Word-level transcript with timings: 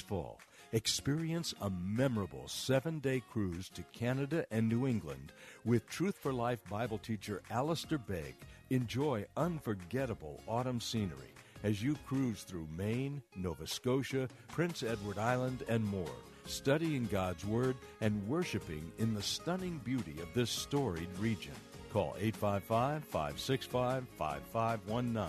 Fall, 0.00 0.38
experience 0.72 1.54
a 1.60 1.70
memorable 1.70 2.48
seven 2.48 2.98
day 2.98 3.22
cruise 3.30 3.68
to 3.70 3.82
Canada 3.92 4.46
and 4.50 4.68
New 4.68 4.86
England 4.86 5.32
with 5.64 5.88
Truth 5.88 6.18
for 6.18 6.32
Life 6.32 6.60
Bible 6.70 6.98
teacher 6.98 7.42
Alistair 7.50 7.98
Begg. 7.98 8.34
Enjoy 8.70 9.24
unforgettable 9.36 10.42
autumn 10.48 10.80
scenery 10.80 11.34
as 11.62 11.82
you 11.82 11.96
cruise 12.06 12.42
through 12.42 12.66
Maine, 12.76 13.22
Nova 13.36 13.66
Scotia, 13.66 14.28
Prince 14.48 14.82
Edward 14.82 15.18
Island, 15.18 15.62
and 15.68 15.84
more, 15.84 16.16
studying 16.46 17.06
God's 17.06 17.44
Word 17.44 17.76
and 18.00 18.26
worshiping 18.26 18.90
in 18.98 19.14
the 19.14 19.22
stunning 19.22 19.78
beauty 19.84 20.16
of 20.22 20.32
this 20.34 20.50
storied 20.50 21.10
region. 21.18 21.54
Call 21.92 22.16
855 22.18 23.04
565 23.04 24.08
5519 24.16 25.26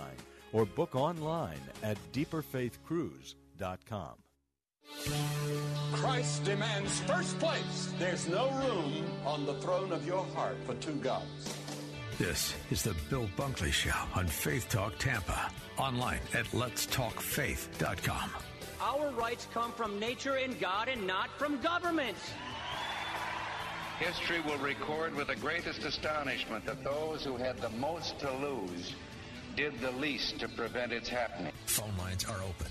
or 0.52 0.64
book 0.64 0.96
online 0.96 1.60
at 1.82 1.98
deeperfaithcruise.com. 2.12 4.23
Christ 5.92 6.44
demands 6.44 7.00
first 7.00 7.38
place. 7.38 7.92
There's 7.98 8.28
no 8.28 8.50
room 8.50 9.04
on 9.24 9.44
the 9.46 9.54
throne 9.54 9.92
of 9.92 10.06
your 10.06 10.24
heart 10.34 10.56
for 10.64 10.74
two 10.74 10.94
gods. 10.96 11.58
This 12.18 12.54
is 12.70 12.82
the 12.82 12.94
Bill 13.10 13.28
Bunkley 13.36 13.72
Show 13.72 13.90
on 14.14 14.26
Faith 14.26 14.68
Talk 14.68 14.96
Tampa. 14.98 15.50
Online 15.78 16.20
at 16.32 16.46
letstalkfaith.com. 16.46 18.30
Our 18.80 19.10
rights 19.12 19.48
come 19.52 19.72
from 19.72 19.98
nature 19.98 20.36
and 20.36 20.58
God 20.60 20.88
and 20.88 21.06
not 21.06 21.30
from 21.38 21.60
government. 21.60 22.16
History 23.98 24.40
will 24.40 24.58
record 24.58 25.14
with 25.14 25.28
the 25.28 25.36
greatest 25.36 25.84
astonishment 25.84 26.64
that 26.66 26.84
those 26.84 27.24
who 27.24 27.36
had 27.36 27.58
the 27.58 27.70
most 27.70 28.18
to 28.20 28.32
lose 28.38 28.94
did 29.56 29.80
the 29.80 29.92
least 29.92 30.38
to 30.40 30.48
prevent 30.48 30.92
its 30.92 31.08
happening. 31.08 31.52
Phone 31.66 31.96
lines 31.98 32.24
are 32.24 32.42
open. 32.42 32.70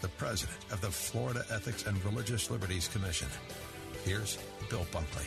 the 0.00 0.08
president 0.08 0.58
of 0.70 0.80
the 0.80 0.90
Florida 0.90 1.44
Ethics 1.50 1.86
and 1.86 2.02
Religious 2.04 2.50
Liberties 2.50 2.88
Commission. 2.88 3.28
Here's 4.04 4.38
Bill 4.68 4.86
Bunkley. 4.92 5.26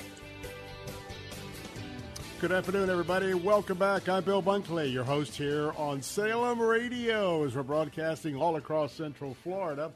Good 2.40 2.52
afternoon, 2.52 2.90
everybody. 2.90 3.34
Welcome 3.34 3.78
back. 3.78 4.10
I'm 4.10 4.24
Bill 4.24 4.44
Bunkley, 4.44 4.92
your 4.92 5.04
host 5.04 5.36
here 5.36 5.72
on 5.78 6.02
Salem 6.02 6.62
Radio, 6.62 7.46
as 7.46 7.56
we're 7.56 7.64
broadcasting 7.64 8.36
all 8.36 8.58
across 8.58 8.92
Central 8.94 9.34
Florida 9.34 9.92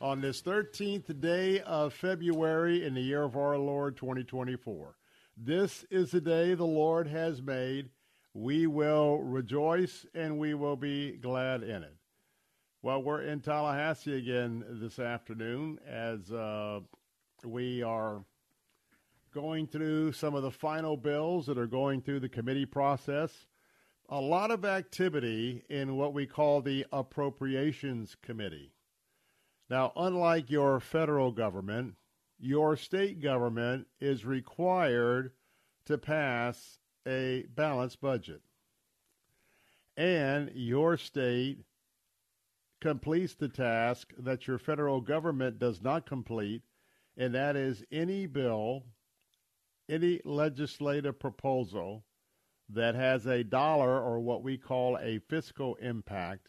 on 0.00 0.20
this 0.20 0.42
13th 0.42 1.20
day 1.20 1.60
of 1.60 1.94
February 1.94 2.84
in 2.84 2.94
the 2.94 3.00
year 3.00 3.22
of 3.22 3.36
our 3.36 3.56
Lord 3.56 3.96
2024. 3.96 4.96
This 5.36 5.84
is 5.90 6.10
the 6.10 6.20
day 6.20 6.54
the 6.54 6.64
Lord 6.64 7.06
has 7.06 7.40
made. 7.40 7.90
We 8.34 8.66
will 8.66 9.18
rejoice 9.18 10.04
and 10.14 10.38
we 10.38 10.54
will 10.54 10.76
be 10.76 11.12
glad 11.12 11.62
in 11.62 11.84
it. 11.84 11.94
Well, 12.84 13.00
we're 13.00 13.22
in 13.22 13.38
Tallahassee 13.38 14.18
again 14.18 14.64
this 14.68 14.98
afternoon 14.98 15.78
as 15.86 16.32
uh, 16.32 16.80
we 17.44 17.80
are 17.80 18.24
going 19.32 19.68
through 19.68 20.10
some 20.10 20.34
of 20.34 20.42
the 20.42 20.50
final 20.50 20.96
bills 20.96 21.46
that 21.46 21.58
are 21.58 21.68
going 21.68 22.02
through 22.02 22.18
the 22.18 22.28
committee 22.28 22.66
process. 22.66 23.46
A 24.08 24.20
lot 24.20 24.50
of 24.50 24.64
activity 24.64 25.62
in 25.70 25.96
what 25.96 26.12
we 26.12 26.26
call 26.26 26.60
the 26.60 26.84
Appropriations 26.90 28.16
Committee. 28.20 28.72
Now, 29.70 29.92
unlike 29.94 30.50
your 30.50 30.80
federal 30.80 31.30
government, 31.30 31.94
your 32.40 32.76
state 32.76 33.20
government 33.20 33.86
is 34.00 34.24
required 34.24 35.30
to 35.86 35.98
pass 35.98 36.80
a 37.06 37.44
balanced 37.54 38.00
budget. 38.00 38.40
And 39.96 40.50
your 40.52 40.96
state 40.96 41.60
completes 42.82 43.34
the 43.34 43.48
task 43.48 44.12
that 44.18 44.48
your 44.48 44.58
federal 44.58 45.00
government 45.00 45.56
does 45.56 45.80
not 45.80 46.04
complete, 46.04 46.62
and 47.16 47.32
that 47.32 47.54
is 47.54 47.84
any 47.92 48.26
bill, 48.26 48.82
any 49.88 50.20
legislative 50.24 51.16
proposal 51.16 52.04
that 52.68 52.96
has 52.96 53.24
a 53.24 53.44
dollar 53.44 54.00
or 54.00 54.18
what 54.18 54.42
we 54.42 54.58
call 54.58 54.98
a 54.98 55.20
fiscal 55.28 55.76
impact, 55.76 56.48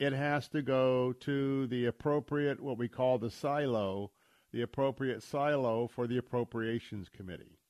it 0.00 0.12
has 0.12 0.48
to 0.48 0.62
go 0.62 1.12
to 1.12 1.68
the 1.68 1.86
appropriate, 1.86 2.60
what 2.60 2.76
we 2.76 2.88
call 2.88 3.16
the 3.16 3.30
silo, 3.30 4.10
the 4.52 4.62
appropriate 4.62 5.22
silo 5.22 5.86
for 5.86 6.08
the 6.08 6.16
Appropriations 6.18 7.08
Committee. 7.08 7.60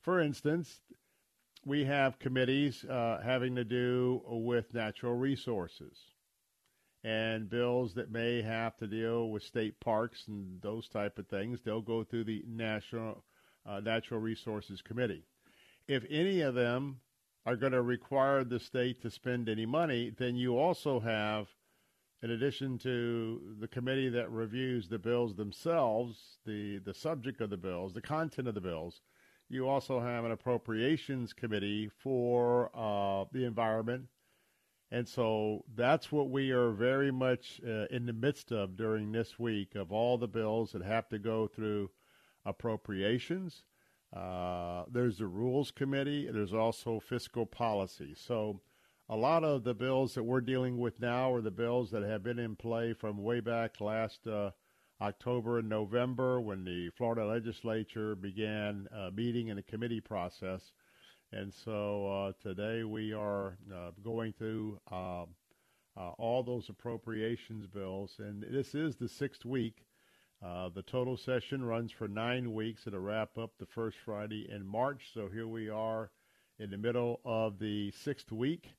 For 0.00 0.20
instance, 0.20 0.80
we 1.64 1.84
have 1.84 2.18
committees 2.18 2.84
uh, 2.84 3.20
having 3.22 3.54
to 3.54 3.64
do 3.64 4.20
with 4.26 4.74
natural 4.74 5.14
resources 5.14 5.96
and 7.04 7.48
bills 7.48 7.94
that 7.94 8.10
may 8.10 8.42
have 8.42 8.76
to 8.76 8.86
deal 8.86 9.30
with 9.30 9.42
state 9.42 9.78
parks 9.80 10.24
and 10.26 10.60
those 10.62 10.88
type 10.88 11.18
of 11.18 11.28
things. 11.28 11.60
They'll 11.62 11.80
go 11.80 12.04
through 12.04 12.24
the 12.24 12.44
National 12.46 13.24
uh, 13.64 13.80
Natural 13.80 14.20
Resources 14.20 14.82
Committee. 14.82 15.24
If 15.86 16.04
any 16.10 16.40
of 16.40 16.54
them 16.54 17.00
are 17.46 17.56
going 17.56 17.72
to 17.72 17.82
require 17.82 18.44
the 18.44 18.60
state 18.60 19.00
to 19.02 19.10
spend 19.10 19.48
any 19.48 19.64
money, 19.64 20.12
then 20.16 20.36
you 20.36 20.58
also 20.58 21.00
have 21.00 21.48
in 22.22 22.30
addition 22.32 22.78
to 22.78 23.40
the 23.60 23.68
committee 23.68 24.08
that 24.08 24.30
reviews 24.30 24.88
the 24.88 24.98
bills 24.98 25.36
themselves, 25.36 26.38
the, 26.44 26.78
the 26.78 26.94
subject 26.94 27.40
of 27.40 27.50
the 27.50 27.56
bills, 27.56 27.92
the 27.92 28.00
content 28.00 28.48
of 28.48 28.54
the 28.54 28.60
bills, 28.60 29.00
you 29.48 29.68
also 29.68 30.00
have 30.00 30.24
an 30.24 30.32
appropriations 30.32 31.32
committee 31.32 31.90
for 32.02 32.70
uh, 32.74 33.24
the 33.32 33.44
environment. 33.44 34.04
And 34.90 35.06
so 35.06 35.64
that's 35.74 36.10
what 36.10 36.30
we 36.30 36.50
are 36.50 36.70
very 36.70 37.10
much 37.10 37.60
uh, 37.66 37.86
in 37.90 38.06
the 38.06 38.12
midst 38.12 38.52
of 38.52 38.76
during 38.76 39.12
this 39.12 39.38
week 39.38 39.74
of 39.74 39.92
all 39.92 40.16
the 40.16 40.28
bills 40.28 40.72
that 40.72 40.82
have 40.82 41.08
to 41.10 41.18
go 41.18 41.46
through 41.46 41.90
appropriations. 42.46 43.64
Uh, 44.16 44.84
there's 44.90 45.18
the 45.18 45.26
rules 45.26 45.70
committee. 45.70 46.30
There's 46.30 46.54
also 46.54 47.00
fiscal 47.00 47.44
policy. 47.44 48.14
So 48.16 48.62
a 49.10 49.16
lot 49.16 49.44
of 49.44 49.64
the 49.64 49.74
bills 49.74 50.14
that 50.14 50.22
we're 50.22 50.40
dealing 50.40 50.78
with 50.78 51.00
now 51.00 51.32
are 51.34 51.42
the 51.42 51.50
bills 51.50 51.90
that 51.90 52.02
have 52.02 52.22
been 52.22 52.38
in 52.38 52.56
play 52.56 52.94
from 52.94 53.22
way 53.22 53.40
back 53.40 53.82
last 53.82 54.26
uh, 54.26 54.52
October 55.00 55.58
and 55.58 55.68
November 55.68 56.40
when 56.40 56.64
the 56.64 56.90
Florida 56.96 57.26
legislature 57.26 58.14
began 58.14 58.88
uh, 58.94 59.10
meeting 59.14 59.48
in 59.48 59.56
the 59.56 59.62
committee 59.62 60.00
process. 60.00 60.72
And 61.30 61.52
so 61.52 62.06
uh, 62.06 62.32
today 62.42 62.84
we 62.84 63.12
are 63.12 63.58
uh, 63.70 63.90
going 64.02 64.32
through 64.32 64.80
uh, 64.90 65.26
all 65.94 66.42
those 66.42 66.70
appropriations 66.70 67.66
bills. 67.66 68.16
And 68.18 68.42
this 68.50 68.74
is 68.74 68.96
the 68.96 69.08
sixth 69.08 69.44
week. 69.44 69.84
The 70.40 70.82
total 70.86 71.16
session 71.16 71.62
runs 71.64 71.92
for 71.92 72.08
nine 72.08 72.54
weeks. 72.54 72.86
It'll 72.86 73.00
wrap 73.00 73.36
up 73.36 73.52
the 73.58 73.66
first 73.66 73.98
Friday 73.98 74.48
in 74.50 74.66
March. 74.66 75.10
So 75.12 75.28
here 75.28 75.46
we 75.46 75.68
are 75.68 76.10
in 76.58 76.70
the 76.70 76.78
middle 76.78 77.20
of 77.24 77.58
the 77.58 77.90
sixth 77.90 78.32
week. 78.32 78.70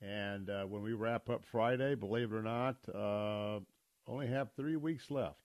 And 0.00 0.48
uh, 0.48 0.64
when 0.64 0.82
we 0.82 0.94
wrap 0.94 1.28
up 1.28 1.44
Friday, 1.44 1.94
believe 1.94 2.32
it 2.32 2.36
or 2.36 2.42
not, 2.42 2.76
uh, 2.92 3.60
only 4.06 4.28
have 4.28 4.48
three 4.56 4.76
weeks 4.76 5.10
left. 5.10 5.36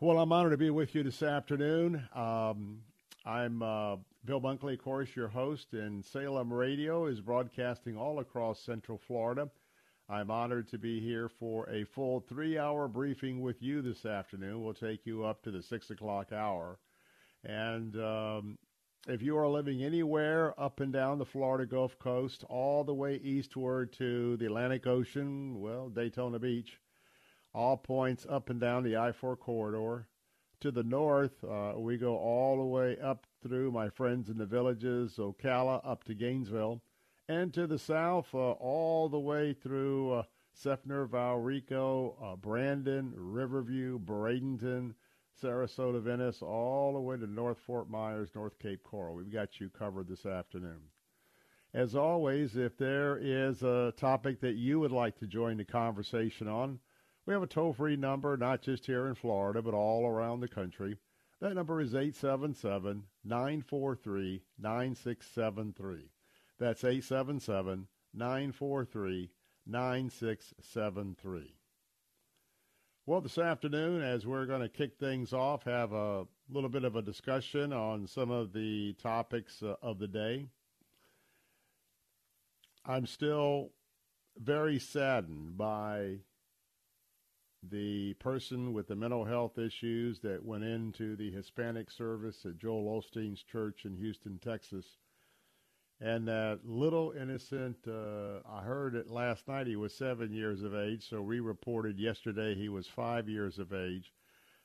Well, 0.00 0.18
I'm 0.18 0.32
honored 0.32 0.52
to 0.52 0.58
be 0.58 0.70
with 0.70 0.94
you 0.94 1.02
this 1.02 1.22
afternoon. 1.22 2.08
Um, 2.14 2.82
I'm 3.26 3.62
uh, 3.62 3.96
Bill 4.24 4.40
Bunkley, 4.40 4.72
of 4.72 4.82
course, 4.82 5.14
your 5.14 5.28
host, 5.28 5.74
and 5.74 6.02
Salem 6.02 6.50
Radio 6.50 7.04
is 7.04 7.20
broadcasting 7.20 7.98
all 7.98 8.20
across 8.20 8.58
Central 8.58 8.96
Florida. 8.96 9.50
I'm 10.08 10.30
honored 10.30 10.66
to 10.70 10.78
be 10.78 10.98
here 10.98 11.28
for 11.28 11.68
a 11.68 11.84
full 11.84 12.20
three 12.20 12.56
hour 12.56 12.88
briefing 12.88 13.42
with 13.42 13.62
you 13.62 13.82
this 13.82 14.06
afternoon. 14.06 14.64
We'll 14.64 14.72
take 14.72 15.04
you 15.04 15.26
up 15.26 15.42
to 15.42 15.50
the 15.50 15.62
six 15.62 15.90
o'clock 15.90 16.32
hour. 16.32 16.78
And 17.44 17.96
um, 17.96 18.58
if 19.06 19.20
you 19.20 19.36
are 19.36 19.46
living 19.46 19.84
anywhere 19.84 20.58
up 20.58 20.80
and 20.80 20.90
down 20.90 21.18
the 21.18 21.26
Florida 21.26 21.66
Gulf 21.66 21.98
Coast, 21.98 22.44
all 22.48 22.82
the 22.82 22.94
way 22.94 23.16
eastward 23.16 23.92
to 23.98 24.38
the 24.38 24.46
Atlantic 24.46 24.86
Ocean, 24.86 25.60
well, 25.60 25.90
Daytona 25.90 26.38
Beach, 26.38 26.80
all 27.52 27.76
points 27.76 28.24
up 28.26 28.48
and 28.48 28.58
down 28.58 28.84
the 28.84 28.96
I 28.96 29.12
4 29.12 29.36
corridor. 29.36 30.06
To 30.60 30.70
the 30.70 30.82
north, 30.82 31.44
uh, 31.44 31.74
we 31.76 31.98
go 31.98 32.16
all 32.16 32.56
the 32.56 32.64
way 32.64 32.98
up 32.98 33.26
through 33.42 33.70
my 33.70 33.90
friends 33.90 34.30
in 34.30 34.38
the 34.38 34.46
villages, 34.46 35.16
Ocala, 35.18 35.80
up 35.84 36.04
to 36.04 36.14
Gainesville. 36.14 36.80
And 37.28 37.52
to 37.54 37.66
the 37.66 37.78
south, 37.78 38.34
uh, 38.34 38.52
all 38.52 39.08
the 39.08 39.18
way 39.18 39.52
through 39.52 40.12
uh, 40.12 40.22
Seffner, 40.54 41.06
Valrico, 41.08 42.14
uh, 42.22 42.36
Brandon, 42.36 43.12
Riverview, 43.16 43.98
Bradenton, 43.98 44.94
Sarasota, 45.42 46.00
Venice, 46.00 46.42
all 46.42 46.94
the 46.94 47.00
way 47.00 47.16
to 47.16 47.26
North 47.26 47.58
Fort 47.58 47.90
Myers, 47.90 48.30
North 48.34 48.58
Cape 48.58 48.82
Coral. 48.84 49.16
We've 49.16 49.32
got 49.32 49.60
you 49.60 49.68
covered 49.68 50.08
this 50.08 50.26
afternoon. 50.26 50.80
As 51.74 51.96
always, 51.96 52.56
if 52.56 52.76
there 52.76 53.18
is 53.18 53.62
a 53.62 53.92
topic 53.96 54.40
that 54.40 54.54
you 54.54 54.78
would 54.78 54.92
like 54.92 55.18
to 55.18 55.26
join 55.26 55.56
the 55.56 55.64
conversation 55.64 56.46
on, 56.46 56.78
we 57.26 57.32
have 57.32 57.42
a 57.42 57.46
toll 57.46 57.72
free 57.72 57.96
number, 57.96 58.36
not 58.36 58.62
just 58.62 58.86
here 58.86 59.06
in 59.06 59.14
Florida, 59.14 59.62
but 59.62 59.74
all 59.74 60.06
around 60.06 60.40
the 60.40 60.48
country. 60.48 60.96
That 61.40 61.54
number 61.54 61.80
is 61.80 61.94
877 61.94 63.04
943 63.24 64.42
9673. 64.58 66.10
That's 66.58 66.84
877 66.84 67.86
943 68.12 69.30
9673. 69.66 71.54
Well, 73.06 73.20
this 73.20 73.36
afternoon, 73.36 74.02
as 74.02 74.26
we're 74.26 74.46
going 74.46 74.62
to 74.62 74.68
kick 74.68 74.96
things 74.98 75.32
off, 75.34 75.64
have 75.64 75.92
a 75.92 76.26
little 76.48 76.70
bit 76.70 76.84
of 76.84 76.96
a 76.96 77.02
discussion 77.02 77.72
on 77.72 78.06
some 78.06 78.30
of 78.30 78.52
the 78.52 78.94
topics 78.94 79.62
uh, 79.62 79.74
of 79.82 79.98
the 79.98 80.08
day. 80.08 80.46
I'm 82.86 83.06
still 83.06 83.72
very 84.38 84.78
saddened 84.78 85.58
by 85.58 86.20
the 87.70 88.14
person 88.14 88.72
with 88.72 88.88
the 88.88 88.96
mental 88.96 89.24
health 89.24 89.58
issues 89.58 90.20
that 90.20 90.44
went 90.44 90.64
into 90.64 91.16
the 91.16 91.30
Hispanic 91.30 91.90
service 91.90 92.44
at 92.44 92.58
Joel 92.58 93.00
Osteen's 93.00 93.42
church 93.42 93.84
in 93.84 93.96
Houston, 93.96 94.38
Texas 94.38 94.98
and 96.00 96.26
that 96.28 96.60
little 96.64 97.12
innocent, 97.12 97.76
uh, 97.86 98.40
I 98.46 98.62
heard 98.62 98.94
it 98.94 99.08
last 99.08 99.46
night, 99.46 99.66
he 99.66 99.76
was 99.76 99.94
seven 99.94 100.32
years 100.32 100.62
of 100.62 100.74
age. 100.74 101.08
So 101.08 101.22
we 101.22 101.40
reported 101.40 101.98
yesterday 101.98 102.54
he 102.54 102.68
was 102.68 102.86
five 102.86 103.28
years 103.28 103.58
of 103.58 103.72
age. 103.72 104.12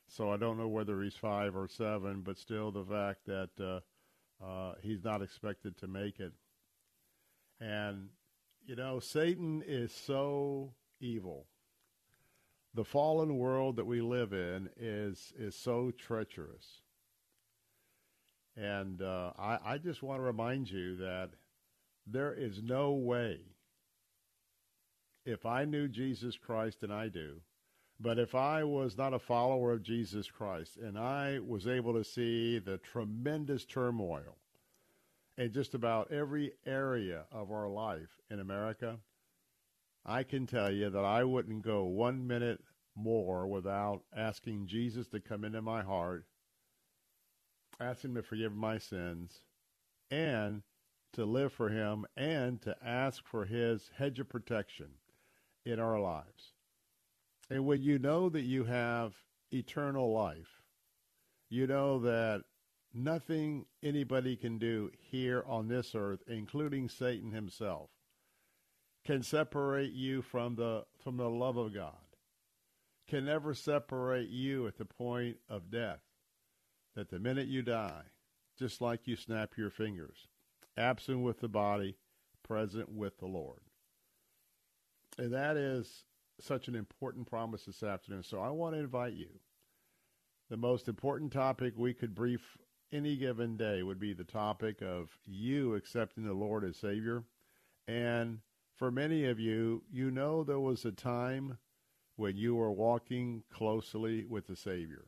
So 0.07 0.31
I 0.31 0.38
don't 0.38 0.57
know 0.57 0.68
whether 0.68 1.01
he's 1.01 1.16
five 1.16 1.56
or 1.56 1.68
seven, 1.68 2.22
but 2.22 2.38
still 2.38 2.72
the 2.72 2.84
fact 2.84 3.28
that 3.28 3.50
uh, 3.60 4.44
uh, 4.44 4.74
he's 4.81 5.04
not 5.04 5.22
expected 5.22 5.78
to 5.78 5.88
make 5.88 6.19
it. 6.19 6.34
And, 7.62 8.10
you 8.66 8.75
know, 8.75 9.00
Satan 9.00 9.63
is 9.66 9.94
so 9.94 10.74
evil. 11.00 11.46
The 12.74 12.83
fallen 12.86 13.38
world 13.38 13.77
that 13.77 13.86
we 13.86 14.01
live 14.01 14.31
in 14.33 14.69
is 14.77 15.33
is 15.38 15.56
so 15.56 15.92
treacherous. 15.92 16.81
And 18.56 19.01
uh, 19.01 19.31
I, 19.39 19.57
I 19.66 19.77
just 19.77 20.04
want 20.04 20.19
to 20.19 20.24
remind 20.24 20.69
you 20.69 20.98
that 20.98 21.30
there 22.06 22.33
is 22.33 22.62
no 22.62 22.92
way, 22.92 23.39
if 25.25 25.45
I 25.45 25.66
knew 25.66 25.88
Jesus 25.88 26.38
Christ 26.38 26.83
and 26.83 26.92
I 26.92 27.07
do, 27.07 27.42
but 28.00 28.18
if 28.18 28.36
I 28.36 28.63
was 28.63 28.98
not 28.98 29.13
a 29.13 29.19
follower 29.19 29.74
of 29.74 29.83
Jesus 29.83 30.30
Christ 30.30 30.77
and 30.77 30.98
I 30.98 31.39
was 31.39 31.68
able 31.68 31.94
to 31.94 32.04
see 32.04 32.60
the 32.60 32.77
tremendous 32.77 33.65
turmoil 33.65 34.38
in 35.38 35.51
just 35.51 35.74
about 35.74 36.12
every 36.12 36.54
area 36.65 37.25
of 37.31 37.51
our 37.51 37.68
life 37.68 38.19
in 38.30 38.39
America, 38.39 38.98
I 40.10 40.24
can 40.24 40.48
tell 40.48 40.72
you 40.72 40.90
that 40.90 41.06
I 41.06 41.24
wouldn't 41.24 41.62
go 41.62 41.86
one 41.86 42.28
minute 42.28 42.62
more 42.96 43.48
without 43.48 44.02
asking 44.16 44.68
Jesus 44.68 45.08
to 45.10 45.20
come 45.20 45.46
into 45.46 45.62
my 45.62 45.84
heart 45.84 46.26
ask 47.80 48.04
him 48.04 48.16
to 48.16 48.22
forgive 48.22 48.54
my 48.54 48.78
sins, 48.78 49.42
and 50.12 50.64
to 51.14 51.26
live 51.26 51.54
for 51.54 51.70
him, 51.70 52.06
and 52.18 52.62
to 52.62 52.76
ask 52.86 53.26
for 53.26 53.46
his 53.46 53.90
hedge 53.98 54.20
of 54.20 54.30
protection 54.30 54.90
in 55.66 55.80
our 55.80 56.00
lives. 56.00 56.54
And 57.50 57.66
when 57.66 57.82
you 57.82 57.98
know 57.98 58.30
that 58.30 58.42
you 58.42 58.66
have 58.66 59.14
eternal 59.52 60.12
life, 60.12 60.62
you 61.50 61.66
know 61.66 62.00
that 62.00 62.44
nothing 62.94 63.66
anybody 63.82 64.36
can 64.36 64.60
do 64.60 64.92
here 65.00 65.44
on 65.48 65.68
this 65.68 65.96
earth, 65.96 66.22
including 66.28 66.90
Satan 66.90 67.32
himself, 67.32 67.90
can 69.10 69.24
separate 69.24 69.92
you 69.92 70.22
from 70.22 70.54
the 70.54 70.86
from 71.04 71.18
the 71.18 71.28
love 71.28 71.58
of 71.58 71.74
God. 71.74 71.96
Can 73.08 73.26
never 73.26 73.56
separate 73.56 74.30
you 74.30 74.68
at 74.68 74.78
the 74.78 74.86
point 74.86 75.38
of 75.50 75.72
death 75.72 76.02
that 76.96 77.10
the 77.10 77.18
minute 77.18 77.48
you 77.48 77.64
die, 77.64 78.04
just 78.60 78.82
like 78.82 79.08
you 79.08 79.16
snap 79.16 79.58
your 79.58 79.72
fingers, 79.72 80.28
absent 80.78 81.22
with 81.22 81.40
the 81.40 81.48
body, 81.48 81.98
present 82.44 82.88
with 82.88 83.18
the 83.18 83.26
Lord. 83.26 83.62
And 85.18 85.34
that 85.34 85.58
is 85.58 86.04
such 86.40 86.68
an 86.68 86.76
important 86.76 87.28
promise 87.28 87.66
this 87.66 87.82
afternoon. 87.82 88.22
So 88.22 88.40
I 88.40 88.52
want 88.52 88.76
to 88.76 88.80
invite 88.80 89.14
you. 89.14 89.40
The 90.52 90.58
most 90.58 90.88
important 90.88 91.34
topic 91.34 91.74
we 91.76 91.96
could 91.96 92.14
brief 92.14 92.60
any 92.92 93.16
given 93.16 93.58
day 93.58 93.82
would 93.82 94.00
be 94.00 94.14
the 94.14 94.24
topic 94.24 94.84
of 94.84 95.18
you 95.26 95.74
accepting 95.74 96.26
the 96.26 96.34
Lord 96.34 96.64
as 96.64 96.78
Savior. 96.78 97.24
And 97.88 98.42
for 98.80 98.92
many 98.92 99.26
of 99.26 99.42
you, 99.42 99.84
you 99.92 100.10
know 100.10 100.42
there 100.46 100.60
was 100.60 100.86
a 100.86 100.92
time 100.94 101.58
when 102.16 102.38
you 102.38 102.56
were 102.56 102.72
walking 102.72 103.44
closely 103.52 104.26
with 104.26 104.48
the 104.48 104.56
Savior 104.56 105.06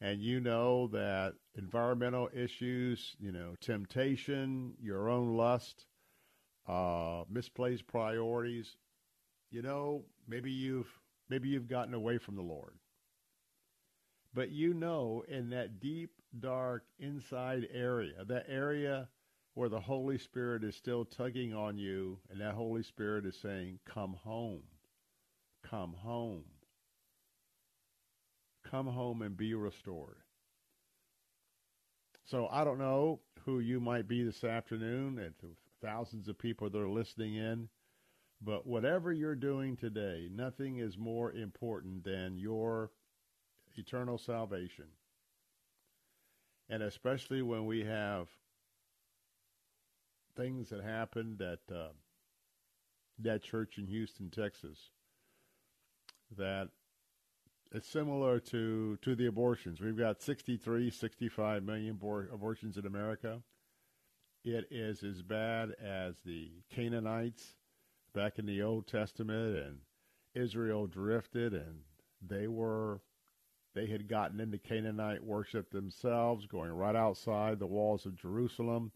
and 0.00 0.22
you 0.22 0.40
know 0.40 0.86
that 0.88 1.34
environmental 1.54 2.30
issues, 2.34 3.14
you 3.18 3.30
know, 3.30 3.54
temptation, 3.60 4.74
your 4.80 5.10
own 5.10 5.36
lust, 5.36 5.84
uh, 6.66 7.24
misplaced 7.30 7.86
priorities, 7.86 8.76
you 9.50 9.60
know, 9.60 10.04
maybe 10.26 10.50
you've 10.50 10.90
maybe 11.28 11.48
you've 11.48 11.68
gotten 11.68 11.92
away 11.92 12.16
from 12.16 12.36
the 12.36 12.42
Lord. 12.42 12.74
But 14.32 14.50
you 14.50 14.72
know 14.72 15.24
in 15.28 15.50
that 15.50 15.78
deep, 15.78 16.10
dark, 16.38 16.84
inside 16.98 17.68
area, 17.70 18.24
that 18.26 18.46
area 18.48 19.08
where 19.56 19.68
the 19.68 19.80
Holy 19.80 20.18
Spirit 20.18 20.62
is 20.62 20.76
still 20.76 21.04
tugging 21.04 21.52
on 21.52 21.76
you, 21.76 22.20
and 22.30 22.40
that 22.40 22.54
Holy 22.54 22.84
Spirit 22.84 23.26
is 23.26 23.36
saying, 23.36 23.80
Come 23.84 24.14
home. 24.22 24.62
Come 25.68 25.94
home 25.94 26.44
come 28.70 28.86
home 28.86 29.22
and 29.22 29.36
be 29.36 29.54
restored. 29.54 30.16
So 32.24 32.48
I 32.50 32.64
don't 32.64 32.78
know 32.78 33.20
who 33.44 33.60
you 33.60 33.80
might 33.80 34.08
be 34.08 34.24
this 34.24 34.42
afternoon 34.42 35.18
and 35.18 35.34
thousands 35.80 36.28
of 36.28 36.38
people 36.38 36.68
that 36.68 36.78
are 36.78 36.88
listening 36.88 37.36
in, 37.36 37.68
but 38.42 38.66
whatever 38.66 39.12
you're 39.12 39.36
doing 39.36 39.76
today, 39.76 40.28
nothing 40.32 40.78
is 40.78 40.98
more 40.98 41.32
important 41.32 42.04
than 42.04 42.36
your 42.36 42.90
eternal 43.76 44.18
salvation. 44.18 44.86
And 46.68 46.82
especially 46.82 47.42
when 47.42 47.66
we 47.66 47.84
have 47.84 48.28
things 50.36 50.68
that 50.68 50.82
happened 50.82 51.40
at 51.40 51.60
uh, 51.74 51.88
that 53.18 53.42
church 53.42 53.78
in 53.78 53.86
Houston, 53.86 54.30
Texas, 54.30 54.90
that 56.36 56.68
it's 57.72 57.88
similar 57.88 58.38
to 58.40 58.96
to 59.02 59.14
the 59.14 59.26
abortions. 59.26 59.80
We've 59.80 59.98
got 59.98 60.22
63, 60.22 60.90
65 60.90 61.62
million 61.62 61.96
abor- 61.96 62.32
abortions 62.32 62.76
in 62.76 62.86
America. 62.86 63.40
It 64.44 64.68
is 64.70 65.02
as 65.02 65.22
bad 65.22 65.70
as 65.82 66.20
the 66.24 66.50
Canaanites 66.70 67.56
back 68.14 68.38
in 68.38 68.46
the 68.46 68.62
Old 68.62 68.86
Testament, 68.86 69.56
and 69.56 69.78
Israel 70.34 70.86
drifted, 70.86 71.52
and 71.52 71.80
they 72.22 72.46
were 72.46 73.00
they 73.74 73.86
had 73.86 74.08
gotten 74.08 74.40
into 74.40 74.58
Canaanite 74.58 75.22
worship 75.22 75.70
themselves, 75.70 76.46
going 76.46 76.70
right 76.70 76.96
outside 76.96 77.58
the 77.58 77.66
walls 77.66 78.06
of 78.06 78.16
Jerusalem 78.16 78.92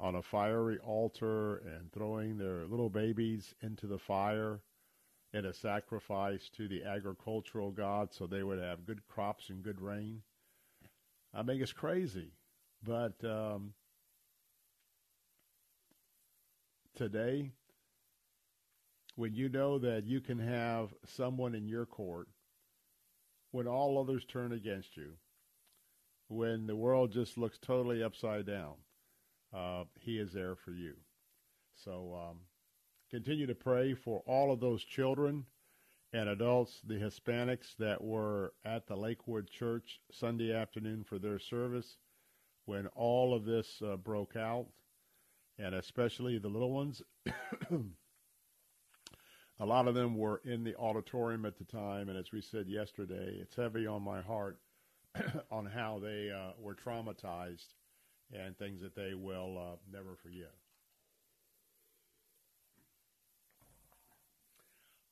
on 0.00 0.14
a 0.14 0.22
fiery 0.22 0.78
altar 0.78 1.58
and 1.58 1.92
throwing 1.92 2.38
their 2.38 2.66
little 2.66 2.88
babies 2.88 3.54
into 3.60 3.86
the 3.86 3.98
fire 3.98 4.60
and 5.32 5.46
a 5.46 5.52
sacrifice 5.52 6.48
to 6.48 6.66
the 6.66 6.82
agricultural 6.82 7.70
god 7.70 8.12
so 8.12 8.26
they 8.26 8.42
would 8.42 8.58
have 8.58 8.86
good 8.86 9.06
crops 9.06 9.50
and 9.50 9.62
good 9.62 9.80
rain. 9.80 10.22
I 11.34 11.42
mean, 11.42 11.62
it's 11.62 11.72
crazy. 11.72 12.32
But 12.82 13.22
um, 13.22 13.74
today, 16.96 17.52
when 19.16 19.34
you 19.34 19.50
know 19.50 19.78
that 19.78 20.04
you 20.06 20.20
can 20.20 20.38
have 20.38 20.94
someone 21.04 21.54
in 21.54 21.68
your 21.68 21.84
court 21.84 22.28
when 23.52 23.66
all 23.66 23.98
others 23.98 24.24
turn 24.24 24.52
against 24.52 24.96
you, 24.96 25.12
when 26.28 26.66
the 26.66 26.76
world 26.76 27.12
just 27.12 27.36
looks 27.36 27.58
totally 27.58 28.02
upside 28.02 28.46
down, 28.46 28.74
uh, 29.54 29.84
he 29.98 30.18
is 30.18 30.32
there 30.32 30.56
for 30.56 30.72
you. 30.72 30.94
So 31.74 32.14
um, 32.14 32.38
continue 33.10 33.46
to 33.46 33.54
pray 33.54 33.94
for 33.94 34.22
all 34.26 34.52
of 34.52 34.60
those 34.60 34.84
children 34.84 35.46
and 36.12 36.28
adults, 36.28 36.80
the 36.86 36.94
Hispanics 36.94 37.76
that 37.78 38.02
were 38.02 38.52
at 38.64 38.86
the 38.86 38.96
Lakewood 38.96 39.48
Church 39.48 40.00
Sunday 40.10 40.52
afternoon 40.52 41.04
for 41.04 41.18
their 41.18 41.38
service 41.38 41.96
when 42.66 42.86
all 42.88 43.34
of 43.34 43.44
this 43.44 43.80
uh, 43.84 43.96
broke 43.96 44.36
out, 44.36 44.66
and 45.58 45.74
especially 45.74 46.38
the 46.38 46.48
little 46.48 46.72
ones. 46.72 47.02
A 49.60 49.66
lot 49.66 49.88
of 49.88 49.94
them 49.94 50.16
were 50.16 50.40
in 50.44 50.64
the 50.64 50.74
auditorium 50.76 51.44
at 51.44 51.58
the 51.58 51.64
time, 51.64 52.08
and 52.08 52.18
as 52.18 52.32
we 52.32 52.40
said 52.40 52.66
yesterday, 52.66 53.36
it's 53.40 53.56
heavy 53.56 53.86
on 53.86 54.02
my 54.02 54.22
heart 54.22 54.58
on 55.50 55.66
how 55.66 56.00
they 56.02 56.30
uh, 56.30 56.52
were 56.58 56.74
traumatized 56.74 57.66
and 58.32 58.56
things 58.56 58.80
that 58.80 58.94
they 58.94 59.14
will 59.14 59.58
uh, 59.58 59.76
never 59.92 60.16
forget. 60.16 60.52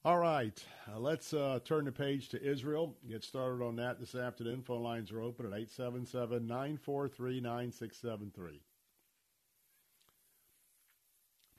All 0.04 0.18
right, 0.18 0.62
uh, 0.90 0.98
let's 0.98 1.34
uh, 1.34 1.58
turn 1.64 1.84
the 1.84 1.92
page 1.92 2.28
to 2.30 2.42
Israel. 2.42 2.96
Get 3.08 3.24
started 3.24 3.62
on 3.62 3.76
that 3.76 3.98
this 3.98 4.14
afternoon. 4.14 4.62
Phone 4.62 4.82
lines 4.82 5.10
are 5.10 5.20
open 5.20 5.44
at 5.44 5.52
877 5.52 6.46
943 6.46 7.40
9673. 7.40 8.62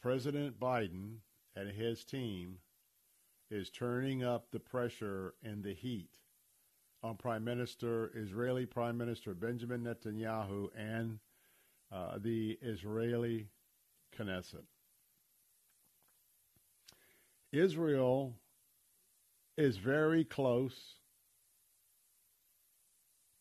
President 0.02 0.60
Biden 0.60 1.18
and 1.56 1.70
his 1.70 2.06
team 2.06 2.60
is 3.52 3.70
turning 3.70 4.24
up 4.24 4.50
the 4.52 4.60
pressure 4.60 5.34
and 5.44 5.64
the 5.64 5.74
heat 5.74 6.18
on 7.04 7.18
Prime 7.18 7.44
Minister, 7.44 8.12
Israeli 8.16 8.66
Prime 8.66 8.98
Minister 8.98 9.34
Benjamin 9.34 9.84
Netanyahu 9.84 10.70
and 10.78 11.20
uh, 11.92 12.18
the 12.18 12.58
Israeli 12.62 13.48
Knesset. 14.18 14.66
Israel 17.52 18.36
is 19.58 19.78
very 19.78 20.24
close 20.24 20.96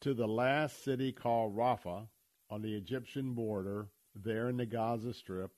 to 0.01 0.15
the 0.15 0.27
last 0.27 0.83
city 0.85 1.13
called 1.13 1.57
Rafah 1.57 2.07
on 2.51 2.63
the 2.63 2.75
Egyptian 2.75 3.35
border 3.35 3.89
there 4.15 4.49
in 4.49 4.57
the 4.57 4.67
Gaza 4.67 5.13
Strip 5.13 5.51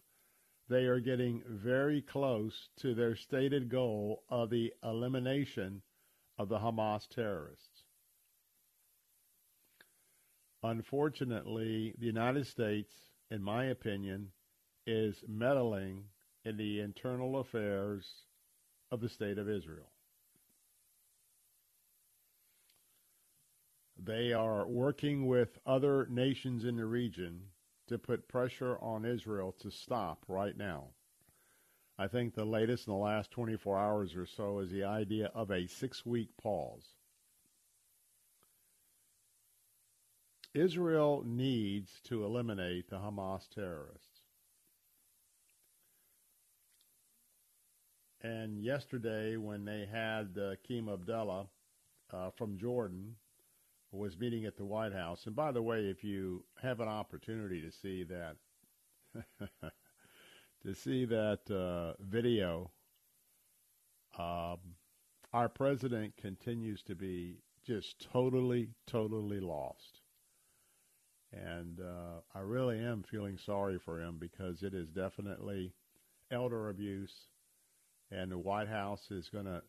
they 0.70 0.84
are 0.84 1.00
getting 1.00 1.42
very 1.48 2.00
close 2.00 2.68
to 2.76 2.94
their 2.94 3.16
stated 3.16 3.68
goal 3.68 4.22
of 4.30 4.50
the 4.50 4.72
elimination 4.84 5.82
of 6.38 6.48
the 6.48 6.58
Hamas 6.58 7.08
terrorists. 7.08 7.69
Unfortunately, 10.62 11.94
the 11.98 12.06
United 12.06 12.46
States, 12.46 12.92
in 13.30 13.42
my 13.42 13.64
opinion, 13.64 14.32
is 14.86 15.24
meddling 15.26 16.04
in 16.44 16.56
the 16.56 16.80
internal 16.80 17.38
affairs 17.38 18.24
of 18.90 19.00
the 19.00 19.08
state 19.08 19.38
of 19.38 19.48
Israel. 19.48 19.90
They 24.02 24.32
are 24.32 24.66
working 24.66 25.26
with 25.26 25.58
other 25.66 26.06
nations 26.06 26.64
in 26.64 26.76
the 26.76 26.86
region 26.86 27.42
to 27.88 27.98
put 27.98 28.28
pressure 28.28 28.78
on 28.78 29.04
Israel 29.04 29.52
to 29.60 29.70
stop 29.70 30.24
right 30.28 30.56
now. 30.56 30.88
I 31.98 32.08
think 32.08 32.34
the 32.34 32.46
latest 32.46 32.86
in 32.86 32.94
the 32.94 32.98
last 32.98 33.30
24 33.30 33.78
hours 33.78 34.16
or 34.16 34.24
so 34.24 34.60
is 34.60 34.70
the 34.70 34.84
idea 34.84 35.30
of 35.34 35.50
a 35.50 35.66
six 35.66 36.06
week 36.06 36.30
pause. 36.36 36.94
Israel 40.54 41.22
needs 41.24 42.00
to 42.04 42.24
eliminate 42.24 42.90
the 42.90 42.96
Hamas 42.96 43.48
terrorists. 43.48 44.20
And 48.22 48.62
yesterday, 48.62 49.36
when 49.36 49.64
they 49.64 49.86
had 49.90 50.36
uh, 50.38 50.56
King 50.66 50.88
Abdullah 50.90 51.46
uh, 52.12 52.30
from 52.36 52.58
Jordan 52.58 53.16
was 53.92 54.18
meeting 54.18 54.44
at 54.44 54.56
the 54.56 54.64
White 54.64 54.92
House. 54.92 55.26
And 55.26 55.34
by 55.34 55.52
the 55.52 55.62
way, 55.62 55.86
if 55.86 56.04
you 56.04 56.44
have 56.62 56.80
an 56.80 56.88
opportunity 56.88 57.60
to 57.60 57.72
see 57.72 58.04
that, 58.04 58.36
to 60.62 60.74
see 60.74 61.04
that 61.06 61.50
uh, 61.50 62.00
video, 62.00 62.70
um, 64.18 64.58
our 65.32 65.48
president 65.48 66.16
continues 66.16 66.82
to 66.82 66.94
be 66.94 67.38
just 67.66 68.06
totally, 68.12 68.70
totally 68.86 69.40
lost. 69.40 69.99
And 71.32 71.80
uh, 71.80 72.20
I 72.34 72.40
really 72.40 72.78
am 72.78 73.02
feeling 73.02 73.38
sorry 73.38 73.78
for 73.78 74.00
him 74.00 74.16
because 74.18 74.62
it 74.62 74.74
is 74.74 74.88
definitely 74.88 75.72
elder 76.30 76.68
abuse 76.68 77.12
and 78.10 78.30
the 78.32 78.38
White 78.38 78.68
House 78.68 79.10
is 79.10 79.28
going 79.28 79.44
to, 79.44 79.62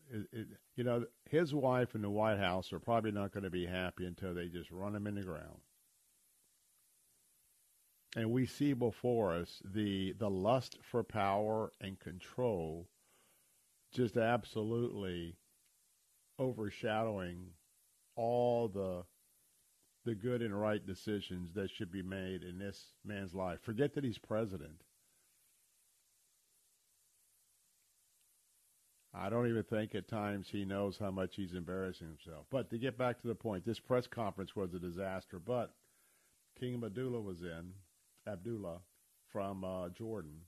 you 0.76 0.84
know, 0.84 1.06
his 1.30 1.54
wife 1.54 1.94
and 1.94 2.04
the 2.04 2.10
White 2.10 2.40
House 2.40 2.74
are 2.74 2.80
probably 2.80 3.12
not 3.12 3.32
going 3.32 3.44
to 3.44 3.52
be 3.52 3.66
happy 3.66 4.06
until 4.06 4.34
they 4.34 4.48
just 4.48 4.72
run 4.72 4.96
him 4.96 5.06
in 5.06 5.16
the 5.16 5.22
ground. 5.22 5.62
And 8.16 8.32
we 8.32 8.46
see 8.46 8.74
before 8.74 9.34
us 9.34 9.62
the 9.64 10.14
the 10.14 10.30
lust 10.30 10.78
for 10.82 11.02
power 11.02 11.72
and 11.80 11.98
control 11.98 12.90
just 13.94 14.18
absolutely 14.18 15.38
overshadowing 16.38 17.52
all 18.16 18.68
the 18.68 19.04
the 20.06 20.16
good 20.16 20.42
and 20.42 20.60
right 20.60 20.86
decisions 20.86 21.54
that 21.54 21.70
should 21.70 21.92
be 21.92 22.02
made 22.02 22.44
in 22.44 22.58
this 22.58 22.94
man's 23.06 23.34
life. 23.34 23.60
Forget 23.62 23.94
that 23.94 24.04
he's 24.04 24.18
president. 24.18 24.84
I 29.14 29.30
don't 29.30 29.48
even 29.48 29.64
think 29.64 29.94
at 29.94 30.08
times 30.08 30.48
he 30.50 30.64
knows 30.64 30.98
how 30.98 31.12
much 31.12 31.36
he's 31.36 31.54
embarrassing 31.54 32.08
himself. 32.08 32.46
But 32.50 32.70
to 32.70 32.78
get 32.78 32.98
back 32.98 33.22
to 33.22 33.28
the 33.28 33.36
point, 33.36 33.66
this 33.66 33.80
press 33.80 34.08
conference 34.08 34.56
was 34.56 34.74
a 34.74 34.80
disaster. 34.80 35.38
But 35.38 35.74
King 36.58 36.82
Abdullah 36.84 37.20
was 37.20 37.42
in, 37.42 37.74
Abdullah 38.26 38.80
from 39.32 39.64
uh, 39.64 39.90
Jordan, 39.90 40.42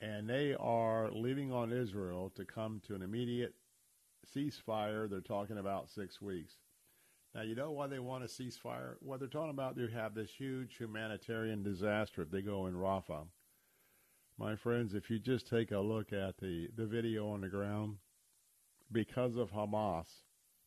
and 0.00 0.28
they 0.28 0.54
are 0.58 1.10
leaving 1.12 1.52
on 1.52 1.72
Israel 1.72 2.32
to 2.36 2.44
come 2.44 2.80
to 2.86 2.94
an 2.94 3.02
immediate 3.02 3.54
ceasefire. 4.34 5.08
They're 5.08 5.20
talking 5.20 5.58
about 5.58 5.90
six 5.90 6.22
weeks. 6.22 6.54
Now, 7.34 7.42
you 7.42 7.54
know 7.54 7.72
why 7.72 7.88
they 7.88 7.98
want 7.98 8.24
a 8.24 8.28
ceasefire? 8.28 8.94
What 9.00 9.18
they're 9.18 9.28
talking 9.28 9.50
about, 9.50 9.76
they 9.76 9.90
have 9.90 10.14
this 10.14 10.30
huge 10.30 10.76
humanitarian 10.76 11.62
disaster 11.62 12.22
if 12.22 12.30
they 12.30 12.42
go 12.42 12.66
in 12.66 12.74
Rafah 12.74 13.26
my 14.38 14.56
friends, 14.56 14.94
if 14.94 15.10
you 15.10 15.18
just 15.18 15.48
take 15.48 15.70
a 15.70 15.78
look 15.78 16.12
at 16.12 16.38
the, 16.38 16.68
the 16.76 16.86
video 16.86 17.30
on 17.30 17.40
the 17.40 17.48
ground, 17.48 17.96
because 18.90 19.36
of 19.36 19.52
Hamas, 19.52 20.06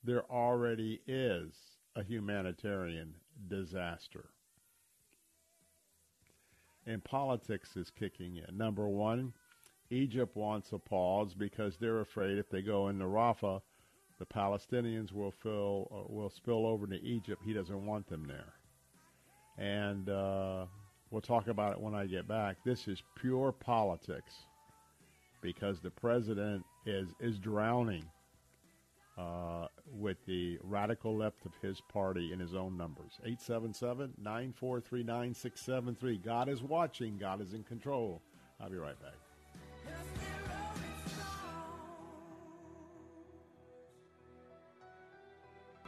there 0.04 0.30
already 0.32 1.02
is 1.08 1.54
a 1.96 2.04
humanitarian 2.04 3.16
disaster. 3.48 4.30
And 6.86 7.04
politics 7.04 7.76
is 7.76 7.92
kicking 7.92 8.38
in. 8.38 8.58
Number 8.58 8.88
one, 8.88 9.34
Egypt 9.90 10.36
wants 10.38 10.72
a 10.72 10.80
pause 10.80 11.34
because 11.34 11.78
they're 11.78 12.00
afraid 12.00 12.38
if 12.38 12.50
they 12.50 12.62
go 12.62 12.88
into 12.88 13.06
Rafah, 13.06 13.62
the 14.20 14.26
Palestinians 14.26 15.12
will 15.12 15.32
fill 15.32 15.88
uh, 15.92 16.14
will 16.14 16.30
spill 16.30 16.66
over 16.66 16.88
to 16.88 17.02
Egypt. 17.02 17.42
He 17.46 17.54
doesn't 17.54 17.86
want 17.86 18.08
them 18.08 18.28
there, 18.28 18.54
and 19.58 20.10
uh, 20.10 20.66
We'll 21.10 21.22
talk 21.22 21.48
about 21.48 21.72
it 21.72 21.80
when 21.80 21.96
I 21.96 22.06
get 22.06 22.28
back. 22.28 22.58
This 22.66 22.86
is 22.88 23.02
pure 23.16 23.54
politics 23.54 24.34
because 25.42 25.80
the 25.80 25.92
president 25.92 26.66
is 26.86 27.08
is 27.22 27.40
drowning 27.40 28.04
uh, 29.18 29.68
with 29.90 30.18
the 30.26 30.60
radical 30.64 31.16
left 31.16 31.46
of 31.46 31.54
his 31.62 31.80
party 31.82 32.34
in 32.34 32.40
his 32.40 32.56
own 32.56 32.76
numbers. 32.78 33.20
877-943-9673. 33.26 36.24
God 36.24 36.50
is 36.50 36.62
watching. 36.62 37.18
God 37.18 37.42
is 37.42 37.54
in 37.54 37.64
control. 37.64 38.22
I'll 38.60 38.70
be 38.70 38.76
right 38.76 39.02
back. 39.02 39.16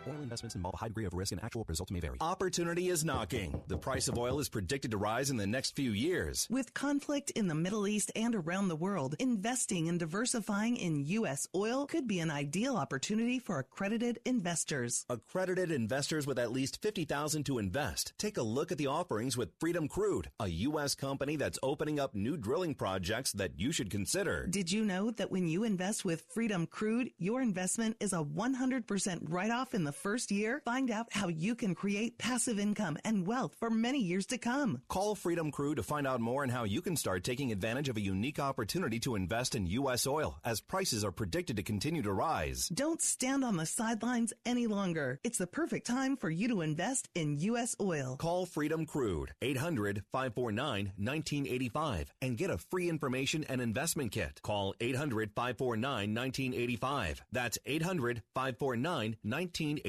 Oil 0.09 0.23
investments 0.23 0.55
involve 0.55 0.73
a 0.73 0.77
high 0.77 0.87
degree 0.87 1.05
of 1.05 1.13
risk 1.13 1.31
and 1.31 1.43
actual 1.43 1.65
results 1.67 1.91
may 1.91 1.99
vary. 1.99 2.17
Opportunity 2.19 2.89
is 2.89 3.05
knocking. 3.05 3.61
The 3.67 3.77
price 3.77 4.07
of 4.07 4.17
oil 4.17 4.39
is 4.39 4.49
predicted 4.49 4.91
to 4.91 4.97
rise 4.97 5.29
in 5.29 5.37
the 5.37 5.45
next 5.45 5.75
few 5.75 5.91
years. 5.91 6.47
With 6.49 6.73
conflict 6.73 7.29
in 7.31 7.47
the 7.47 7.55
Middle 7.55 7.87
East 7.87 8.11
and 8.15 8.33
around 8.33 8.69
the 8.69 8.75
world, 8.75 9.15
investing 9.19 9.87
and 9.87 9.99
diversifying 9.99 10.77
in 10.77 11.05
U.S. 11.05 11.47
oil 11.53 11.85
could 11.85 12.07
be 12.07 12.19
an 12.19 12.31
ideal 12.31 12.75
opportunity 12.75 13.37
for 13.37 13.59
accredited 13.59 14.19
investors. 14.25 15.05
Accredited 15.09 15.71
investors 15.71 16.25
with 16.25 16.39
at 16.39 16.51
least 16.51 16.81
50000 16.81 17.43
to 17.43 17.59
invest. 17.59 18.13
Take 18.17 18.37
a 18.37 18.43
look 18.43 18.71
at 18.71 18.77
the 18.77 18.87
offerings 18.87 19.37
with 19.37 19.51
Freedom 19.59 19.87
Crude, 19.87 20.31
a 20.39 20.47
U.S. 20.47 20.95
company 20.95 21.35
that's 21.35 21.59
opening 21.61 21.99
up 21.99 22.15
new 22.15 22.35
drilling 22.35 22.73
projects 22.73 23.31
that 23.33 23.59
you 23.59 23.71
should 23.71 23.91
consider. 23.91 24.47
Did 24.47 24.71
you 24.71 24.83
know 24.83 25.11
that 25.11 25.29
when 25.31 25.47
you 25.47 25.63
invest 25.63 26.03
with 26.03 26.25
Freedom 26.29 26.65
Crude, 26.65 27.11
your 27.19 27.41
investment 27.41 27.97
is 27.99 28.13
a 28.13 28.23
100% 28.23 29.19
write 29.29 29.51
off 29.51 29.73
in 29.73 29.83
the 29.83 29.98
first 29.99 30.31
year? 30.31 30.61
Find 30.63 30.89
out 30.89 31.07
how 31.11 31.27
you 31.27 31.55
can 31.55 31.75
create 31.75 32.17
passive 32.17 32.57
income 32.57 32.97
and 33.03 33.27
wealth 33.27 33.55
for 33.59 33.69
many 33.69 33.99
years 33.99 34.25
to 34.27 34.37
come. 34.37 34.81
Call 34.87 35.13
Freedom 35.13 35.51
Crude 35.51 35.75
to 35.75 35.83
find 35.83 36.07
out 36.07 36.21
more 36.21 36.43
on 36.43 36.49
how 36.49 36.63
you 36.63 36.81
can 36.81 36.95
start 36.95 37.23
taking 37.23 37.51
advantage 37.51 37.89
of 37.89 37.97
a 37.97 38.01
unique 38.01 38.39
opportunity 38.39 38.99
to 39.01 39.15
invest 39.15 39.55
in 39.55 39.67
U.S. 39.67 40.07
oil 40.07 40.39
as 40.45 40.61
prices 40.61 41.03
are 41.03 41.11
predicted 41.11 41.57
to 41.57 41.63
continue 41.63 42.01
to 42.01 42.13
rise. 42.13 42.69
Don't 42.69 43.01
stand 43.01 43.43
on 43.43 43.57
the 43.57 43.65
sidelines 43.65 44.33
any 44.45 44.67
longer. 44.67 45.19
It's 45.23 45.37
the 45.37 45.47
perfect 45.47 45.85
time 45.85 46.15
for 46.15 46.29
you 46.29 46.47
to 46.47 46.61
invest 46.61 47.09
in 47.13 47.37
U.S. 47.39 47.75
oil. 47.81 48.15
Call 48.17 48.45
Freedom 48.45 48.85
Crude 48.85 49.33
800 49.41 50.03
549 50.11 50.93
1985 50.95 52.13
and 52.21 52.37
get 52.37 52.49
a 52.49 52.57
free 52.57 52.89
information 52.89 53.43
and 53.49 53.59
investment 53.61 54.11
kit. 54.13 54.39
Call 54.41 54.73
800 54.79 55.31
549 55.35 56.15
1985. 56.15 57.23
That's 57.31 57.57
800 57.65 58.23
549 58.33 59.17
1985. 59.23 59.88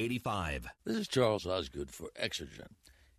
This 0.87 0.97
is 0.97 1.09
Charles 1.09 1.45
Osgood 1.45 1.91
for 1.91 2.09
Exergen. 2.19 2.71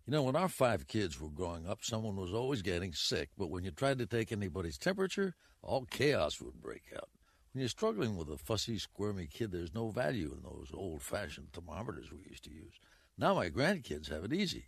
You 0.04 0.10
know, 0.10 0.24
when 0.24 0.34
our 0.34 0.48
five 0.48 0.88
kids 0.88 1.20
were 1.20 1.28
growing 1.28 1.64
up, 1.64 1.84
someone 1.84 2.16
was 2.16 2.34
always 2.34 2.60
getting 2.60 2.92
sick, 2.92 3.30
but 3.38 3.50
when 3.50 3.62
you 3.62 3.70
tried 3.70 3.98
to 3.98 4.06
take 4.06 4.32
anybody's 4.32 4.78
temperature, 4.78 5.36
all 5.62 5.84
chaos 5.84 6.40
would 6.40 6.60
break 6.60 6.82
out. 6.96 7.08
When 7.52 7.60
you're 7.60 7.68
struggling 7.68 8.16
with 8.16 8.28
a 8.30 8.36
fussy, 8.36 8.78
squirmy 8.78 9.28
kid, 9.28 9.52
there's 9.52 9.72
no 9.72 9.90
value 9.90 10.32
in 10.36 10.42
those 10.42 10.72
old 10.74 11.02
fashioned 11.02 11.52
thermometers 11.52 12.10
we 12.10 12.28
used 12.28 12.42
to 12.44 12.50
use. 12.50 12.74
Now 13.16 13.34
my 13.34 13.48
grandkids 13.48 14.10
have 14.10 14.24
it 14.24 14.32
easy. 14.32 14.64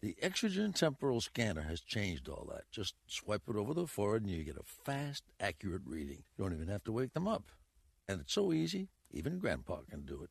The 0.00 0.16
Exergen 0.22 0.74
temporal 0.74 1.20
scanner 1.20 1.64
has 1.68 1.82
changed 1.82 2.30
all 2.30 2.48
that. 2.50 2.70
Just 2.70 2.94
swipe 3.08 3.42
it 3.46 3.56
over 3.56 3.74
the 3.74 3.86
forehead 3.86 4.22
and 4.22 4.30
you 4.30 4.42
get 4.42 4.56
a 4.56 4.62
fast, 4.62 5.24
accurate 5.38 5.82
reading. 5.84 6.22
You 6.38 6.44
don't 6.44 6.54
even 6.54 6.68
have 6.68 6.84
to 6.84 6.92
wake 6.92 7.12
them 7.12 7.28
up. 7.28 7.52
And 8.08 8.22
it's 8.22 8.32
so 8.32 8.54
easy, 8.54 8.88
even 9.10 9.38
Grandpa 9.38 9.80
can 9.90 10.06
do 10.06 10.22
it. 10.22 10.30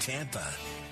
Tampa. 0.00 0.91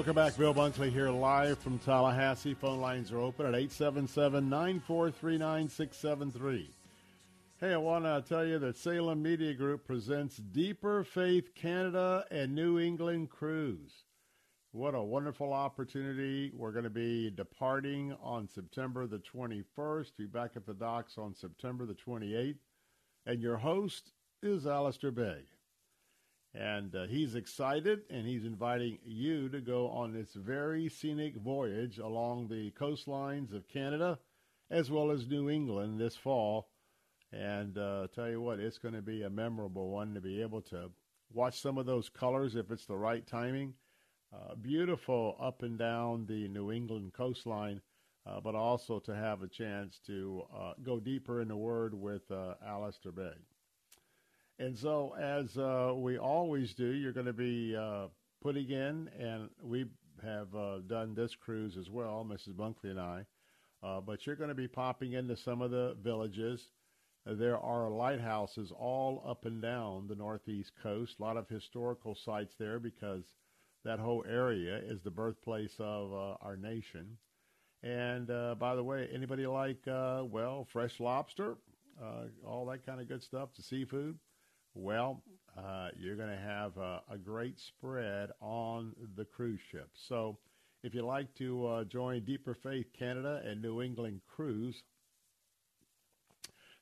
Welcome 0.00 0.14
back. 0.14 0.34
Bill 0.34 0.54
Bunkley 0.54 0.90
here 0.90 1.10
live 1.10 1.58
from 1.58 1.78
Tallahassee. 1.80 2.54
Phone 2.54 2.80
lines 2.80 3.12
are 3.12 3.20
open 3.20 3.44
at 3.44 3.54
877 3.54 4.48
943 4.48 5.36
9673. 5.36 6.70
Hey, 7.60 7.74
I 7.74 7.76
want 7.76 8.06
to 8.06 8.24
tell 8.26 8.46
you 8.46 8.58
that 8.60 8.78
Salem 8.78 9.22
Media 9.22 9.52
Group 9.52 9.86
presents 9.86 10.38
Deeper 10.38 11.04
Faith 11.04 11.54
Canada 11.54 12.24
and 12.30 12.54
New 12.54 12.78
England 12.78 13.28
Cruise. 13.28 13.92
What 14.72 14.94
a 14.94 15.02
wonderful 15.02 15.52
opportunity. 15.52 16.50
We're 16.56 16.72
going 16.72 16.84
to 16.84 16.88
be 16.88 17.30
departing 17.30 18.16
on 18.22 18.48
September 18.48 19.06
the 19.06 19.18
21st, 19.18 20.16
be 20.16 20.24
back 20.24 20.52
at 20.56 20.64
the 20.64 20.72
docks 20.72 21.18
on 21.18 21.34
September 21.34 21.84
the 21.84 21.92
28th. 21.92 22.56
And 23.26 23.42
your 23.42 23.58
host 23.58 24.12
is 24.42 24.66
Alistair 24.66 25.10
Begg. 25.10 25.44
And 26.54 26.94
uh, 26.96 27.06
he's 27.06 27.36
excited 27.36 28.00
and 28.10 28.26
he's 28.26 28.44
inviting 28.44 28.98
you 29.04 29.48
to 29.50 29.60
go 29.60 29.88
on 29.88 30.12
this 30.12 30.32
very 30.34 30.88
scenic 30.88 31.36
voyage 31.36 31.98
along 31.98 32.48
the 32.48 32.72
coastlines 32.72 33.54
of 33.54 33.68
Canada 33.68 34.18
as 34.70 34.90
well 34.90 35.10
as 35.10 35.26
New 35.26 35.50
England 35.50 36.00
this 36.00 36.16
fall. 36.16 36.68
And 37.32 37.78
uh, 37.78 38.08
tell 38.12 38.28
you 38.28 38.40
what, 38.40 38.58
it's 38.58 38.78
going 38.78 38.94
to 38.94 39.02
be 39.02 39.22
a 39.22 39.30
memorable 39.30 39.90
one 39.90 40.14
to 40.14 40.20
be 40.20 40.42
able 40.42 40.62
to 40.62 40.90
watch 41.32 41.60
some 41.60 41.78
of 41.78 41.86
those 41.86 42.08
colors 42.08 42.56
if 42.56 42.70
it's 42.70 42.86
the 42.86 42.96
right 42.96 43.26
timing. 43.26 43.74
Uh, 44.32 44.54
beautiful 44.54 45.36
up 45.40 45.62
and 45.62 45.78
down 45.78 46.26
the 46.26 46.46
New 46.48 46.70
England 46.70 47.12
coastline, 47.12 47.80
uh, 48.26 48.40
but 48.40 48.54
also 48.54 49.00
to 49.00 49.14
have 49.14 49.42
a 49.42 49.48
chance 49.48 50.00
to 50.06 50.42
uh, 50.56 50.72
go 50.82 51.00
deeper 51.00 51.40
in 51.40 51.48
the 51.48 51.56
Word 51.56 51.94
with 51.94 52.30
uh, 52.30 52.54
Alistair 52.64 53.12
Begg. 53.12 53.49
And 54.60 54.76
so, 54.76 55.14
as 55.18 55.56
uh, 55.56 55.94
we 55.96 56.18
always 56.18 56.74
do, 56.74 56.84
you're 56.84 57.14
going 57.14 57.24
to 57.24 57.32
be 57.32 57.74
uh, 57.74 58.08
putting 58.42 58.68
in, 58.68 59.08
and 59.18 59.48
we 59.62 59.86
have 60.22 60.54
uh, 60.54 60.80
done 60.86 61.14
this 61.14 61.34
cruise 61.34 61.78
as 61.78 61.88
well, 61.88 62.26
Mrs. 62.28 62.52
Bunkley 62.52 62.90
and 62.90 63.00
I. 63.00 63.24
Uh, 63.82 64.02
but 64.02 64.26
you're 64.26 64.36
going 64.36 64.50
to 64.50 64.54
be 64.54 64.68
popping 64.68 65.14
into 65.14 65.34
some 65.34 65.62
of 65.62 65.70
the 65.70 65.96
villages. 66.02 66.72
There 67.24 67.56
are 67.58 67.88
lighthouses 67.88 68.70
all 68.70 69.24
up 69.26 69.46
and 69.46 69.62
down 69.62 70.08
the 70.08 70.14
northeast 70.14 70.72
coast. 70.82 71.18
A 71.18 71.22
lot 71.22 71.38
of 71.38 71.48
historical 71.48 72.14
sites 72.14 72.54
there 72.58 72.78
because 72.78 73.24
that 73.86 73.98
whole 73.98 74.26
area 74.28 74.76
is 74.76 75.00
the 75.00 75.10
birthplace 75.10 75.76
of 75.78 76.12
uh, 76.12 76.34
our 76.42 76.58
nation. 76.58 77.16
And 77.82 78.30
uh, 78.30 78.56
by 78.56 78.74
the 78.74 78.84
way, 78.84 79.08
anybody 79.10 79.46
like 79.46 79.86
well 79.86 80.66
fresh 80.70 81.00
lobster, 81.00 81.56
all 82.46 82.66
that 82.66 82.84
kind 82.84 83.00
of 83.00 83.08
good 83.08 83.22
stuff, 83.22 83.54
the 83.56 83.62
seafood? 83.62 84.18
Well, 84.74 85.22
uh, 85.58 85.88
you're 85.98 86.16
going 86.16 86.30
to 86.30 86.36
have 86.36 86.76
a, 86.76 87.00
a 87.10 87.18
great 87.18 87.58
spread 87.58 88.30
on 88.40 88.94
the 89.16 89.24
cruise 89.24 89.58
ship. 89.70 89.88
So, 90.08 90.38
if 90.82 90.94
you'd 90.94 91.04
like 91.04 91.34
to 91.34 91.66
uh, 91.66 91.84
join 91.84 92.24
Deeper 92.24 92.54
Faith 92.54 92.86
Canada 92.98 93.42
and 93.44 93.60
New 93.60 93.82
England 93.82 94.22
Cruise, 94.26 94.82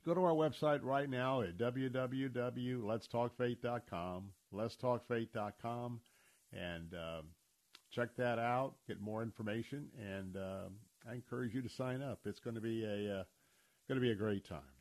go 0.06 0.14
to 0.14 0.22
our 0.22 0.34
website 0.34 0.84
right 0.84 1.10
now 1.10 1.42
at 1.42 1.58
www.letstalkfaith.com, 1.58 4.24
letstalkfaith.com, 4.54 6.00
and 6.52 6.94
um, 6.94 7.24
check 7.90 8.14
that 8.16 8.38
out. 8.38 8.74
Get 8.86 9.00
more 9.00 9.20
information, 9.22 9.88
and 9.98 10.36
um, 10.36 10.76
I 11.08 11.14
encourage 11.14 11.54
you 11.54 11.62
to 11.62 11.68
sign 11.68 12.00
up. 12.00 12.20
It's 12.24 12.38
going 12.38 12.54
to 12.54 12.60
be 12.60 12.84
a 12.84 13.20
uh, 13.20 13.24
going 13.88 14.00
to 14.00 14.02
be 14.06 14.12
a 14.12 14.16
great 14.16 14.46
time. 14.46 14.77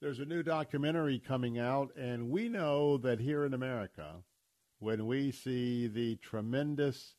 There's 0.00 0.18
a 0.18 0.24
new 0.24 0.42
documentary 0.42 1.18
coming 1.18 1.58
out, 1.58 1.94
and 1.94 2.30
we 2.30 2.48
know 2.48 2.96
that 2.96 3.20
here 3.20 3.44
in 3.44 3.52
America, 3.52 4.22
when 4.78 5.06
we 5.06 5.30
see 5.30 5.88
the 5.88 6.16
tremendous 6.16 7.16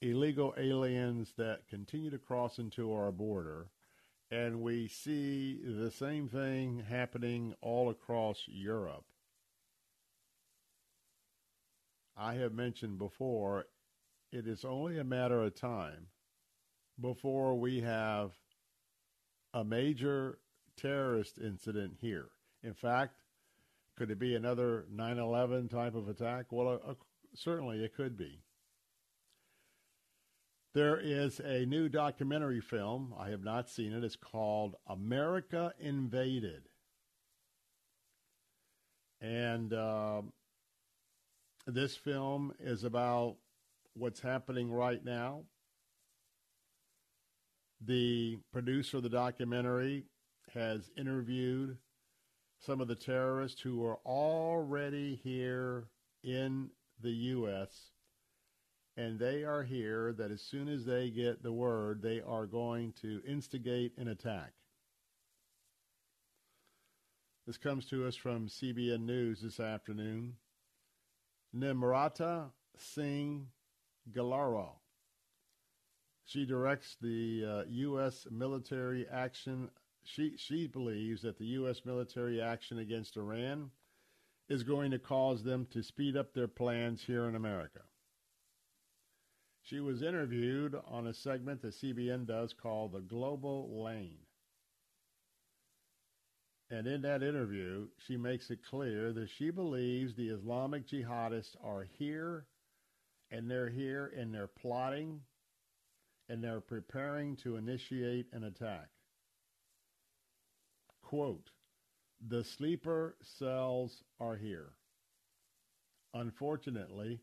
illegal 0.00 0.54
aliens 0.56 1.34
that 1.36 1.68
continue 1.68 2.08
to 2.08 2.18
cross 2.18 2.58
into 2.58 2.90
our 2.94 3.12
border, 3.12 3.68
And 4.30 4.60
we 4.60 4.88
see 4.88 5.60
the 5.64 5.90
same 5.90 6.28
thing 6.28 6.84
happening 6.88 7.54
all 7.60 7.90
across 7.90 8.42
Europe. 8.48 9.04
I 12.16 12.34
have 12.34 12.52
mentioned 12.52 12.98
before, 12.98 13.66
it 14.32 14.48
is 14.48 14.64
only 14.64 14.98
a 14.98 15.04
matter 15.04 15.42
of 15.42 15.54
time 15.54 16.08
before 17.00 17.54
we 17.54 17.82
have 17.82 18.32
a 19.54 19.62
major 19.62 20.38
terrorist 20.76 21.38
incident 21.38 21.94
here. 22.00 22.28
In 22.62 22.74
fact, 22.74 23.14
could 23.96 24.10
it 24.10 24.18
be 24.18 24.34
another 24.34 24.84
9 24.90 25.18
11 25.18 25.68
type 25.68 25.94
of 25.94 26.08
attack? 26.08 26.46
Well, 26.50 26.68
uh, 26.68 26.90
uh, 26.90 26.94
certainly 27.34 27.82
it 27.84 27.94
could 27.94 28.16
be. 28.16 28.40
There 30.74 30.98
is 30.98 31.40
a 31.40 31.64
new 31.64 31.88
documentary 31.88 32.60
film. 32.60 33.14
I 33.18 33.30
have 33.30 33.42
not 33.42 33.70
seen 33.70 33.94
it. 33.94 34.04
It's 34.04 34.16
called 34.16 34.76
America 34.86 35.72
Invaded. 35.80 36.68
And 39.22 39.72
uh, 39.72 40.20
this 41.66 41.96
film 41.96 42.52
is 42.60 42.84
about 42.84 43.36
what's 43.94 44.20
happening 44.20 44.70
right 44.70 45.02
now. 45.02 45.44
The 47.80 48.38
producer 48.52 48.98
of 48.98 49.02
the 49.02 49.08
documentary 49.08 50.04
has 50.54 50.90
interviewed 50.96 51.76
some 52.58 52.80
of 52.80 52.88
the 52.88 52.94
terrorists 52.94 53.60
who 53.60 53.84
are 53.84 53.98
already 54.04 55.16
here 55.22 55.88
in 56.22 56.70
the 57.02 57.10
U.S 57.10 57.90
and 58.96 59.18
they 59.18 59.44
are 59.44 59.62
here 59.62 60.14
that 60.16 60.30
as 60.30 60.40
soon 60.40 60.68
as 60.68 60.84
they 60.84 61.10
get 61.10 61.42
the 61.42 61.52
word, 61.52 62.00
they 62.00 62.20
are 62.20 62.46
going 62.46 62.94
to 63.02 63.20
instigate 63.26 63.92
an 63.98 64.08
attack. 64.08 64.52
This 67.46 67.58
comes 67.58 67.84
to 67.86 68.06
us 68.06 68.16
from 68.16 68.48
CBN 68.48 69.04
News 69.04 69.42
this 69.42 69.60
afternoon. 69.60 70.34
Nimrata 71.54 72.46
Singh 72.76 73.46
Galaro. 74.12 74.70
She 76.24 76.44
directs 76.44 76.96
the 77.00 77.44
uh, 77.46 77.62
U.S. 77.68 78.26
military 78.30 79.06
action. 79.08 79.68
She, 80.06 80.36
she 80.36 80.68
believes 80.68 81.22
that 81.22 81.36
the 81.36 81.46
U.S. 81.46 81.84
military 81.84 82.40
action 82.40 82.78
against 82.78 83.16
Iran 83.16 83.70
is 84.48 84.62
going 84.62 84.92
to 84.92 84.98
cause 84.98 85.42
them 85.42 85.66
to 85.72 85.82
speed 85.82 86.16
up 86.16 86.32
their 86.32 86.48
plans 86.48 87.02
here 87.02 87.24
in 87.28 87.34
America. 87.34 87.80
She 89.62 89.80
was 89.80 90.02
interviewed 90.02 90.76
on 90.86 91.08
a 91.08 91.12
segment 91.12 91.60
that 91.62 91.74
CBN 91.74 92.26
does 92.26 92.52
called 92.52 92.92
The 92.92 93.00
Global 93.00 93.82
Lane. 93.82 94.20
And 96.70 96.86
in 96.86 97.02
that 97.02 97.24
interview, 97.24 97.88
she 98.06 98.16
makes 98.16 98.50
it 98.50 98.64
clear 98.64 99.12
that 99.12 99.28
she 99.28 99.50
believes 99.50 100.14
the 100.14 100.28
Islamic 100.28 100.86
jihadists 100.86 101.56
are 101.64 101.86
here 101.98 102.46
and 103.32 103.50
they're 103.50 103.70
here 103.70 104.12
and 104.16 104.32
they're 104.32 104.46
plotting 104.46 105.20
and 106.28 106.42
they're 106.42 106.60
preparing 106.60 107.34
to 107.36 107.56
initiate 107.56 108.26
an 108.32 108.44
attack. 108.44 108.88
Quote, 111.06 111.50
the 112.26 112.42
sleeper 112.42 113.14
cells 113.22 114.02
are 114.18 114.34
here. 114.34 114.70
Unfortunately, 116.14 117.20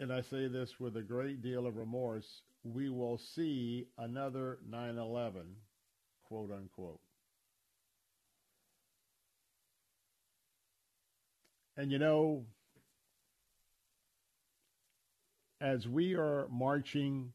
and 0.00 0.12
I 0.12 0.20
say 0.20 0.48
this 0.48 0.78
with 0.78 0.98
a 0.98 1.02
great 1.02 1.40
deal 1.40 1.66
of 1.66 1.78
remorse, 1.78 2.42
we 2.64 2.90
will 2.90 3.16
see 3.16 3.86
another 3.96 4.58
9 4.68 4.98
11, 4.98 5.46
quote 6.24 6.50
unquote. 6.52 7.00
And 11.78 11.90
you 11.90 11.98
know, 11.98 12.44
as 15.62 15.88
we 15.88 16.16
are 16.16 16.46
marching 16.50 17.32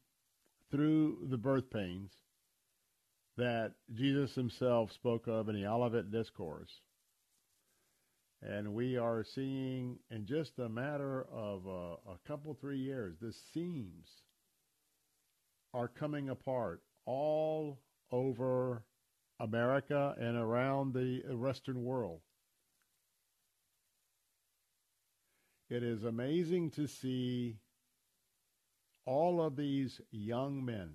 through 0.70 1.26
the 1.28 1.38
birth 1.38 1.70
pains 1.70 2.12
that 3.36 3.72
Jesus 3.92 4.34
himself 4.34 4.92
spoke 4.92 5.26
of 5.26 5.48
in 5.48 5.54
the 5.54 5.66
Olivet 5.66 6.10
Discourse, 6.10 6.80
and 8.42 8.74
we 8.74 8.96
are 8.96 9.24
seeing 9.24 9.98
in 10.10 10.26
just 10.26 10.58
a 10.58 10.68
matter 10.68 11.26
of 11.32 11.66
uh, 11.66 12.12
a 12.12 12.18
couple, 12.26 12.54
three 12.54 12.78
years, 12.78 13.16
the 13.20 13.32
seams 13.52 14.22
are 15.72 15.88
coming 15.88 16.28
apart 16.28 16.82
all 17.06 17.80
over 18.12 18.84
America 19.40 20.14
and 20.20 20.36
around 20.36 20.94
the 20.94 21.22
Western 21.34 21.82
world. 21.82 22.20
It 25.70 25.82
is 25.82 26.04
amazing 26.04 26.70
to 26.72 26.86
see 26.86 27.56
all 29.06 29.42
of 29.42 29.56
these 29.56 30.00
young 30.12 30.64
men 30.64 30.90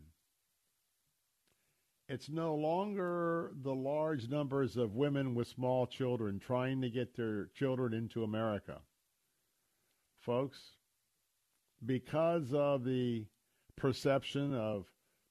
it's 2.09 2.27
no 2.27 2.55
longer 2.55 3.51
the 3.61 3.73
large 3.73 4.27
numbers 4.27 4.77
of 4.77 4.95
women 4.95 5.35
with 5.35 5.47
small 5.47 5.85
children 5.85 6.39
trying 6.39 6.81
to 6.81 6.89
get 6.89 7.15
their 7.15 7.49
children 7.53 7.93
into 7.93 8.23
America. 8.23 8.79
Folks, 10.19 10.59
because 11.85 12.51
of 12.51 12.83
the 12.83 13.25
perception 13.77 14.55
of 14.55 14.85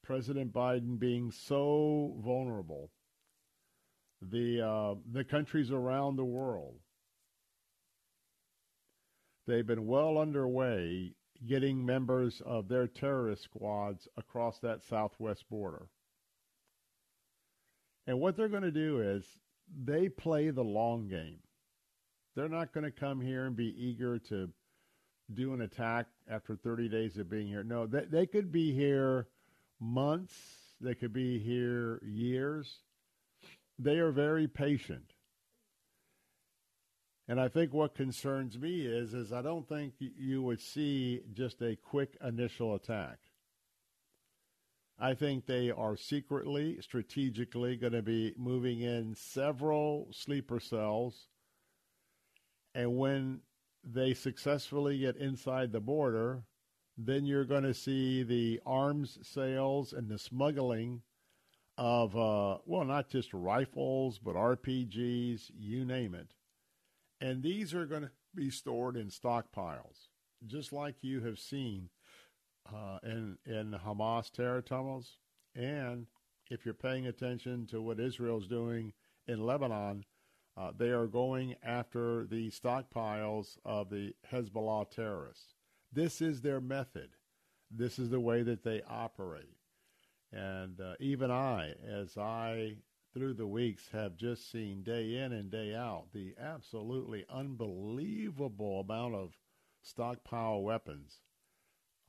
President 0.05 0.53
Biden 0.53 0.99
being 0.99 1.33
so 1.33 2.17
vulnerable, 2.25 2.91
the 4.23 4.65
uh, 4.65 4.95
the 5.13 5.25
countries 5.25 5.71
around 5.71 6.17
the 6.17 6.25
world 6.25 6.75
they've 9.47 9.67
been 9.67 9.87
well 9.87 10.19
underway 10.19 11.15
getting 11.47 11.85
members 11.85 12.43
of 12.45 12.69
their 12.69 12.87
terrorist 12.87 13.45
squads 13.45 14.07
across 14.17 14.59
that 14.59 14.83
southwest 14.83 15.49
border. 15.49 15.87
And 18.09 18.19
what 18.21 18.37
they're 18.37 18.49
going 18.49 18.63
to 18.63 18.71
do 18.71 19.03
is 19.03 19.23
they 19.85 20.09
play 20.09 20.49
the 20.49 20.65
long 20.65 21.09
game. 21.09 21.41
They're 22.35 22.49
not 22.49 22.73
going 22.73 22.85
to 22.85 22.91
come 22.91 23.21
here 23.21 23.45
and 23.45 23.55
be 23.55 23.75
eager 23.79 24.19
to 24.31 24.49
do 25.35 25.53
an 25.53 25.61
attack 25.61 26.07
after 26.29 26.57
30 26.57 26.89
days 26.89 27.19
of 27.19 27.29
being 27.29 27.49
here. 27.49 27.63
No, 27.63 27.87
they, 27.87 28.07
they 28.07 28.27
could 28.27 28.51
be 28.51 28.73
here 28.73 29.29
months, 29.79 30.35
they 30.81 30.95
could 30.95 31.13
be 31.13 31.39
here 31.39 32.01
years. 32.03 32.79
They 33.79 33.99
are 33.99 34.11
very 34.11 34.49
patient. 34.49 35.13
And 37.29 37.39
I 37.39 37.49
think 37.49 37.75
what 37.75 37.95
concerns 37.95 38.59
me 38.59 38.87
is 38.87 39.13
is 39.13 39.35
I 39.35 39.43
don't 39.43 39.69
think 39.69 39.93
you 39.99 40.41
would 40.41 40.63
see 40.63 41.21
just 41.35 41.61
a 41.61 41.77
quick 41.77 42.17
initial 42.27 42.75
attack. 42.75 43.19
I 44.99 45.15
think 45.15 45.47
they 45.47 45.71
are 45.71 45.97
secretly, 45.97 46.79
strategically 46.81 47.77
going 47.77 47.93
to 47.93 48.03
be 48.03 48.35
moving 48.37 48.81
in 48.81 49.15
several 49.15 50.09
sleeper 50.11 50.59
cells. 50.59 51.29
And 52.75 52.97
when 52.97 53.41
they 53.85 54.13
successfully 54.13 54.99
get 54.99 55.17
inside 55.17 55.71
the 55.71 55.81
border, 55.81 56.43
then 56.97 57.25
you're 57.25 57.45
going 57.45 57.63
to 57.63 57.75
see 57.75 58.25
the 58.25 58.61
arms 58.67 59.19
sales 59.23 59.93
and 59.93 60.09
the 60.09 60.19
smuggling 60.19 61.03
of, 61.77 62.17
uh, 62.17 62.59
well, 62.67 62.85
not 62.85 63.09
just 63.09 63.33
rifles, 63.33 64.19
but 64.19 64.35
RPGs, 64.35 65.53
you 65.57 65.85
name 65.85 66.13
it. 66.15 66.35
And 67.21 67.45
these 67.45 67.73
are 67.73 67.87
going 67.87 68.03
to 68.03 68.11
be 68.35 68.51
stored 68.51 68.97
in 68.97 69.11
stockpiles, 69.11 70.09
just 70.45 70.73
like 70.73 70.97
you 71.03 71.21
have 71.21 71.39
seen 71.39 71.89
uh, 72.75 72.99
in 73.03 73.39
in 73.47 73.77
Hamas 73.85 74.31
terror 74.31 74.63
tunnels, 74.63 75.19
and 75.55 76.07
if 76.51 76.65
you're 76.65 76.75
paying 76.75 77.07
attention 77.07 77.67
to 77.67 77.83
what 77.83 78.01
Israel's 78.01 78.47
doing 78.47 78.93
in 79.27 79.45
Lebanon, 79.45 80.05
uh, 80.57 80.73
they 80.77 80.91
are 80.91 81.07
going 81.07 81.55
after 81.63 82.27
the 82.27 82.51
stockpiles 82.51 83.59
of 83.65 83.91
the 83.91 84.15
Hezbollah 84.33 84.91
terrorists. 84.91 85.55
This 85.93 86.21
is 86.21 86.41
their 86.41 86.61
method. 86.61 87.11
This 87.71 87.99
is 87.99 88.11
the 88.11 88.21
way 88.21 88.43
that 88.43 88.65
they 88.65 88.83
operate. 88.89 89.57
And 90.33 90.81
uh, 90.81 90.95
even 91.01 91.31
I, 91.31 91.75
as 91.87 92.17
I 92.17 92.77
through 93.15 93.35
the 93.35 93.47
weeks 93.47 93.89
have 93.93 94.17
just 94.17 94.51
seen 94.51 94.83
day 94.83 95.17
in 95.17 95.33
and 95.33 95.51
day 95.51 95.75
out 95.75 96.07
the 96.13 96.35
absolutely 96.39 97.25
unbelievable 97.31 98.81
amount 98.81 99.15
of 99.15 99.39
stockpile 99.83 100.63
weapons 100.63 101.21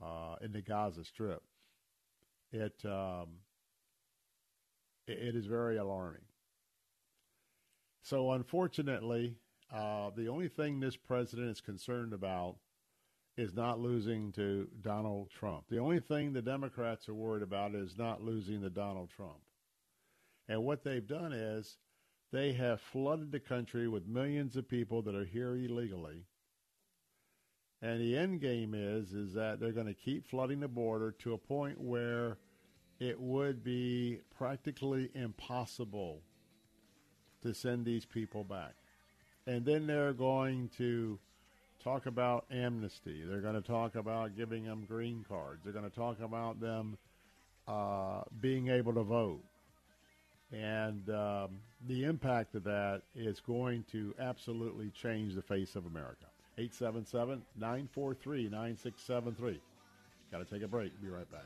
uh, 0.04 0.36
in 0.42 0.52
the 0.52 0.62
Gaza 0.62 1.04
Strip. 1.04 1.42
It 2.52 2.74
um, 2.86 3.28
it 5.08 5.36
is 5.36 5.46
very 5.46 5.78
alarming. 5.78 6.22
So, 8.02 8.32
unfortunately, 8.32 9.36
uh, 9.74 10.12
the 10.16 10.28
only 10.28 10.48
thing 10.48 10.80
this 10.80 10.96
president 10.96 11.50
is 11.50 11.62
concerned 11.62 12.14
about 12.14 12.56
is 13.38 13.54
not 13.54 13.80
losing 13.80 14.32
to 14.34 14.68
Donald 14.82 15.30
Trump. 15.30 15.66
The 15.70 15.80
only 15.80 16.00
thing 16.00 16.34
the 16.34 16.42
Democrats 16.42 17.08
are 17.08 17.14
worried 17.14 17.44
about 17.44 17.76
is 17.76 17.98
not 17.98 18.22
losing 18.22 18.62
to 18.62 18.70
Donald 18.70 19.10
Trump. 19.10 19.40
And 20.48 20.64
what 20.64 20.84
they've 20.84 21.06
done 21.06 21.32
is 21.32 21.78
they 22.32 22.52
have 22.54 22.82
flooded 22.82 23.32
the 23.32 23.40
country 23.40 23.88
with 23.88 24.08
millions 24.08 24.56
of 24.56 24.68
people 24.68 25.02
that 25.04 25.16
are 25.16 25.26
here 25.26 25.56
illegally. 25.56 26.26
And 27.82 28.02
the 28.02 28.18
end 28.18 28.42
game 28.42 28.74
is 28.74 29.14
is 29.14 29.34
that 29.34 29.60
they're 29.60 29.72
going 29.72 29.88
to 29.88 29.94
keep 29.94 30.28
flooding 30.28 30.60
the 30.60 30.68
border 30.68 31.12
to 31.20 31.34
a 31.34 31.38
point 31.38 31.80
where 31.80 32.38
it 33.00 33.20
would 33.20 33.64
be 33.64 34.20
practically 34.38 35.10
impossible 35.16 36.22
to 37.42 37.54
send 37.54 37.86
these 37.86 38.06
people 38.06 38.44
back. 38.44 38.74
And 39.48 39.66
then 39.66 39.88
they're 39.88 40.14
going 40.14 40.70
to 40.78 41.18
talk 41.82 42.06
about 42.06 42.46
amnesty. 42.52 43.24
They're 43.24 43.42
going 43.42 43.56
to 43.56 43.68
talk 43.68 43.96
about 43.96 44.36
giving 44.36 44.66
them 44.66 44.86
green 44.86 45.26
cards. 45.28 45.62
They're 45.64 45.74
going 45.74 45.90
to 45.90 45.96
talk 45.96 46.20
about 46.22 46.60
them 46.60 46.98
uh, 47.68 48.22
being 48.42 48.68
able 48.68 48.94
to 48.94 49.04
vote. 49.04 49.44
And 50.52 51.10
um, 51.10 51.60
the 51.88 52.04
impact 52.06 52.56
of 52.56 52.64
that 52.66 53.04
is 53.16 53.40
going 53.40 53.86
to 53.92 54.14
absolutely 54.20 54.90
change 54.90 55.36
the 55.36 55.42
face 55.42 55.76
of 55.76 55.86
America. 55.86 56.26
877 56.60 57.42
943 57.58 58.50
9673. 58.50 59.62
Got 60.32 60.40
to 60.40 60.46
take 60.46 60.64
a 60.64 60.68
break. 60.68 60.92
Be 61.02 61.08
right 61.08 61.30
back. 61.32 61.46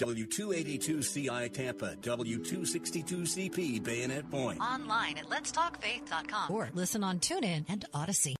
W282CI 0.00 1.52
Tampa, 1.52 1.94
W262CP 2.00 3.84
Bayonet 3.84 4.28
Point. 4.30 4.60
Online 4.60 5.18
at 5.18 5.26
letstalkfaith.com 5.26 6.50
or 6.50 6.70
listen 6.74 7.04
on 7.04 7.20
TuneIn 7.20 7.64
and 7.68 7.84
Audacy. 7.94 8.34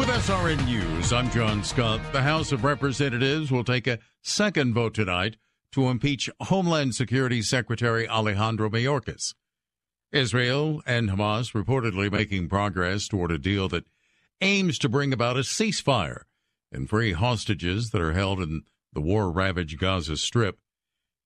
With 0.00 0.08
SRN 0.08 0.64
News, 0.64 1.12
I'm 1.12 1.30
John 1.30 1.62
Scott. 1.62 2.00
The 2.10 2.22
House 2.22 2.52
of 2.52 2.64
Representatives 2.64 3.50
will 3.50 3.64
take 3.64 3.86
a 3.86 3.98
second 4.22 4.72
vote 4.72 4.94
tonight 4.94 5.36
to 5.72 5.88
impeach 5.88 6.30
Homeland 6.40 6.94
Security 6.94 7.42
Secretary 7.42 8.08
Alejandro 8.08 8.70
Mayorkas. 8.70 9.34
Israel 10.10 10.80
and 10.86 11.10
Hamas 11.10 11.52
reportedly 11.52 12.10
making 12.10 12.48
progress 12.48 13.08
toward 13.08 13.30
a 13.30 13.36
deal 13.36 13.68
that 13.68 13.84
aims 14.40 14.78
to 14.78 14.88
bring 14.88 15.12
about 15.12 15.36
a 15.36 15.40
ceasefire 15.40 16.22
and 16.72 16.88
free 16.88 17.12
hostages 17.12 17.90
that 17.90 18.00
are 18.00 18.14
held 18.14 18.40
in 18.40 18.62
the 18.94 19.02
war 19.02 19.30
ravaged 19.30 19.78
Gaza 19.78 20.16
Strip. 20.16 20.56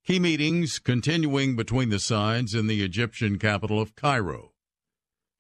Key 0.05 0.19
meetings 0.19 0.81
continuing 0.81 1.55
between 1.55 1.91
the 1.91 2.01
sides 2.01 2.57
in 2.57 2.67
the 2.67 2.83
Egyptian 2.83 3.39
capital 3.39 3.81
of 3.81 3.95
Cairo. 3.95 4.54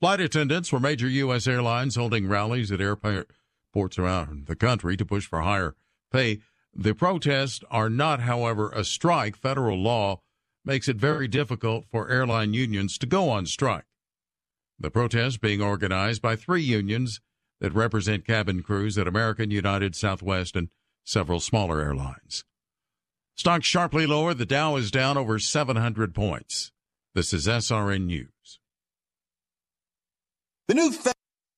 Flight 0.05 0.21
attendants 0.21 0.69
for 0.69 0.79
major 0.79 1.09
U.S. 1.09 1.47
airlines 1.47 1.97
holding 1.97 2.29
rallies 2.29 2.71
at 2.71 2.79
airports 2.79 3.99
around 3.99 4.45
the 4.49 4.55
country 4.55 4.99
to 4.99 5.07
push 5.07 5.27
for 5.27 5.41
higher 5.41 5.77
pay. 6.13 6.41
The 6.75 6.95
protests 6.95 7.65
are 7.71 7.89
not, 7.89 8.21
however, 8.21 8.69
a 8.69 8.85
strike. 8.85 9.35
Federal 9.35 9.79
law 9.79 10.21
makes 10.63 10.89
it 10.89 10.99
very 10.99 11.27
difficult 11.27 11.87
for 11.91 12.11
airline 12.11 12.53
unions 12.53 12.99
to 12.99 13.07
go 13.07 13.31
on 13.31 13.47
strike. 13.47 13.87
The 14.79 14.91
protests 14.91 15.39
being 15.39 15.63
organized 15.63 16.21
by 16.21 16.37
three 16.37 16.61
unions 16.61 17.23
that 17.63 17.73
represent 17.73 18.27
cabin 18.27 18.63
crews 18.63 18.99
at 18.99 19.09
American, 19.09 19.51
United, 19.51 19.97
Southwest, 19.97 20.55
and 20.55 20.69
several 21.05 21.41
smaller 21.41 21.81
airlines. 21.81 22.45
Stocks 23.37 23.65
sharply 23.65 24.07
lower. 24.07 24.35
The 24.35 24.45
Dow 24.45 24.77
is 24.77 24.91
down 24.91 25.17
over 25.17 25.39
700 25.39 26.15
points. 26.15 26.73
This 27.15 27.33
is 27.33 27.47
SRN 27.47 28.05
News. 28.05 28.61
The 30.67 30.73
new 30.73 30.93
fa- 30.93 31.13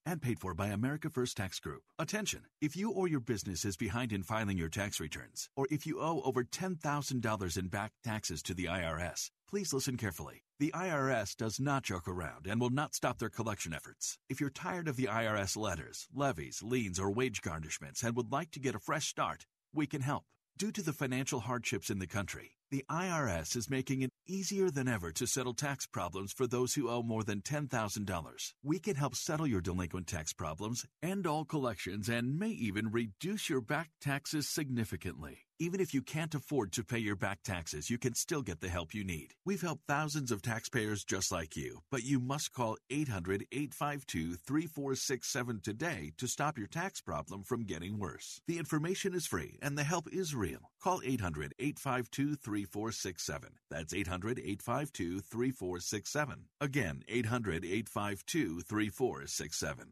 and 0.05 0.21
paid 0.21 0.41
for 0.41 0.53
by 0.53 0.67
America 0.67 1.09
First 1.09 1.37
Tax 1.37 1.61
Group. 1.61 1.83
Attention! 1.97 2.41
If 2.61 2.77
you 2.77 2.91
or 2.91 3.07
your 3.07 3.21
business 3.21 3.65
is 3.65 3.77
behind 3.77 4.13
in 4.13 4.25
filing 4.25 4.59
your 4.59 4.69
tax 4.69 4.99
returns, 4.99 5.49
or 5.55 5.69
if 5.71 5.87
you 5.87 6.01
owe 6.01 6.23
over 6.23 6.43
$10,000 6.43 7.57
in 7.57 7.69
back 7.69 7.93
taxes 8.03 8.43
to 8.43 8.53
the 8.53 8.65
IRS, 8.65 9.31
please 9.49 9.73
listen 9.73 9.97
carefully. 9.97 10.43
The 10.59 10.73
IRS 10.75 11.37
does 11.37 11.61
not 11.61 11.85
joke 11.85 12.09
around 12.09 12.49
and 12.49 12.61
will 12.61 12.71
not 12.71 12.97
stop 12.97 13.19
their 13.19 13.29
collection 13.31 13.73
efforts. 13.73 14.19
If 14.29 14.41
you're 14.41 14.51
tired 14.51 14.89
of 14.89 14.97
the 14.97 15.07
IRS 15.07 15.57
letters, 15.57 16.09
levies, 16.13 16.61
liens, 16.61 16.99
or 16.99 17.09
wage 17.13 17.43
garnishments 17.43 18.03
and 18.03 18.17
would 18.17 18.33
like 18.33 18.51
to 18.53 18.61
get 18.61 18.75
a 18.75 18.81
fresh 18.81 19.07
start, 19.07 19.47
we 19.73 19.87
can 19.87 20.01
help. 20.01 20.25
Due 20.59 20.73
to 20.73 20.83
the 20.83 20.93
financial 20.93 21.39
hardships 21.39 21.91
in 21.91 22.01
the 22.01 22.09
country, 22.09 22.56
the 22.71 22.85
IRS 22.91 23.57
is 23.57 23.71
making 23.71 24.03
it 24.03 24.11
easier 24.27 24.71
than 24.71 24.89
ever 24.89 25.13
to 25.13 25.27
settle 25.27 25.55
tax 25.55 25.87
problems 25.87 26.33
for 26.33 26.47
those 26.47 26.75
who 26.75 26.89
owe 26.89 27.03
more 27.03 27.23
than 27.23 27.41
$10,000. 27.41 28.53
We 28.63 28.79
can 28.79 28.97
help 28.97 29.15
settle 29.15 29.47
your 29.47 29.61
delinquent 29.61 30.07
tax 30.07 30.33
problems, 30.33 30.85
end 31.03 31.27
all 31.27 31.45
collections, 31.45 32.09
and 32.09 32.39
may 32.39 32.51
even 32.51 32.91
reduce 32.91 33.49
your 33.49 33.61
back 33.61 33.91
taxes 34.01 34.49
significantly. 34.49 35.46
Even 35.59 35.81
if 35.81 35.95
you 35.95 36.03
can't 36.03 36.35
afford 36.35 36.71
to 36.73 36.85
pay 36.85 36.99
your 36.99 37.17
back 37.17 37.43
taxes, 37.43 37.89
you 37.89 37.97
can 37.97 38.15
still 38.15 38.43
get 38.43 38.61
the 38.61 38.69
help 38.69 38.93
you 38.93 39.03
need. 39.03 39.33
We've 39.47 39.63
helped 39.63 39.87
thousands 39.89 40.31
of 40.31 40.43
taxpayers 40.43 41.03
just 41.03 41.33
like 41.33 41.57
you, 41.57 41.81
but 41.91 42.05
you 42.05 42.21
must 42.21 42.53
call 42.53 42.77
800 42.91 43.47
852 43.51 44.35
3467 44.35 45.61
today 45.63 46.13
to 46.19 46.27
stop 46.27 46.59
your 46.59 46.67
tax 46.67 47.01
problem 47.01 47.43
from 47.43 47.65
getting 47.65 47.99
worse. 47.99 48.41
The 48.47 48.59
information 48.59 49.15
is 49.15 49.27
free 49.27 49.59
and 49.63 49.79
the 49.79 49.85
help 49.85 50.09
is 50.13 50.35
real. 50.35 50.71
Call 50.83 51.01
800 51.03 51.55
852 51.59 52.35
3467. 52.37 53.49
That's 53.71 53.95
800 53.95 54.39
852 54.39 55.21
3467. 55.21 56.45
Again, 56.61 57.03
800 57.09 57.65
852 57.65 58.61
3467. 58.61 59.87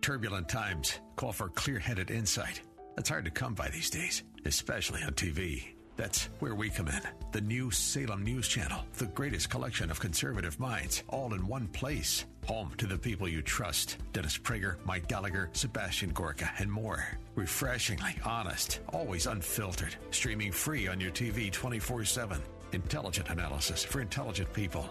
Turbulent 0.00 0.48
times 0.48 1.00
call 1.16 1.32
for 1.32 1.50
clear 1.50 1.78
headed 1.78 2.10
insight. 2.10 2.62
That's 3.00 3.08
hard 3.08 3.24
to 3.24 3.30
come 3.30 3.54
by 3.54 3.70
these 3.70 3.88
days, 3.88 4.24
especially 4.44 5.02
on 5.02 5.12
TV. 5.12 5.68
That's 5.96 6.28
where 6.40 6.54
we 6.54 6.68
come 6.68 6.88
in. 6.88 7.00
The 7.32 7.40
new 7.40 7.70
Salem 7.70 8.22
News 8.22 8.46
Channel, 8.46 8.84
the 8.98 9.06
greatest 9.06 9.48
collection 9.48 9.90
of 9.90 9.98
conservative 9.98 10.60
minds, 10.60 11.02
all 11.08 11.32
in 11.32 11.46
one 11.46 11.66
place. 11.68 12.26
Home 12.44 12.72
to 12.76 12.86
the 12.86 12.98
people 12.98 13.26
you 13.26 13.40
trust 13.40 13.96
Dennis 14.12 14.36
Prager, 14.36 14.76
Mike 14.84 15.08
Gallagher, 15.08 15.48
Sebastian 15.54 16.10
Gorka, 16.10 16.50
and 16.58 16.70
more. 16.70 17.02
Refreshingly 17.36 18.16
honest, 18.22 18.80
always 18.92 19.26
unfiltered. 19.26 19.96
Streaming 20.10 20.52
free 20.52 20.86
on 20.86 21.00
your 21.00 21.10
TV 21.10 21.50
24 21.50 22.04
7. 22.04 22.38
Intelligent 22.72 23.30
analysis 23.30 23.82
for 23.82 24.02
intelligent 24.02 24.52
people. 24.52 24.90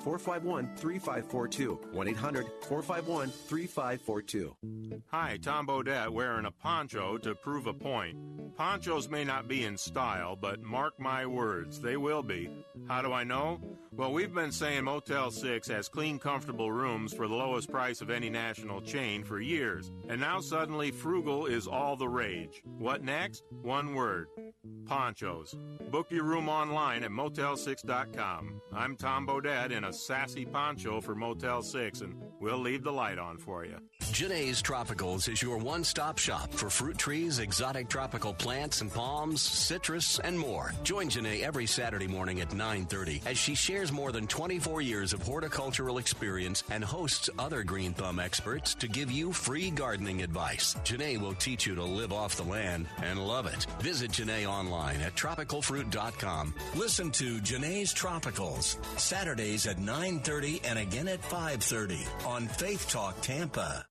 451 0.00 0.76
3542. 0.76 1.80
1 1.92 2.08
800 2.08 2.46
451 2.62 3.30
3542. 3.30 4.56
Hi, 5.08 5.38
Tom 5.40 5.66
Bodett 5.66 6.10
wearing 6.10 6.46
a 6.46 6.50
poncho 6.50 7.18
to 7.18 7.34
prove 7.34 7.66
a 7.66 7.74
point. 7.74 8.16
Ponchos 8.56 9.08
may 9.08 9.24
not 9.24 9.48
be 9.48 9.64
in 9.64 9.76
style, 9.76 10.36
but 10.36 10.60
mark 10.62 10.98
my 10.98 11.24
words, 11.24 11.80
they 11.80 11.96
will 11.96 12.22
be. 12.22 12.50
How 12.88 13.02
do 13.02 13.12
I 13.12 13.24
know? 13.24 13.60
Well, 13.92 14.12
we've 14.12 14.34
been 14.34 14.52
saying 14.52 14.84
Motel 14.84 15.30
6 15.30 15.68
has 15.68 15.88
clean, 15.88 16.18
comfortable 16.18 16.72
rooms 16.72 17.12
for 17.12 17.28
the 17.28 17.34
lowest 17.34 17.70
price 17.70 18.00
of 18.00 18.10
any 18.10 18.30
national 18.30 18.80
chain 18.80 19.22
for 19.22 19.40
years. 19.40 19.90
And 20.08 20.20
now 20.20 20.40
suddenly 20.40 20.90
frugal 20.90 21.46
is 21.46 21.66
all 21.66 21.96
the 21.96 22.08
rage. 22.08 22.62
What 22.78 23.02
next? 23.02 23.44
One 23.62 23.94
word 23.94 24.28
ponchos. 24.86 25.54
Book 25.90 26.10
your 26.10 26.24
room 26.24 26.48
online 26.48 27.02
at 27.04 27.10
motel6.com. 27.10 28.60
I'm 28.72 28.96
Tom 28.96 29.26
Bodett 29.26 29.70
a 29.84 29.92
sassy 29.92 30.44
poncho 30.44 31.00
for 31.00 31.14
Motel 31.14 31.62
6, 31.62 32.00
and 32.00 32.14
we'll 32.40 32.58
leave 32.58 32.82
the 32.82 32.92
light 32.92 33.18
on 33.18 33.38
for 33.38 33.64
you. 33.64 33.76
Janae's 34.12 34.62
Tropicals 34.62 35.28
is 35.32 35.40
your 35.40 35.56
one 35.56 35.82
stop 35.84 36.18
shop 36.18 36.52
for 36.52 36.68
fruit 36.68 36.98
trees, 36.98 37.38
exotic 37.38 37.88
tropical 37.88 38.34
plants 38.34 38.82
and 38.82 38.92
palms, 38.92 39.40
citrus, 39.40 40.18
and 40.18 40.38
more. 40.38 40.74
Join 40.84 41.08
Janae 41.08 41.42
every 41.42 41.66
Saturday 41.66 42.06
morning 42.06 42.40
at 42.42 42.50
9.30 42.50 43.24
as 43.24 43.38
she 43.38 43.54
shares 43.54 43.90
more 43.90 44.12
than 44.12 44.26
24 44.26 44.82
years 44.82 45.14
of 45.14 45.22
horticultural 45.22 45.96
experience 45.96 46.62
and 46.70 46.84
hosts 46.84 47.30
other 47.38 47.62
Green 47.62 47.94
Thumb 47.94 48.18
experts 48.18 48.74
to 48.74 48.86
give 48.86 49.10
you 49.10 49.32
free 49.32 49.70
gardening 49.70 50.22
advice. 50.22 50.74
Janae 50.84 51.18
will 51.18 51.34
teach 51.34 51.66
you 51.66 51.74
to 51.74 51.82
live 51.82 52.12
off 52.12 52.36
the 52.36 52.42
land 52.42 52.86
and 53.02 53.18
love 53.18 53.46
it. 53.46 53.66
Visit 53.80 54.10
Janae 54.10 54.46
online 54.46 55.00
at 55.00 55.14
tropicalfruit.com. 55.16 56.54
Listen 56.74 57.10
to 57.12 57.38
Janae's 57.38 57.94
Tropicals, 57.94 58.76
Saturdays 58.98 59.66
at 59.66 59.71
9.30 59.78 60.60
and 60.64 60.78
again 60.78 61.08
at 61.08 61.22
5.30 61.22 62.26
on 62.26 62.48
Faith 62.48 62.88
Talk 62.88 63.20
Tampa. 63.20 63.84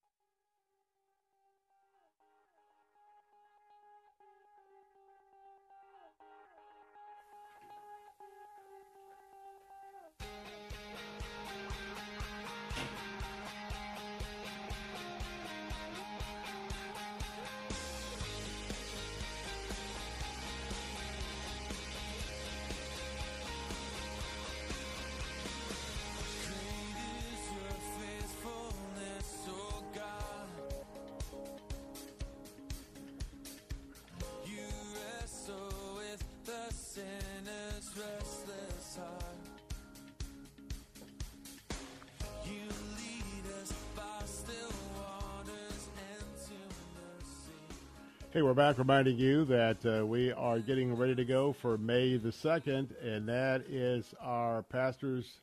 We're 48.52 48.56
back 48.56 48.78
reminding 48.78 49.18
you 49.18 49.46
that 49.46 49.78
uh, 49.86 50.06
we 50.06 50.30
are 50.34 50.60
getting 50.60 50.94
ready 50.94 51.16
to 51.16 51.24
go 51.24 51.54
for 51.54 51.78
May 51.78 52.18
the 52.18 52.32
2nd, 52.32 52.90
and 53.02 53.26
that 53.30 53.62
is 53.70 54.14
our 54.20 54.62
pastors. 54.64 55.40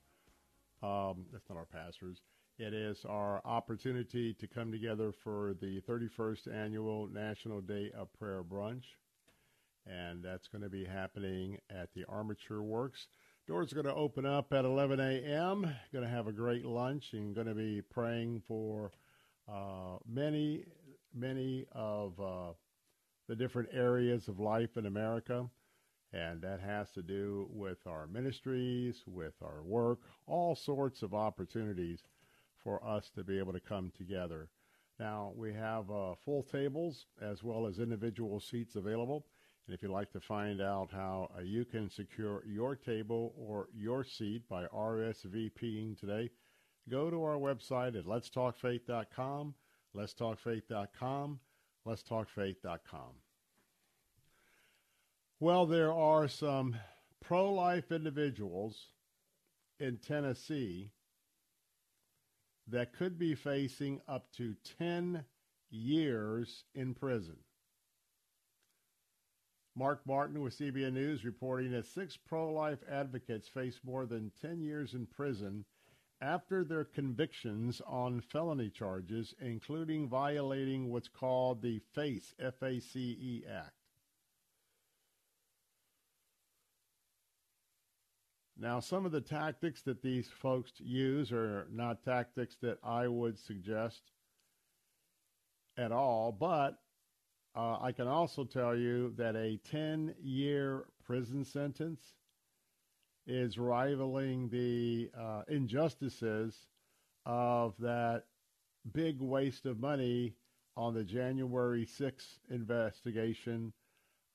Um, 0.82 1.24
that's 1.32 1.48
not 1.48 1.56
our 1.56 1.64
pastors. 1.64 2.20
It 2.58 2.74
is 2.74 3.06
our 3.08 3.40
opportunity 3.46 4.34
to 4.34 4.46
come 4.46 4.70
together 4.70 5.14
for 5.24 5.54
the 5.58 5.80
31st 5.88 6.54
annual 6.54 7.08
National 7.10 7.62
Day 7.62 7.90
of 7.96 8.12
Prayer 8.12 8.42
Brunch. 8.42 8.84
And 9.86 10.22
that's 10.22 10.48
going 10.48 10.60
to 10.60 10.68
be 10.68 10.84
happening 10.84 11.56
at 11.70 11.88
the 11.94 12.04
Armature 12.10 12.62
Works. 12.62 13.06
Doors 13.46 13.72
are 13.72 13.82
going 13.82 13.86
to 13.86 13.94
open 13.94 14.26
up 14.26 14.52
at 14.52 14.66
11 14.66 15.00
a.m. 15.00 15.62
Going 15.94 16.04
to 16.04 16.10
have 16.10 16.26
a 16.26 16.32
great 16.32 16.66
lunch 16.66 17.14
and 17.14 17.34
going 17.34 17.46
to 17.46 17.54
be 17.54 17.80
praying 17.80 18.42
for 18.46 18.92
uh, 19.50 19.96
many, 20.06 20.64
many 21.14 21.64
of 21.72 22.20
uh, 22.20 22.52
the 23.28 23.36
different 23.36 23.68
areas 23.72 24.26
of 24.26 24.40
life 24.40 24.76
in 24.76 24.86
America. 24.86 25.48
And 26.12 26.40
that 26.40 26.60
has 26.60 26.90
to 26.92 27.02
do 27.02 27.46
with 27.50 27.86
our 27.86 28.06
ministries, 28.06 29.04
with 29.06 29.34
our 29.42 29.62
work, 29.62 30.00
all 30.26 30.56
sorts 30.56 31.02
of 31.02 31.12
opportunities 31.12 32.02
for 32.64 32.82
us 32.84 33.10
to 33.14 33.22
be 33.22 33.38
able 33.38 33.52
to 33.52 33.60
come 33.60 33.92
together. 33.96 34.48
Now, 34.98 35.32
we 35.36 35.52
have 35.52 35.90
uh, 35.90 36.14
full 36.24 36.42
tables 36.42 37.06
as 37.20 37.44
well 37.44 37.66
as 37.66 37.78
individual 37.78 38.40
seats 38.40 38.74
available. 38.74 39.26
And 39.66 39.74
if 39.74 39.82
you'd 39.82 39.92
like 39.92 40.10
to 40.12 40.20
find 40.20 40.62
out 40.62 40.88
how 40.90 41.30
uh, 41.36 41.42
you 41.42 41.66
can 41.66 41.90
secure 41.90 42.42
your 42.46 42.74
table 42.74 43.34
or 43.36 43.68
your 43.76 44.02
seat 44.02 44.48
by 44.48 44.64
RSVPing 44.66 46.00
today, 46.00 46.30
go 46.88 47.10
to 47.10 47.22
our 47.22 47.36
website 47.36 47.96
at 47.96 48.06
letstalkfaith.com, 48.06 49.54
letstalkfaith.com, 49.94 51.40
letstalkfaith.com. 51.86 53.14
Well, 55.40 55.66
there 55.66 55.92
are 55.92 56.28
some 56.28 56.76
pro 57.20 57.52
life 57.52 57.92
individuals 57.92 58.88
in 59.78 59.98
Tennessee 59.98 60.90
that 62.66 62.92
could 62.92 63.18
be 63.18 63.34
facing 63.34 64.00
up 64.08 64.30
to 64.32 64.54
10 64.78 65.24
years 65.70 66.64
in 66.74 66.94
prison. 66.94 67.36
Mark 69.76 70.00
Martin 70.06 70.42
with 70.42 70.58
CBN 70.58 70.94
News 70.94 71.24
reporting 71.24 71.70
that 71.70 71.86
six 71.86 72.16
pro 72.16 72.52
life 72.52 72.80
advocates 72.90 73.48
face 73.48 73.78
more 73.84 74.06
than 74.06 74.32
10 74.42 74.60
years 74.60 74.94
in 74.94 75.06
prison 75.06 75.64
after 76.20 76.64
their 76.64 76.84
convictions 76.84 77.80
on 77.86 78.20
felony 78.20 78.70
charges, 78.70 79.34
including 79.40 80.08
violating 80.08 80.90
what's 80.90 81.08
called 81.08 81.62
the 81.62 81.80
FACE, 81.94 82.34
F 82.40 82.62
A 82.62 82.80
C 82.80 83.16
E 83.20 83.44
Act. 83.48 83.72
Now, 88.60 88.80
some 88.80 89.06
of 89.06 89.12
the 89.12 89.20
tactics 89.20 89.82
that 89.82 90.02
these 90.02 90.28
folks 90.28 90.72
use 90.78 91.30
are 91.30 91.68
not 91.70 92.02
tactics 92.02 92.56
that 92.62 92.78
I 92.82 93.06
would 93.06 93.38
suggest 93.38 94.02
at 95.76 95.92
all, 95.92 96.32
but 96.32 96.80
uh, 97.54 97.78
I 97.80 97.92
can 97.92 98.08
also 98.08 98.44
tell 98.44 98.76
you 98.76 99.14
that 99.16 99.36
a 99.36 99.60
10 99.70 100.16
year 100.20 100.86
prison 101.04 101.44
sentence 101.44 102.00
is 103.28 103.58
rivaling 103.58 104.48
the 104.48 105.10
uh, 105.16 105.42
injustices 105.48 106.66
of 107.26 107.74
that 107.78 108.24
big 108.92 109.20
waste 109.20 109.66
of 109.66 109.78
money 109.78 110.34
on 110.76 110.94
the 110.94 111.04
January 111.04 111.84
6th 111.84 112.38
investigation 112.50 113.72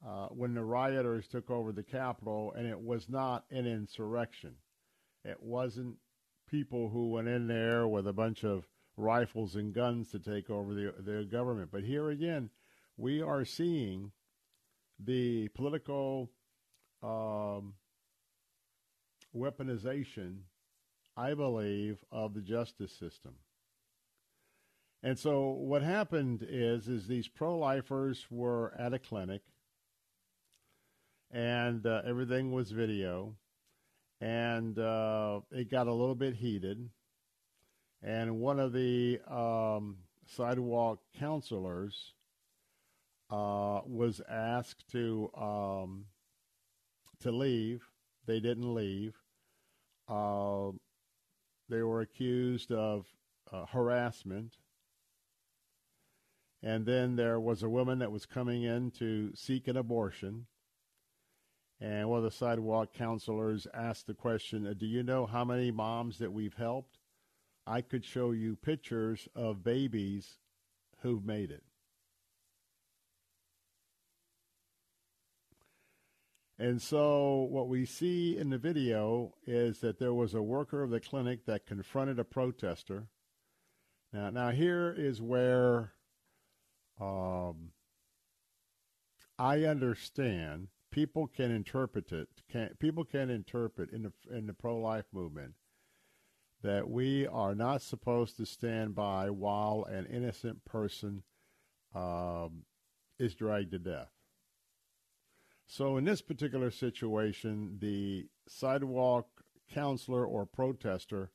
uh, 0.08 0.28
when 0.28 0.54
the 0.54 0.64
rioters 0.64 1.28
took 1.28 1.50
over 1.50 1.72
the 1.72 1.84
Capitol, 1.84 2.54
and 2.56 2.68
it 2.68 2.80
was 2.80 3.10
not 3.10 3.46
an 3.50 3.66
insurrection. 3.66 4.54
It 5.26 5.42
wasn't 5.42 5.96
people 6.50 6.90
who 6.90 7.10
went 7.10 7.28
in 7.28 7.48
there 7.48 7.88
with 7.88 8.08
a 8.08 8.14
bunch 8.14 8.44
of 8.44 8.68
rifles 8.96 9.56
and 9.56 9.74
guns 9.74 10.12
to 10.12 10.20
take 10.20 10.50
over 10.50 10.74
the, 10.74 10.94
the 11.00 11.24
government. 11.24 11.70
But 11.72 11.84
here 11.84 12.10
again, 12.12 12.50
we 12.98 13.22
are 13.22 13.46
seeing 13.46 14.12
the 15.00 15.48
political 15.50 16.30
um, 17.02 17.74
weaponization, 19.36 20.40
I 21.18 21.34
believe, 21.34 22.04
of 22.12 22.34
the 22.34 22.42
justice 22.42 22.92
system. 22.92 23.34
And 25.02 25.20
so 25.20 25.50
what 25.50 25.82
happened 25.82 26.46
is 26.48 26.88
is 26.88 27.08
these 27.08 27.28
pro-lifers 27.28 28.26
were 28.30 28.74
at 28.80 28.94
a 28.94 29.00
clinic 29.00 29.42
and 31.34 31.86
uh, 31.86 32.04
everything 32.06 32.52
was 32.52 32.72
video, 32.72 33.36
and 34.22 34.78
uh, 34.78 35.42
it 35.52 35.70
got 35.70 35.88
a 35.88 35.94
little 35.94 36.16
bit 36.16 36.36
heated. 36.36 36.90
And 38.04 38.40
one 38.40 38.60
of 38.60 38.72
the 38.72 39.20
um, 39.28 39.98
sidewalk 40.28 41.00
counselors 41.18 42.14
uh, 43.32 43.82
was 43.86 44.22
asked 44.30 44.92
to 44.92 45.32
um, 45.36 46.06
to 47.22 47.32
leave. 47.32 47.82
They 48.28 48.40
didn't 48.40 48.74
leave. 48.74 49.16
Uh, 50.08 50.72
they 51.70 51.82
were 51.82 52.02
accused 52.02 52.72
of 52.72 53.08
uh, 53.52 53.66
harassment. 53.66 54.58
And 56.62 56.86
then 56.86 57.16
there 57.16 57.40
was 57.40 57.64
a 57.64 57.70
woman 57.70 58.00
that 58.00 58.12
was 58.12 58.26
coming 58.26 58.64
in 58.64 58.92
to 58.92 59.32
seek 59.36 59.68
an 59.68 59.78
abortion 59.78 60.46
and 61.84 62.08
one 62.08 62.20
of 62.20 62.24
the 62.24 62.32
sidewalk 62.32 62.94
counselors 62.94 63.68
asked 63.74 64.08
the 64.08 64.14
question, 64.14 64.66
uh, 64.66 64.74
Do 64.74 64.86
you 64.86 65.04
know 65.04 65.26
how 65.26 65.44
many 65.44 65.70
moms 65.70 66.18
that 66.20 66.32
we've 66.32 66.54
helped? 66.54 66.98
I 67.68 67.82
could 67.82 68.06
show 68.06 68.32
you 68.32 68.56
pictures 68.56 69.28
of 69.36 69.66
babies 69.66 70.38
who've 71.02 71.26
made 71.26 71.52
it. 71.52 71.64
And 76.64 76.82
so, 76.82 77.46
what 77.52 77.68
we 77.68 77.86
see 77.86 78.38
in 78.38 78.50
the 78.50 78.58
video 78.58 79.34
is 79.46 79.80
that 79.80 80.00
there 80.00 80.14
was 80.14 80.34
a 80.34 80.42
worker 80.42 80.82
of 80.82 80.92
the 80.92 81.02
clinic 81.02 81.46
that 81.46 81.66
confronted 81.66 82.20
a 82.20 82.24
protester. 82.24 83.10
Now, 84.14 84.30
now 84.30 84.52
here 84.52 84.96
is 84.98 85.22
where 85.22 85.92
um, 87.02 87.72
I 89.38 89.66
understand 89.66 90.70
people 90.90 91.28
can 91.28 91.52
interpret 91.52 92.14
it. 92.14 92.30
Can, 92.50 92.70
people 92.80 93.04
can 93.04 93.30
interpret 93.30 93.92
in 93.92 94.04
the 94.04 94.14
in 94.34 94.48
the 94.48 94.54
pro 94.54 94.78
life 94.78 95.08
movement 95.12 95.56
that 96.62 96.90
we 96.90 97.28
are 97.28 97.54
not 97.54 97.82
supposed 97.82 98.38
to 98.38 98.46
stand 98.46 98.96
by 98.96 99.30
while 99.30 99.86
an 99.90 100.06
innocent 100.06 100.64
person 100.64 101.24
um, 101.94 102.64
is 103.20 103.36
dragged 103.36 103.72
to 103.72 103.80
death. 103.80 104.13
So, 105.68 105.98
in 105.98 106.06
this 106.06 106.22
particular 106.22 106.70
situation, 106.72 107.78
the 107.80 108.28
sidewalk 108.48 109.28
counselor 109.74 110.26
or 110.26 110.46
protester 110.46 111.32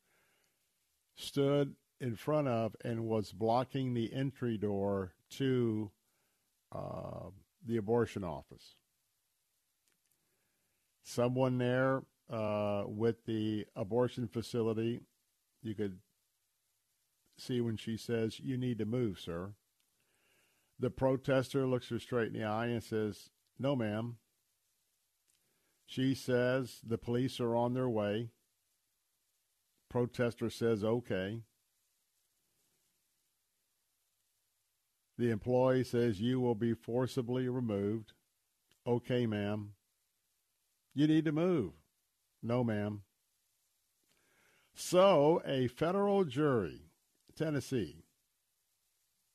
stood 1.16 1.74
in 2.00 2.14
front 2.14 2.46
of 2.46 2.76
and 2.84 3.04
was 3.04 3.32
blocking 3.32 3.94
the 3.94 4.12
entry 4.12 4.56
door 4.56 5.14
to 5.30 5.90
uh, 6.72 7.30
the 7.66 7.76
abortion 7.76 8.22
office. 8.22 8.76
Someone 11.02 11.58
there 11.58 12.02
uh, 12.30 12.84
with 12.86 13.24
the 13.24 13.66
abortion 13.74 14.28
facility, 14.28 15.00
you 15.62 15.74
could 15.74 15.98
see 17.38 17.60
when 17.60 17.76
she 17.76 17.96
says, 17.96 18.38
You 18.38 18.56
need 18.56 18.78
to 18.78 18.84
move, 18.84 19.18
sir. 19.18 19.54
The 20.78 20.90
protester 20.90 21.66
looks 21.66 21.88
her 21.88 21.98
straight 21.98 22.28
in 22.28 22.40
the 22.40 22.44
eye 22.44 22.66
and 22.66 22.82
says, 22.82 23.30
No, 23.58 23.74
ma'am. 23.74 24.18
She 25.90 26.14
says, 26.14 26.80
The 26.86 26.98
police 26.98 27.40
are 27.40 27.56
on 27.56 27.72
their 27.72 27.88
way. 27.88 28.28
Protester 29.88 30.50
says, 30.50 30.84
Okay. 30.84 31.40
The 35.16 35.30
employee 35.30 35.84
says, 35.84 36.20
You 36.20 36.40
will 36.40 36.54
be 36.54 36.74
forcibly 36.74 37.48
removed. 37.48 38.12
Okay, 38.86 39.26
ma'am. 39.26 39.72
You 40.94 41.06
need 41.06 41.24
to 41.24 41.32
move. 41.32 41.72
No, 42.42 42.62
ma'am. 42.62 43.00
So, 44.74 45.40
a 45.46 45.68
federal 45.68 46.24
jury, 46.24 46.82
Tennessee, 47.34 48.04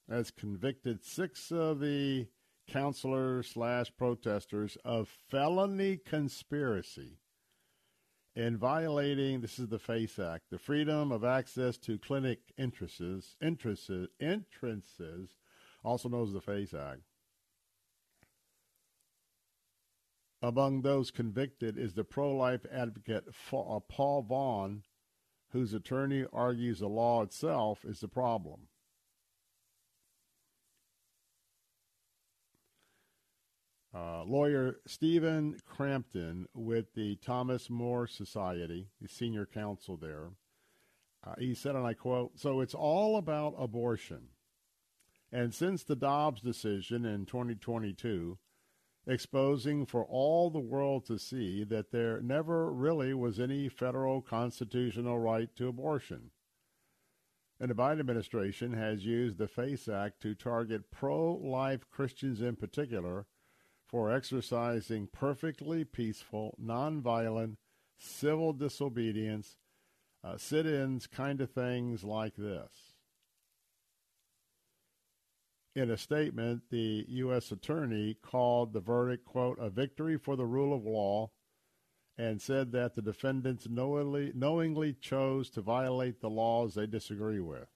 has 0.08 0.30
convicted 0.30 1.04
six 1.04 1.52
of 1.52 1.80
the 1.80 2.28
counselors 2.68 3.50
slash 3.52 3.92
protesters 3.98 4.78
of 4.84 5.08
felony 5.08 5.98
conspiracy 5.98 7.20
in 8.36 8.58
violating 8.58 9.42
this 9.42 9.60
is 9.60 9.68
the 9.68 9.78
FACE 9.78 10.18
Act, 10.18 10.46
the 10.50 10.58
Freedom 10.58 11.12
of 11.12 11.24
Access 11.24 11.78
to 11.80 12.00
Clinic 12.00 12.40
Entrances, 12.58 13.36
entrances, 13.42 14.08
entrances 14.20 15.38
also 15.84 16.10
known 16.10 16.24
as 16.24 16.34
the 16.34 16.42
FACE 16.42 16.74
Act. 16.74 17.02
Among 20.42 20.82
those 20.82 21.12
convicted 21.12 21.78
is 21.78 21.94
the 21.94 22.04
pro 22.04 22.36
life 22.36 22.66
advocate 22.72 23.26
uh, 23.54 23.80
Paul 23.88 24.24
Vaughn, 24.24 24.84
whose 25.52 25.74
attorney 25.74 26.26
argues 26.34 26.80
the 26.80 26.90
law 26.90 27.22
itself 27.22 27.86
is 27.86 28.00
the 28.00 28.08
problem. 28.08 28.68
Uh, 33.96 34.24
lawyer 34.24 34.78
Stephen 34.88 35.56
Crampton 35.68 36.48
with 36.56 36.96
the 36.96 37.16
Thomas 37.18 37.70
More 37.70 38.08
Society, 38.08 38.88
the 39.00 39.08
senior 39.08 39.46
counsel 39.46 39.98
there, 39.98 40.32
uh, 41.26 41.36
he 41.38 41.54
said, 41.54 41.76
and 41.76 41.86
I 41.86 41.94
quote, 41.94 42.40
So 42.40 42.60
it's 42.62 42.74
all 42.74 43.18
about 43.18 43.54
abortion. 43.58 44.30
And 45.32 45.54
since 45.54 45.84
the 45.84 45.96
Dobbs 45.96 46.42
decision 46.42 47.06
in 47.06 47.26
2022, 47.26 48.40
exposing 49.06 49.86
for 49.86 50.06
all 50.06 50.50
the 50.50 50.60
world 50.60 51.06
to 51.06 51.20
see 51.20 51.64
that 51.64 51.92
there 51.92 52.20
never 52.22 52.72
really 52.72 53.14
was 53.14 53.40
any 53.40 53.70
federal 53.70 54.22
constitutional 54.22 55.20
right 55.20 55.56
to 55.56 55.68
abortion. 55.68 56.32
And 57.60 57.70
the 57.70 57.76
Biden 57.76 58.00
administration 58.00 58.74
has 58.74 59.06
used 59.06 59.38
the 59.38 59.48
FACE 59.48 59.88
Act 59.88 60.22
to 60.22 60.34
target 60.34 60.90
pro 60.92 61.34
life 61.36 61.90
Christians 61.92 62.42
in 62.42 62.56
particular 62.56 63.28
for 63.94 64.12
exercising 64.12 65.06
perfectly 65.06 65.84
peaceful, 65.84 66.58
nonviolent, 66.60 67.58
civil 68.00 68.52
disobedience, 68.52 69.56
uh, 70.24 70.36
sit 70.36 70.66
ins, 70.66 71.06
kind 71.06 71.40
of 71.40 71.52
things 71.52 72.04
like 72.04 72.36
this. 72.36 72.96
In 75.76 75.92
a 75.92 75.98
statement, 75.98 76.64
the 76.72 77.06
U.S. 77.08 77.52
Attorney 77.52 78.18
called 78.20 78.74
the 78.74 78.80
verdict, 78.80 79.26
quote, 79.26 79.60
a 79.60 79.70
victory 79.70 80.18
for 80.18 80.36
the 80.36 80.48
rule 80.48 80.76
of 80.76 80.86
law 80.86 81.30
and 82.18 82.42
said 82.42 82.72
that 82.72 82.96
the 82.96 83.02
defendants 83.04 83.70
knowingly, 83.70 84.32
knowingly 84.34 84.94
chose 84.94 85.52
to 85.52 85.62
violate 85.62 86.20
the 86.20 86.32
laws 86.32 86.74
they 86.74 86.88
disagree 86.88 87.40
with. 87.40 87.68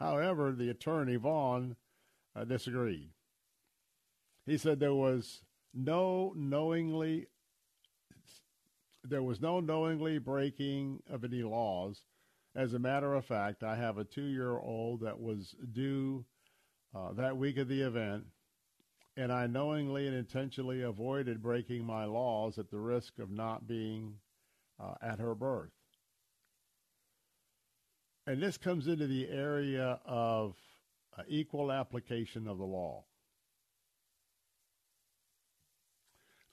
However, 0.00 0.50
the 0.50 0.68
attorney, 0.68 1.14
Vaughn, 1.14 1.76
uh, 2.34 2.42
disagreed. 2.42 3.10
He 4.46 4.56
said 4.58 4.78
there 4.78 4.94
was 4.94 5.42
no 5.74 6.32
knowingly 6.36 7.26
there 9.02 9.22
was 9.22 9.40
no 9.40 9.60
knowingly 9.60 10.18
breaking 10.18 11.02
of 11.08 11.24
any 11.24 11.42
laws. 11.42 12.02
As 12.56 12.72
a 12.72 12.78
matter 12.78 13.14
of 13.14 13.24
fact, 13.24 13.62
I 13.62 13.76
have 13.76 13.98
a 13.98 14.04
two-year-old 14.04 15.00
that 15.00 15.20
was 15.20 15.54
due 15.72 16.24
uh, 16.94 17.12
that 17.12 17.36
week 17.36 17.58
of 17.58 17.68
the 17.68 17.82
event, 17.82 18.24
and 19.16 19.30
I 19.30 19.46
knowingly 19.46 20.08
and 20.08 20.16
intentionally 20.16 20.82
avoided 20.82 21.42
breaking 21.42 21.84
my 21.84 22.04
laws 22.04 22.58
at 22.58 22.70
the 22.70 22.78
risk 22.78 23.18
of 23.18 23.30
not 23.30 23.68
being 23.68 24.14
uh, 24.80 24.94
at 25.02 25.20
her 25.20 25.34
birth. 25.34 25.70
And 28.26 28.42
this 28.42 28.56
comes 28.56 28.88
into 28.88 29.06
the 29.06 29.28
area 29.28 30.00
of 30.04 30.56
uh, 31.16 31.22
equal 31.28 31.70
application 31.70 32.48
of 32.48 32.58
the 32.58 32.64
law. 32.64 33.04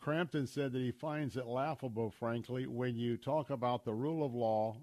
Crampton 0.03 0.47
said 0.47 0.73
that 0.73 0.79
he 0.79 0.91
finds 0.91 1.37
it 1.37 1.47
laughable, 1.47 2.11
frankly, 2.11 2.67
when 2.67 2.95
you 2.95 3.17
talk 3.17 3.49
about 3.49 3.85
the 3.85 3.93
rule 3.93 4.25
of 4.25 4.33
law 4.33 4.77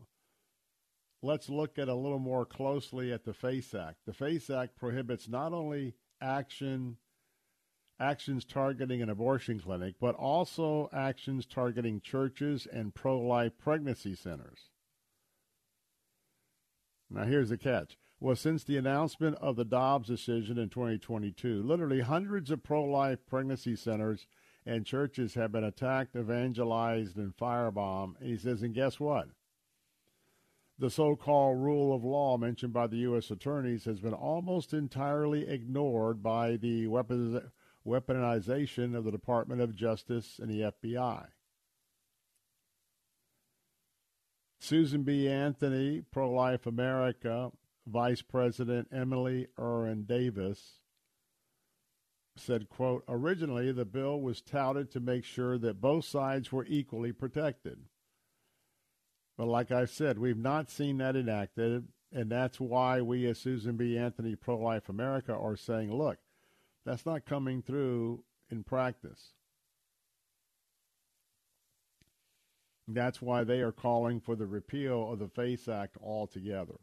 let's 1.22 1.48
look 1.48 1.78
at 1.78 1.88
a 1.88 1.94
little 1.94 2.18
more 2.18 2.44
closely 2.44 3.12
at 3.12 3.24
the 3.24 3.34
FACE 3.34 3.74
Act. 3.74 3.98
The 4.06 4.12
FACE 4.12 4.50
Act 4.50 4.76
prohibits 4.76 5.28
not 5.28 5.52
only 5.52 5.94
action 6.20 6.96
actions 7.98 8.46
targeting 8.46 9.02
an 9.02 9.10
abortion 9.10 9.60
clinic, 9.60 9.94
but 10.00 10.14
also 10.14 10.88
actions 10.90 11.44
targeting 11.44 12.00
churches 12.00 12.66
and 12.72 12.94
pro-life 12.94 13.52
pregnancy 13.58 14.14
centers. 14.14 14.70
Now 17.10 17.24
here's 17.24 17.50
the 17.50 17.58
catch. 17.58 17.98
Well, 18.18 18.36
since 18.36 18.64
the 18.64 18.78
announcement 18.78 19.36
of 19.36 19.56
the 19.56 19.66
Dobbs 19.66 20.08
decision 20.08 20.56
in 20.56 20.70
2022, 20.70 21.62
literally 21.62 22.00
hundreds 22.00 22.50
of 22.50 22.62
pro-life 22.62 23.18
pregnancy 23.26 23.76
centers 23.76 24.26
and 24.66 24.84
churches 24.84 25.34
have 25.34 25.52
been 25.52 25.64
attacked, 25.64 26.16
evangelized, 26.16 27.16
and 27.16 27.36
firebombed. 27.36 28.22
He 28.22 28.36
says, 28.36 28.62
and 28.62 28.74
guess 28.74 29.00
what? 29.00 29.28
The 30.78 30.90
so 30.90 31.14
called 31.14 31.58
rule 31.58 31.94
of 31.94 32.04
law 32.04 32.38
mentioned 32.38 32.72
by 32.72 32.86
the 32.86 32.98
U.S. 32.98 33.30
attorneys 33.30 33.84
has 33.84 34.00
been 34.00 34.14
almost 34.14 34.72
entirely 34.72 35.46
ignored 35.46 36.22
by 36.22 36.56
the 36.56 36.86
weaponization 37.86 38.96
of 38.96 39.04
the 39.04 39.11
Department 39.11 39.61
of 39.61 39.76
Justice 39.76 40.38
and 40.38 40.50
the 40.50 40.72
FBI. 40.72 41.26
Susan 44.58 45.02
B. 45.02 45.28
Anthony, 45.28 46.02
Pro 46.11 46.30
Life 46.30 46.66
America, 46.66 47.50
Vice 47.86 48.22
President 48.22 48.88
Emily 48.92 49.48
Erin 49.58 50.04
Davis, 50.04 50.80
said, 52.37 52.68
quote, 52.68 53.05
originally 53.09 53.72
the 53.72 53.85
bill 53.85 54.20
was 54.20 54.41
touted 54.41 54.91
to 54.91 55.01
make 55.01 55.24
sure 55.24 55.59
that 55.59 55.81
both 55.81 56.05
sides 56.05 56.53
were 56.53 56.66
equally 56.68 57.12
protected. 57.12 57.78
But 59.37 59.49
like 59.49 59.70
I 59.70 59.85
said, 59.85 60.18
we've 60.18 60.37
not 60.37 60.70
seen 60.70 60.99
that 60.99 61.16
enacted, 61.16 61.89
and 62.12 62.31
that's 62.31 62.61
why 62.61 63.01
we 63.01 63.26
as 63.26 63.39
Susan 63.39 63.76
B. 63.76 63.97
Anthony 63.97 64.37
Pro 64.37 64.59
Life 64.59 64.89
America 64.89 65.35
are 65.35 65.57
saying, 65.57 65.93
look, 65.93 66.18
that's 66.85 67.07
not 67.07 67.26
coming 67.26 67.62
through 67.62 68.24
in 68.51 68.64
practice. 68.64 69.31
That's 72.87 73.22
why 73.22 73.45
they 73.45 73.61
are 73.61 73.72
calling 73.72 74.20
for 74.20 74.35
the 74.35 74.47
repeal 74.47 75.12
of 75.12 75.20
the 75.20 75.28
FACE 75.28 75.68
Act 75.68 75.97
altogether. 76.03 76.81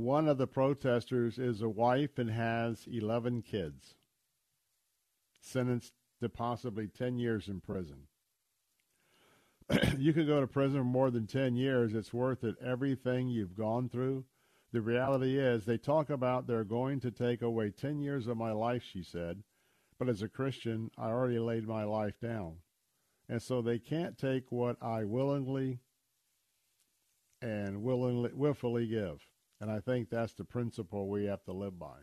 One 0.00 0.28
of 0.28 0.38
the 0.38 0.46
protesters 0.46 1.38
is 1.38 1.60
a 1.60 1.68
wife 1.68 2.18
and 2.18 2.30
has 2.30 2.86
11 2.90 3.42
kids, 3.42 3.96
sentenced 5.42 5.92
to 6.22 6.30
possibly 6.30 6.88
10 6.88 7.18
years 7.18 7.48
in 7.48 7.60
prison. 7.60 8.06
you 9.98 10.14
can 10.14 10.26
go 10.26 10.40
to 10.40 10.46
prison 10.46 10.78
for 10.78 10.84
more 10.84 11.10
than 11.10 11.26
10 11.26 11.54
years. 11.54 11.92
It's 11.94 12.14
worth 12.14 12.44
it. 12.44 12.54
Everything 12.64 13.28
you've 13.28 13.54
gone 13.54 13.90
through. 13.90 14.24
The 14.72 14.80
reality 14.80 15.38
is, 15.38 15.66
they 15.66 15.76
talk 15.76 16.08
about 16.08 16.46
they're 16.46 16.64
going 16.64 17.00
to 17.00 17.10
take 17.10 17.42
away 17.42 17.70
10 17.70 18.00
years 18.00 18.26
of 18.26 18.38
my 18.38 18.52
life, 18.52 18.82
she 18.82 19.02
said. 19.02 19.42
But 19.98 20.08
as 20.08 20.22
a 20.22 20.28
Christian, 20.28 20.90
I 20.96 21.08
already 21.08 21.38
laid 21.38 21.68
my 21.68 21.84
life 21.84 22.18
down. 22.18 22.56
And 23.28 23.42
so 23.42 23.60
they 23.60 23.78
can't 23.78 24.16
take 24.16 24.50
what 24.50 24.82
I 24.82 25.04
willingly 25.04 25.80
and 27.42 27.82
willingly, 27.82 28.30
willfully 28.32 28.86
give. 28.86 29.26
And 29.60 29.70
I 29.70 29.80
think 29.80 30.08
that's 30.08 30.32
the 30.32 30.44
principle 30.44 31.08
we 31.08 31.26
have 31.26 31.44
to 31.44 31.52
live 31.52 31.78
by. 31.78 31.96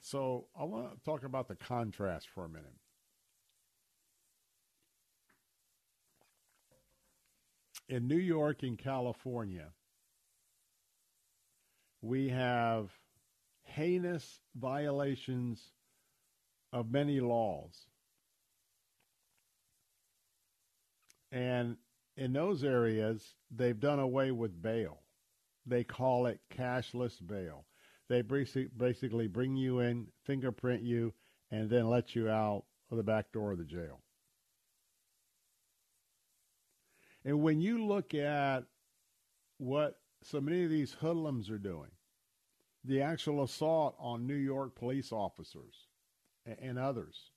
So 0.00 0.46
I 0.58 0.64
want 0.64 0.90
to 0.90 1.04
talk 1.04 1.24
about 1.24 1.48
the 1.48 1.54
contrast 1.54 2.28
for 2.34 2.44
a 2.44 2.48
minute. 2.48 2.66
In 7.88 8.08
New 8.08 8.18
York 8.18 8.62
and 8.62 8.78
California, 8.78 9.68
we 12.00 12.30
have 12.30 12.90
heinous 13.62 14.40
violations 14.54 15.72
of 16.72 16.90
many 16.90 17.20
laws. 17.20 17.86
And 21.30 21.76
in 22.16 22.32
those 22.32 22.64
areas, 22.64 23.34
they've 23.50 23.78
done 23.78 23.98
away 23.98 24.30
with 24.30 24.62
bail. 24.62 25.03
They 25.66 25.84
call 25.84 26.26
it 26.26 26.40
cashless 26.50 27.18
bail. 27.26 27.64
They 28.08 28.22
basically 28.22 29.28
bring 29.28 29.56
you 29.56 29.80
in, 29.80 30.08
fingerprint 30.24 30.82
you, 30.82 31.14
and 31.50 31.70
then 31.70 31.88
let 31.88 32.14
you 32.14 32.28
out 32.28 32.64
of 32.90 32.98
the 32.98 33.02
back 33.02 33.32
door 33.32 33.52
of 33.52 33.58
the 33.58 33.64
jail. 33.64 34.00
And 37.24 37.42
when 37.42 37.60
you 37.60 37.86
look 37.86 38.12
at 38.12 38.64
what 39.56 39.98
so 40.22 40.40
many 40.40 40.64
of 40.64 40.70
these 40.70 40.92
hoodlums 40.92 41.48
are 41.48 41.58
doing, 41.58 41.90
the 42.84 43.00
actual 43.00 43.42
assault 43.42 43.96
on 43.98 44.26
New 44.26 44.34
York 44.34 44.74
police 44.74 45.12
officers 45.12 45.86
and 46.44 46.78
others, 46.78 47.30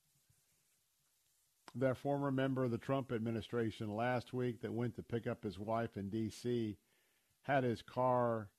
that 1.76 1.96
former 1.96 2.32
member 2.32 2.66
of 2.66 2.72
the 2.72 2.78
Trump 2.78 3.14
administration 3.14 3.96
last 3.96 4.34
week 4.34 4.62
that 4.62 4.74
went 4.74 4.96
to 4.98 5.04
pick 5.04 5.28
up 5.28 5.44
his 5.44 5.58
wife 5.58 5.96
in 5.96 6.10
D.C. 6.10 6.76
had 7.48 7.64
his 7.64 7.82
car 7.82 8.50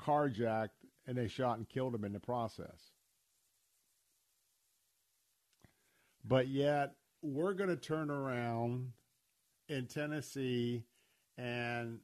carjacked 0.00 0.70
and 1.06 1.16
they 1.16 1.28
shot 1.28 1.58
and 1.58 1.68
killed 1.68 1.94
him 1.94 2.04
in 2.04 2.14
the 2.14 2.20
process. 2.20 2.92
But 6.24 6.48
yet, 6.48 6.94
we're 7.22 7.52
going 7.52 7.70
to 7.70 7.76
turn 7.76 8.10
around 8.10 8.92
in 9.68 9.86
Tennessee 9.86 10.84
and 11.36 12.00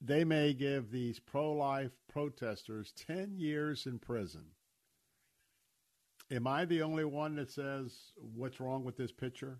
they 0.00 0.24
may 0.24 0.54
give 0.54 0.90
these 0.90 1.18
pro 1.18 1.52
life 1.52 1.92
protesters 2.10 2.92
10 2.96 3.34
years 3.36 3.86
in 3.86 3.98
prison. 3.98 4.46
Am 6.30 6.46
I 6.46 6.64
the 6.64 6.82
only 6.82 7.04
one 7.04 7.34
that 7.36 7.50
says, 7.50 8.12
what's 8.16 8.60
wrong 8.60 8.84
with 8.84 8.96
this 8.96 9.12
picture? 9.12 9.58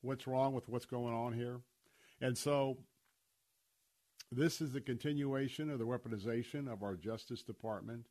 What's 0.00 0.26
wrong 0.26 0.54
with 0.54 0.68
what's 0.68 0.86
going 0.86 1.14
on 1.14 1.34
here? 1.34 1.60
And 2.20 2.36
so 2.36 2.78
this 4.32 4.60
is 4.60 4.72
the 4.72 4.80
continuation 4.80 5.70
of 5.70 5.78
the 5.78 5.86
weaponization 5.86 6.72
of 6.72 6.82
our 6.82 6.94
Justice 6.94 7.42
Department. 7.42 8.06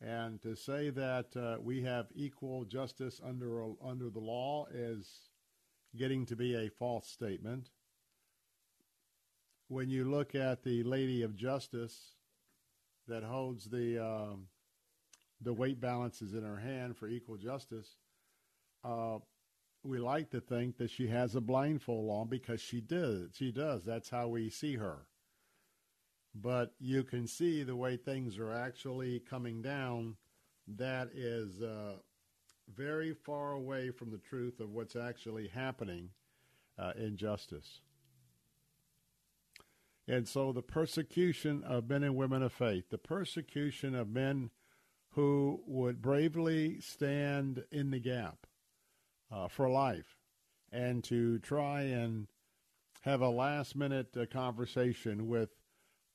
And 0.00 0.42
to 0.42 0.56
say 0.56 0.90
that 0.90 1.36
uh, 1.36 1.56
we 1.62 1.82
have 1.82 2.06
equal 2.14 2.64
justice 2.64 3.20
under, 3.24 3.64
under 3.82 4.10
the 4.10 4.20
law 4.20 4.66
is 4.72 5.08
getting 5.96 6.26
to 6.26 6.36
be 6.36 6.54
a 6.54 6.68
false 6.68 7.08
statement. 7.08 7.70
When 9.68 9.88
you 9.88 10.04
look 10.04 10.34
at 10.34 10.64
the 10.64 10.82
Lady 10.82 11.22
of 11.22 11.36
Justice 11.36 12.14
that 13.08 13.22
holds 13.22 13.66
the, 13.66 14.04
um, 14.04 14.48
the 15.40 15.52
weight 15.52 15.80
balances 15.80 16.34
in 16.34 16.42
her 16.42 16.58
hand 16.58 16.96
for 16.96 17.08
equal 17.08 17.36
justice, 17.36 17.96
uh, 18.84 19.18
we 19.82 19.98
like 19.98 20.30
to 20.30 20.40
think 20.40 20.76
that 20.78 20.90
she 20.90 21.06
has 21.06 21.36
a 21.36 21.40
blindfold 21.40 22.10
on 22.10 22.28
because 22.28 22.60
she 22.60 22.80
did. 22.80 23.30
She 23.34 23.52
does. 23.52 23.84
That's 23.84 24.10
how 24.10 24.28
we 24.28 24.50
see 24.50 24.74
her. 24.74 25.06
But 26.38 26.74
you 26.78 27.02
can 27.02 27.26
see 27.26 27.62
the 27.62 27.76
way 27.76 27.96
things 27.96 28.38
are 28.38 28.52
actually 28.52 29.20
coming 29.20 29.62
down. 29.62 30.16
That 30.68 31.10
is 31.14 31.62
uh, 31.62 31.94
very 32.74 33.14
far 33.14 33.52
away 33.52 33.90
from 33.90 34.10
the 34.10 34.18
truth 34.18 34.60
of 34.60 34.70
what's 34.70 34.96
actually 34.96 35.48
happening 35.48 36.10
uh, 36.78 36.92
in 36.96 37.16
justice. 37.16 37.80
And 40.08 40.28
so 40.28 40.52
the 40.52 40.62
persecution 40.62 41.64
of 41.64 41.88
men 41.88 42.02
and 42.04 42.14
women 42.14 42.42
of 42.42 42.52
faith, 42.52 42.90
the 42.90 42.98
persecution 42.98 43.94
of 43.94 44.08
men 44.08 44.50
who 45.10 45.62
would 45.66 46.02
bravely 46.02 46.80
stand 46.80 47.64
in 47.72 47.90
the 47.90 47.98
gap 47.98 48.46
uh, 49.32 49.48
for 49.48 49.68
life 49.68 50.18
and 50.70 51.02
to 51.04 51.38
try 51.38 51.82
and 51.82 52.28
have 53.00 53.20
a 53.20 53.28
last 53.28 53.74
minute 53.74 54.16
uh, 54.16 54.26
conversation 54.26 55.26
with 55.26 55.55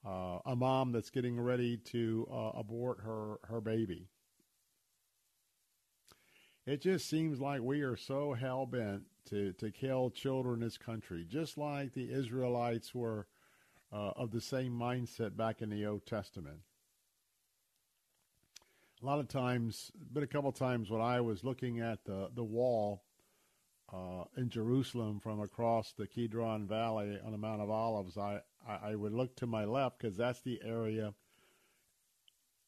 uh, 0.06 0.40
a 0.46 0.56
mom 0.56 0.92
that's 0.92 1.10
getting 1.10 1.40
ready 1.40 1.78
to 1.78 2.28
uh, 2.32 2.52
abort 2.56 3.00
her, 3.02 3.38
her 3.44 3.62
baby. 3.62 4.08
It 6.66 6.82
just 6.82 7.10
seems 7.10 7.40
like 7.40 7.62
we 7.62 7.82
are 7.82 7.98
so 7.98 8.34
hell 8.34 8.66
bent 8.66 9.04
to, 9.30 9.54
to 9.54 9.72
kill 9.72 10.10
children 10.10 10.56
in 10.56 10.60
this 10.62 10.78
country, 10.78 11.26
just 11.28 11.58
like 11.58 11.94
the 11.94 12.12
Israelites 12.12 12.94
were 12.94 13.28
uh, 13.92 14.12
of 14.16 14.32
the 14.32 14.42
same 14.42 14.72
mindset 14.72 15.36
back 15.36 15.62
in 15.62 15.70
the 15.70 15.86
Old 15.86 16.06
Testament. 16.06 16.60
A 19.02 19.06
lot 19.06 19.20
of 19.20 19.28
times, 19.28 19.92
but 20.14 20.22
a 20.22 20.28
couple 20.28 20.52
times 20.52 20.90
when 20.90 21.02
I 21.02 21.22
was 21.22 21.44
looking 21.44 21.80
at 21.80 22.06
the, 22.06 22.30
the 22.34 22.44
wall 22.44 23.04
uh, 23.94 24.24
in 24.38 24.50
Jerusalem 24.50 25.20
from 25.20 25.42
across 25.42 25.94
the 25.94 26.08
Kidron 26.08 26.68
Valley 26.68 27.20
on 27.26 27.32
the 27.32 27.38
Mount 27.38 27.62
of 27.62 27.70
Olives, 27.70 28.18
I, 28.18 28.42
I, 28.68 28.92
I 28.92 28.96
would 28.96 29.14
look 29.14 29.36
to 29.38 29.48
my 29.48 29.66
left 29.66 30.00
because 30.00 30.16
that's 30.16 30.42
the 30.42 30.62
area 30.64 31.14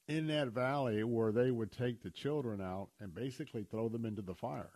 in 0.08 0.28
that 0.28 0.50
valley 0.50 1.04
where 1.04 1.32
they 1.32 1.50
would 1.50 1.72
take 1.72 2.02
the 2.02 2.10
children 2.10 2.62
out 2.62 2.90
and 3.00 3.16
basically 3.16 3.64
throw 3.64 3.88
them 3.88 4.06
into 4.06 4.22
the 4.22 4.36
fire. 4.36 4.72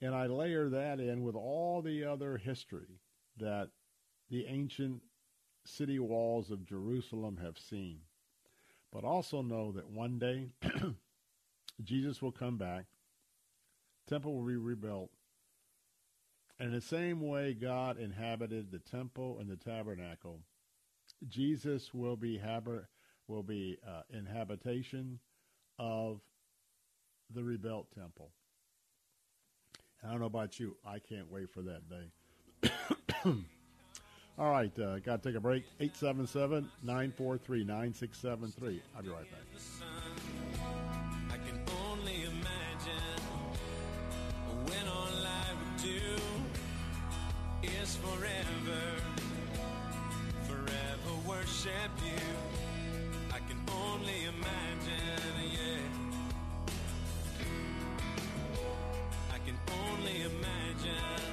And 0.00 0.14
I 0.14 0.26
layer 0.26 0.68
that 0.68 1.00
in 1.00 1.24
with 1.24 1.34
all 1.34 1.82
the 1.82 2.04
other 2.04 2.36
history 2.36 3.00
that 3.38 3.70
the 4.30 4.46
ancient 4.46 5.02
city 5.64 5.98
walls 5.98 6.50
of 6.50 6.64
Jerusalem 6.64 7.38
have 7.42 7.58
seen. 7.58 8.00
But 8.92 9.04
also 9.04 9.42
know 9.42 9.72
that 9.72 9.90
one 9.90 10.18
day 10.18 10.48
Jesus 11.82 12.22
will 12.22 12.32
come 12.32 12.56
back, 12.56 12.86
temple 14.08 14.34
will 14.34 14.46
be 14.46 14.56
rebuilt, 14.56 15.10
and 16.58 16.68
in 16.68 16.74
the 16.74 16.80
same 16.80 17.20
way 17.20 17.54
God 17.54 17.98
inhabited 17.98 18.70
the 18.70 18.78
temple 18.78 19.38
and 19.40 19.48
the 19.48 19.56
tabernacle, 19.56 20.40
Jesus 21.28 21.92
will 21.92 22.16
be 22.16 22.38
habit, 22.38 22.84
will 23.26 23.42
be 23.42 23.78
uh, 23.86 24.02
in 24.10 24.26
habitation 24.26 25.18
of 25.78 26.20
the 27.34 27.44
rebuilt 27.44 27.88
temple. 27.94 28.30
I 30.02 30.10
don't 30.10 30.20
know 30.20 30.26
about 30.26 30.58
you. 30.60 30.76
I 30.86 30.98
can't 30.98 31.30
wait 31.30 31.50
for 31.50 31.62
that 31.62 31.82
day. 31.88 32.70
All 34.38 34.50
right, 34.52 34.76
uh, 34.78 35.00
got 35.00 35.22
to 35.22 35.28
take 35.28 35.36
a 35.36 35.40
break. 35.40 35.64
877 35.80 36.70
943 36.84 37.64
9673. 37.64 38.82
I'll 38.96 39.02
be 39.02 39.08
right 39.08 39.30
back. 39.30 40.07
I 53.32 53.38
can 53.48 53.58
only 53.72 54.24
imagine, 54.24 55.34
yeah. 55.52 55.80
I 59.32 59.38
can 59.46 59.56
only 59.90 60.22
imagine. 60.22 61.24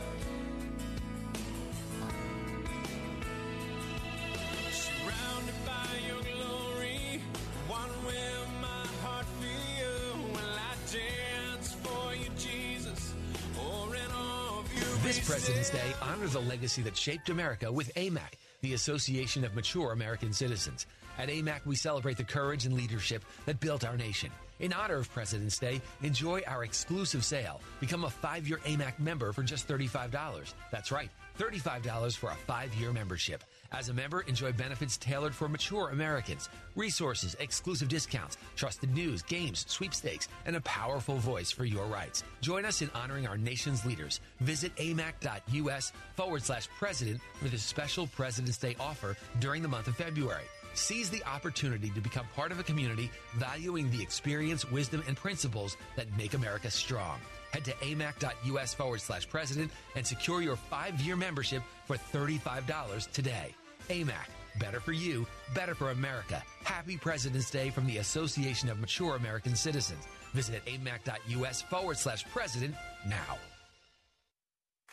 Surrounded 4.72 5.56
by 5.66 5.88
your 6.08 6.22
glory, 6.22 7.22
what 7.68 7.89
will 8.06 8.45
my 8.62 8.88
heart 9.03 9.26
feel? 9.39 10.18
Will 10.34 10.39
I 10.39 10.76
dance 10.91 11.74
for 11.84 12.14
you, 12.16 12.30
Jesus? 12.38 13.14
Or 13.60 13.95
in 13.95 14.12
awe 14.12 14.60
of 14.60 14.74
you? 14.74 14.84
This 15.03 15.28
President's 15.28 15.70
Day 15.70 15.93
honors 16.01 16.36
a 16.36 16.39
legacy 16.39 16.82
that 16.84 16.95
shaped 16.97 17.30
America 17.30 17.72
with 17.72 17.93
AMAC, 17.95 18.34
the 18.62 18.74
Association 18.74 19.43
of 19.43 19.56
Mature 19.56 19.91
American 19.91 20.34
Citizens. 20.34 20.88
At 21.18 21.30
AMAC, 21.30 21.66
we 21.66 21.76
celebrate 21.76 22.18
the 22.18 22.24
courage 22.24 22.66
and 22.66 22.76
leadership 22.76 23.24
that 23.45 23.60
built 23.60 23.86
our 23.86 23.97
nation. 23.97 24.32
In 24.60 24.74
honor 24.74 24.95
of 24.95 25.12
President's 25.12 25.58
Day, 25.60 25.82
enjoy 26.01 26.41
our 26.47 26.64
exclusive 26.64 27.26
sale. 27.26 27.62
Become 27.80 28.06
a 28.06 28.10
five 28.10 28.47
year 28.47 28.60
AMAC 28.66 28.99
member 28.99 29.34
for 29.34 29.43
just 29.43 29.68
$35. 29.68 30.53
That's 30.72 30.91
right, 30.91 31.10
$35 31.39 32.18
for 32.18 32.30
a 32.30 32.36
five 32.36 32.74
year 32.76 32.91
membership. 32.91 33.43
As 33.72 33.89
a 33.89 33.93
member, 33.93 34.22
enjoy 34.22 34.53
benefits 34.53 34.97
tailored 34.97 35.36
for 35.36 35.49
mature 35.49 35.89
Americans, 35.89 36.49
resources, 36.76 37.36
exclusive 37.39 37.88
discounts, 37.88 38.38
trusted 38.55 38.93
news, 38.93 39.22
games, 39.22 39.66
sweepstakes, 39.68 40.28
and 40.45 40.55
a 40.55 40.61
powerful 40.61 41.18
voice 41.18 41.51
for 41.51 41.66
your 41.66 41.86
rights. 41.86 42.24
Join 42.41 42.66
us 42.66 42.82
in 42.82 42.89
honoring 42.93 43.28
our 43.28 43.38
nation's 43.38 43.86
leaders. 43.86 44.20
Visit 44.39 44.76
amac.us 44.78 45.91
forward 46.16 46.43
slash 46.43 46.68
president 46.78 47.20
for 47.39 47.47
this 47.49 47.63
special 47.63 48.07
President's 48.07 48.57
Day 48.57 48.76
offer 48.80 49.16
during 49.39 49.61
the 49.61 49.68
month 49.68 49.88
of 49.88 49.95
February. 49.95 50.43
Seize 50.74 51.09
the 51.09 51.24
opportunity 51.24 51.89
to 51.91 52.01
become 52.01 52.26
part 52.36 52.51
of 52.51 52.59
a 52.59 52.63
community 52.63 53.09
valuing 53.36 53.89
the 53.91 54.01
experience, 54.01 54.70
wisdom, 54.70 55.01
and 55.07 55.16
principles 55.16 55.78
that 55.95 56.05
make 56.18 56.34
America 56.34 56.70
strong. 56.70 57.20
Head 57.56 57.64
to 57.64 57.72
amac.us 57.76 58.74
forward 58.74 58.99
slash 58.99 59.30
president 59.30 59.72
and 59.95 60.06
secure 60.06 60.41
your 60.41 60.58
five 60.58 60.99
year 60.99 61.16
membership 61.16 61.64
for 61.86 61.95
$35 61.95 63.10
today. 63.14 63.56
AMAC, 63.88 64.28
better 64.60 64.82
for 64.82 64.91
you, 64.91 65.26
better 65.53 65.74
for 65.74 65.91
America. 65.91 66.43
Happy 66.66 66.97
President's 66.97 67.49
Day 67.49 67.70
from 67.70 67.88
the 67.88 67.99
Association 67.99 68.68
of 68.68 68.82
Mature 68.82 69.16
American 69.16 69.56
Citizens. 69.56 70.03
Visit 70.34 70.66
amac.us 70.66 71.62
forward 71.62 71.95
slash 71.95 72.26
president 72.26 72.76
now. 73.08 73.38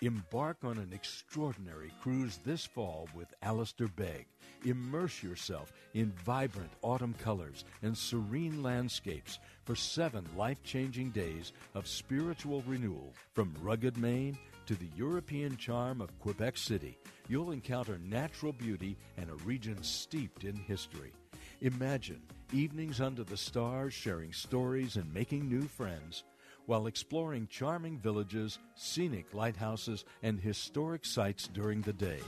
Embark 0.03 0.57
on 0.65 0.79
an 0.79 0.91
extraordinary 0.93 1.93
cruise 2.03 2.41
this 2.45 2.67
fall 2.67 3.09
with 3.15 3.33
Alistair 3.41 3.87
Begg. 3.87 4.27
Immerse 4.65 5.23
yourself 5.23 5.73
in 5.95 6.13
vibrant 6.25 6.73
autumn 6.83 7.15
colors 7.23 7.65
and 7.83 7.97
serene 7.97 8.65
landscapes 8.65 9.39
for 9.65 9.77
seven 9.77 10.27
life 10.37 10.61
changing 10.65 11.11
days 11.11 11.53
of 11.77 11.87
spiritual 11.87 12.65
renewal. 12.67 13.15
From 13.33 13.55
rugged 13.63 13.97
Maine 13.97 14.37
to 14.67 14.75
the 14.75 14.91
European 14.97 15.57
charm 15.57 16.01
of 16.01 16.19
Quebec 16.19 16.57
City, 16.57 16.99
you'll 17.29 17.53
encounter 17.53 17.97
natural 17.99 18.53
beauty 18.53 18.97
and 19.17 19.31
a 19.31 19.45
region 19.45 19.81
steeped 19.85 20.43
in 20.43 20.57
history. 20.57 21.13
Imagine 21.61 22.23
evenings 22.53 23.01
under 23.01 23.23
the 23.23 23.37
stars 23.37 23.95
sharing 23.95 24.33
stories 24.33 24.97
and 24.97 25.15
making 25.15 25.49
new 25.49 25.63
friends 25.63 26.25
while 26.67 26.87
exploring 26.87 27.47
charming 27.49 27.99
villages, 27.99 28.59
scenic 28.75 29.35
lighthouses, 29.35 30.05
and 30.23 30.41
historic 30.41 31.05
sites 31.05 31.49
during 31.49 31.81
the 31.83 31.93
day. 31.93 32.21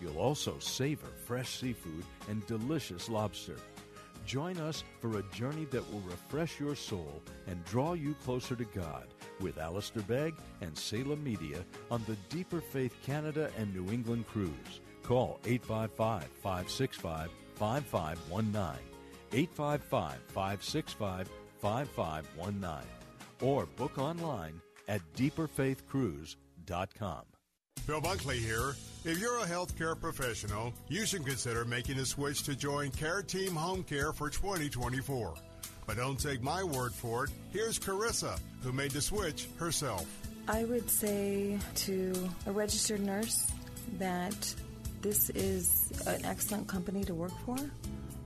You'll 0.00 0.18
also 0.18 0.58
savor 0.58 1.08
fresh 1.26 1.60
seafood 1.60 2.04
and 2.28 2.46
delicious 2.46 3.08
lobster. 3.08 3.56
Join 4.26 4.58
us 4.58 4.84
for 5.00 5.18
a 5.18 5.22
journey 5.34 5.66
that 5.66 5.90
will 5.92 6.00
refresh 6.00 6.60
your 6.60 6.76
soul 6.76 7.22
and 7.46 7.64
draw 7.64 7.94
you 7.94 8.14
closer 8.24 8.54
to 8.54 8.64
God 8.64 9.08
with 9.40 9.58
Alistair 9.58 10.02
Begg 10.02 10.34
and 10.60 10.76
Salem 10.76 11.22
Media 11.24 11.64
on 11.90 12.02
the 12.06 12.16
Deeper 12.34 12.60
Faith 12.60 12.94
Canada 13.04 13.50
and 13.58 13.74
New 13.74 13.90
England 13.92 14.26
cruise. 14.28 14.80
Call 15.02 15.40
855 15.44 16.24
565 16.42 17.30
5519. 17.56 18.78
855 19.32 20.20
565 20.28 21.30
5519 21.60 22.99
or 23.40 23.66
book 23.66 23.98
online 23.98 24.60
at 24.88 25.00
deeperfaithcruise.com. 25.14 27.22
Bill 27.86 28.00
Bunkley 28.00 28.38
here. 28.38 28.74
If 29.04 29.18
you're 29.18 29.38
a 29.38 29.46
healthcare 29.46 29.98
professional, 29.98 30.72
you 30.88 31.06
should 31.06 31.24
consider 31.24 31.64
making 31.64 31.98
a 31.98 32.04
switch 32.04 32.42
to 32.44 32.54
join 32.54 32.90
Care 32.90 33.22
Team 33.22 33.54
Home 33.54 33.82
Care 33.82 34.12
for 34.12 34.30
2024. 34.30 35.34
But 35.86 35.96
don't 35.96 36.20
take 36.20 36.42
my 36.42 36.62
word 36.62 36.92
for 36.92 37.24
it. 37.24 37.30
Here's 37.52 37.78
Carissa, 37.78 38.38
who 38.62 38.72
made 38.72 38.92
the 38.92 39.00
switch 39.00 39.48
herself. 39.58 40.06
I 40.46 40.64
would 40.64 40.90
say 40.90 41.58
to 41.76 42.28
a 42.46 42.52
registered 42.52 43.00
nurse 43.00 43.50
that 43.98 44.54
this 45.00 45.30
is 45.30 45.90
an 46.06 46.24
excellent 46.24 46.68
company 46.68 47.04
to 47.04 47.14
work 47.14 47.32
for 47.44 47.56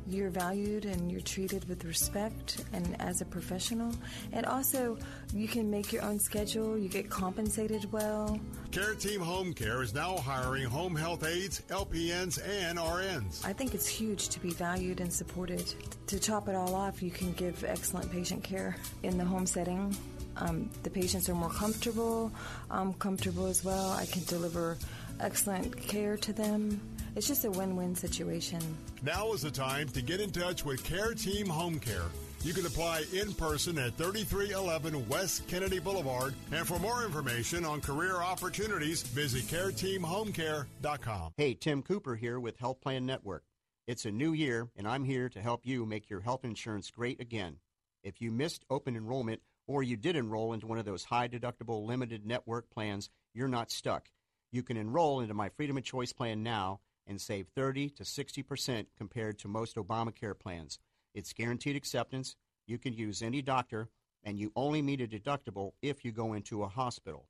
you're 0.09 0.31
valued 0.31 0.85
and 0.85 1.11
you're 1.11 1.21
treated 1.21 1.69
with 1.69 1.85
respect 1.85 2.65
and 2.73 3.01
as 3.01 3.21
a 3.21 3.25
professional. 3.25 3.93
And 4.33 4.47
also, 4.47 4.99
you 5.33 5.49
can 5.49 5.71
make 5.71 5.93
your 5.93 6.03
own 6.03 6.19
schedule, 6.19 6.77
you 6.79 6.89
get 6.89 7.11
compensated 7.11 7.91
well. 7.93 8.39
Care 8.71 8.95
Team 8.95 9.21
Home 9.21 9.53
Care 9.53 9.83
is 9.83 9.95
now 9.95 10.17
hiring 10.17 10.65
home 10.65 10.95
health 10.95 11.25
aides, 11.25 11.63
LPNs, 11.69 12.41
and 12.47 12.79
RNs. 12.79 13.45
I 13.45 13.53
think 13.53 13.75
it's 13.75 13.87
huge 13.87 14.29
to 14.31 14.41
be 14.41 14.51
valued 14.51 15.01
and 15.01 15.13
supported. 15.13 15.73
To 16.09 16.19
top 16.19 16.49
it 16.49 16.55
all 16.55 16.75
off, 16.75 17.03
you 17.03 17.11
can 17.11 17.33
give 17.33 17.65
excellent 17.65 18.11
patient 18.11 18.43
care 18.43 18.77
in 19.03 19.17
the 19.19 19.25
home 19.25 19.47
setting. 19.47 19.97
Um, 20.37 20.71
the 20.83 20.91
patients 20.91 21.29
are 21.29 21.35
more 21.35 21.51
comfortable. 21.51 22.33
I'm 22.71 22.93
comfortable 22.95 23.47
as 23.47 23.65
well. 23.65 23.93
I 23.93 24.07
can 24.07 24.25
deliver 24.25 24.77
excellent 25.21 25.77
care 25.81 26.17
to 26.17 26.33
them. 26.33 26.81
It's 27.17 27.29
just 27.29 27.45
a 27.45 27.51
win 27.51 27.77
win 27.77 27.95
situation. 27.95 28.61
Now 29.03 29.33
is 29.33 29.43
the 29.43 29.51
time 29.51 29.89
to 29.91 30.03
get 30.03 30.21
in 30.21 30.31
touch 30.31 30.65
with 30.65 30.83
Care 30.83 31.15
Team 31.15 31.47
Home 31.47 31.79
Care. 31.79 32.11
You 32.43 32.53
can 32.53 32.67
apply 32.67 33.05
in 33.13 33.33
person 33.35 33.79
at 33.79 33.97
3311 33.97 35.09
West 35.09 35.47
Kennedy 35.47 35.79
Boulevard. 35.79 36.35
And 36.51 36.67
for 36.67 36.79
more 36.79 37.05
information 37.05 37.65
on 37.65 37.81
career 37.81 38.17
opportunities, 38.17 39.03
visit 39.03 39.45
careteamhomecare.com. 39.45 41.33
Hey, 41.37 41.55
Tim 41.55 41.83
Cooper 41.83 42.17
here 42.17 42.41
with 42.41 42.59
Health 42.59 42.81
Plan 42.81 43.07
Network. 43.07 43.45
It's 43.87 44.07
a 44.07 44.11
new 44.11 44.33
year, 44.33 44.69
and 44.77 44.89
I'm 44.89 45.05
here 45.05 45.29
to 45.29 45.41
help 45.41 45.65
you 45.65 45.87
make 45.87 46.11
your 46.11 46.21
health 46.21 46.45
insurance 46.45 46.91
great 46.91 47.21
again. 47.21 47.57
If 48.03 48.21
you 48.21 48.33
missed 48.33 48.65
open 48.69 48.97
enrollment 48.97 49.41
or 49.67 49.83
you 49.83 49.97
did 49.97 50.17
enroll 50.17 50.53
into 50.53 50.67
one 50.67 50.79
of 50.79 50.85
those 50.85 51.05
high 51.05 51.29
deductible 51.29 51.87
limited 51.87 52.27
network 52.27 52.69
plans, 52.71 53.09
you're 53.33 53.49
not 53.49 53.71
stuck. 53.71 54.09
You 54.51 54.63
can 54.63 54.77
enroll 54.77 55.21
into 55.21 55.35
my 55.35 55.49
Freedom 55.51 55.79
of 55.79 55.85
Choice 55.85 56.13
plan 56.13 56.43
now 56.43 56.81
and 57.07 57.21
save 57.21 57.49
30 57.55 57.91
to 57.91 58.03
60% 58.03 58.87
compared 58.97 59.39
to 59.39 59.49
most 59.49 59.77
Obamacare 59.77 60.39
plans. 60.39 60.79
It's 61.15 61.33
guaranteed 61.33 61.77
acceptance. 61.77 62.37
You 62.67 62.79
can 62.79 62.95
use 62.95 63.23
any 63.23 63.43
doctor, 63.43 63.89
and 64.23 64.39
you 64.39 64.53
only 64.57 64.83
meet 64.83 65.01
a 65.01 65.07
deductible 65.07 65.73
if 65.83 66.05
you 66.05 66.13
go 66.13 66.33
into 66.33 66.63
a 66.63 66.69
hospital. 66.69 67.29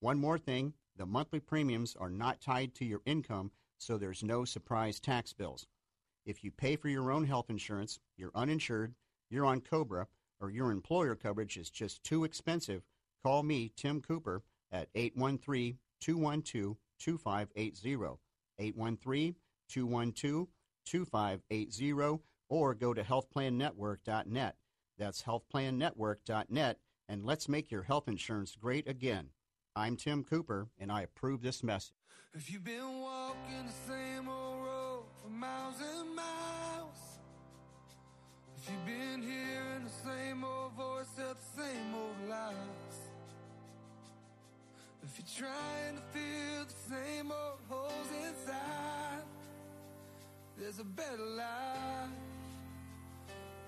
One 0.00 0.18
more 0.18 0.38
thing 0.38 0.74
the 0.96 1.06
monthly 1.06 1.40
premiums 1.40 1.96
are 1.98 2.10
not 2.10 2.40
tied 2.40 2.74
to 2.76 2.84
your 2.84 3.00
income, 3.04 3.50
so 3.78 3.98
there's 3.98 4.22
no 4.22 4.44
surprise 4.44 5.00
tax 5.00 5.32
bills. 5.32 5.66
If 6.24 6.44
you 6.44 6.50
pay 6.50 6.76
for 6.76 6.88
your 6.88 7.10
own 7.10 7.24
health 7.24 7.50
insurance, 7.50 7.98
you're 8.16 8.30
uninsured, 8.34 8.94
you're 9.28 9.44
on 9.44 9.60
COBRA, 9.60 10.06
or 10.40 10.50
your 10.50 10.70
employer 10.70 11.14
coverage 11.14 11.56
is 11.56 11.70
just 11.70 12.02
too 12.04 12.24
expensive, 12.24 12.82
call 13.22 13.42
me, 13.42 13.72
Tim 13.76 14.00
Cooper, 14.00 14.42
at 14.70 14.88
813 14.94 15.78
212 16.00 16.76
2580. 16.98 18.23
813 18.58 19.34
212 19.68 20.48
2580 20.86 22.22
or 22.48 22.74
go 22.74 22.94
to 22.94 23.02
healthplannetwork.net. 23.02 24.56
That's 24.98 25.22
healthplannetwork.net 25.22 26.78
and 27.08 27.24
let's 27.24 27.48
make 27.48 27.70
your 27.70 27.82
health 27.82 28.08
insurance 28.08 28.56
great 28.56 28.88
again. 28.88 29.28
I'm 29.76 29.96
Tim 29.96 30.24
Cooper 30.24 30.68
and 30.78 30.92
I 30.92 31.02
approve 31.02 31.42
this 31.42 31.62
message. 31.62 31.94
If 32.32 32.50
you've 32.50 32.64
been 32.64 33.00
walking 33.00 33.66
the 33.66 33.92
same 33.92 34.28
old 34.28 34.64
road 34.64 35.04
for 35.22 35.30
miles 35.30 35.76
and 35.80 36.14
miles, 36.14 37.18
if 38.56 38.70
you've 38.70 38.86
been 38.86 39.22
hearing 39.22 39.84
the 39.84 40.08
same 40.08 40.44
old 40.44 40.72
voice 40.72 41.06
at 41.18 41.36
the 41.36 41.62
same 41.62 41.94
old 41.94 42.28
if 45.16 45.40
you're 45.40 45.48
trying 45.48 45.96
to 45.96 46.02
fill 46.12 46.64
the 46.64 46.94
same 46.94 47.30
old 47.30 47.60
holes 47.68 48.08
inside, 48.26 49.22
there's 50.58 50.80
a 50.80 50.84
better 50.84 51.22
life. 51.36 52.10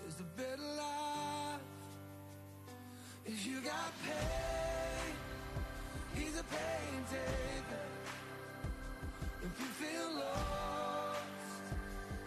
There's 0.01 0.21
a 0.21 0.25
better 0.37 0.63
life. 0.77 1.61
If 3.25 3.47
you 3.47 3.61
got 3.61 3.93
pain, 4.05 5.15
he's 6.15 6.39
a 6.39 6.45
pain 6.45 7.05
taker. 7.11 7.87
If 9.43 9.61
you 9.61 9.67
feel 9.67 10.19
lost, 10.19 11.21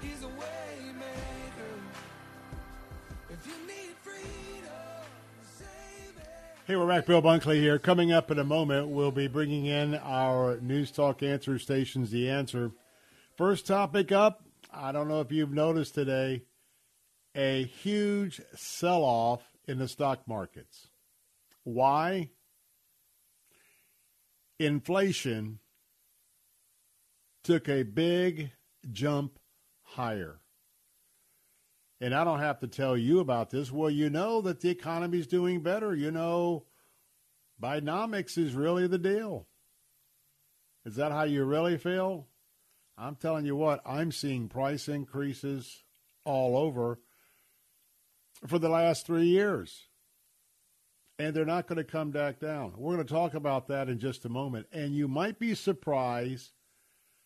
he's 0.02 0.24
a 0.24 0.28
way 0.28 0.94
maker. 0.96 1.76
If 3.30 3.46
you 3.48 3.68
need 3.68 3.96
freedom. 4.02 4.89
Hey, 6.70 6.76
we're 6.76 6.86
back. 6.86 7.08
Bill 7.08 7.20
Bunkley 7.20 7.56
here. 7.56 7.80
Coming 7.80 8.12
up 8.12 8.30
in 8.30 8.38
a 8.38 8.44
moment, 8.44 8.90
we'll 8.90 9.10
be 9.10 9.26
bringing 9.26 9.66
in 9.66 9.96
our 9.96 10.60
News 10.62 10.92
Talk 10.92 11.24
answer 11.24 11.58
stations, 11.58 12.12
The 12.12 12.30
Answer. 12.30 12.74
First 13.36 13.66
topic 13.66 14.12
up 14.12 14.44
I 14.72 14.92
don't 14.92 15.08
know 15.08 15.20
if 15.20 15.32
you've 15.32 15.52
noticed 15.52 15.96
today 15.96 16.44
a 17.36 17.64
huge 17.64 18.40
sell 18.54 19.04
off 19.04 19.42
in 19.68 19.80
the 19.80 19.88
stock 19.88 20.28
markets. 20.28 20.90
Why? 21.64 22.30
Inflation 24.60 25.58
took 27.44 27.68
a 27.68 27.82
big 27.82 28.52
jump 28.92 29.40
higher. 29.82 30.39
And 32.02 32.16
I 32.16 32.24
don't 32.24 32.40
have 32.40 32.60
to 32.60 32.68
tell 32.68 32.98
you 32.98 33.20
about 33.20 33.50
this. 33.50 33.72
Well, 33.72 33.90
you 33.90 34.10
know 34.10 34.42
that 34.42 34.62
the 34.62 34.70
economy's 34.70 35.28
doing 35.28 35.62
better. 35.62 35.94
You 35.94 36.12
know, 36.12 36.66
Bidenomics 37.62 38.38
is 38.38 38.54
really 38.54 38.88
the 38.88 38.98
deal. 38.98 39.48
Is 40.86 40.96
that 40.96 41.12
how 41.12 41.24
you 41.24 41.44
really 41.44 41.78
feel? 41.78 42.28
I'm 42.98 43.16
telling 43.16 43.46
you 43.46 43.56
what, 43.56 43.82
I'm 43.86 44.12
seeing 44.12 44.48
price 44.48 44.88
increases 44.88 45.84
all 46.26 46.58
over 46.58 47.00
for 48.48 48.60
the 48.60 48.70
last 48.70 49.06
three 49.06 49.28
years. 49.28 49.88
And 51.18 51.36
they're 51.36 51.46
not 51.46 51.68
going 51.68 51.78
to 51.78 51.84
come 51.84 52.12
back 52.12 52.40
down. 52.40 52.74
We're 52.78 52.96
going 52.96 53.06
to 53.06 53.14
talk 53.14 53.34
about 53.34 53.68
that 53.68 53.90
in 53.90 54.00
just 54.00 54.24
a 54.24 54.30
moment. 54.30 54.68
And 54.72 54.96
you 54.96 55.10
might 55.10 55.38
be 55.38 55.54
surprised 55.54 56.52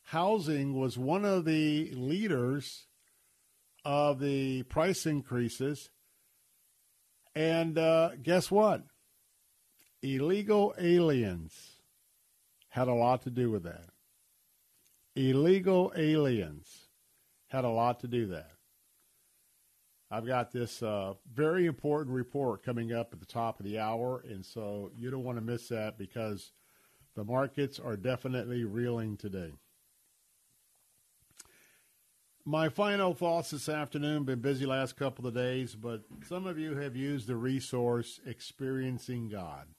housing 0.05 0.73
was 0.73 0.97
one 0.97 1.25
of 1.25 1.45
the 1.45 1.91
leaders 1.93 2.87
of 3.85 4.19
the 4.19 4.63
price 4.63 5.05
increases. 5.05 5.89
And 7.35 7.77
uh, 7.77 8.11
guess 8.21 8.51
what? 8.51 8.83
Illegal 10.01 10.73
aliens 10.77 11.53
had 12.69 12.87
a 12.87 12.93
lot 12.93 13.21
to 13.23 13.29
do 13.29 13.49
with 13.51 13.63
that. 13.63 13.85
Illegal 15.15 15.93
aliens 15.95 16.87
had 17.47 17.65
a 17.65 17.69
lot 17.69 17.99
to 17.99 18.07
do 18.07 18.27
that. 18.27 18.49
I've 20.09 20.27
got 20.27 20.51
this 20.51 20.83
uh, 20.83 21.13
very 21.33 21.65
important 21.65 22.15
report 22.15 22.63
coming 22.63 22.93
up 22.93 23.13
at 23.13 23.19
the 23.19 23.25
top 23.25 23.59
of 23.59 23.65
the 23.65 23.79
hour, 23.79 24.23
and 24.27 24.45
so 24.45 24.91
you 24.95 25.09
don't 25.09 25.23
want 25.23 25.39
to 25.39 25.43
miss 25.43 25.69
that 25.69 25.97
because 25.97 26.51
the 27.15 27.23
markets 27.23 27.79
are 27.79 27.95
definitely 27.95 28.63
reeling 28.63 29.17
today. 29.17 29.53
My 32.45 32.67
final 32.67 33.13
thoughts 33.13 33.51
this 33.51 33.69
afternoon. 33.69 34.25
Been 34.25 34.41
busy 34.41 34.65
last 34.65 34.97
couple 34.97 35.25
of 35.25 35.33
days, 35.33 35.75
but 35.75 36.01
some 36.27 36.45
of 36.45 36.59
you 36.59 36.75
have 36.75 36.93
used 36.93 37.27
the 37.27 37.37
resource 37.37 38.19
Experiencing 38.25 39.29
God. 39.29 39.69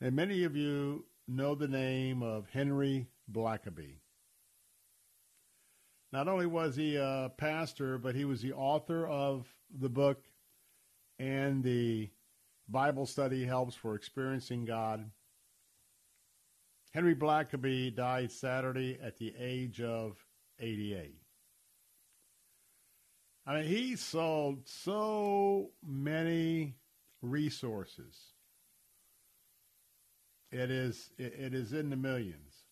And 0.00 0.16
many 0.16 0.42
of 0.42 0.56
you 0.56 1.04
know 1.28 1.54
the 1.54 1.68
name 1.68 2.24
of 2.24 2.48
Henry 2.50 3.06
Blackaby. 3.30 4.00
Not 6.12 6.26
only 6.26 6.46
was 6.46 6.74
he 6.74 6.96
a 6.96 7.30
pastor, 7.36 7.96
but 7.96 8.16
he 8.16 8.24
was 8.24 8.42
the 8.42 8.52
author 8.54 9.06
of 9.06 9.46
the 9.70 9.88
book 9.88 10.24
and 11.20 11.62
the 11.62 12.10
Bible 12.68 13.06
study 13.06 13.44
helps 13.44 13.76
for 13.76 13.94
experiencing 13.94 14.64
God. 14.64 15.08
Henry 16.92 17.14
Blackaby 17.14 17.94
died 17.94 18.32
Saturday 18.32 18.98
at 19.00 19.18
the 19.18 19.34
age 19.38 19.80
of 19.80 20.23
88. 20.60 21.14
I 23.46 23.54
mean, 23.56 23.64
he 23.64 23.96
sold 23.96 24.66
so 24.66 25.70
many 25.86 26.76
resources. 27.20 28.16
It 30.50 30.70
is 30.70 31.10
it 31.18 31.52
is 31.52 31.72
in 31.72 31.90
the 31.90 31.96
millions. 31.96 32.64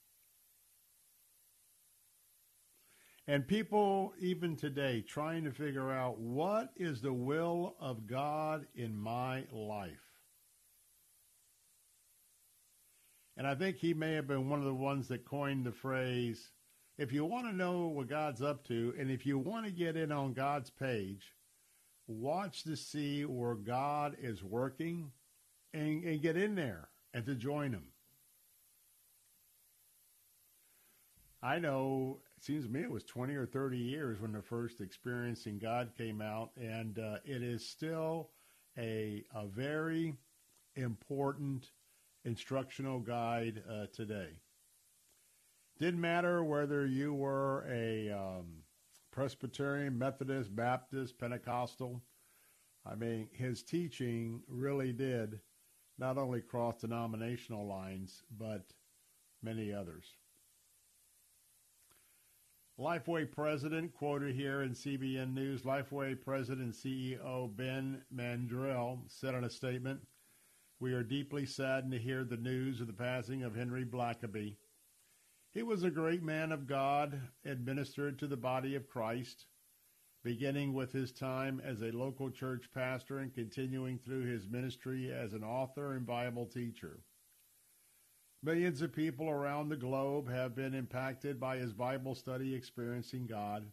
And 3.26 3.46
people 3.46 4.14
even 4.18 4.56
today 4.56 5.04
trying 5.06 5.44
to 5.44 5.52
figure 5.52 5.92
out 5.92 6.18
what 6.18 6.70
is 6.76 7.00
the 7.00 7.12
will 7.12 7.76
of 7.80 8.06
God 8.06 8.66
in 8.74 8.96
my 8.96 9.44
life. 9.52 9.92
And 13.36 13.46
I 13.46 13.54
think 13.54 13.76
he 13.76 13.94
may 13.94 14.14
have 14.14 14.26
been 14.26 14.48
one 14.48 14.58
of 14.58 14.64
the 14.64 14.74
ones 14.74 15.08
that 15.08 15.24
coined 15.24 15.64
the 15.64 15.72
phrase 15.72 16.50
if 17.02 17.12
you 17.12 17.24
want 17.24 17.46
to 17.46 17.52
know 17.52 17.88
what 17.88 18.08
God's 18.08 18.40
up 18.40 18.64
to, 18.68 18.94
and 18.96 19.10
if 19.10 19.26
you 19.26 19.36
want 19.36 19.66
to 19.66 19.72
get 19.72 19.96
in 19.96 20.12
on 20.12 20.34
God's 20.34 20.70
page, 20.70 21.34
watch 22.06 22.62
to 22.62 22.76
see 22.76 23.24
where 23.24 23.56
God 23.56 24.16
is 24.22 24.44
working 24.44 25.10
and, 25.74 26.04
and 26.04 26.22
get 26.22 26.36
in 26.36 26.54
there 26.54 26.90
and 27.12 27.26
to 27.26 27.34
join 27.34 27.72
Him. 27.72 27.82
I 31.42 31.58
know, 31.58 32.20
it 32.36 32.44
seems 32.44 32.66
to 32.66 32.70
me 32.70 32.82
it 32.82 32.90
was 32.90 33.02
20 33.02 33.34
or 33.34 33.46
30 33.46 33.76
years 33.76 34.20
when 34.20 34.30
the 34.30 34.40
first 34.40 34.80
Experiencing 34.80 35.58
God 35.58 35.90
came 35.98 36.20
out, 36.20 36.50
and 36.56 37.00
uh, 37.00 37.16
it 37.24 37.42
is 37.42 37.68
still 37.68 38.30
a, 38.78 39.24
a 39.34 39.48
very 39.48 40.14
important 40.76 41.72
instructional 42.24 43.00
guide 43.00 43.60
uh, 43.68 43.86
today. 43.92 44.36
Didn't 45.82 46.00
matter 46.00 46.44
whether 46.44 46.86
you 46.86 47.12
were 47.12 47.66
a 47.68 48.08
um, 48.08 48.44
Presbyterian, 49.10 49.98
Methodist, 49.98 50.54
Baptist, 50.54 51.18
Pentecostal. 51.18 52.00
I 52.86 52.94
mean, 52.94 53.26
his 53.32 53.64
teaching 53.64 54.42
really 54.46 54.92
did 54.92 55.40
not 55.98 56.18
only 56.18 56.40
cross 56.40 56.82
denominational 56.82 57.66
lines, 57.66 58.22
but 58.38 58.62
many 59.42 59.72
others. 59.72 60.04
Lifeway 62.78 63.28
president, 63.28 63.92
quoted 63.92 64.36
here 64.36 64.62
in 64.62 64.74
CBN 64.74 65.34
News, 65.34 65.62
Lifeway 65.62 66.14
president 66.14 66.74
CEO 66.74 67.56
Ben 67.56 68.02
Mandrell 68.14 69.00
said 69.08 69.34
in 69.34 69.42
a 69.42 69.50
statement, 69.50 69.98
We 70.78 70.92
are 70.92 71.02
deeply 71.02 71.44
saddened 71.44 71.92
to 71.92 71.98
hear 71.98 72.22
the 72.22 72.36
news 72.36 72.80
of 72.80 72.86
the 72.86 72.92
passing 72.92 73.42
of 73.42 73.56
Henry 73.56 73.84
Blackaby. 73.84 74.54
He 75.52 75.62
was 75.62 75.82
a 75.82 75.90
great 75.90 76.22
man 76.22 76.50
of 76.50 76.66
God, 76.66 77.20
administered 77.44 78.18
to 78.18 78.26
the 78.26 78.38
body 78.38 78.74
of 78.74 78.88
Christ, 78.88 79.44
beginning 80.24 80.72
with 80.72 80.92
his 80.92 81.12
time 81.12 81.60
as 81.62 81.82
a 81.82 81.90
local 81.90 82.30
church 82.30 82.70
pastor 82.72 83.18
and 83.18 83.34
continuing 83.34 83.98
through 83.98 84.24
his 84.24 84.48
ministry 84.48 85.12
as 85.12 85.34
an 85.34 85.44
author 85.44 85.92
and 85.92 86.06
Bible 86.06 86.46
teacher. 86.46 87.00
Millions 88.42 88.80
of 88.80 88.94
people 88.94 89.28
around 89.28 89.68
the 89.68 89.76
globe 89.76 90.30
have 90.30 90.54
been 90.54 90.74
impacted 90.74 91.38
by 91.38 91.58
his 91.58 91.74
Bible 91.74 92.14
study 92.14 92.54
experiencing 92.54 93.26
God. 93.26 93.70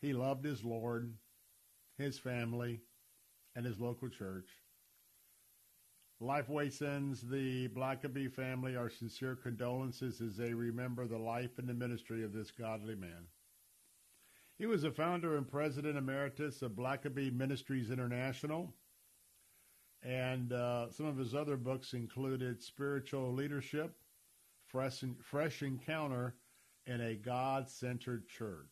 He 0.00 0.12
loved 0.12 0.44
his 0.44 0.62
Lord, 0.62 1.12
his 1.98 2.18
family, 2.18 2.80
and 3.56 3.66
his 3.66 3.80
local 3.80 4.08
church. 4.08 4.46
Lifeway 6.22 6.70
sends 6.70 7.22
the 7.22 7.68
Blackaby 7.68 8.30
family 8.30 8.76
our 8.76 8.90
sincere 8.90 9.36
condolences 9.36 10.20
as 10.20 10.36
they 10.36 10.52
remember 10.52 11.06
the 11.06 11.16
life 11.18 11.58
and 11.58 11.66
the 11.66 11.72
ministry 11.72 12.22
of 12.22 12.34
this 12.34 12.50
godly 12.50 12.94
man. 12.94 13.26
He 14.58 14.66
was 14.66 14.84
a 14.84 14.90
founder 14.90 15.38
and 15.38 15.48
president 15.48 15.96
emeritus 15.96 16.60
of 16.60 16.72
Blackaby 16.72 17.32
Ministries 17.32 17.90
International, 17.90 18.74
and 20.02 20.52
uh, 20.52 20.90
some 20.90 21.06
of 21.06 21.16
his 21.16 21.34
other 21.34 21.56
books 21.56 21.94
included 21.94 22.62
Spiritual 22.62 23.32
Leadership, 23.32 23.96
Fresh, 24.66 25.02
Fresh 25.22 25.62
Encounter, 25.62 26.34
and 26.86 27.00
A 27.00 27.14
God 27.14 27.70
Centered 27.70 28.28
Church. 28.28 28.66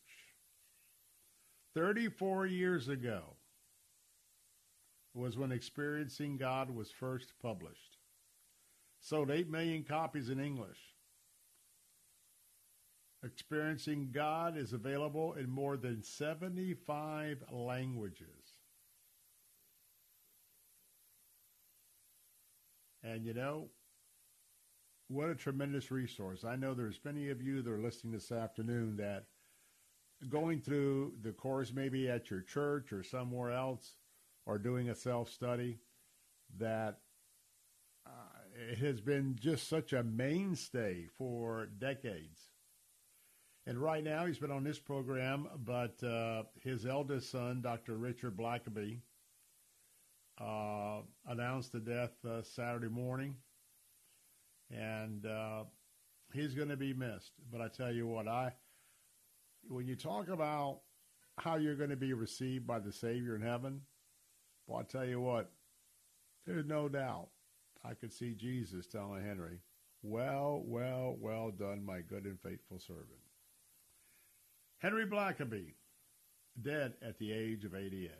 34 1.73 2.45
years 2.45 2.89
ago, 2.89 3.37
was 5.19 5.37
when 5.37 5.51
Experiencing 5.51 6.37
God 6.37 6.71
was 6.71 6.89
first 6.89 7.33
published. 7.41 7.97
Sold 9.01 9.31
8 9.31 9.49
million 9.49 9.83
copies 9.83 10.29
in 10.29 10.39
English. 10.39 10.79
Experiencing 13.23 14.09
God 14.11 14.57
is 14.57 14.73
available 14.73 15.33
in 15.33 15.49
more 15.49 15.77
than 15.77 16.01
75 16.01 17.43
languages. 17.51 18.27
And 23.03 23.25
you 23.25 23.33
know, 23.33 23.69
what 25.07 25.29
a 25.29 25.35
tremendous 25.35 25.91
resource. 25.91 26.43
I 26.43 26.55
know 26.55 26.73
there's 26.73 26.99
many 27.03 27.29
of 27.29 27.41
you 27.41 27.61
that 27.61 27.71
are 27.71 27.81
listening 27.81 28.13
this 28.13 28.31
afternoon 28.31 28.97
that 28.97 29.25
going 30.29 30.61
through 30.61 31.13
the 31.21 31.31
course 31.31 31.71
maybe 31.73 32.09
at 32.09 32.29
your 32.29 32.41
church 32.41 32.91
or 32.91 33.03
somewhere 33.03 33.51
else 33.51 33.95
or 34.49 34.57
doing 34.57 34.89
a 34.89 34.95
self 34.95 35.29
study 35.29 35.77
that 36.57 36.97
uh, 38.07 38.69
it 38.71 38.79
has 38.79 38.99
been 38.99 39.35
just 39.39 39.69
such 39.69 39.93
a 39.93 40.03
mainstay 40.03 41.05
for 41.19 41.67
decades. 41.77 42.39
And 43.67 43.77
right 43.77 44.03
now, 44.03 44.25
he's 44.25 44.39
been 44.39 44.51
on 44.51 44.63
this 44.63 44.79
program, 44.79 45.47
but 45.63 46.03
uh, 46.03 46.43
his 46.63 46.87
eldest 46.87 47.29
son, 47.29 47.61
Dr. 47.61 47.95
Richard 47.97 48.35
Blackaby, 48.35 49.01
uh, 50.41 51.01
announced 51.27 51.71
the 51.73 51.79
death 51.79 52.13
uh, 52.27 52.41
Saturday 52.41 52.87
morning. 52.87 53.35
And 54.71 55.27
uh, 55.27 55.65
he's 56.33 56.55
going 56.55 56.69
to 56.69 56.77
be 56.77 56.93
missed. 56.93 57.33
But 57.51 57.61
I 57.61 57.67
tell 57.67 57.91
you 57.91 58.07
what, 58.07 58.27
I 58.27 58.53
when 59.67 59.87
you 59.87 59.95
talk 59.95 60.29
about 60.29 60.79
how 61.37 61.57
you're 61.57 61.75
going 61.75 61.91
to 61.91 61.95
be 61.95 62.13
received 62.13 62.65
by 62.65 62.79
the 62.79 62.91
Savior 62.91 63.35
in 63.35 63.43
heaven, 63.43 63.81
well, 64.69 64.79
I 64.79 64.83
tell 64.83 65.05
you 65.05 65.19
what, 65.19 65.49
there's 66.45 66.65
no 66.65 66.87
doubt 66.87 67.29
I 67.83 67.95
could 67.95 68.13
see 68.13 68.35
Jesus 68.35 68.85
telling 68.85 69.25
Henry, 69.25 69.59
Well, 70.03 70.61
well, 70.63 71.15
well 71.19 71.49
done, 71.49 71.83
my 71.83 72.01
good 72.01 72.25
and 72.25 72.39
faithful 72.39 72.79
servant. 72.79 73.07
Henry 74.77 75.07
Blackaby, 75.07 75.73
dead 76.61 76.93
at 77.01 77.17
the 77.17 77.33
age 77.33 77.65
of 77.65 77.73
88. 77.73 78.11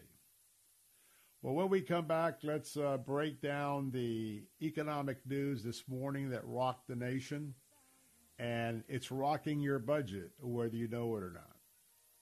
Well, 1.43 1.53
when 1.53 1.69
we 1.69 1.81
come 1.81 2.05
back, 2.05 2.39
let's 2.43 2.75
uh, 2.75 2.97
break 2.97 3.41
down 3.41 3.91
the 3.91 4.43
economic 4.61 5.19
news 5.25 5.63
this 5.63 5.83
morning 5.87 6.31
that 6.31 6.41
rocked 6.45 6.87
the 6.87 6.95
nation. 6.95 7.53
And 8.39 8.83
it's 8.87 9.11
rocking 9.11 9.61
your 9.61 9.79
budget, 9.79 10.31
whether 10.41 10.75
you 10.75 10.87
know 10.87 11.15
it 11.15 11.23
or 11.23 11.31
not. 11.31 11.57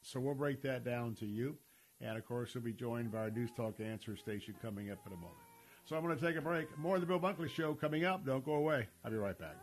So 0.01 0.19
we'll 0.19 0.35
break 0.35 0.61
that 0.63 0.83
down 0.83 1.15
to 1.15 1.25
you. 1.25 1.57
And 2.01 2.17
of 2.17 2.25
course, 2.25 2.53
we'll 2.53 2.63
be 2.63 2.73
joined 2.73 3.11
by 3.11 3.19
our 3.19 3.31
News 3.31 3.49
Talk 3.55 3.79
Answer 3.79 4.15
station 4.15 4.53
coming 4.61 4.91
up 4.91 4.99
in 5.07 5.13
a 5.13 5.15
moment. 5.15 5.37
So 5.85 5.95
I'm 5.95 6.03
going 6.03 6.17
to 6.17 6.25
take 6.25 6.35
a 6.35 6.41
break. 6.41 6.67
More 6.77 6.95
of 6.95 7.01
the 7.01 7.07
Bill 7.07 7.19
Bunkley 7.19 7.49
Show 7.49 7.73
coming 7.73 8.05
up. 8.05 8.25
Don't 8.25 8.45
go 8.45 8.53
away. 8.53 8.87
I'll 9.03 9.11
be 9.11 9.17
right 9.17 9.37
back. 9.37 9.55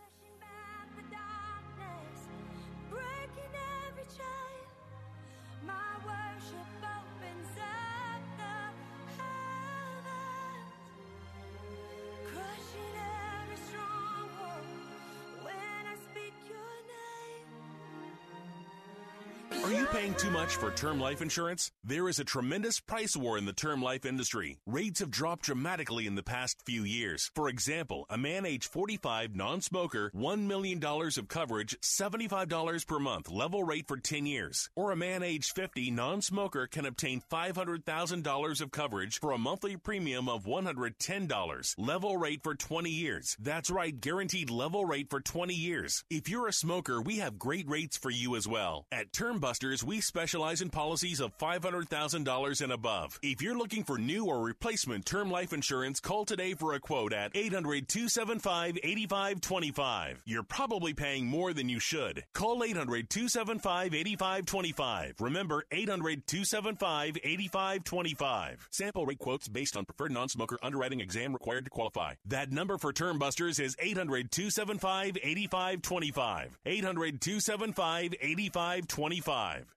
Paying 19.95 20.15
too 20.15 20.31
much 20.31 20.57
for 20.57 20.73
term 20.73 20.99
life 20.99 21.23
insurance? 21.23 21.71
There 21.85 22.09
is 22.09 22.19
a 22.19 22.25
tremendous 22.25 22.81
price 22.81 23.17
war 23.17 23.39
in 23.39 23.45
the 23.45 23.53
term 23.53 23.81
life 23.81 24.05
industry. 24.05 24.59
Rates 24.67 24.99
have 24.99 25.11
dropped 25.11 25.45
dramatically 25.45 26.09
in 26.09 26.17
the 26.17 26.23
past 26.25 26.61
few 26.67 26.83
years. 26.83 27.31
For 27.37 27.49
example, 27.49 28.05
a 28.11 28.19
man 28.19 28.45
age 28.45 28.67
45, 28.67 29.37
non-smoker, 29.37 30.11
$1 30.13 30.47
million 30.49 30.85
of 30.85 31.29
coverage, 31.29 31.79
$75 31.81 32.87
per 32.89 32.99
month, 32.99 33.31
level 33.31 33.63
rate 33.63 33.87
for 33.87 33.97
10 33.97 34.27
years. 34.27 34.69
Or 34.75 34.91
a 34.91 34.97
man 34.97 35.23
age 35.23 35.53
50, 35.53 35.93
non-smoker 35.93 36.67
can 36.67 36.87
obtain 36.87 37.23
$500,000 37.31 38.61
of 38.61 38.73
coverage 38.73 39.21
for 39.21 39.31
a 39.31 39.39
monthly 39.39 39.77
premium 39.77 40.29
of 40.29 40.45
$110, 40.45 41.75
level 41.79 42.17
rate 42.17 42.43
for 42.43 42.57
20 42.57 42.91
years. 42.91 43.37
That's 43.39 43.71
right, 43.71 44.01
guaranteed 44.01 44.51
level 44.51 44.85
rate 44.85 45.09
for 45.09 45.21
20 45.21 45.55
years. 45.55 46.03
If 46.11 46.29
you're 46.29 46.49
a 46.49 46.53
smoker, 46.53 47.01
we 47.01 47.19
have 47.19 47.39
great 47.39 47.69
rates 47.69 47.97
for 47.97 48.11
you 48.11 48.35
as 48.35 48.49
well. 48.49 48.87
At 48.91 49.13
Term 49.13 49.39
Busters, 49.39 49.84
we 49.85 50.01
specialize 50.01 50.61
in 50.61 50.71
policies 50.71 51.21
of 51.21 51.37
$500,000 51.39 52.61
and 52.63 52.73
above. 52.73 53.19
If 53.23 53.43
you're 53.43 53.57
looking 53.57 53.85
for 53.85 53.99
new 53.99 54.27
or 54.27 54.43
replacement 54.43 55.05
term 55.05 55.31
life 55.31 55.53
insurance, 55.53 56.01
call 56.01 56.25
today 56.25 56.55
for 56.55 56.75
a 56.75 56.81
quote 56.81 57.13
at 57.13 57.33
800 57.35 57.89
275 57.89 58.79
8525. 58.83 60.23
You're 60.25 60.43
probably 60.43 60.95
paying 60.95 61.27
more 61.27 61.53
than 61.53 61.69
you 61.69 61.81
should. 61.81 62.25
Call 62.33 62.65
800 62.65 63.11
275 63.11 63.95
8525. 63.95 65.21
Remember 65.21 65.65
800 65.71 66.27
275 66.27 67.19
8525. 67.23 68.69
Sample 68.71 69.07
rate 69.07 69.19
quotes 69.19 69.49
based 69.49 69.77
on 69.77 69.85
preferred 69.85 70.13
non 70.13 70.29
smoker 70.29 70.59
underwriting 70.63 71.01
exam 71.01 71.33
required 71.33 71.65
to 71.65 71.71
qualify. 71.71 72.15
That 72.27 72.53
number 72.53 72.79
for 72.79 72.93
Term 72.93 73.19
Busters 73.19 73.59
is 73.59 73.77
800 73.79 74.31
275 74.31 75.19
8525. 75.23 76.59
800 76.65 77.21
275 77.21 78.15
8525. 78.21 79.74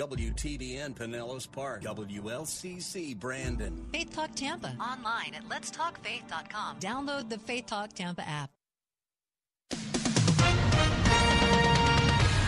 WTBN 0.00 0.96
Pinellas 0.96 1.50
Park, 1.50 1.82
WLCC 1.82 3.16
Brandon. 3.16 3.86
Faith 3.92 4.12
Talk 4.12 4.34
Tampa. 4.34 4.76
Online 4.80 5.34
at 5.34 5.48
letstalkfaith.com. 5.48 6.80
Download 6.80 7.28
the 7.30 7.38
Faith 7.38 7.66
Talk 7.66 7.92
Tampa 7.92 8.26
app. 8.28 8.50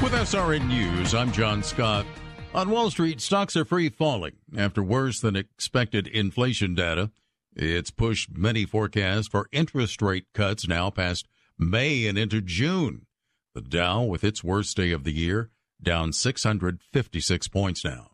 With 0.02 0.12
SRN 0.12 0.66
News, 0.66 1.14
I'm 1.14 1.30
John 1.30 1.62
Scott. 1.62 2.04
On 2.52 2.68
Wall 2.68 2.90
Street, 2.90 3.20
stocks 3.20 3.56
are 3.56 3.64
free 3.64 3.90
falling 3.90 4.32
after 4.56 4.82
worse 4.82 5.20
than 5.20 5.36
expected 5.36 6.08
inflation 6.08 6.74
data. 6.74 7.12
It's 7.54 7.92
pushed 7.92 8.36
many 8.36 8.64
forecasts 8.64 9.28
for 9.28 9.48
interest 9.52 10.02
rate 10.02 10.26
cuts 10.34 10.66
now 10.66 10.90
past 10.90 11.28
May 11.56 12.06
and 12.06 12.18
into 12.18 12.40
June. 12.40 13.06
The 13.54 13.60
Dow, 13.60 14.02
with 14.02 14.24
its 14.24 14.42
worst 14.42 14.76
day 14.76 14.90
of 14.90 15.04
the 15.04 15.12
year, 15.12 15.50
down 15.82 16.12
656 16.12 17.48
points 17.48 17.84
now. 17.84 18.10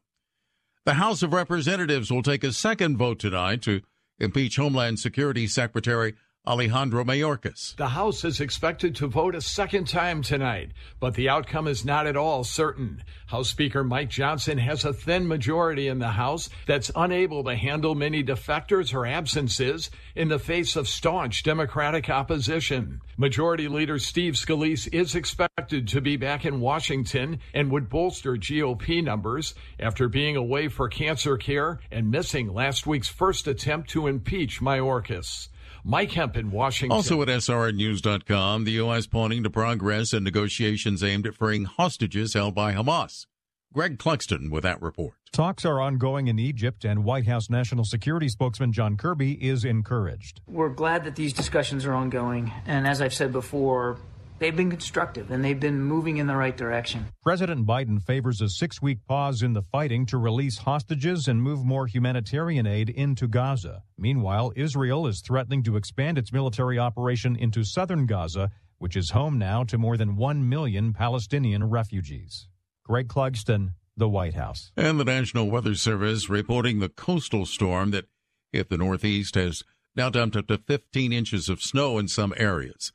The 0.84 0.94
House 0.94 1.22
of 1.22 1.32
Representatives 1.32 2.10
will 2.10 2.22
take 2.22 2.42
a 2.42 2.52
second 2.52 2.96
vote 2.96 3.20
tonight 3.20 3.62
to 3.62 3.82
impeach 4.18 4.56
Homeland 4.56 4.98
Security 4.98 5.46
Secretary 5.46 6.14
Alejandro 6.44 7.04
Mayorkas. 7.04 7.76
The 7.76 7.90
House 7.90 8.24
is 8.24 8.40
expected 8.40 8.96
to 8.96 9.06
vote 9.06 9.36
a 9.36 9.40
second 9.40 9.86
time 9.86 10.22
tonight, 10.22 10.72
but 10.98 11.14
the 11.14 11.28
outcome 11.28 11.68
is 11.68 11.84
not 11.84 12.08
at 12.08 12.16
all 12.16 12.42
certain. 12.42 13.04
House 13.26 13.48
Speaker 13.48 13.84
Mike 13.84 14.10
Johnson 14.10 14.58
has 14.58 14.84
a 14.84 14.92
thin 14.92 15.28
majority 15.28 15.86
in 15.86 16.00
the 16.00 16.08
House 16.08 16.50
that's 16.66 16.90
unable 16.96 17.44
to 17.44 17.54
handle 17.54 17.94
many 17.94 18.24
defectors 18.24 18.92
or 18.92 19.06
absences 19.06 19.88
in 20.16 20.26
the 20.26 20.38
face 20.40 20.74
of 20.74 20.88
staunch 20.88 21.44
Democratic 21.44 22.10
opposition. 22.10 23.00
Majority 23.16 23.68
Leader 23.68 24.00
Steve 24.00 24.34
Scalise 24.34 24.92
is 24.92 25.14
expected 25.14 25.86
to 25.86 26.00
be 26.00 26.16
back 26.16 26.44
in 26.44 26.58
Washington 26.58 27.38
and 27.54 27.70
would 27.70 27.88
bolster 27.88 28.32
GOP 28.32 29.00
numbers 29.04 29.54
after 29.78 30.08
being 30.08 30.34
away 30.34 30.66
for 30.66 30.88
cancer 30.88 31.36
care 31.36 31.78
and 31.92 32.10
missing 32.10 32.52
last 32.52 32.84
week's 32.84 33.06
first 33.06 33.46
attempt 33.46 33.90
to 33.90 34.08
impeach 34.08 34.60
Mayorkas. 34.60 35.46
Mike 35.84 36.12
Hemp 36.12 36.36
in 36.36 36.50
Washington. 36.50 36.96
Also 36.96 37.22
at 37.22 37.28
SRNnews.com, 37.28 38.64
the 38.64 38.72
U.S. 38.72 39.06
pointing 39.06 39.42
to 39.42 39.50
progress 39.50 40.12
in 40.12 40.22
negotiations 40.24 41.02
aimed 41.02 41.26
at 41.26 41.34
freeing 41.34 41.64
hostages 41.64 42.34
held 42.34 42.54
by 42.54 42.72
Hamas. 42.72 43.26
Greg 43.72 43.98
Clugston 43.98 44.50
with 44.50 44.64
that 44.64 44.80
report. 44.82 45.14
Talks 45.32 45.64
are 45.64 45.80
ongoing 45.80 46.28
in 46.28 46.38
Egypt, 46.38 46.84
and 46.84 47.04
White 47.04 47.26
House 47.26 47.48
National 47.48 47.84
Security 47.84 48.28
spokesman 48.28 48.70
John 48.70 48.98
Kirby 48.98 49.32
is 49.42 49.64
encouraged. 49.64 50.42
We're 50.46 50.68
glad 50.68 51.04
that 51.04 51.16
these 51.16 51.32
discussions 51.32 51.86
are 51.86 51.94
ongoing. 51.94 52.52
And 52.66 52.86
as 52.86 53.00
I've 53.00 53.14
said 53.14 53.32
before, 53.32 53.98
they've 54.42 54.56
been 54.56 54.70
constructive 54.70 55.30
and 55.30 55.44
they've 55.44 55.60
been 55.60 55.80
moving 55.80 56.16
in 56.16 56.26
the 56.26 56.34
right 56.34 56.56
direction. 56.56 57.06
President 57.22 57.64
Biden 57.64 58.02
favors 58.02 58.40
a 58.40 58.48
six 58.48 58.82
week 58.82 58.98
pause 59.06 59.40
in 59.40 59.52
the 59.52 59.62
fighting 59.62 60.04
to 60.06 60.18
release 60.18 60.58
hostages 60.58 61.28
and 61.28 61.40
move 61.40 61.64
more 61.64 61.86
humanitarian 61.86 62.66
aid 62.66 62.90
into 62.90 63.28
Gaza. 63.28 63.84
Meanwhile, 63.96 64.52
Israel 64.56 65.06
is 65.06 65.20
threatening 65.20 65.62
to 65.62 65.76
expand 65.76 66.18
its 66.18 66.32
military 66.32 66.76
operation 66.76 67.36
into 67.36 67.62
southern 67.62 68.04
Gaza, 68.06 68.50
which 68.78 68.96
is 68.96 69.10
home 69.10 69.38
now 69.38 69.62
to 69.62 69.78
more 69.78 69.96
than 69.96 70.16
1 70.16 70.48
million 70.48 70.92
Palestinian 70.92 71.70
refugees. 71.70 72.48
Greg 72.84 73.06
Clugston, 73.06 73.74
the 73.96 74.08
White 74.08 74.34
House. 74.34 74.72
And 74.76 74.98
the 74.98 75.04
National 75.04 75.48
Weather 75.48 75.76
Service 75.76 76.28
reporting 76.28 76.80
the 76.80 76.88
coastal 76.88 77.46
storm 77.46 77.92
that 77.92 78.06
hit 78.50 78.70
the 78.70 78.76
Northeast 78.78 79.36
has 79.36 79.62
now 79.94 80.10
dumped 80.10 80.34
up 80.34 80.48
to 80.48 80.58
15 80.58 81.12
inches 81.12 81.48
of 81.48 81.62
snow 81.62 81.96
in 81.96 82.08
some 82.08 82.34
areas. 82.36 82.92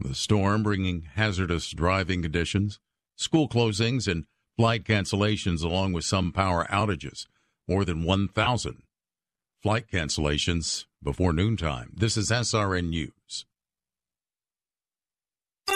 The 0.00 0.14
storm 0.14 0.62
bringing 0.62 1.02
hazardous 1.14 1.70
driving 1.70 2.22
conditions, 2.22 2.78
school 3.16 3.48
closings, 3.48 4.06
and 4.06 4.24
flight 4.56 4.84
cancellations, 4.84 5.62
along 5.62 5.92
with 5.92 6.04
some 6.04 6.32
power 6.32 6.66
outages. 6.70 7.26
More 7.66 7.84
than 7.84 8.04
1,000 8.04 8.82
flight 9.62 9.86
cancellations 9.90 10.86
before 11.02 11.32
noontime. 11.32 11.92
This 11.96 12.16
is 12.16 12.30
SRN 12.30 12.90
News. 12.90 13.17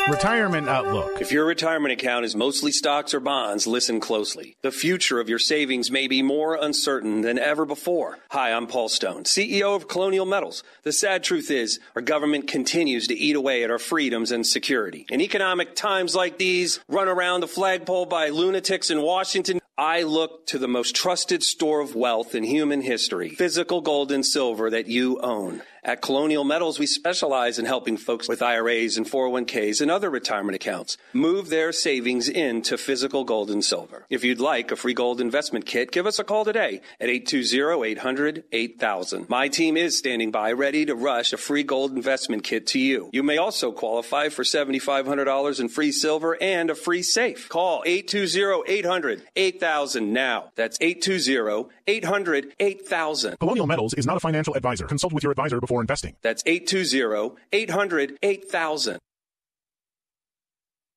Retirement 0.09 0.68
Outlook. 0.68 1.20
If 1.20 1.30
your 1.30 1.45
retirement 1.45 1.93
account 1.93 2.24
is 2.24 2.34
mostly 2.34 2.72
stocks 2.72 3.14
or 3.14 3.20
bonds, 3.20 3.66
listen 3.66 4.01
closely. 4.01 4.57
The 4.62 4.72
future 4.72 5.20
of 5.20 5.28
your 5.28 5.38
savings 5.38 5.90
may 5.90 6.09
be 6.09 6.22
more 6.22 6.55
uncertain 6.55 7.20
than 7.20 7.38
ever 7.38 7.64
before. 7.64 8.18
Hi, 8.30 8.53
I'm 8.53 8.66
Paul 8.66 8.88
Stone, 8.88 9.24
CEO 9.24 9.76
of 9.76 9.88
Colonial 9.88 10.26
Metals. 10.26 10.64
The 10.82 10.93
sad 10.93 11.22
truth 11.22 11.51
is, 11.51 11.78
our 11.95 12.03
government 12.03 12.49
continues 12.49 13.07
to 13.09 13.14
eat 13.14 13.36
away 13.36 13.62
at 13.62 13.70
our 13.70 13.78
freedoms 13.78 14.32
and 14.32 14.47
security. 14.47 15.07
In 15.09 15.20
economic 15.20 15.76
times 15.76 16.14
like 16.14 16.36
these, 16.36 16.80
run 16.88 17.09
around 17.09 17.40
the 17.40 17.49
flagpole 17.49 18.07
by 18.07 18.30
lunatics 18.30 18.90
in 18.90 19.03
Washington, 19.03 19.61
I 19.78 20.03
look 20.03 20.47
to 20.49 20.59
the 20.59 20.68
most 20.68 20.95
trusted 20.95 21.43
store 21.43 21.80
of 21.80 21.95
wealth 21.95 22.34
in 22.34 22.45
human 22.45 22.82
history, 22.82 23.30
physical 23.30 23.80
gold 23.80 24.12
and 24.12 24.26
silver 24.26 24.68
that 24.68 24.86
you 24.86 25.20
own. 25.20 25.62
At 25.85 26.01
Colonial 26.01 26.45
Metals, 26.45 26.78
we 26.78 26.87
specialize 26.87 27.59
in 27.59 27.64
helping 27.64 27.97
folks 27.97 28.28
with 28.28 28.41
IRAs 28.41 28.97
and 28.97 29.05
401ks 29.05 29.80
and 29.80 29.91
other 29.91 30.11
retirement 30.11 30.55
accounts 30.55 30.97
move 31.12 31.49
their 31.49 31.72
savings 31.72 32.28
into 32.28 32.78
physical 32.78 33.24
gold 33.24 33.51
and 33.51 33.64
silver. 33.64 34.07
If 34.09 34.22
you'd 34.22 34.39
like 34.39 34.70
a 34.70 34.76
free 34.76 34.95
gold 34.95 35.20
investment 35.20 35.66
kit, 35.66 35.91
give 35.91 36.07
us 36.07 36.20
a 36.20 36.24
call 36.24 36.45
today 36.45 36.83
at 37.01 37.09
820-800-8000. 37.09 39.28
My 39.28 39.49
team 39.49 39.76
is 39.76 39.99
standing 39.99 40.30
by 40.30 40.53
ready 40.53 40.87
to 40.87 40.95
rush 40.95 41.33
a 41.33 41.37
free 41.37 41.64
gold 41.64 41.91
investment 41.91 42.45
kit 42.45 42.68
to 42.68 42.78
you. 42.78 43.11
You 43.12 43.24
may 43.24 43.39
also 43.39 43.72
qualify 43.72 44.28
for 44.28 44.45
$7,500 44.45 45.59
in 45.59 45.68
free 45.68 45.91
silver 45.91 46.41
and 46.41 46.70
a 46.70 46.76
free 46.76 47.03
safe. 47.03 47.49
Call 47.49 47.83
820-800-8000 47.83 50.07
now. 50.07 50.53
That's 50.55 50.78
820-800-8000. 50.78 53.39
Colonial 53.41 53.66
Metals 53.66 53.95
is 53.95 54.07
not 54.07 54.16
a 54.16 54.20
financial 54.20 54.55
advisor. 54.55 54.87
Consult 54.87 55.12
with 55.12 55.24
your 55.24 55.33
advisor 55.33 55.61
before 55.61 55.72
investing. 55.81 56.16
That's 56.23 56.43
820 56.47 57.37
800 57.53 58.18
8000. 58.23 58.99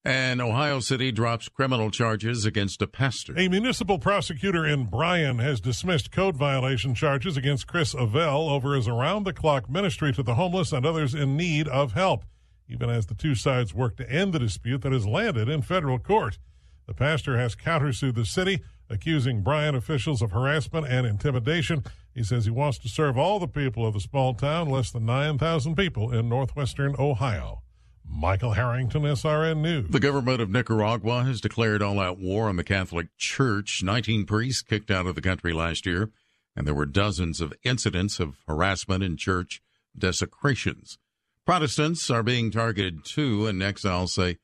And 0.07 0.39
Ohio 0.39 0.81
City 0.81 1.11
drops 1.11 1.49
criminal 1.49 1.89
charges 1.89 2.45
against 2.45 2.79
a 2.83 2.85
pastor. 2.85 3.33
A 3.39 3.47
municipal 3.47 3.97
prosecutor 3.97 4.63
in 4.63 4.85
Bryan 4.85 5.39
has 5.39 5.59
dismissed 5.59 6.11
code 6.11 6.37
violation 6.37 6.93
charges 6.93 7.37
against 7.37 7.65
Chris 7.65 7.95
Avell 7.95 8.51
over 8.51 8.75
his 8.75 8.87
around 8.87 9.23
the 9.23 9.33
clock 9.33 9.67
ministry 9.67 10.13
to 10.13 10.21
the 10.21 10.35
homeless 10.35 10.71
and 10.71 10.85
others 10.85 11.15
in 11.15 11.35
need 11.35 11.67
of 11.69 11.93
help, 11.93 12.23
even 12.69 12.87
as 12.87 13.07
the 13.07 13.15
two 13.15 13.33
sides 13.33 13.73
work 13.73 13.97
to 13.97 14.07
end 14.07 14.31
the 14.31 14.37
dispute 14.37 14.83
that 14.83 14.91
has 14.91 15.07
landed 15.07 15.49
in 15.49 15.63
federal 15.63 15.97
court. 15.97 16.37
The 16.85 16.93
pastor 16.93 17.39
has 17.39 17.55
countersued 17.55 18.13
the 18.13 18.25
city, 18.25 18.61
accusing 18.91 19.41
Bryan 19.41 19.73
officials 19.73 20.21
of 20.21 20.33
harassment 20.33 20.85
and 20.85 21.07
intimidation. 21.07 21.83
He 22.15 22.23
says 22.23 22.45
he 22.45 22.51
wants 22.51 22.77
to 22.79 22.89
serve 22.89 23.17
all 23.17 23.39
the 23.39 23.47
people 23.47 23.85
of 23.85 23.93
the 23.93 23.99
small 23.99 24.33
town, 24.33 24.69
less 24.69 24.89
than 24.89 25.05
9,000 25.05 25.75
people 25.75 26.13
in 26.13 26.29
northwestern 26.29 26.95
Ohio. 26.97 27.61
Michael 28.07 28.53
Harrington, 28.53 29.01
SRN 29.01 29.57
News. 29.57 29.89
The 29.89 29.99
government 29.99 30.39
of 30.39 30.49
Nicaragua 30.49 31.23
has 31.23 31.41
declared 31.41 31.81
all 31.81 31.99
out 31.99 32.17
war 32.17 32.47
on 32.47 32.55
the 32.55 32.63
Catholic 32.63 33.07
Church. 33.17 33.81
19 33.83 34.25
priests 34.25 34.61
kicked 34.61 34.89
out 34.89 35.05
of 35.05 35.15
the 35.15 35.21
country 35.21 35.51
last 35.51 35.85
year, 35.85 36.11
and 36.55 36.65
there 36.65 36.73
were 36.73 36.85
dozens 36.85 37.41
of 37.41 37.53
incidents 37.63 38.21
of 38.21 38.37
harassment 38.47 39.03
and 39.03 39.19
church 39.19 39.61
desecrations. 39.97 40.97
Protestants 41.45 42.09
are 42.09 42.23
being 42.23 42.49
targeted 42.49 43.03
too, 43.03 43.45
and 43.45 43.61
exiles 43.61 44.13
say 44.13 44.35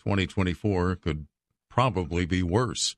2024 0.00 0.96
could 0.96 1.26
probably 1.70 2.26
be 2.26 2.42
worse. 2.42 2.96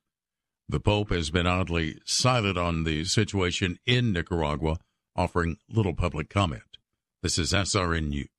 The 0.69 0.81
Pope 0.81 1.11
has 1.11 1.31
been 1.31 1.47
oddly 1.47 2.01
silent 2.05 2.59
on 2.59 2.83
the 2.83 3.05
situation 3.05 3.79
in 3.87 4.13
Nicaragua, 4.13 4.79
offering 5.15 5.59
little 5.69 5.95
public 5.95 6.29
comment. 6.29 6.79
This 7.23 7.39
is 7.39 7.53
SRN 7.53 8.09
News. 8.09 8.36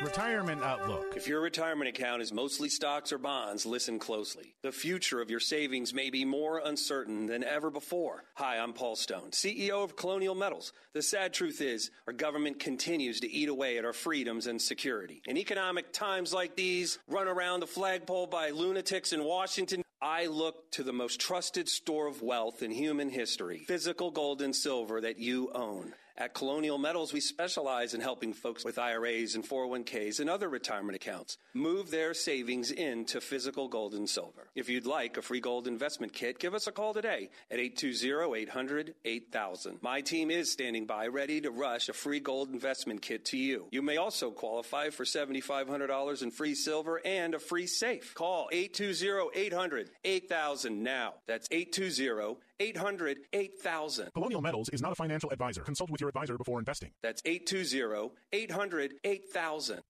Retirement 0.00 0.62
Outlook. 0.62 1.14
If 1.16 1.26
your 1.26 1.40
retirement 1.40 1.88
account 1.88 2.22
is 2.22 2.32
mostly 2.32 2.68
stocks 2.68 3.12
or 3.12 3.18
bonds, 3.18 3.66
listen 3.66 3.98
closely. 3.98 4.54
The 4.62 4.70
future 4.70 5.20
of 5.20 5.28
your 5.28 5.40
savings 5.40 5.92
may 5.92 6.08
be 6.08 6.24
more 6.24 6.62
uncertain 6.64 7.26
than 7.26 7.42
ever 7.42 7.68
before. 7.68 8.22
Hi, 8.34 8.58
I'm 8.58 8.74
Paul 8.74 8.94
Stone, 8.94 9.32
CEO 9.32 9.82
of 9.82 9.96
Colonial 9.96 10.36
Metals. 10.36 10.72
The 10.92 11.02
sad 11.02 11.34
truth 11.34 11.60
is, 11.60 11.90
our 12.06 12.12
government 12.12 12.60
continues 12.60 13.18
to 13.20 13.30
eat 13.30 13.48
away 13.48 13.76
at 13.76 13.84
our 13.84 13.92
freedoms 13.92 14.46
and 14.46 14.62
security. 14.62 15.20
In 15.26 15.36
economic 15.36 15.92
times 15.92 16.32
like 16.32 16.54
these, 16.54 17.00
run 17.08 17.26
around 17.26 17.60
the 17.60 17.66
flagpole 17.66 18.28
by 18.28 18.50
lunatics 18.50 19.12
in 19.12 19.24
Washington, 19.24 19.82
I 20.00 20.26
look 20.26 20.70
to 20.72 20.84
the 20.84 20.92
most 20.92 21.20
trusted 21.20 21.68
store 21.68 22.06
of 22.06 22.22
wealth 22.22 22.62
in 22.62 22.70
human 22.70 23.08
history 23.08 23.64
physical 23.66 24.12
gold 24.12 24.42
and 24.42 24.54
silver 24.54 25.00
that 25.00 25.18
you 25.18 25.50
own. 25.52 25.92
At 26.20 26.34
Colonial 26.34 26.78
Metals, 26.78 27.12
we 27.12 27.20
specialize 27.20 27.94
in 27.94 28.00
helping 28.00 28.32
folks 28.32 28.64
with 28.64 28.76
IRAs 28.76 29.36
and 29.36 29.48
401ks 29.48 30.18
and 30.18 30.28
other 30.28 30.48
retirement 30.48 30.96
accounts 30.96 31.38
move 31.54 31.92
their 31.92 32.12
savings 32.12 32.72
into 32.72 33.20
physical 33.20 33.68
gold 33.68 33.94
and 33.94 34.10
silver. 34.10 34.48
If 34.56 34.68
you'd 34.68 34.84
like 34.84 35.16
a 35.16 35.22
free 35.22 35.38
gold 35.38 35.68
investment 35.68 36.12
kit, 36.12 36.40
give 36.40 36.54
us 36.54 36.66
a 36.66 36.72
call 36.72 36.92
today 36.92 37.30
at 37.52 37.60
820-800-8000. 37.60 39.80
My 39.80 40.00
team 40.00 40.32
is 40.32 40.50
standing 40.50 40.86
by 40.86 41.06
ready 41.06 41.40
to 41.40 41.52
rush 41.52 41.88
a 41.88 41.92
free 41.92 42.18
gold 42.18 42.50
investment 42.50 43.00
kit 43.00 43.24
to 43.26 43.38
you. 43.38 43.68
You 43.70 43.82
may 43.82 43.98
also 43.98 44.32
qualify 44.32 44.90
for 44.90 45.04
$7,500 45.04 46.22
in 46.24 46.32
free 46.32 46.56
silver 46.56 47.00
and 47.04 47.36
a 47.36 47.38
free 47.38 47.68
safe. 47.68 48.12
Call 48.14 48.50
820-800-8000 48.52 50.78
now. 50.78 51.14
That's 51.28 51.46
820 51.52 52.40
800 52.60 53.18
8000. 53.32 54.10
Colonial 54.14 54.40
Metals 54.40 54.68
is 54.70 54.82
not 54.82 54.92
a 54.92 54.94
financial 54.94 55.30
advisor. 55.30 55.62
Consult 55.62 55.90
with 55.90 56.00
your 56.00 56.08
advisor 56.08 56.36
before 56.36 56.58
investing. 56.58 56.90
That's 57.02 57.22
820 57.24 58.10
800 58.32 58.94
8000. 59.04 59.80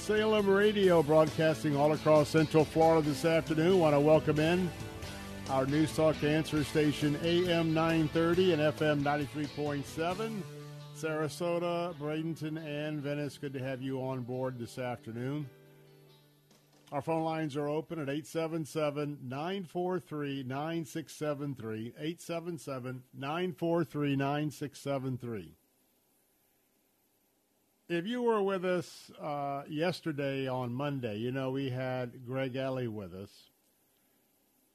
Salem 0.00 0.48
Radio 0.48 1.02
broadcasting 1.02 1.76
all 1.76 1.92
across 1.92 2.30
Central 2.30 2.64
Florida 2.64 3.06
this 3.06 3.26
afternoon. 3.26 3.78
Want 3.78 3.94
to 3.94 4.00
welcome 4.00 4.40
in 4.40 4.70
our 5.50 5.66
News 5.66 5.94
Talk 5.94 6.24
answer 6.24 6.64
station 6.64 7.18
AM 7.22 7.74
930 7.74 8.54
and 8.54 8.62
FM 8.62 9.02
93.7. 9.02 10.40
Sarasota, 10.96 11.94
Bradenton, 11.96 12.64
and 12.64 13.02
Venice. 13.02 13.36
Good 13.36 13.52
to 13.52 13.58
have 13.58 13.82
you 13.82 14.00
on 14.00 14.22
board 14.22 14.58
this 14.58 14.78
afternoon. 14.78 15.48
Our 16.92 17.02
phone 17.02 17.22
lines 17.22 17.54
are 17.56 17.68
open 17.68 17.98
at 17.98 18.08
877 18.08 19.18
943 19.22 20.44
9673. 20.44 21.88
877 21.98 23.02
943 23.14 24.16
9673. 24.16 25.54
If 27.90 28.06
you 28.06 28.22
were 28.22 28.40
with 28.40 28.64
us 28.64 29.10
uh, 29.20 29.64
yesterday 29.68 30.46
on 30.46 30.72
Monday, 30.72 31.16
you 31.16 31.32
know, 31.32 31.50
we 31.50 31.70
had 31.70 32.24
Greg 32.24 32.54
Ellie 32.54 32.86
with 32.86 33.12
us. 33.12 33.50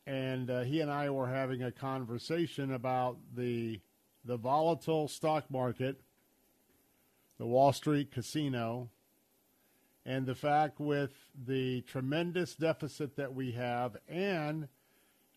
And 0.05 0.49
uh, 0.49 0.63
he 0.63 0.81
and 0.81 0.91
I 0.91 1.09
were 1.09 1.29
having 1.29 1.63
a 1.63 1.71
conversation 1.71 2.73
about 2.73 3.15
the, 3.33 3.79
the 4.25 4.35
volatile 4.35 5.07
stock 5.07 5.49
market, 5.49 6.01
the 7.37 7.45
Wall 7.45 7.71
Street 7.71 8.11
casino, 8.11 8.89
and 10.05 10.25
the 10.25 10.35
fact 10.35 10.81
with 10.81 11.13
the 11.47 11.83
tremendous 11.83 12.53
deficit 12.53 13.15
that 13.15 13.33
we 13.33 13.53
have, 13.53 13.95
and 14.09 14.67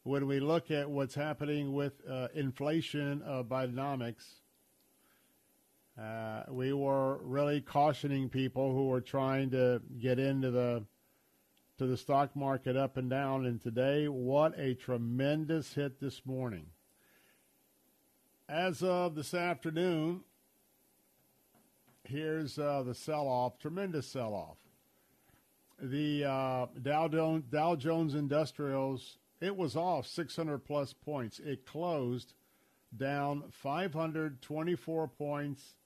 when 0.02 0.26
we 0.26 0.40
look 0.40 0.72
at 0.72 0.90
what's 0.90 1.14
happening 1.14 1.72
with 1.72 1.92
uh, 2.10 2.26
inflation 2.34 3.22
of 3.22 3.46
Bidenomics, 3.46 4.37
uh, 6.00 6.44
we 6.48 6.72
were 6.72 7.18
really 7.22 7.60
cautioning 7.60 8.28
people 8.28 8.72
who 8.72 8.86
were 8.86 9.00
trying 9.00 9.50
to 9.50 9.82
get 9.98 10.18
into 10.18 10.50
the 10.50 10.84
to 11.78 11.86
the 11.86 11.96
stock 11.96 12.34
market 12.34 12.76
up 12.76 12.96
and 12.96 13.08
down. 13.08 13.46
And 13.46 13.60
today, 13.60 14.08
what 14.08 14.58
a 14.58 14.74
tremendous 14.74 15.74
hit 15.74 16.00
this 16.00 16.22
morning. 16.24 16.66
As 18.48 18.82
of 18.82 19.14
this 19.14 19.32
afternoon, 19.32 20.22
here's 22.04 22.58
uh, 22.58 22.82
the 22.84 22.94
sell-off, 22.94 23.58
tremendous 23.58 24.08
sell-off. 24.08 24.56
The 25.80 26.24
uh, 26.24 26.66
Dow, 26.82 27.06
Jones, 27.06 27.44
Dow 27.50 27.76
Jones 27.76 28.14
Industrials, 28.14 29.18
it 29.40 29.56
was 29.56 29.76
off 29.76 30.06
600 30.06 30.58
plus 30.58 30.92
points. 30.92 31.38
It 31.38 31.64
closed 31.64 32.34
down 32.96 33.44
524 33.52 35.08
points 35.08 35.62
and 35.62 35.62
63 35.62 35.68
cents. 35.68 35.77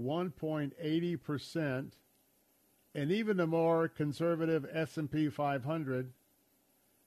1.80 0.00 1.22
percent 1.22 1.96
and 2.96 3.12
even 3.12 3.36
the 3.36 3.46
more 3.46 3.86
conservative 3.88 4.66
S&P 4.72 5.28
500 5.28 6.10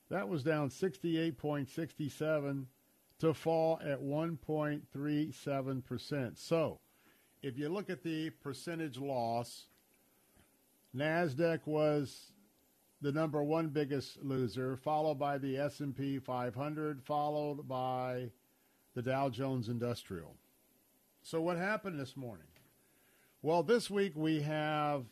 that 0.08 0.28
was 0.28 0.44
down 0.44 0.70
68.67 0.70 2.66
to 3.18 3.34
fall 3.34 3.80
at 3.84 4.00
1.37%. 4.00 6.38
So, 6.38 6.78
if 7.42 7.58
you 7.58 7.68
look 7.68 7.90
at 7.90 8.04
the 8.04 8.30
percentage 8.30 8.98
loss, 8.98 9.66
Nasdaq 10.96 11.66
was 11.66 12.30
the 13.00 13.12
number 13.12 13.42
one 13.42 13.68
biggest 13.68 14.22
loser, 14.22 14.76
followed 14.76 15.18
by 15.18 15.38
the 15.38 15.58
S&P 15.58 16.20
500, 16.20 17.02
followed 17.02 17.66
by 17.66 18.30
the 18.94 19.02
Dow 19.02 19.28
Jones 19.28 19.68
Industrial. 19.68 20.36
So 21.22 21.40
what 21.40 21.56
happened 21.56 21.98
this 21.98 22.16
morning? 22.16 22.46
Well, 23.42 23.64
this 23.64 23.90
week 23.90 24.12
we 24.14 24.42
have 24.42 25.06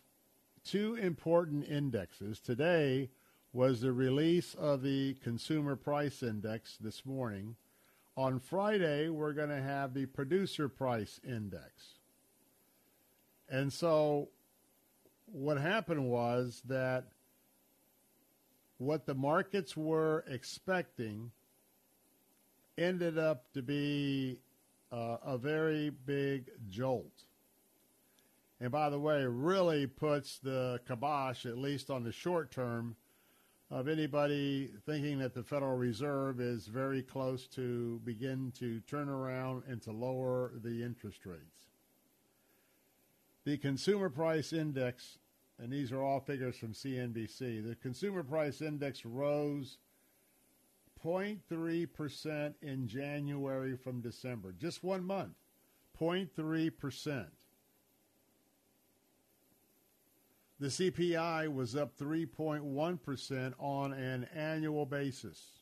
two 0.69 0.97
important 0.97 1.67
indexes. 1.67 2.41
Today 2.41 3.09
was 3.55 3.81
the 3.81 3.93
release 3.93 4.55
of 4.55 4.83
the 4.83 5.15
Consumer 5.25 5.77
Price 5.77 6.23
Index 6.23 6.77
this 6.79 7.07
morning. 7.07 7.57
On 8.19 8.39
Friday, 8.39 9.09
we're 9.09 9.33
going 9.33 9.49
to 9.49 9.63
have 9.63 9.95
the 9.95 10.05
Producer 10.05 10.69
Price 10.69 11.21
Index. 11.27 11.95
And 13.49 13.73
so 13.73 14.29
what 15.25 15.59
happened 15.59 16.11
was 16.11 16.61
that 16.67 17.05
what 18.77 19.07
the 19.07 19.15
markets 19.15 19.75
were 19.75 20.23
expecting 20.29 21.31
ended 22.77 23.17
up 23.17 23.51
to 23.55 23.63
be 23.63 24.39
uh, 24.93 25.17
a 25.25 25.39
very 25.39 25.89
big 26.05 26.51
jolt. 26.69 27.25
And 28.61 28.73
by 28.73 28.91
the 28.91 28.99
way, 28.99 29.25
really 29.25 29.87
puts 29.87 30.39
the 30.39 30.81
kibosh, 30.87 31.47
at 31.47 31.59
least 31.59 31.91
on 31.91 32.03
the 32.03 32.13
short 32.13 32.51
term, 32.51 32.97
of 33.71 33.87
anybody 33.87 34.71
thinking 34.87 35.19
that 35.19 35.35
the 35.35 35.43
Federal 35.43 35.77
Reserve 35.77 36.41
is 36.41 36.67
very 36.67 37.03
close 37.03 37.47
to 37.49 38.01
begin 38.05 38.51
to 38.59 38.81
turn 38.81 39.09
around 39.09 39.63
and 39.69 39.83
to 39.83 39.93
lower 39.93 40.53
the 40.63 40.83
interest 40.83 41.27
rates. 41.27 41.67
The 43.45 43.59
Consumer 43.59 44.09
Price 44.09 44.53
Index, 44.53 45.19
and 45.59 45.71
these 45.71 45.93
are 45.93 46.03
all 46.03 46.21
figures 46.21 46.57
from 46.57 46.73
CNBC, 46.73 47.67
the 47.69 47.77
Consumer 47.77 48.23
Price 48.23 48.63
Index 48.63 49.05
rose 49.05 49.79
0.3% 51.05 52.55
in 52.63 52.89
January 52.89 53.77
from 53.77 54.01
December, 54.01 54.53
just 54.59 54.83
one 54.83 55.05
month, 55.05 55.35
0.3%. 56.01 57.27
The 60.61 60.67
CPI 60.67 61.53
was 61.53 61.77
up 61.77 61.97
3.1% 61.97 63.55
on 63.61 63.93
an 63.93 64.25
annual 64.35 64.87
basis. 64.87 65.53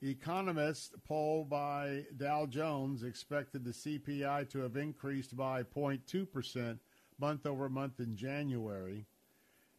Economists 0.00 0.92
polled 1.04 1.50
by 1.50 2.04
Dow 2.16 2.46
Jones 2.46 3.02
expected 3.02 3.64
the 3.64 3.72
CPI 3.72 4.48
to 4.50 4.60
have 4.60 4.76
increased 4.76 5.36
by 5.36 5.64
0.2% 5.64 6.78
month 7.18 7.44
over 7.44 7.68
month 7.68 7.98
in 7.98 8.14
January 8.14 9.04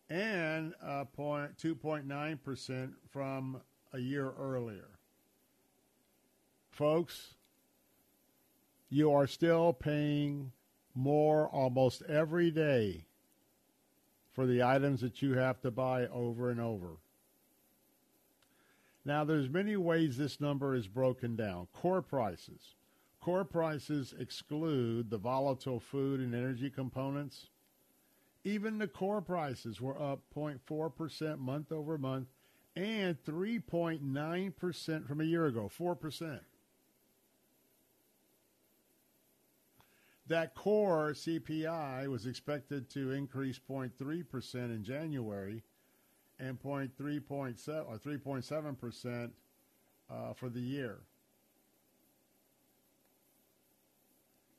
and 0.09 0.73
uh, 0.83 1.05
2.9% 1.15 2.93
from 3.09 3.61
a 3.93 3.99
year 3.99 4.33
earlier. 4.37 4.99
Folks, 6.71 7.35
you 8.89 9.13
are 9.13 9.27
still 9.27 9.71
paying 9.71 10.51
more 10.93 11.47
almost 11.47 12.01
every 12.01 12.51
day 12.51 13.05
for 14.39 14.45
the 14.45 14.63
items 14.63 15.01
that 15.01 15.21
you 15.21 15.33
have 15.33 15.59
to 15.59 15.69
buy 15.69 16.07
over 16.07 16.49
and 16.49 16.61
over. 16.61 16.91
Now, 19.03 19.25
there's 19.25 19.49
many 19.49 19.75
ways 19.75 20.15
this 20.15 20.39
number 20.39 20.73
is 20.75 20.87
broken 20.87 21.35
down. 21.35 21.67
Core 21.73 22.01
prices. 22.01 22.75
Core 23.19 23.43
prices 23.43 24.13
exclude 24.17 25.09
the 25.09 25.17
volatile 25.17 25.81
food 25.81 26.21
and 26.21 26.33
energy 26.33 26.69
components. 26.69 27.47
Even 28.45 28.77
the 28.77 28.87
core 28.87 29.19
prices 29.19 29.81
were 29.81 30.01
up 30.01 30.21
0.4% 30.33 31.37
month 31.39 31.73
over 31.73 31.97
month 31.97 32.29
and 32.77 33.21
3.9% 33.25 35.05
from 35.05 35.19
a 35.19 35.25
year 35.25 35.47
ago, 35.47 35.69
4%. 35.77 36.39
That 40.29 40.53
core 40.53 41.13
CPI 41.13 42.07
was 42.07 42.27
expected 42.27 42.87
to 42.91 43.11
increase 43.11 43.59
0.3% 43.67 44.55
in 44.55 44.83
January 44.83 45.63
and 46.39 46.61
0.3.7 46.61 47.89
or 47.89 47.97
3.7% 47.97 49.31
uh, 50.09 50.33
for 50.33 50.49
the 50.49 50.59
year. 50.59 50.99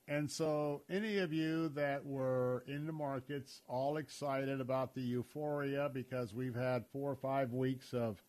And 0.09 0.29
so, 0.29 0.83
any 0.91 1.19
of 1.19 1.33
you 1.33 1.69
that 1.69 2.05
were 2.05 2.65
in 2.67 2.85
the 2.85 2.93
markets 2.93 3.63
all 3.69 3.97
excited 3.97 4.61
about 4.61 4.93
the 4.93 5.03
euphoria 5.03 5.89
because 5.89 6.35
we've 6.35 6.57
had 6.57 6.85
four 6.93 7.13
or 7.13 7.17
five 7.17 7.53
weeks 7.53 7.95
of 7.95 8.21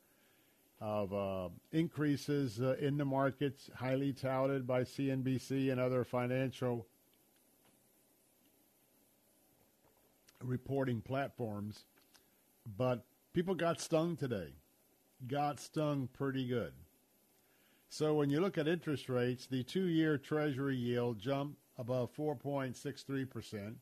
of 0.80 1.14
uh, 1.14 1.50
increases 1.72 2.60
uh, 2.60 2.76
in 2.80 2.98
the 2.98 3.06
markets, 3.06 3.70
highly 3.76 4.14
touted 4.14 4.66
by 4.66 4.82
CNBC 4.82 5.72
and 5.72 5.80
other 5.80 6.04
financial 6.04 6.88
reporting 10.44 11.02
platforms, 11.02 11.86
but 12.78 13.06
people 13.34 13.56
got 13.56 13.82
stung 13.82 14.16
today. 14.16 14.54
Got 15.28 15.60
stung 15.60 16.10
pretty 16.12 16.48
good. 16.48 16.74
So 17.90 18.16
when 18.16 18.30
you 18.30 18.40
look 18.40 18.58
at 18.58 18.68
interest 18.68 19.10
rates, 19.10 19.48
the 19.48 19.64
two 19.64 19.88
year 19.88 20.18
Treasury 20.18 20.78
yield 20.78 21.20
jumped 21.20 21.58
above 21.78 22.16
4.63%. 22.16 23.76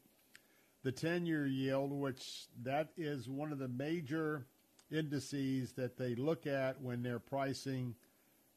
The 0.83 0.91
10 0.91 1.25
year 1.25 1.45
yield, 1.45 1.91
which 1.91 2.47
that 2.63 2.89
is 2.97 3.29
one 3.29 3.51
of 3.51 3.59
the 3.59 3.67
major 3.67 4.47
indices 4.91 5.73
that 5.73 5.97
they 5.97 6.15
look 6.15 6.47
at 6.47 6.81
when 6.81 7.03
they're 7.03 7.19
pricing 7.19 7.93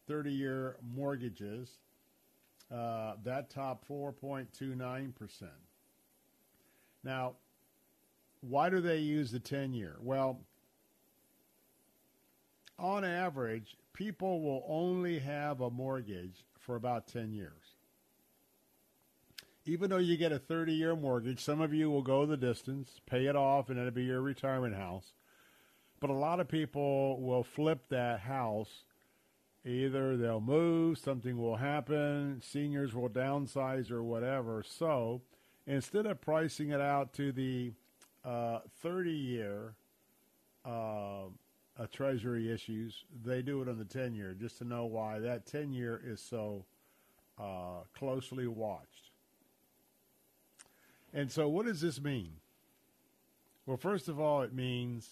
30 0.06 0.32
year 0.32 0.76
mortgages, 0.94 1.78
uh, 2.72 3.14
that 3.24 3.50
top 3.50 3.86
4.29%. 3.86 5.12
Now, 7.04 7.34
why 8.42 8.68
do 8.68 8.80
they 8.80 8.98
use 8.98 9.30
the 9.30 9.40
10 9.40 9.72
year? 9.72 9.96
Well, 10.00 10.40
on 12.78 13.04
average, 13.04 13.76
people 13.92 14.42
will 14.42 14.64
only 14.68 15.20
have 15.20 15.60
a 15.60 15.70
mortgage 15.70 16.44
for 16.58 16.74
about 16.74 17.06
10 17.06 17.32
years. 17.32 17.76
Even 19.64 19.90
though 19.90 19.98
you 19.98 20.16
get 20.16 20.32
a 20.32 20.40
30 20.40 20.72
year 20.72 20.96
mortgage, 20.96 21.40
some 21.40 21.60
of 21.60 21.72
you 21.72 21.88
will 21.88 22.02
go 22.02 22.26
the 22.26 22.36
distance, 22.36 23.00
pay 23.06 23.26
it 23.26 23.36
off, 23.36 23.70
and 23.70 23.78
it'll 23.78 23.92
be 23.92 24.04
your 24.04 24.20
retirement 24.20 24.74
house. 24.74 25.12
But 26.00 26.10
a 26.10 26.14
lot 26.14 26.40
of 26.40 26.48
people 26.48 27.20
will 27.20 27.44
flip 27.44 27.84
that 27.90 28.20
house. 28.20 28.82
Either 29.64 30.16
they'll 30.16 30.40
move, 30.40 30.98
something 30.98 31.38
will 31.38 31.54
happen, 31.54 32.42
seniors 32.42 32.92
will 32.92 33.08
downsize, 33.08 33.92
or 33.92 34.02
whatever. 34.02 34.64
So 34.66 35.22
instead 35.64 36.06
of 36.06 36.20
pricing 36.20 36.70
it 36.70 36.80
out 36.80 37.12
to 37.14 37.30
the 37.30 37.74
30 38.24 39.10
year 39.10 39.74
uh, 40.64 41.24
Treasury 41.92 42.50
issues, 42.50 43.04
they 43.24 43.42
do 43.42 43.62
it 43.62 43.68
on 43.68 43.78
the 43.78 43.84
10 43.84 44.14
year 44.14 44.34
just 44.38 44.58
to 44.58 44.64
know 44.64 44.84
why 44.84 45.18
that 45.18 45.46
10 45.46 45.72
year 45.72 46.00
is 46.04 46.20
so 46.20 46.64
uh, 47.38 47.82
closely 47.96 48.46
watched. 48.46 49.10
And 51.14 51.30
so, 51.30 51.48
what 51.48 51.66
does 51.66 51.80
this 51.80 52.00
mean? 52.00 52.32
Well, 53.66 53.76
first 53.76 54.08
of 54.08 54.18
all, 54.18 54.42
it 54.42 54.54
means 54.54 55.10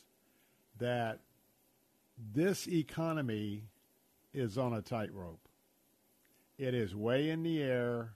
that 0.78 1.20
this 2.32 2.66
economy 2.66 3.64
is 4.32 4.56
on 4.56 4.72
a 4.72 4.82
tightrope. 4.82 5.48
It 6.58 6.74
is 6.74 6.94
way 6.94 7.30
in 7.30 7.42
the 7.42 7.62
air. 7.62 8.14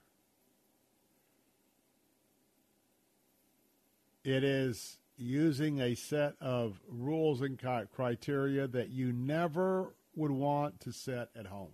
It 4.25 4.43
is 4.43 4.97
using 5.17 5.79
a 5.79 5.93
set 5.93 6.33
of 6.41 6.81
rules 6.89 7.41
and 7.41 7.61
criteria 7.91 8.67
that 8.67 8.89
you 8.89 9.13
never 9.13 9.93
would 10.15 10.31
want 10.31 10.79
to 10.79 10.91
set 10.91 11.29
at 11.37 11.45
home. 11.45 11.73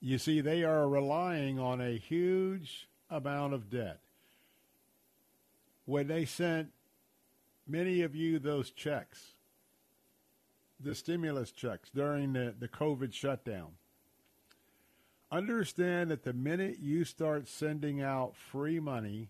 You 0.00 0.18
see, 0.18 0.40
they 0.40 0.64
are 0.64 0.88
relying 0.88 1.60
on 1.60 1.80
a 1.80 1.96
huge 1.96 2.88
amount 3.08 3.54
of 3.54 3.70
debt. 3.70 4.00
When 5.84 6.08
they 6.08 6.24
sent 6.24 6.70
many 7.68 8.02
of 8.02 8.16
you 8.16 8.40
those 8.40 8.72
checks, 8.72 9.34
the 10.80 10.94
stimulus 10.96 11.52
checks 11.52 11.88
during 11.94 12.32
the, 12.32 12.52
the 12.58 12.68
COVID 12.68 13.12
shutdown, 13.12 13.74
understand 15.30 16.10
that 16.10 16.24
the 16.24 16.32
minute 16.32 16.78
you 16.80 17.04
start 17.04 17.48
sending 17.48 18.02
out 18.02 18.36
free 18.36 18.80
money 18.80 19.28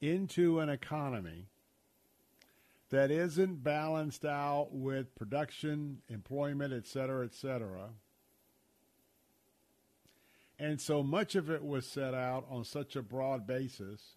into 0.00 0.60
an 0.60 0.68
economy 0.68 1.46
that 2.90 3.10
isn't 3.10 3.64
balanced 3.64 4.24
out 4.24 4.68
with 4.70 5.14
production, 5.14 6.02
employment, 6.08 6.72
et 6.72 6.86
cetera, 6.86 7.24
et 7.24 7.34
cetera, 7.34 7.90
and 10.58 10.80
so 10.80 11.02
much 11.02 11.34
of 11.34 11.50
it 11.50 11.64
was 11.64 11.86
set 11.86 12.14
out 12.14 12.46
on 12.50 12.64
such 12.64 12.96
a 12.96 13.02
broad 13.02 13.46
basis. 13.46 14.16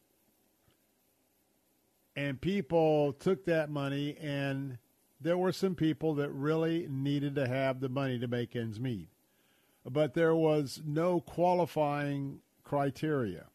And 2.16 2.40
people 2.40 3.14
took 3.14 3.46
that 3.46 3.70
money, 3.70 4.18
and 4.22 4.78
there 5.20 5.38
were 5.38 5.52
some 5.52 5.76
people 5.76 6.16
that 6.16 6.30
really 6.32 6.88
needed 6.90 7.36
to 7.36 7.48
have 7.48 7.80
the 7.80 7.90
money 7.90 8.20
to 8.20 8.28
make 8.28 8.56
ends 8.56 8.80
meet 8.80 9.10
but 9.90 10.14
there 10.14 10.36
was 10.36 10.82
no 10.86 11.20
qualifying 11.20 12.40
criteria. 12.64 13.46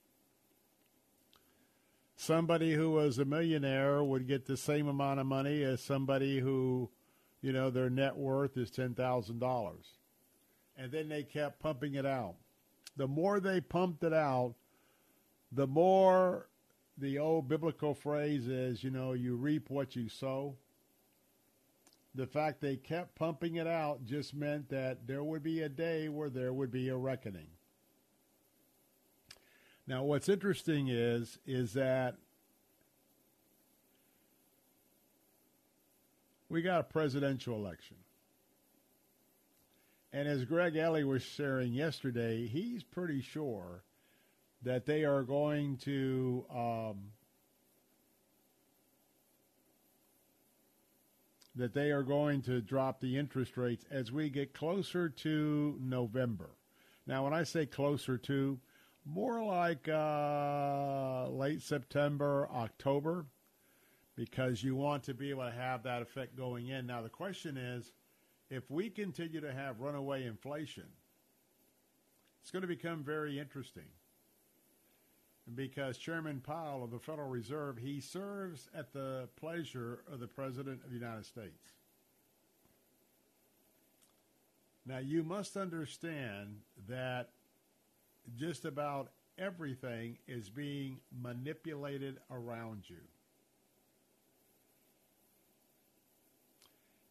Somebody 2.16 2.74
who 2.74 2.90
was 2.92 3.18
a 3.18 3.24
millionaire 3.24 4.02
would 4.02 4.26
get 4.26 4.46
the 4.46 4.56
same 4.56 4.88
amount 4.88 5.20
of 5.20 5.26
money 5.26 5.62
as 5.62 5.80
somebody 5.80 6.40
who, 6.40 6.90
you 7.40 7.52
know, 7.52 7.70
their 7.70 7.90
net 7.90 8.16
worth 8.16 8.56
is 8.56 8.70
$10,000. 8.70 9.74
And 10.76 10.90
then 10.90 11.08
they 11.08 11.22
kept 11.22 11.60
pumping 11.60 11.94
it 11.94 12.06
out. 12.06 12.34
The 12.96 13.08
more 13.08 13.40
they 13.40 13.60
pumped 13.60 14.02
it 14.04 14.12
out, 14.12 14.54
the 15.52 15.66
more 15.66 16.48
the 16.98 17.18
old 17.18 17.48
biblical 17.48 17.94
phrase 17.94 18.46
is, 18.48 18.82
you 18.82 18.90
know, 18.90 19.12
you 19.12 19.36
reap 19.36 19.70
what 19.70 19.94
you 19.94 20.08
sow. 20.08 20.56
The 22.14 22.26
fact 22.26 22.60
they 22.60 22.76
kept 22.76 23.16
pumping 23.16 23.56
it 23.56 23.66
out 23.66 24.04
just 24.04 24.34
meant 24.34 24.68
that 24.68 25.06
there 25.06 25.24
would 25.24 25.42
be 25.42 25.62
a 25.62 25.68
day 25.68 26.08
where 26.08 26.30
there 26.30 26.52
would 26.52 26.70
be 26.70 26.88
a 26.88 26.96
reckoning. 26.96 27.48
Now, 29.86 30.04
what's 30.04 30.28
interesting 30.28 30.88
is 30.88 31.38
is 31.44 31.72
that 31.74 32.16
we 36.48 36.62
got 36.62 36.80
a 36.80 36.84
presidential 36.84 37.56
election. 37.56 37.96
And 40.12 40.28
as 40.28 40.44
Greg 40.44 40.76
Ellie 40.76 41.02
was 41.02 41.22
sharing 41.22 41.72
yesterday, 41.72 42.46
he's 42.46 42.84
pretty 42.84 43.20
sure 43.20 43.82
that 44.62 44.86
they 44.86 45.04
are 45.04 45.24
going 45.24 45.76
to 45.78 46.46
um, 46.54 47.10
that 51.56 51.74
they 51.74 51.90
are 51.90 52.02
going 52.02 52.42
to 52.42 52.60
drop 52.60 53.00
the 53.00 53.16
interest 53.16 53.56
rates 53.56 53.84
as 53.90 54.10
we 54.10 54.28
get 54.28 54.54
closer 54.54 55.08
to 55.08 55.78
November. 55.80 56.50
Now, 57.06 57.24
when 57.24 57.32
I 57.34 57.44
say 57.44 57.66
closer 57.66 58.18
to, 58.18 58.58
more 59.04 59.44
like 59.44 59.88
uh, 59.88 61.28
late 61.28 61.62
September, 61.62 62.48
October, 62.52 63.26
because 64.16 64.62
you 64.62 64.74
want 64.74 65.02
to 65.04 65.14
be 65.14 65.30
able 65.30 65.44
to 65.44 65.50
have 65.50 65.82
that 65.82 66.02
effect 66.02 66.36
going 66.36 66.68
in. 66.68 66.86
Now, 66.86 67.02
the 67.02 67.08
question 67.08 67.56
is 67.56 67.92
if 68.50 68.70
we 68.70 68.88
continue 68.88 69.40
to 69.40 69.52
have 69.52 69.80
runaway 69.80 70.24
inflation, 70.24 70.84
it's 72.40 72.50
going 72.50 72.62
to 72.62 72.68
become 72.68 73.02
very 73.02 73.38
interesting 73.38 73.84
because 75.54 75.98
Chairman 75.98 76.40
Powell 76.40 76.84
of 76.84 76.90
the 76.90 76.98
Federal 76.98 77.28
Reserve, 77.28 77.76
he 77.78 78.00
serves 78.00 78.68
at 78.74 78.92
the 78.92 79.28
pleasure 79.36 80.02
of 80.10 80.20
the 80.20 80.26
President 80.26 80.80
of 80.84 80.90
the 80.90 80.96
United 80.96 81.26
States. 81.26 81.72
Now, 84.86 84.98
you 84.98 85.22
must 85.22 85.56
understand 85.56 86.60
that 86.88 87.30
just 88.36 88.64
about 88.64 89.10
everything 89.38 90.18
is 90.26 90.48
being 90.48 90.98
manipulated 91.22 92.18
around 92.30 92.84
you. 92.88 92.96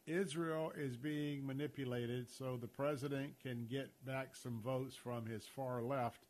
Israel 0.05 0.71
is 0.75 0.97
being 0.97 1.45
manipulated 1.45 2.29
so 2.29 2.57
the 2.57 2.67
president 2.67 3.39
can 3.41 3.65
get 3.69 3.89
back 4.05 4.35
some 4.35 4.59
votes 4.61 4.95
from 4.95 5.25
his 5.25 5.45
far 5.45 5.81
left 5.81 6.25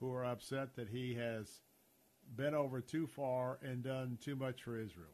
who 0.00 0.12
are 0.12 0.24
upset 0.24 0.76
that 0.76 0.88
he 0.88 1.14
has 1.14 1.60
been 2.36 2.54
over 2.54 2.80
too 2.80 3.06
far 3.06 3.58
and 3.62 3.82
done 3.82 4.18
too 4.22 4.36
much 4.36 4.62
for 4.62 4.78
Israel. 4.78 5.08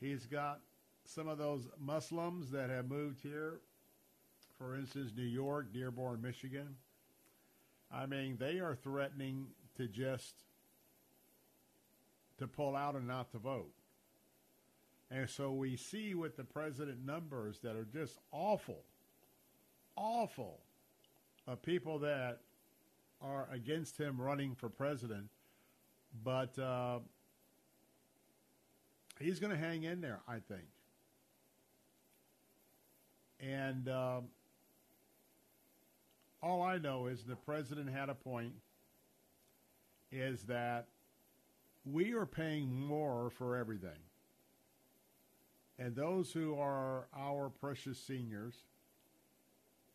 He's 0.00 0.26
got 0.26 0.60
some 1.04 1.28
of 1.28 1.38
those 1.38 1.68
Muslims 1.80 2.50
that 2.50 2.70
have 2.70 2.88
moved 2.88 3.20
here, 3.22 3.60
for 4.58 4.76
instance, 4.76 5.12
New 5.16 5.22
York, 5.22 5.72
Dearborn, 5.72 6.20
Michigan. 6.20 6.76
I 7.90 8.06
mean, 8.06 8.36
they 8.38 8.58
are 8.58 8.74
threatening 8.74 9.46
to 9.76 9.88
just 9.88 10.34
to 12.38 12.46
pull 12.46 12.76
out 12.76 12.94
and 12.94 13.06
not 13.06 13.30
to 13.32 13.38
vote. 13.38 13.72
And 15.10 15.30
so 15.30 15.52
we 15.52 15.76
see 15.76 16.14
with 16.14 16.36
the 16.36 16.44
president 16.44 17.04
numbers 17.06 17.60
that 17.60 17.76
are 17.76 17.86
just 17.90 18.18
awful, 18.32 18.82
awful, 19.96 20.60
of 21.46 21.62
people 21.62 22.00
that 22.00 22.40
are 23.20 23.48
against 23.52 23.98
him 23.98 24.20
running 24.20 24.54
for 24.54 24.68
president. 24.68 25.28
But 26.24 26.58
uh, 26.58 27.00
he's 29.18 29.40
going 29.40 29.52
to 29.52 29.58
hang 29.58 29.84
in 29.84 30.00
there, 30.00 30.20
I 30.28 30.38
think. 30.38 30.66
And 33.40 33.88
uh, 33.88 34.20
all 36.42 36.62
I 36.62 36.78
know 36.78 37.06
is 37.06 37.24
the 37.24 37.36
president 37.36 37.90
had 37.90 38.08
a 38.08 38.14
point 38.14 38.54
is 40.10 40.42
that 40.44 40.86
we 41.84 42.12
are 42.14 42.26
paying 42.26 42.74
more 42.74 43.30
for 43.30 43.56
everything. 43.56 43.98
And 45.78 45.94
those 45.94 46.32
who 46.32 46.58
are 46.58 47.06
our 47.16 47.50
precious 47.50 47.98
seniors 47.98 48.54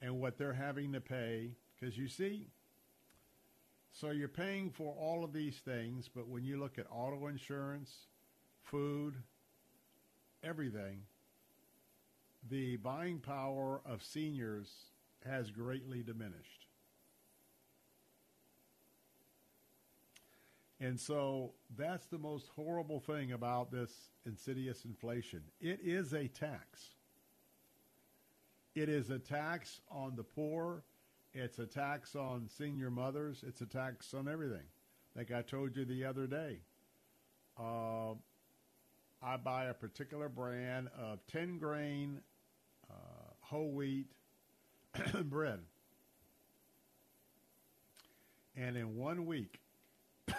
and 0.02 0.20
what 0.20 0.38
they're 0.38 0.54
having 0.54 0.94
to 0.94 1.02
pay, 1.02 1.52
because 1.80 1.98
you 1.98 2.08
see, 2.08 2.48
so 3.92 4.12
you're 4.12 4.28
paying 4.28 4.70
for 4.70 4.94
all 4.94 5.24
of 5.24 5.34
these 5.34 5.58
things, 5.58 6.10
but 6.14 6.28
when 6.28 6.44
you 6.44 6.58
look 6.58 6.80
at 6.80 6.86
auto 6.90 7.28
insurance, 7.28 7.92
food, 8.64 9.16
everything, 10.44 11.02
the 12.50 12.78
buying 12.78 13.20
power 13.20 13.82
of 13.86 14.02
seniors 14.02 14.70
has 15.26 15.52
greatly 15.52 16.02
diminished. 16.02 16.68
And 20.80 21.00
so 21.00 21.52
that's 21.78 22.08
the 22.08 22.18
most 22.18 22.48
horrible 22.56 23.00
thing 23.00 23.34
about 23.34 23.72
this 23.72 23.92
insidious 24.26 24.84
inflation. 24.84 25.44
It 25.60 25.80
is 25.84 26.14
a 26.14 26.28
tax. 26.28 26.96
It 28.74 28.90
is 28.90 29.12
a 29.12 29.20
tax 29.20 29.82
on 29.92 30.16
the 30.16 30.24
poor. 30.24 30.84
It's 31.34 31.60
a 31.60 31.66
tax 31.66 32.16
on 32.16 32.50
senior 32.50 32.90
mothers. 32.90 33.44
It's 33.48 33.62
a 33.62 33.66
tax 33.66 34.14
on 34.14 34.28
everything. 34.28 34.66
Like 35.16 35.32
I 35.32 35.42
told 35.42 35.78
you 35.78 35.86
the 35.86 36.06
other 36.06 36.28
day, 36.28 36.58
uh, 37.58 38.12
I 39.24 39.38
buy 39.38 39.66
a 39.66 39.74
particular 39.74 40.28
brand 40.28 40.90
of 40.98 41.20
10 41.28 41.58
grain 41.58 42.20
uh, 42.90 42.94
whole 43.40 43.72
wheat 43.72 44.08
bread. 45.26 45.60
And 48.56 48.76
in 48.76 48.98
one 48.98 49.26
week, 49.26 49.60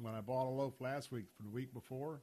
when 0.00 0.14
I 0.14 0.20
bought 0.20 0.46
a 0.46 0.50
loaf 0.50 0.74
last 0.80 1.10
week 1.10 1.26
from 1.36 1.46
the 1.46 1.52
week 1.52 1.72
before, 1.72 2.20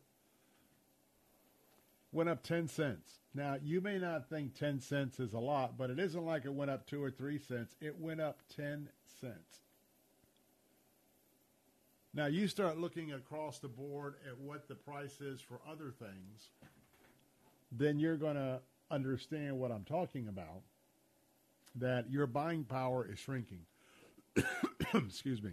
went 2.17 2.29
up 2.29 2.41
10 2.41 2.67
cents. 2.67 3.19
Now, 3.35 3.57
you 3.63 3.79
may 3.79 3.99
not 3.99 4.27
think 4.27 4.55
10 4.55 4.81
cents 4.81 5.19
is 5.19 5.33
a 5.33 5.39
lot, 5.39 5.77
but 5.77 5.91
it 5.91 5.99
isn't 5.99 6.25
like 6.25 6.45
it 6.45 6.53
went 6.53 6.71
up 6.71 6.87
2 6.87 7.01
or 7.01 7.11
3 7.11 7.37
cents. 7.37 7.75
It 7.79 7.99
went 7.99 8.19
up 8.19 8.39
10 8.55 8.89
cents. 9.21 9.59
Now, 12.15 12.25
you 12.25 12.47
start 12.47 12.79
looking 12.79 13.13
across 13.13 13.59
the 13.59 13.67
board 13.67 14.15
at 14.27 14.39
what 14.39 14.67
the 14.67 14.73
price 14.73 15.21
is 15.21 15.39
for 15.39 15.59
other 15.69 15.91
things, 15.91 16.49
then 17.71 17.99
you're 17.99 18.17
going 18.17 18.35
to 18.35 18.61
understand 18.89 19.59
what 19.59 19.71
I'm 19.71 19.83
talking 19.83 20.27
about 20.27 20.63
that 21.75 22.09
your 22.09 22.25
buying 22.25 22.63
power 22.63 23.07
is 23.07 23.19
shrinking. 23.19 23.61
Excuse 24.95 25.43
me. 25.43 25.51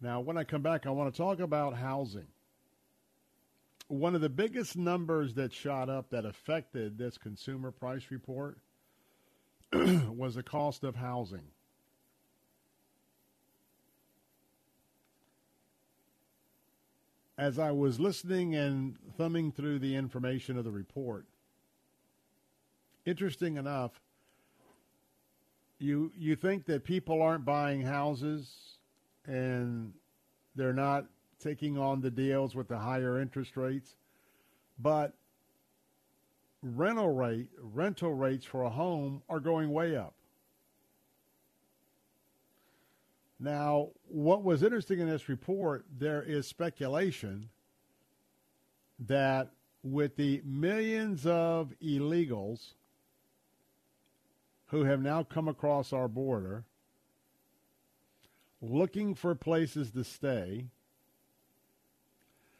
Now, 0.00 0.18
when 0.18 0.36
I 0.36 0.42
come 0.42 0.62
back, 0.62 0.84
I 0.84 0.90
want 0.90 1.14
to 1.14 1.16
talk 1.16 1.38
about 1.38 1.74
housing. 1.74 2.26
One 3.88 4.14
of 4.14 4.20
the 4.20 4.28
biggest 4.28 4.76
numbers 4.76 5.34
that 5.34 5.52
shot 5.52 5.88
up 5.88 6.10
that 6.10 6.26
affected 6.26 6.98
this 6.98 7.16
consumer 7.16 7.70
price 7.70 8.06
report 8.10 8.58
was 9.72 10.34
the 10.34 10.42
cost 10.42 10.84
of 10.84 10.96
housing. 10.96 11.44
As 17.38 17.58
I 17.58 17.70
was 17.70 17.98
listening 17.98 18.54
and 18.54 18.98
thumbing 19.16 19.52
through 19.52 19.78
the 19.78 19.96
information 19.96 20.58
of 20.58 20.64
the 20.64 20.72
report, 20.72 21.24
interesting 23.06 23.56
enough, 23.56 24.00
you 25.78 26.12
you 26.16 26.36
think 26.36 26.66
that 26.66 26.84
people 26.84 27.22
aren't 27.22 27.44
buying 27.44 27.82
houses 27.82 28.78
and 29.24 29.92
they're 30.56 30.72
not 30.72 31.06
taking 31.42 31.78
on 31.78 32.00
the 32.00 32.10
deals 32.10 32.54
with 32.54 32.68
the 32.68 32.78
higher 32.78 33.20
interest 33.20 33.56
rates, 33.56 33.96
but 34.78 35.14
rental 36.62 37.10
rate 37.10 37.48
rental 37.60 38.12
rates 38.12 38.44
for 38.44 38.62
a 38.62 38.70
home 38.70 39.22
are 39.28 39.40
going 39.40 39.70
way 39.70 39.96
up. 39.96 40.14
Now, 43.40 43.90
what 44.08 44.42
was 44.42 44.64
interesting 44.64 44.98
in 44.98 45.08
this 45.08 45.28
report, 45.28 45.84
there 45.96 46.22
is 46.22 46.48
speculation 46.48 47.50
that 49.06 49.50
with 49.84 50.16
the 50.16 50.42
millions 50.44 51.24
of 51.24 51.72
illegals 51.80 52.72
who 54.66 54.84
have 54.84 55.00
now 55.00 55.22
come 55.22 55.46
across 55.46 55.92
our 55.92 56.08
border 56.08 56.64
looking 58.60 59.14
for 59.14 59.34
places 59.34 59.92
to 59.92 60.02
stay. 60.02 60.66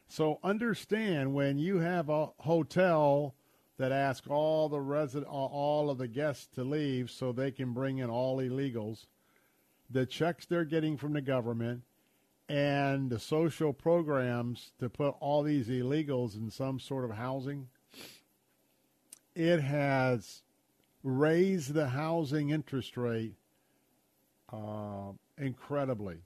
So 0.09 0.41
understand 0.43 1.35
when 1.35 1.59
you 1.59 1.79
have 1.79 2.09
a 2.09 2.31
hotel 2.39 3.35
that 3.77 3.93
asks 3.93 4.27
all 4.27 4.69
the 4.69 4.81
resident 4.81 5.31
all 5.31 5.91
of 5.91 5.99
the 5.99 6.09
guests 6.09 6.49
to 6.55 6.65
leave 6.65 7.11
so 7.11 7.31
they 7.31 7.51
can 7.51 7.73
bring 7.73 7.99
in 7.99 8.11
all 8.11 8.39
illegals, 8.39 9.07
the 9.91 10.07
checks 10.07 10.47
they're 10.47 10.65
getting 10.65 10.97
from 10.97 11.13
the 11.13 11.21
government 11.21 11.83
and 12.49 13.11
the 13.11 13.19
social 13.19 13.73
programs 13.73 14.73
to 14.81 14.89
put 14.89 15.15
all 15.21 15.43
these 15.43 15.69
illegals 15.69 16.37
in 16.37 16.51
some 16.51 16.81
sort 16.81 17.05
of 17.05 17.17
housing, 17.17 17.69
it 19.35 19.61
has 19.61 20.43
raised 21.03 21.75
the 21.75 21.89
housing 21.89 22.51
interest 22.51 22.97
rate 22.97 23.35
uh, 24.53 25.13
incredibly. 25.37 26.17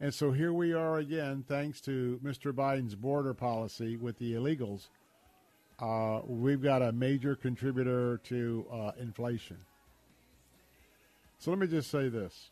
And 0.00 0.12
so 0.12 0.32
here 0.32 0.52
we 0.52 0.72
are 0.72 0.98
again, 0.98 1.44
thanks 1.46 1.80
to 1.82 2.20
Mr. 2.22 2.52
Biden's 2.52 2.94
border 2.94 3.32
policy 3.32 3.96
with 3.96 4.18
the 4.18 4.34
illegals. 4.34 4.88
Uh, 5.78 6.20
we've 6.26 6.62
got 6.62 6.82
a 6.82 6.92
major 6.92 7.34
contributor 7.34 8.20
to 8.24 8.66
uh, 8.72 8.90
inflation. 9.00 9.56
So 11.38 11.50
let 11.50 11.60
me 11.60 11.66
just 11.66 11.90
say 11.90 12.08
this. 12.08 12.50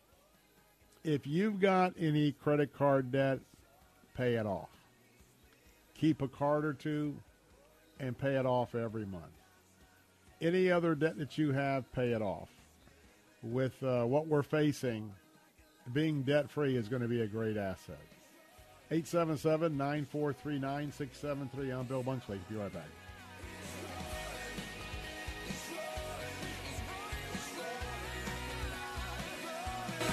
If 1.05 1.27
you've 1.27 1.61
got 1.61 1.95
any 1.99 2.33
credit 2.33 2.73
card 2.73 3.11
debt, 3.11 3.41
pay 4.17 4.35
it 4.35 4.47
off. 4.47 4.69
Keep 5.95 6.23
a 6.23 6.29
card 6.29 6.65
or 6.65 6.73
two 6.73 7.17
and 7.99 8.17
pay 8.17 8.37
it 8.37 8.47
off 8.47 8.75
every 8.75 9.07
month. 9.07 9.25
Any 10.41 10.71
other 10.71 10.95
debt 10.95 11.19
that 11.19 11.39
you 11.39 11.53
have, 11.53 11.91
pay 11.93 12.13
it 12.13 12.23
off. 12.23 12.49
With 13.43 13.81
uh, 13.83 14.05
what 14.05 14.27
we're 14.27 14.43
facing, 14.43 15.13
being 15.93 16.23
debt 16.23 16.51
free 16.51 16.77
is 16.77 16.89
going 16.89 17.03
to 17.03 17.09
be 17.09 17.23
a 17.23 17.27
great 17.27 17.57
asset. 17.57 17.99
877 18.91 19.77
943 19.77 20.59
9673. 20.59 21.71
I'm 21.71 21.87
Bill 21.87 22.05
Bunkley. 22.05 22.39
Be 22.49 22.57
right 22.57 22.73
back. 22.73 22.89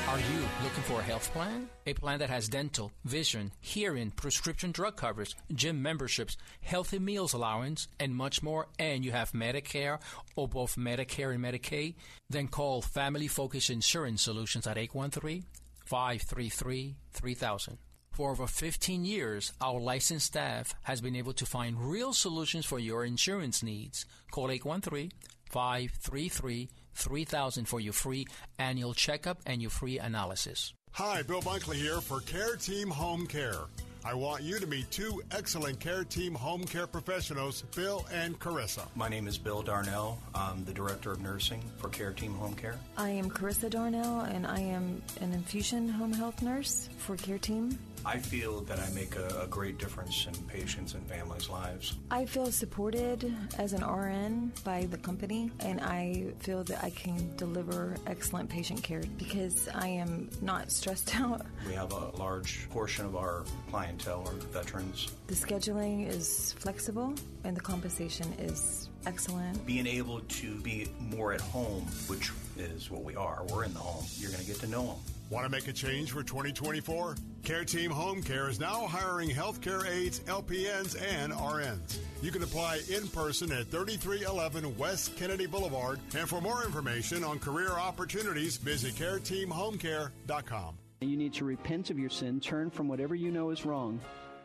Are 0.08 0.18
you 0.18 0.40
looking 0.64 0.84
for 0.84 1.02
a 1.02 1.04
health 1.04 1.32
plan? 1.34 1.70
A 1.86 1.94
plan 1.94 2.18
that 2.18 2.32
has 2.32 2.50
dental, 2.50 2.92
vision, 3.06 3.52
hearing, 3.60 4.10
prescription 4.10 4.72
drug 4.72 4.96
coverage, 4.96 5.36
gym 5.54 5.84
memberships, 5.84 6.36
healthy 6.62 6.98
meals 6.98 7.34
allowance, 7.34 7.88
and 8.00 8.16
much 8.16 8.42
more, 8.42 8.70
and 8.80 9.06
you 9.06 9.12
have 9.12 9.34
Medicare 9.34 10.00
or 10.36 10.48
both 10.48 10.78
Medicare 10.78 11.36
and 11.36 11.44
Medicaid? 11.44 11.94
Then 12.28 12.48
call 12.48 12.82
Family 12.82 13.28
Focus 13.28 13.70
Insurance 13.70 14.24
Solutions 14.24 14.66
at 14.66 14.80
813 14.80 15.44
533 15.90 16.98
3000. 17.14 17.78
For 18.12 18.30
over 18.30 18.46
15 18.46 19.06
years, 19.06 19.54
our 19.60 19.80
licensed 19.80 20.28
staff 20.28 20.76
has 20.84 21.02
been 21.02 21.16
able 21.16 21.34
to 21.34 21.48
find 21.48 21.82
real 21.82 22.14
solutions 22.14 22.68
for 22.68 22.78
your 22.78 23.06
insurance 23.06 23.64
needs. 23.64 24.06
Call 24.30 24.52
813 24.52 25.12
533 25.50 26.70
3000 26.94 27.66
for 27.66 27.80
your 27.80 27.94
free 27.94 28.28
annual 28.60 28.94
checkup 28.94 29.40
and 29.48 29.64
your 29.64 29.72
free 29.72 29.98
analysis. 29.98 30.74
Hi, 30.92 31.24
Bill 31.24 31.42
Bunkley 31.42 31.78
here 31.78 32.02
for 32.02 32.20
Care 32.20 32.56
Team 32.56 32.92
Home 32.92 33.26
Care. 33.26 33.66
I 34.06 34.14
want 34.14 34.44
you 34.44 34.60
to 34.60 34.66
meet 34.66 34.90
two 34.92 35.22
excellent 35.32 35.82
Care 35.82 36.06
Team 36.06 36.34
home 36.34 36.64
care 36.64 36.88
professionals, 36.88 37.64
Bill 37.76 38.06
and 38.14 38.40
Carissa. 38.40 38.88
My 38.96 39.10
name 39.10 39.28
is 39.28 39.38
Bill 39.38 39.62
Darnell. 39.62 40.18
I'm 40.34 40.64
the 40.64 40.72
Director 40.72 41.12
of 41.12 41.22
Nursing 41.22 41.62
for 41.78 41.90
Care 41.90 42.14
Team 42.14 42.34
Home 42.36 42.56
Care. 42.56 42.80
I 42.98 43.10
am 43.10 43.30
Carissa 43.30 43.70
Darnell, 43.70 44.22
and 44.22 44.48
I 44.48 44.60
am 44.62 45.02
an 45.20 45.34
infusion 45.34 45.90
home 45.90 46.14
health 46.14 46.42
nurse 46.42 46.88
for 46.98 47.18
Care 47.18 47.40
Team. 47.40 47.78
I 48.06 48.18
feel 48.18 48.62
that 48.62 48.80
I 48.80 48.90
make 48.92 49.16
a, 49.18 49.42
a, 49.44 49.48
great 49.48 49.78
difference 49.78 50.26
in 50.26 50.34
patients 50.44 50.94
and 50.94 51.06
families' 51.08 51.50
lives. 51.50 51.96
I 52.10 52.26
feel 52.26 52.46
supported 52.52 53.36
as 53.58 53.74
an 53.74 53.86
RN 53.86 54.54
by 54.64 54.86
the 54.86 54.98
company, 54.98 55.52
and 55.60 55.82
I 55.82 56.28
feel 56.40 56.64
that 56.66 56.84
I 56.84 56.92
can 56.92 57.36
deliver 57.36 57.96
excellent 58.08 58.50
patient 58.50 58.82
care 58.84 59.04
because 59.18 59.68
I 59.76 59.88
am 59.88 60.30
not 60.42 60.72
stressed 60.72 61.14
out. 61.20 61.46
We 61.68 61.74
have 61.74 61.92
a 61.92 62.12
large 62.18 62.70
portion 62.70 63.06
of 63.06 63.16
our 63.16 63.44
clientele 63.90 64.28
are 64.28 64.40
veterans. 64.52 65.12
The 65.28 65.36
scheduling 65.36 66.08
is 66.08 66.54
flexible, 66.60 67.14
and 67.44 67.56
the 67.56 67.62
compensation 67.62 68.32
is 68.38 68.90
excellent. 69.06 69.66
Being 69.66 69.88
able 69.88 70.20
to 70.22 70.56
be 70.62 70.88
more 71.00 71.34
at 71.34 71.42
home, 71.42 71.86
which 72.08 72.32
is 72.58 72.92
what 72.92 73.04
we 73.04 73.16
are, 73.16 73.44
we're 73.50 73.64
in 73.64 73.74
the 73.74 73.80
home, 73.80 74.06
you're 74.18 74.32
going 74.32 74.44
to 74.44 74.48
get 74.48 74.60
to 74.60 74.68
know 74.68 74.86
them. 74.86 74.96
Want 75.30 75.46
to 75.46 75.50
make 75.50 75.68
a 75.68 75.74
change 75.74 76.12
for 76.12 76.24
2024? 76.24 77.16
Care 77.44 77.64
Team 77.64 77.92
Home 77.92 78.22
Care 78.22 78.50
is 78.50 78.60
now 78.60 78.88
hiring 78.88 79.30
healthcare 79.30 79.88
aides, 79.88 80.22
LPNs, 80.22 81.00
and 81.02 81.32
RNs. 81.32 82.00
You 82.22 82.32
can 82.32 82.42
apply 82.42 82.82
in 82.90 83.08
person 83.08 83.52
at 83.52 83.68
3311 83.68 84.76
West 84.78 85.16
Kennedy 85.16 85.46
Boulevard. 85.46 86.00
And 86.18 86.28
for 86.28 86.42
more 86.42 86.64
information 86.66 87.24
on 87.24 87.38
career 87.38 87.70
opportunities, 87.70 88.58
visit 88.58 88.96
careteamhomecare.com. 88.96 90.79
You 91.02 91.18
need 91.18 91.34
to 91.36 91.46
repent 91.46 91.90
of 91.90 92.00
your 92.00 92.10
sin, 92.10 92.40
turn 92.40 92.70
from 92.70 92.88
whatever 92.88 93.16
you 93.16 93.32
know 93.32 93.52
is 93.52 93.66
wrong, 93.66 94.02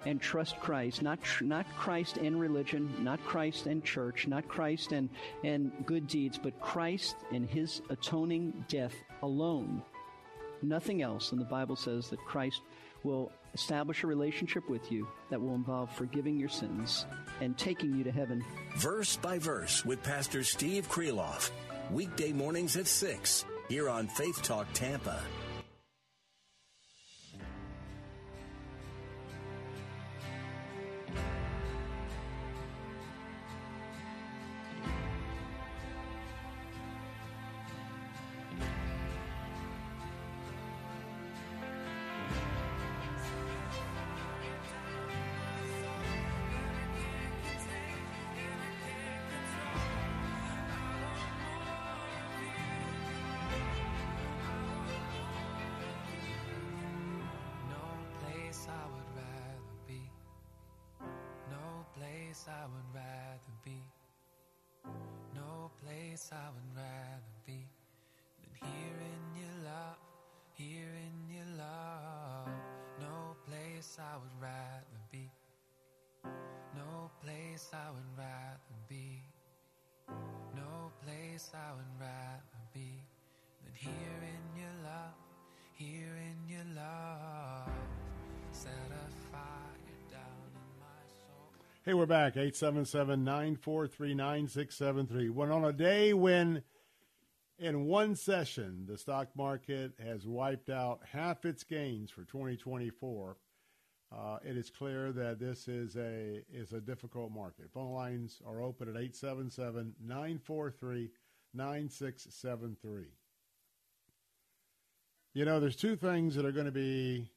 and 0.07 0.21
trust 0.21 0.61
Christ. 0.61 1.03
Not 1.03 1.23
tr- 1.23 1.45
not 1.45 1.67
Christ 1.77 2.17
and 2.19 2.41
religion, 2.41 2.95
not 3.01 3.23
Christ 3.25 3.67
and 3.67 3.83
church, 3.85 4.29
not 4.29 4.47
Christ 4.47 4.93
and 4.93 5.09
and 5.43 5.73
good 5.85 6.07
deeds, 6.07 6.39
but 6.39 6.61
Christ 6.61 7.17
and 7.33 7.49
His 7.49 7.83
atoning 7.91 8.65
death 8.69 8.95
alone 9.23 9.83
nothing 10.65 11.03
else. 11.03 11.33
And 11.33 11.41
the 11.41 11.47
Bible 11.47 11.77
says 11.77 12.09
that 12.09 12.25
Christ 12.25 12.63
will 13.03 13.31
establish 13.53 14.03
a 14.03 14.07
relationship 14.07 14.69
with 14.69 14.91
you 14.91 15.07
that 15.31 15.41
will 15.41 15.55
involve 15.55 15.95
forgiving 15.95 16.39
your 16.39 16.49
sins 16.49 17.07
and 17.41 17.57
taking 17.57 17.95
you 17.95 18.05
to 18.05 18.11
heaven. 18.11 18.45
Verse 18.77 19.17
by 19.17 19.39
verse 19.39 19.85
with 19.85 20.03
Pastor 20.03 20.43
Steve 20.43 20.89
Kreloff. 20.89 21.51
Weekday 21.91 22.33
mornings 22.33 22.77
at 22.77 22.87
6 22.87 23.45
here 23.69 23.89
on 23.89 24.07
Faith 24.09 24.43
Talk 24.43 24.67
Tampa. 24.73 25.21
place 62.45 62.57
I 62.61 62.67
would 62.67 62.95
rather 62.95 63.55
be. 63.65 63.81
No 65.35 65.71
place 65.83 66.31
I 66.33 66.49
would 66.53 66.77
rather 66.77 67.35
be 67.47 67.67
than 68.39 68.69
here 68.69 68.99
in 69.01 69.41
your 69.41 69.65
love, 69.65 69.99
here 70.53 70.95
in 71.07 71.35
your 71.35 71.47
love. 71.59 72.49
No 73.01 73.37
place 73.47 73.99
I 73.99 74.17
would 74.17 74.43
rather 74.43 75.01
be. 75.11 75.31
No 76.77 77.11
place 77.23 77.71
I 77.73 77.91
would 77.91 78.19
rather 78.19 78.77
be. 78.89 79.23
No 80.55 80.93
place 81.03 81.51
I 81.55 81.73
would 81.77 82.01
rather 82.01 82.24
Hey, 91.87 91.93
we're 91.93 92.07
back. 92.07 92.39
877 92.39 93.25
943 93.25 94.15
9673. 94.15 95.29
When 95.29 95.51
on 95.51 95.67
a 95.67 95.73
day 95.73 96.15
when, 96.15 96.63
in 97.59 97.85
one 97.85 98.17
session, 98.17 98.87
the 98.89 98.97
stock 98.97 99.29
market 99.37 99.93
has 100.03 100.27
wiped 100.27 100.71
out 100.71 101.01
half 101.13 101.45
its 101.45 101.63
gains 101.63 102.11
for 102.11 102.25
2024, 102.25 103.37
uh, 104.11 104.39
it 104.43 104.57
is 104.57 104.71
clear 104.71 105.13
that 105.13 105.39
this 105.39 105.69
is 105.69 105.95
a, 105.97 106.43
is 106.51 106.73
a 106.73 106.81
difficult 106.81 107.31
market. 107.31 107.71
Phone 107.71 107.93
lines 107.93 108.41
are 108.47 108.63
open 108.63 108.89
at 108.89 108.97
877 108.97 109.93
943 110.01 111.11
9673. 111.53 113.05
You 115.35 115.45
know, 115.45 115.61
there's 115.61 115.77
two 115.77 115.97
things 115.97 116.35
that 116.37 116.47
are 116.47 116.53
going 116.53 116.65
to 116.65 116.73
be 116.73 117.29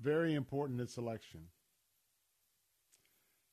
very 0.00 0.32
important 0.32 0.80
in 0.80 0.86
this 0.86 0.96
election. 0.96 1.40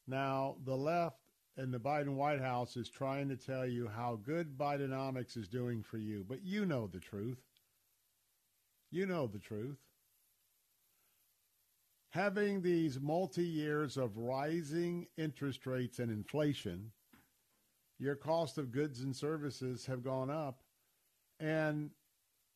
Now, 0.08 0.56
the 0.64 0.76
left 0.76 1.20
and 1.58 1.74
the 1.74 1.80
Biden 1.80 2.16
White 2.16 2.40
House 2.40 2.78
is 2.78 2.90
trying 2.90 3.28
to 3.30 3.36
tell 3.36 3.66
you 3.66 3.88
how 3.88 4.20
good 4.24 4.58
Bidenomics 4.58 5.36
is 5.36 5.48
doing 5.48 5.84
for 5.84 5.98
you, 5.98 6.24
but 6.28 6.44
you 6.44 6.66
know 6.66 6.88
the 6.88 7.00
truth. 7.00 7.42
You 8.90 9.06
know 9.06 9.28
the 9.28 9.40
truth. 9.40 9.80
Having 12.12 12.62
these 12.62 13.00
multi 13.02 13.44
years 13.44 13.98
of 13.98 14.18
rising 14.18 15.08
interest 15.18 15.68
rates 15.68 16.00
and 16.00 16.10
inflation, 16.10 16.92
your 18.00 18.16
cost 18.16 18.58
of 18.58 18.72
goods 18.72 19.02
and 19.02 19.16
services 19.16 19.86
have 19.88 20.04
gone 20.04 20.30
up. 20.30 20.62
And 21.40 21.92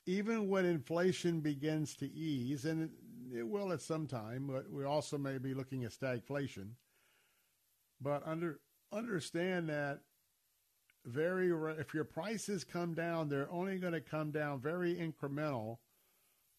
even 0.06 0.48
when 0.48 0.65
inflation 0.65 1.41
begins 1.41 1.95
to 1.98 2.11
ease, 2.11 2.65
and 2.65 2.84
it, 2.84 3.40
it 3.40 3.48
will 3.48 3.73
at 3.73 3.82
some 3.82 4.07
time, 4.07 4.48
but 4.48 4.72
we 4.72 4.86
also 4.86 5.18
may 5.18 5.38
be 5.38 5.53
looking 5.53 5.84
at 5.84 5.91
stagflation. 5.91 6.69
But 8.02 8.23
under 8.26 8.60
understand 8.91 9.69
that 9.69 9.99
very 11.06 11.52
if 11.80 11.94
your 11.94 12.03
prices 12.03 12.64
come 12.64 12.94
down, 12.94 13.30
they're 13.30 13.52
only 13.52 13.78
going 13.78 13.94
to 13.94 14.02
come 14.02 14.32
down 14.32 14.60
very 14.60 14.95
incremental 14.95 15.78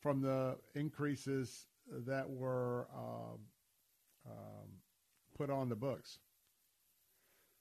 from 0.01 0.21
the 0.21 0.57
increases 0.75 1.67
that 2.07 2.29
were 2.29 2.89
um, 2.95 3.39
um, 4.27 4.69
put 5.37 5.51
on 5.51 5.69
the 5.69 5.77
books. 5.77 6.19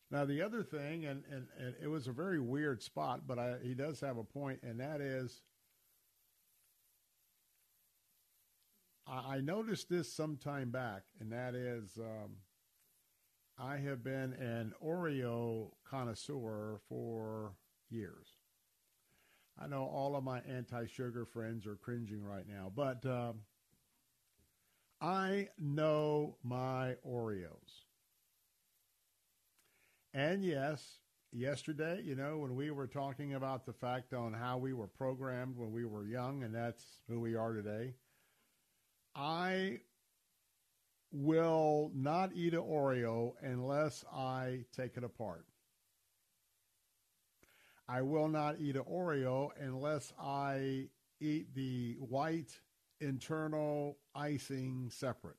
Now 0.10 0.26
the 0.26 0.42
other 0.42 0.62
thing, 0.62 1.06
and, 1.06 1.24
and, 1.32 1.48
and 1.58 1.76
it 1.82 1.88
was 1.88 2.08
a 2.08 2.12
very 2.12 2.40
weird 2.40 2.84
spot, 2.84 3.22
but 3.26 3.40
I, 3.40 3.56
he 3.64 3.74
does 3.74 4.02
have 4.02 4.18
a 4.18 4.24
point, 4.24 4.60
and 4.62 4.80
that 4.80 5.00
is, 5.00 5.42
I, 9.08 9.36
I 9.36 9.40
noticed 9.40 9.90
this 9.90 10.12
some 10.12 10.36
time 10.36 10.70
back, 10.70 11.04
and 11.20 11.32
that 11.32 11.56
is, 11.56 11.98
um, 11.98 12.32
I 13.62 13.78
have 13.78 14.04
been 14.04 14.34
an 14.34 14.74
Oreo 14.84 15.70
connoisseur 15.88 16.80
for 16.90 17.54
years. 17.92 18.28
I 19.62 19.68
know 19.68 19.84
all 19.84 20.16
of 20.16 20.24
my 20.24 20.40
anti-sugar 20.50 21.26
friends 21.26 21.68
are 21.68 21.76
cringing 21.76 22.24
right 22.24 22.48
now, 22.48 22.72
but 22.76 23.06
um, 23.06 23.42
I 25.00 25.50
know 25.60 26.38
my 26.44 26.96
Oreos. 27.08 27.84
And 30.12 30.44
yes, 30.44 30.98
yesterday, 31.32 32.02
you 32.04 32.16
know, 32.16 32.40
when 32.40 32.56
we 32.56 32.72
were 32.72 32.88
talking 32.88 33.36
about 33.36 33.68
the 33.68 33.74
fact 33.74 34.12
on 34.12 34.34
how 34.34 34.58
we 34.58 34.74
were 34.74 34.88
programmed 34.88 35.56
when 35.56 35.72
we 35.72 35.86
were 35.86 36.08
young, 36.08 36.42
and 36.42 36.56
that's 36.56 36.84
who 37.08 37.20
we 37.20 37.36
are 37.36 37.54
today, 37.54 37.94
I 39.16 39.82
will 41.12 41.92
not 41.94 42.32
eat 42.34 42.54
an 42.54 42.62
Oreo 42.62 43.34
unless 43.42 44.06
I 44.14 44.66
take 44.76 44.98
it 44.98 45.04
apart. 45.04 45.46
I 47.88 48.02
will 48.02 48.30
not 48.30 48.60
eat 48.60 48.76
an 48.76 48.84
Oreo 48.84 49.50
unless 49.60 50.14
I 50.20 50.88
eat 51.20 51.54
the 51.54 51.98
white 52.00 52.60
internal 53.02 53.98
icing 54.16 54.90
separate. 54.90 55.36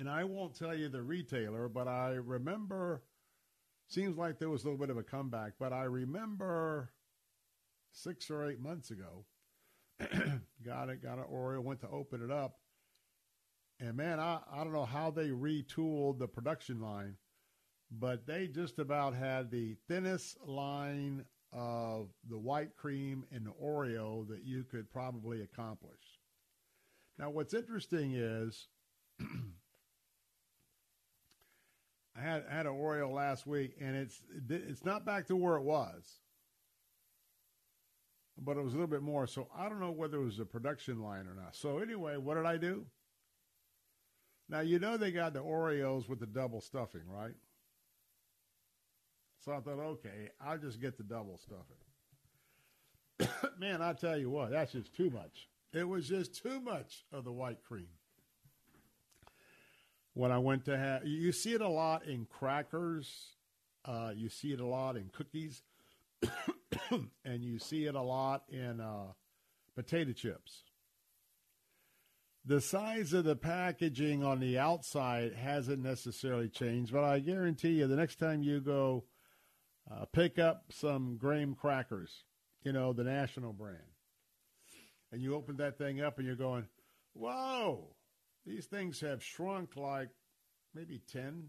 And 0.00 0.08
I 0.08 0.24
won't 0.24 0.54
tell 0.54 0.76
you 0.76 0.88
the 0.88 1.02
retailer, 1.02 1.68
but 1.68 1.88
I 1.88 2.10
remember, 2.14 3.02
seems 3.88 4.16
like 4.16 4.38
there 4.38 4.48
was 4.48 4.62
a 4.62 4.66
little 4.66 4.78
bit 4.78 4.90
of 4.90 4.96
a 4.96 5.02
comeback, 5.02 5.54
but 5.58 5.72
I 5.72 5.84
remember 5.84 6.92
six 7.92 8.30
or 8.30 8.48
eight 8.48 8.60
months 8.60 8.90
ago, 8.90 9.24
got 10.64 10.88
it, 10.88 11.02
got 11.02 11.18
an 11.18 11.24
Oreo, 11.32 11.60
went 11.60 11.80
to 11.80 11.88
open 11.88 12.22
it 12.22 12.30
up. 12.30 12.58
And 13.80 13.96
man, 13.96 14.18
I, 14.18 14.40
I 14.52 14.64
don't 14.64 14.72
know 14.72 14.84
how 14.84 15.10
they 15.10 15.28
retooled 15.28 16.18
the 16.18 16.26
production 16.28 16.80
line, 16.80 17.16
but 17.90 18.26
they 18.26 18.48
just 18.48 18.78
about 18.78 19.14
had 19.14 19.50
the 19.50 19.76
thinnest 19.88 20.36
line 20.44 21.24
of 21.52 22.08
the 22.28 22.38
white 22.38 22.76
cream 22.76 23.24
and 23.32 23.46
the 23.46 23.52
Oreo 23.62 24.28
that 24.28 24.44
you 24.44 24.64
could 24.64 24.90
probably 24.90 25.42
accomplish. 25.42 26.20
Now, 27.18 27.30
what's 27.30 27.54
interesting 27.54 28.14
is 28.14 28.68
I 32.16 32.20
had 32.20 32.44
had 32.48 32.66
an 32.66 32.72
Oreo 32.72 33.12
last 33.12 33.46
week, 33.46 33.76
and 33.80 33.96
it's 33.96 34.20
it's 34.48 34.84
not 34.84 35.06
back 35.06 35.26
to 35.28 35.36
where 35.36 35.56
it 35.56 35.62
was, 35.62 36.20
but 38.44 38.56
it 38.56 38.64
was 38.64 38.72
a 38.72 38.76
little 38.76 38.90
bit 38.90 39.02
more. 39.02 39.26
So 39.26 39.48
I 39.56 39.68
don't 39.68 39.80
know 39.80 39.90
whether 39.90 40.18
it 40.18 40.24
was 40.24 40.38
a 40.38 40.44
production 40.44 41.02
line 41.02 41.26
or 41.26 41.34
not. 41.34 41.56
So 41.56 41.78
anyway, 41.78 42.16
what 42.16 42.34
did 42.34 42.46
I 42.46 42.56
do? 42.56 42.86
Now 44.48 44.60
you 44.60 44.78
know 44.78 44.96
they 44.96 45.10
got 45.10 45.34
the 45.34 45.42
Oreos 45.42 46.08
with 46.08 46.20
the 46.20 46.26
double 46.26 46.60
stuffing, 46.60 47.02
right? 47.06 47.34
So 49.44 49.52
I 49.52 49.60
thought, 49.60 49.78
okay, 49.78 50.30
I'll 50.40 50.58
just 50.58 50.80
get 50.80 50.96
the 50.96 51.04
double 51.04 51.38
stuffing. 51.38 51.76
Man, 53.58 53.82
I 53.82 53.92
tell 53.92 54.16
you 54.16 54.30
what, 54.30 54.50
that's 54.50 54.72
just 54.72 54.94
too 54.94 55.10
much. 55.10 55.48
It 55.72 55.86
was 55.86 56.08
just 56.08 56.42
too 56.42 56.60
much 56.60 57.04
of 57.12 57.24
the 57.24 57.32
white 57.32 57.62
cream 57.62 57.88
when 60.14 60.32
I 60.32 60.38
went 60.38 60.64
to 60.64 60.76
have. 60.76 61.06
You 61.06 61.30
see 61.32 61.54
it 61.54 61.60
a 61.60 61.68
lot 61.68 62.06
in 62.06 62.26
crackers. 62.26 63.36
Uh, 63.84 64.12
you 64.14 64.28
see 64.28 64.52
it 64.52 64.60
a 64.60 64.66
lot 64.66 64.96
in 64.96 65.08
cookies, 65.12 65.62
and 67.24 67.42
you 67.42 67.58
see 67.58 67.86
it 67.86 67.94
a 67.94 68.02
lot 68.02 68.44
in 68.48 68.80
uh, 68.80 69.12
potato 69.74 70.12
chips. 70.12 70.64
The 72.44 72.60
size 72.60 73.12
of 73.12 73.24
the 73.24 73.36
packaging 73.36 74.24
on 74.24 74.40
the 74.40 74.58
outside 74.58 75.34
hasn't 75.34 75.82
necessarily 75.82 76.48
changed, 76.48 76.92
but 76.92 77.04
I 77.04 77.18
guarantee 77.18 77.72
you, 77.72 77.86
the 77.86 77.96
next 77.96 78.18
time 78.18 78.42
you 78.42 78.60
go 78.60 79.04
uh, 79.90 80.06
pick 80.12 80.38
up 80.38 80.64
some 80.70 81.16
graham 81.18 81.54
crackers, 81.54 82.24
you 82.62 82.72
know, 82.72 82.92
the 82.92 83.04
national 83.04 83.52
brand, 83.52 83.78
and 85.12 85.20
you 85.20 85.34
open 85.34 85.56
that 85.58 85.76
thing 85.76 86.00
up 86.00 86.18
and 86.18 86.26
you're 86.26 86.36
going, 86.36 86.66
whoa, 87.12 87.94
these 88.46 88.66
things 88.66 89.00
have 89.00 89.22
shrunk 89.22 89.76
like 89.76 90.08
maybe 90.74 91.02
10%, 91.14 91.42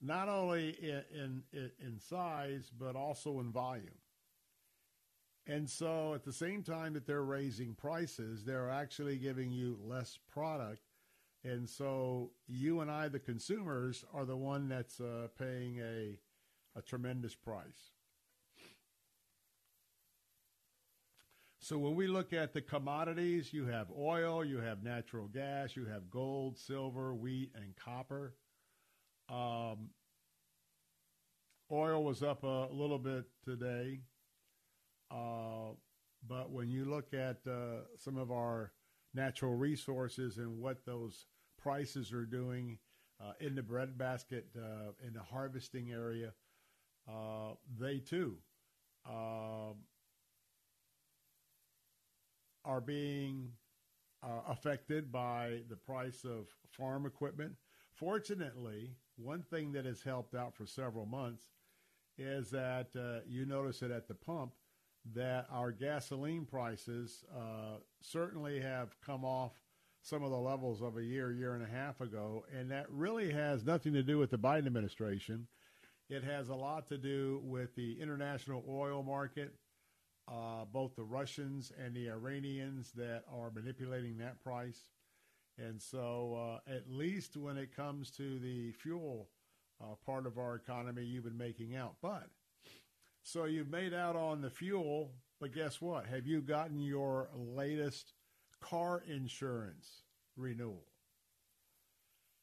not 0.00 0.28
only 0.28 0.70
in, 0.80 1.42
in, 1.52 1.70
in 1.78 2.00
size, 2.00 2.70
but 2.78 2.96
also 2.96 3.40
in 3.40 3.52
volume. 3.52 3.98
And 5.46 5.68
so 5.68 6.14
at 6.14 6.24
the 6.24 6.32
same 6.32 6.62
time 6.62 6.94
that 6.94 7.06
they're 7.06 7.22
raising 7.24 7.74
prices, 7.74 8.44
they're 8.44 8.70
actually 8.70 9.16
giving 9.16 9.50
you 9.50 9.78
less 9.82 10.18
product. 10.32 10.82
And 11.42 11.68
so 11.68 12.30
you 12.46 12.80
and 12.80 12.90
I, 12.90 13.08
the 13.08 13.18
consumers, 13.18 14.04
are 14.12 14.24
the 14.24 14.36
one 14.36 14.68
that's 14.68 15.00
uh, 15.00 15.28
paying 15.38 15.80
a, 15.80 16.18
a 16.78 16.82
tremendous 16.82 17.34
price. 17.34 17.92
So 21.58 21.78
when 21.78 21.94
we 21.94 22.06
look 22.06 22.32
at 22.32 22.52
the 22.52 22.62
commodities, 22.62 23.52
you 23.52 23.66
have 23.66 23.88
oil, 23.96 24.44
you 24.44 24.58
have 24.58 24.82
natural 24.82 25.28
gas, 25.28 25.76
you 25.76 25.84
have 25.86 26.10
gold, 26.10 26.58
silver, 26.58 27.14
wheat, 27.14 27.52
and 27.54 27.76
copper. 27.76 28.34
Um, 29.30 29.90
oil 31.70 32.02
was 32.02 32.22
up 32.22 32.42
a 32.42 32.68
little 32.72 32.98
bit 32.98 33.24
today, 33.44 34.00
uh, 35.10 35.74
but 36.28 36.50
when 36.50 36.68
you 36.68 36.84
look 36.84 37.14
at 37.14 37.38
uh, 37.46 37.82
some 37.96 38.16
of 38.16 38.32
our 38.32 38.72
natural 39.14 39.54
resources 39.54 40.38
and 40.38 40.58
what 40.58 40.84
those 40.84 41.26
prices 41.62 42.12
are 42.12 42.26
doing 42.26 42.78
uh, 43.22 43.32
in 43.40 43.54
the 43.54 43.62
breadbasket 43.62 44.48
uh, 44.56 44.92
in 45.06 45.12
the 45.12 45.22
harvesting 45.22 45.92
area, 45.92 46.32
uh, 47.08 47.52
they 47.78 47.98
too 47.98 48.36
um, 49.08 49.76
are 52.64 52.80
being 52.80 53.52
uh, 54.22 54.40
affected 54.48 55.12
by 55.12 55.60
the 55.68 55.76
price 55.76 56.24
of 56.24 56.48
farm 56.70 57.06
equipment. 57.06 57.54
Fortunately, 58.00 58.94
one 59.16 59.42
thing 59.42 59.72
that 59.72 59.84
has 59.84 60.02
helped 60.02 60.34
out 60.34 60.54
for 60.54 60.64
several 60.64 61.04
months 61.04 61.44
is 62.16 62.48
that 62.48 62.88
uh, 62.98 63.20
you 63.28 63.44
notice 63.44 63.82
it 63.82 63.90
at 63.90 64.08
the 64.08 64.14
pump 64.14 64.54
that 65.14 65.46
our 65.52 65.70
gasoline 65.70 66.46
prices 66.46 67.24
uh, 67.36 67.76
certainly 68.00 68.58
have 68.58 68.98
come 69.04 69.22
off 69.22 69.52
some 70.00 70.24
of 70.24 70.30
the 70.30 70.36
levels 70.38 70.80
of 70.80 70.96
a 70.96 71.02
year, 71.02 71.30
year 71.30 71.54
and 71.54 71.62
a 71.62 71.70
half 71.70 72.00
ago, 72.00 72.42
and 72.58 72.70
that 72.70 72.86
really 72.90 73.30
has 73.30 73.66
nothing 73.66 73.92
to 73.92 74.02
do 74.02 74.16
with 74.16 74.30
the 74.30 74.38
Biden 74.38 74.66
administration. 74.66 75.46
It 76.08 76.24
has 76.24 76.48
a 76.48 76.54
lot 76.54 76.88
to 76.88 76.96
do 76.96 77.42
with 77.44 77.74
the 77.74 78.00
international 78.00 78.64
oil 78.66 79.02
market 79.02 79.52
uh, 80.30 80.64
both 80.72 80.94
the 80.94 81.02
Russians 81.02 81.72
and 81.82 81.94
the 81.94 82.08
Iranians 82.08 82.92
that 82.92 83.24
are 83.32 83.50
manipulating 83.50 84.18
that 84.18 84.42
price. 84.42 84.88
And 85.58 85.80
so, 85.80 86.58
uh, 86.68 86.70
at 86.70 86.90
least 86.90 87.36
when 87.36 87.58
it 87.58 87.74
comes 87.74 88.10
to 88.12 88.38
the 88.38 88.72
fuel 88.72 89.28
uh, 89.80 89.94
part 90.06 90.26
of 90.26 90.38
our 90.38 90.54
economy, 90.54 91.04
you've 91.04 91.24
been 91.24 91.36
making 91.36 91.76
out. 91.76 91.96
But 92.00 92.28
so 93.22 93.44
you've 93.44 93.70
made 93.70 93.94
out 93.94 94.16
on 94.16 94.40
the 94.40 94.50
fuel, 94.50 95.12
but 95.40 95.52
guess 95.52 95.80
what? 95.80 96.06
Have 96.06 96.26
you 96.26 96.40
gotten 96.40 96.80
your 96.80 97.28
latest 97.34 98.14
car 98.60 99.02
insurance 99.06 100.02
renewal? 100.36 100.84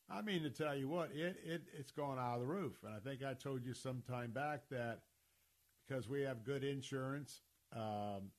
I 0.10 0.22
mean 0.22 0.44
to 0.44 0.50
tell 0.50 0.76
you 0.76 0.88
what, 0.88 1.12
it, 1.14 1.38
it 1.46 1.64
it's 1.78 1.92
gone 1.92 2.18
out 2.18 2.36
of 2.36 2.42
the 2.42 2.48
roof. 2.48 2.78
And 2.86 2.94
I 2.96 3.00
think 3.00 3.24
I 3.24 3.34
told 3.34 3.66
you 3.66 3.74
some 3.74 4.02
time 4.08 4.32
back 4.32 4.62
that 4.70 5.00
because 5.88 6.08
we 6.08 6.22
have 6.22 6.46
good 6.46 6.64
insurance 6.64 7.42
um, 7.76 8.32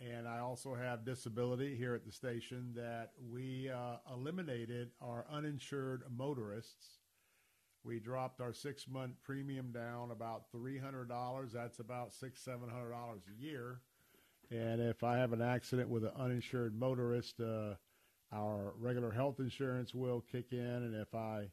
and 0.00 0.28
I 0.28 0.38
also 0.38 0.74
have 0.74 1.04
disability 1.04 1.74
here 1.76 1.94
at 1.94 2.04
the 2.04 2.12
station 2.12 2.72
that 2.76 3.10
we 3.30 3.68
uh, 3.68 3.96
eliminated 4.12 4.90
our 5.00 5.26
uninsured 5.30 6.02
motorists. 6.16 6.98
We 7.82 7.98
dropped 7.98 8.40
our 8.40 8.52
six 8.52 8.86
month 8.86 9.14
premium 9.22 9.72
down 9.72 10.10
about 10.10 10.52
$300. 10.54 11.52
That's 11.52 11.80
about 11.80 12.14
six, 12.14 12.40
$700 12.44 12.92
a 12.92 13.42
year. 13.42 13.80
And 14.50 14.80
if 14.80 15.02
I 15.02 15.16
have 15.16 15.32
an 15.32 15.42
accident 15.42 15.88
with 15.88 16.04
an 16.04 16.12
uninsured 16.16 16.78
motorist, 16.78 17.40
uh, 17.40 17.74
our 18.32 18.74
regular 18.78 19.10
health 19.10 19.40
insurance 19.40 19.94
will 19.94 20.24
kick 20.30 20.52
in. 20.52 20.58
And 20.58 20.94
if 20.94 21.14
I 21.14 21.48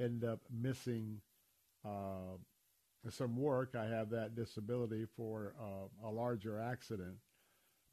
end 0.00 0.24
up 0.24 0.40
missing 0.50 1.20
uh, 1.84 2.36
some 3.08 3.36
work, 3.36 3.74
I 3.74 3.86
have 3.86 4.10
that 4.10 4.34
disability 4.34 5.06
for 5.16 5.54
uh, 5.60 6.08
a 6.08 6.10
larger 6.10 6.60
accident. 6.60 7.16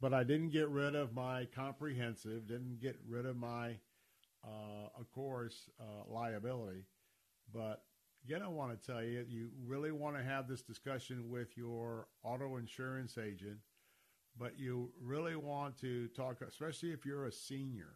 But 0.01 0.13
I 0.13 0.23
didn't 0.23 0.49
get 0.49 0.69
rid 0.69 0.93
of 0.95 1.13
my 1.13 1.45
comprehensive, 1.55 2.47
didn't 2.47 2.79
get 2.81 2.97
rid 3.07 3.25
of 3.25 3.37
my, 3.37 3.77
uh, 4.43 4.89
of 4.99 5.09
course, 5.11 5.69
uh, 5.79 6.11
liability. 6.11 6.85
But 7.53 7.83
again, 8.25 8.41
I 8.41 8.47
want 8.47 8.79
to 8.79 8.91
tell 8.91 9.03
you, 9.03 9.25
you 9.29 9.49
really 9.65 9.91
want 9.91 10.17
to 10.17 10.23
have 10.23 10.47
this 10.47 10.61
discussion 10.61 11.29
with 11.29 11.55
your 11.55 12.07
auto 12.23 12.57
insurance 12.57 13.17
agent, 13.17 13.59
but 14.37 14.59
you 14.59 14.91
really 15.01 15.35
want 15.35 15.79
to 15.81 16.07
talk, 16.09 16.41
especially 16.41 16.91
if 16.91 17.05
you're 17.05 17.25
a 17.25 17.31
senior. 17.31 17.93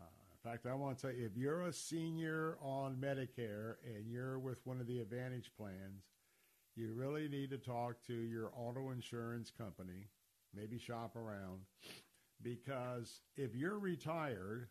Uh, 0.00 0.04
in 0.32 0.50
fact, 0.50 0.66
I 0.66 0.74
want 0.74 0.96
to 0.98 1.02
tell 1.02 1.14
you, 1.14 1.26
if 1.26 1.36
you're 1.36 1.62
a 1.62 1.72
senior 1.72 2.56
on 2.62 2.96
Medicare 2.96 3.74
and 3.84 4.10
you're 4.10 4.38
with 4.38 4.64
one 4.64 4.80
of 4.80 4.86
the 4.86 5.00
Advantage 5.00 5.50
plans, 5.56 6.04
you 6.76 6.94
really 6.94 7.28
need 7.28 7.50
to 7.50 7.58
talk 7.58 8.02
to 8.06 8.14
your 8.14 8.50
auto 8.56 8.90
insurance 8.90 9.50
company, 9.50 10.06
maybe 10.54 10.78
shop 10.78 11.16
around, 11.16 11.60
because 12.42 13.20
if 13.36 13.54
you're 13.54 13.78
retired, 13.78 14.68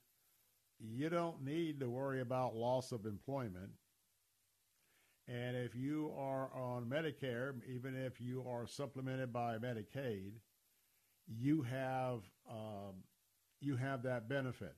you 0.80 1.10
don't 1.10 1.43
need 1.43 1.80
to 1.80 1.89
worry 1.89 2.22
about 2.22 2.56
loss 2.56 2.91
of 2.91 3.06
employment. 3.06 3.72
And 5.27 5.56
if 5.56 5.76
you 5.76 6.11
are 6.18 6.49
on 6.56 6.85
Medicare, 6.85 7.53
even 7.68 7.95
if 7.95 8.19
you 8.19 8.43
are 8.49 8.65
supplemented 8.65 9.31
by 9.31 9.57
Medicaid, 9.57 10.31
you 11.27 11.61
have 11.61 12.22
um, 12.49 13.03
you 13.61 13.76
have 13.76 14.03
that 14.03 14.27
benefit. 14.27 14.76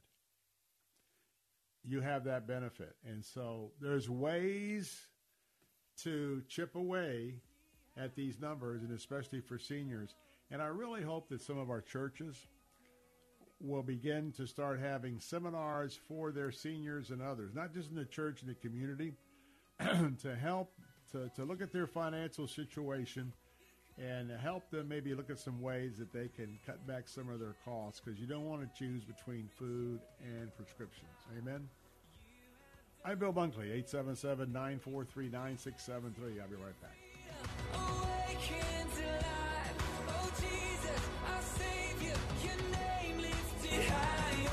You 1.83 2.01
have 2.01 2.25
that 2.25 2.47
benefit, 2.47 2.95
and 3.07 3.23
so 3.23 3.71
there's 3.79 4.09
ways 4.09 5.07
to 6.03 6.43
chip 6.47 6.75
away 6.75 7.35
at 7.97 8.15
these 8.15 8.39
numbers, 8.39 8.83
and 8.83 8.91
especially 8.91 9.39
for 9.39 9.57
seniors. 9.57 10.15
And 10.51 10.61
I 10.61 10.67
really 10.67 11.01
hope 11.01 11.29
that 11.29 11.41
some 11.41 11.57
of 11.57 11.69
our 11.69 11.81
churches 11.81 12.35
will 13.61 13.83
begin 13.83 14.33
to 14.33 14.45
start 14.45 14.79
having 14.79 15.19
seminars 15.19 15.97
for 16.07 16.31
their 16.31 16.51
seniors 16.51 17.11
and 17.11 17.21
others, 17.21 17.53
not 17.53 17.73
just 17.73 17.89
in 17.89 17.95
the 17.95 18.05
church 18.05 18.41
and 18.41 18.49
the 18.49 18.55
community, 18.55 19.13
to 19.79 20.35
help 20.35 20.73
to, 21.11 21.29
to 21.35 21.45
look 21.45 21.61
at 21.61 21.71
their 21.71 21.87
financial 21.87 22.47
situation 22.47 23.31
and 23.97 24.31
help 24.31 24.69
them 24.71 24.87
maybe 24.87 25.13
look 25.13 25.29
at 25.29 25.39
some 25.39 25.61
ways 25.61 25.97
that 25.97 26.11
they 26.11 26.27
can 26.27 26.57
cut 26.65 26.85
back 26.87 27.07
some 27.07 27.29
of 27.29 27.39
their 27.39 27.55
costs 27.63 28.01
because 28.03 28.19
you 28.19 28.27
don't 28.27 28.45
want 28.45 28.61
to 28.61 28.69
choose 28.77 29.03
between 29.03 29.49
food 29.57 29.99
and 30.23 30.55
prescriptions. 30.55 31.09
Amen. 31.37 31.67
I'm 33.03 33.17
Bill 33.17 33.33
Bunkley, 33.33 33.71
877 33.71 34.51
943 34.51 35.29
9673. 35.29 36.41
I'll 36.41 36.47
be 36.47 36.55
right 36.55 36.81
back. 36.81 36.97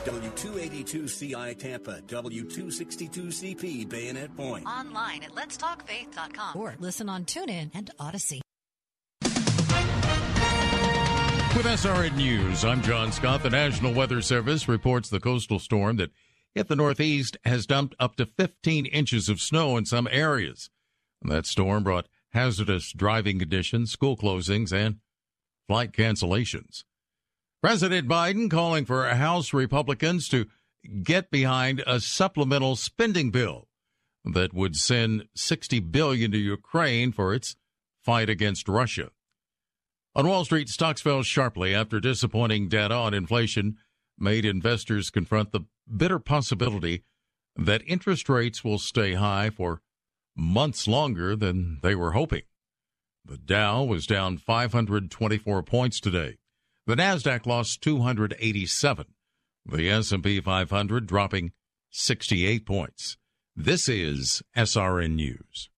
W282CI 0.09 1.59
Tampa, 1.59 2.01
W262CP 2.07 3.87
Bayonet 3.91 4.35
Point. 4.35 4.67
Online 4.67 5.23
at 5.23 5.35
letstalkfaith.com 5.35 6.57
or 6.57 6.77
listen 6.79 7.11
on 7.11 7.27
TuneIn 7.27 7.71
and 7.75 7.91
Audacy. 8.01 8.41
With 11.55 11.67
SRN 11.67 12.17
News, 12.17 12.65
I'm 12.65 12.81
John 12.81 13.13
Scott. 13.13 13.43
The 13.43 13.51
National 13.51 13.93
Weather 13.93 14.23
Service 14.23 14.67
reports 14.67 15.11
the 15.11 15.21
coastal 15.21 15.59
storm 15.59 15.97
that 15.97 16.13
hit 16.55 16.69
the 16.69 16.77
Northeast 16.77 17.37
has 17.45 17.67
dumped 17.67 17.95
up 18.01 18.17
to 18.17 18.25
15 18.25 18.87
inches 18.87 19.29
of 19.29 19.43
snow 19.43 19.77
in 19.77 19.85
some 19.85 20.09
areas. 20.11 20.71
That 21.21 21.45
storm 21.45 21.85
brought 21.85 22.09
hazardous 22.31 22.93
driving 22.93 23.41
conditions, 23.41 23.91
school 23.91 24.17
closings, 24.17 24.73
and 24.73 25.01
flight 25.67 25.93
cancellations. 25.93 26.85
President 27.61 28.09
Biden 28.09 28.49
calling 28.49 28.85
for 28.85 29.09
House 29.09 29.53
Republicans 29.53 30.29
to 30.29 30.47
get 31.03 31.29
behind 31.31 31.83
a 31.87 31.99
supplemental 31.99 32.77
spending 32.77 33.31
bill 33.31 33.67
that 34.25 34.55
would 34.55 34.77
send 34.77 35.27
60 35.35 35.81
billion 35.81 36.31
to 36.31 36.39
Ukraine 36.39 37.11
for 37.11 37.35
its 37.35 37.57
fight 38.01 38.31
against 38.31 38.69
Russia. 38.69 39.11
On 40.15 40.27
Wall 40.29 40.45
Street, 40.45 40.69
stocks 40.69 41.01
fell 41.01 41.23
sharply 41.23 41.75
after 41.75 41.99
disappointing 41.99 42.69
data 42.69 42.95
on 42.95 43.13
inflation 43.13 43.77
made 44.17 44.45
investors 44.45 45.11
confront 45.11 45.53
the 45.53 45.67
bitter 45.97 46.19
possibility 46.19 47.05
that 47.57 47.83
interest 47.87 48.29
rates 48.29 48.63
will 48.63 48.79
stay 48.79 49.15
high 49.15 49.51
for 49.51 49.81
months 50.37 50.87
longer 50.87 51.35
than 51.35 51.79
they 51.83 51.95
were 51.95 52.13
hoping. 52.13 52.43
The 53.25 53.37
Dow 53.37 53.83
was 53.85 54.07
down 54.07 54.39
524 54.39 55.63
points 55.65 56.01
today. 56.01 56.38
The 56.89 56.97
Nasdaq 56.97 57.45
lost 57.45 57.83
287. 57.83 59.05
The 59.67 59.91
S&P 59.91 60.41
500 60.41 61.07
dropping 61.07 61.53
68 61.91 62.65
points. 62.65 63.19
This 63.55 63.91
is 63.91 64.43
SRN 64.57 65.15
News. 65.17 65.69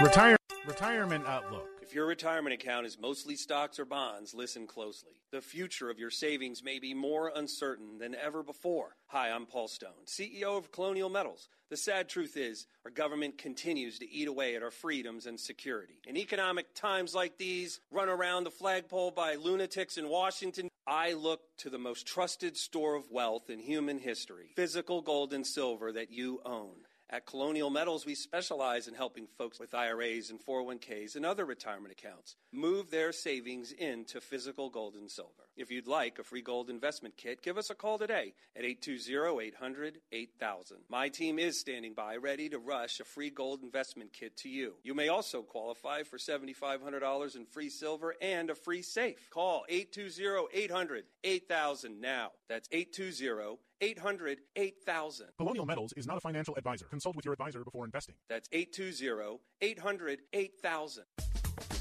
Retire 0.00 0.36
retirement 0.66 1.24
outlook. 1.28 1.71
If 1.92 1.96
your 1.96 2.06
retirement 2.06 2.54
account 2.54 2.86
is 2.86 2.98
mostly 2.98 3.36
stocks 3.36 3.78
or 3.78 3.84
bonds, 3.84 4.32
listen 4.32 4.66
closely. 4.66 5.12
The 5.30 5.42
future 5.42 5.90
of 5.90 5.98
your 5.98 6.08
savings 6.08 6.64
may 6.64 6.78
be 6.78 6.94
more 6.94 7.30
uncertain 7.36 7.98
than 7.98 8.14
ever 8.14 8.42
before. 8.42 8.96
Hi, 9.08 9.30
I'm 9.30 9.44
Paul 9.44 9.68
Stone, 9.68 10.06
CEO 10.06 10.56
of 10.56 10.72
Colonial 10.72 11.10
Metals. 11.10 11.50
The 11.68 11.76
sad 11.76 12.08
truth 12.08 12.38
is, 12.38 12.66
our 12.86 12.90
government 12.90 13.36
continues 13.36 13.98
to 13.98 14.10
eat 14.10 14.26
away 14.26 14.56
at 14.56 14.62
our 14.62 14.70
freedoms 14.70 15.26
and 15.26 15.38
security. 15.38 16.00
In 16.06 16.16
economic 16.16 16.74
times 16.74 17.14
like 17.14 17.36
these, 17.36 17.78
run 17.90 18.08
around 18.08 18.44
the 18.44 18.50
flagpole 18.50 19.10
by 19.10 19.34
lunatics 19.34 19.98
in 19.98 20.08
Washington, 20.08 20.70
I 20.86 21.12
look 21.12 21.42
to 21.58 21.68
the 21.68 21.78
most 21.78 22.06
trusted 22.06 22.56
store 22.56 22.94
of 22.94 23.10
wealth 23.10 23.50
in 23.50 23.58
human 23.58 23.98
history 23.98 24.52
physical 24.56 25.02
gold 25.02 25.34
and 25.34 25.46
silver 25.46 25.92
that 25.92 26.10
you 26.10 26.40
own. 26.46 26.72
At 27.12 27.26
Colonial 27.26 27.68
Metals, 27.68 28.06
we 28.06 28.14
specialize 28.14 28.88
in 28.88 28.94
helping 28.94 29.26
folks 29.36 29.60
with 29.60 29.74
IRAs 29.74 30.30
and 30.30 30.40
401ks 30.40 31.14
and 31.14 31.26
other 31.26 31.44
retirement 31.44 31.92
accounts 31.92 32.36
move 32.52 32.90
their 32.90 33.12
savings 33.12 33.70
into 33.70 34.18
physical 34.18 34.70
gold 34.70 34.94
and 34.94 35.10
silver. 35.10 35.42
If 35.54 35.70
you'd 35.70 35.86
like 35.86 36.18
a 36.18 36.24
free 36.24 36.40
gold 36.40 36.70
investment 36.70 37.18
kit, 37.18 37.42
give 37.42 37.58
us 37.58 37.68
a 37.68 37.74
call 37.74 37.98
today 37.98 38.32
at 38.56 38.64
820 38.64 39.46
800 39.46 39.98
8000. 40.10 40.78
My 40.88 41.10
team 41.10 41.38
is 41.38 41.60
standing 41.60 41.92
by 41.92 42.16
ready 42.16 42.48
to 42.48 42.58
rush 42.58 42.98
a 42.98 43.04
free 43.04 43.28
gold 43.28 43.62
investment 43.62 44.14
kit 44.14 44.34
to 44.38 44.48
you. 44.48 44.76
You 44.82 44.94
may 44.94 45.08
also 45.08 45.42
qualify 45.42 46.04
for 46.04 46.16
$7,500 46.16 47.36
in 47.36 47.44
free 47.44 47.68
silver 47.68 48.14
and 48.22 48.48
a 48.48 48.54
free 48.54 48.80
safe. 48.80 49.28
Call 49.28 49.64
820 49.68 50.46
800 50.54 51.04
8000 51.22 52.00
now. 52.00 52.30
That's 52.48 52.70
820 52.72 53.58
800 53.82 54.38
8000. 54.56 55.26
Colonial 55.36 55.66
Metals 55.66 55.92
is 55.94 56.06
not 56.06 56.16
a 56.16 56.20
financial 56.20 56.54
advisor. 56.56 56.86
Consult 56.86 57.16
with 57.16 57.24
your 57.24 57.32
advisor 57.32 57.64
before 57.64 57.84
investing. 57.84 58.14
That's 58.28 58.48
820 58.52 59.40
800 59.60 60.20
8000. 60.32 61.04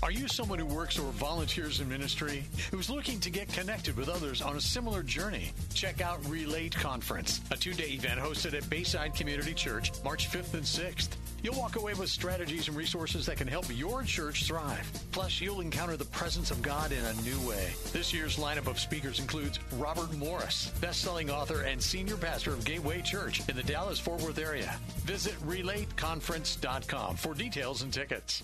Are 0.03 0.11
you 0.11 0.27
someone 0.27 0.57
who 0.57 0.65
works 0.65 0.97
or 0.97 1.11
volunteers 1.13 1.79
in 1.79 1.87
ministry 1.87 2.43
who's 2.71 2.89
looking 2.89 3.19
to 3.19 3.29
get 3.29 3.47
connected 3.53 3.95
with 3.95 4.09
others 4.09 4.41
on 4.41 4.55
a 4.55 4.61
similar 4.61 5.03
journey? 5.03 5.51
Check 5.73 6.01
out 6.01 6.27
Relate 6.27 6.75
Conference, 6.75 7.39
a 7.51 7.55
two 7.55 7.73
day 7.73 7.89
event 7.89 8.19
hosted 8.19 8.55
at 8.55 8.67
Bayside 8.69 9.13
Community 9.13 9.53
Church, 9.53 9.91
March 10.03 10.29
5th 10.31 10.55
and 10.55 10.63
6th. 10.63 11.09
You'll 11.43 11.55
walk 11.55 11.75
away 11.75 11.93
with 11.93 12.09
strategies 12.09 12.67
and 12.67 12.77
resources 12.77 13.25
that 13.25 13.37
can 13.37 13.47
help 13.47 13.65
your 13.75 14.03
church 14.03 14.45
thrive. 14.45 14.89
Plus, 15.11 15.41
you'll 15.41 15.61
encounter 15.61 15.97
the 15.97 16.05
presence 16.05 16.51
of 16.51 16.61
God 16.61 16.91
in 16.91 17.03
a 17.03 17.13
new 17.21 17.39
way. 17.47 17.71
This 17.91 18.13
year's 18.13 18.37
lineup 18.37 18.67
of 18.67 18.79
speakers 18.79 19.19
includes 19.19 19.59
Robert 19.77 20.13
Morris, 20.17 20.71
best-selling 20.81 21.29
author 21.29 21.61
and 21.63 21.81
senior 21.81 22.17
pastor 22.17 22.53
of 22.53 22.63
Gateway 22.63 23.01
Church 23.01 23.41
in 23.49 23.55
the 23.55 23.63
Dallas-Fort 23.63 24.21
Worth 24.21 24.39
area. 24.39 24.75
Visit 25.05 25.33
relateconference.com 25.47 27.15
for 27.15 27.33
details 27.33 27.81
and 27.81 27.91
tickets. 27.91 28.43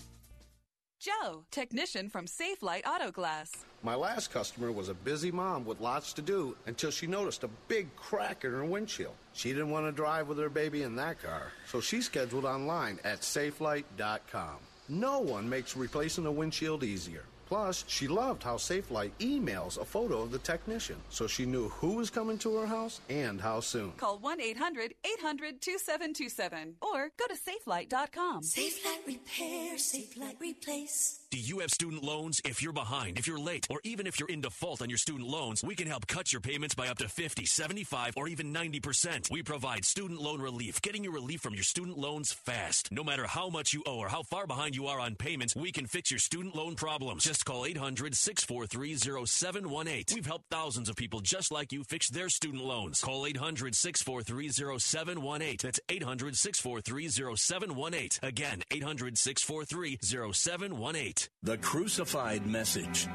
Joe, 1.00 1.44
technician 1.52 2.10
from 2.10 2.26
Safelite 2.26 2.88
Auto 2.88 3.12
Glass. 3.12 3.52
My 3.84 3.96
last 3.96 4.32
customer 4.32 4.72
was 4.72 4.90
a 4.90 4.94
busy 4.94 5.32
mom 5.32 5.64
with 5.64 5.80
lots 5.80 6.14
to 6.14 6.22
do 6.22 6.58
until 6.66 6.92
she 6.92 7.08
noticed 7.08 7.44
a 7.44 7.50
big 7.68 7.96
crack 7.96 8.44
in 8.44 8.52
her 8.52 8.66
windshield. 8.66 9.14
She 9.34 9.50
didn't 9.50 9.70
want 9.70 9.86
to 9.86 9.92
drive 9.92 10.28
with 10.28 10.40
her 10.40 10.50
baby 10.50 10.84
in 10.84 10.96
that 10.96 11.22
car, 11.22 11.52
so 11.68 11.80
she 11.80 12.02
scheduled 12.02 12.46
online 12.46 13.00
at 13.04 13.22
safelite.com. 13.22 14.58
No 14.90 15.20
one 15.20 15.48
makes 15.48 15.78
replacing 15.78 16.26
a 16.26 16.32
windshield 16.32 16.84
easier. 16.84 17.24
Plus, 17.48 17.86
she 17.88 18.10
loved 18.10 18.44
how 18.44 18.56
Safelite 18.58 19.12
emails 19.20 19.80
a 19.80 19.86
photo 19.86 20.22
of 20.22 20.32
the 20.32 20.40
technician, 20.40 20.98
so 21.10 21.28
she 21.28 21.46
knew 21.46 21.70
who 21.70 21.94
was 21.94 22.10
coming 22.10 22.38
to 22.40 22.58
her 22.58 22.68
house 22.68 23.00
and 23.10 23.40
how 23.40 23.62
soon. 23.62 23.94
Call 23.94 24.20
1 24.20 24.42
800 24.42 24.94
800 25.06 25.62
2727 25.62 26.76
or 26.82 27.10
go 27.18 27.26
to 27.28 27.36
safelite.com. 27.36 28.42
Safelite 28.42 29.08
Repair, 29.08 29.76
Safelite 29.76 30.40
Replace. 30.42 31.20
Do 31.30 31.38
you 31.38 31.60
have 31.60 31.72
student 31.72 32.06
loans? 32.06 32.40
If 32.46 32.64
you're 32.64 32.72
behind, 32.72 33.20
if 33.20 33.28
you're 33.28 33.38
late, 33.38 33.68
or 33.70 33.82
even 33.84 34.08
if 34.08 34.18
you're 34.18 34.30
in 34.30 34.40
default 34.40 34.82
on 34.82 34.88
your 34.88 34.98
student 34.98 35.28
loans, 35.28 35.62
we 35.62 35.76
can 35.76 35.86
help 35.86 36.08
cut 36.08 36.32
your 36.32 36.40
payments 36.40 36.74
by 36.74 36.88
up 36.88 37.00
to 37.00 37.10
50, 37.10 37.46
75, 37.46 38.14
or 38.16 38.30
even 38.30 38.54
90%. 38.54 39.30
We 39.30 39.44
provide 39.44 39.84
student 39.84 40.22
loan 40.22 40.42
relief, 40.42 40.82
getting 40.82 41.04
you 41.04 41.12
relief 41.12 41.42
from 41.42 41.54
your 41.54 41.66
student 41.66 41.98
loans 41.98 42.32
fast. 42.32 42.94
No 42.94 43.04
matter 43.04 43.28
how 43.28 43.50
much 43.50 43.74
you 43.74 43.84
owe 43.86 43.98
or 43.98 44.08
how 44.08 44.24
far 44.24 44.48
behind 44.48 44.74
you 44.74 44.88
are 44.88 45.02
on 45.02 45.16
payments, 45.16 45.54
we 45.54 45.74
can 45.74 45.86
fix 45.86 46.12
your 46.12 46.20
student 46.22 46.56
loan 46.56 46.76
problems. 46.76 47.26
Just 47.26 47.44
call 47.44 47.66
800 47.66 48.16
643 48.16 48.96
0718. 48.96 50.16
We've 50.16 50.26
helped 50.26 50.50
thousands 50.50 50.88
of 50.88 50.96
people 50.96 51.20
just 51.20 51.52
like 51.52 51.74
you 51.74 51.84
fix 51.84 52.08
their 52.08 52.30
student 52.30 52.64
loans. 52.64 53.02
Call 53.02 53.26
800 53.26 53.76
643 53.76 54.50
0718. 54.80 55.58
That's 55.62 55.82
800 55.90 56.38
643 56.38 57.10
0718. 57.10 58.10
Again, 58.24 58.64
800 58.72 59.18
643 59.18 59.98
0718. 60.32 61.17
The 61.44 61.58
Crucified 61.58 62.46
Message. 62.46 63.08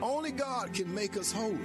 Only 0.00 0.30
God 0.30 0.72
can 0.74 0.92
make 0.94 1.16
us 1.16 1.32
holy. 1.32 1.58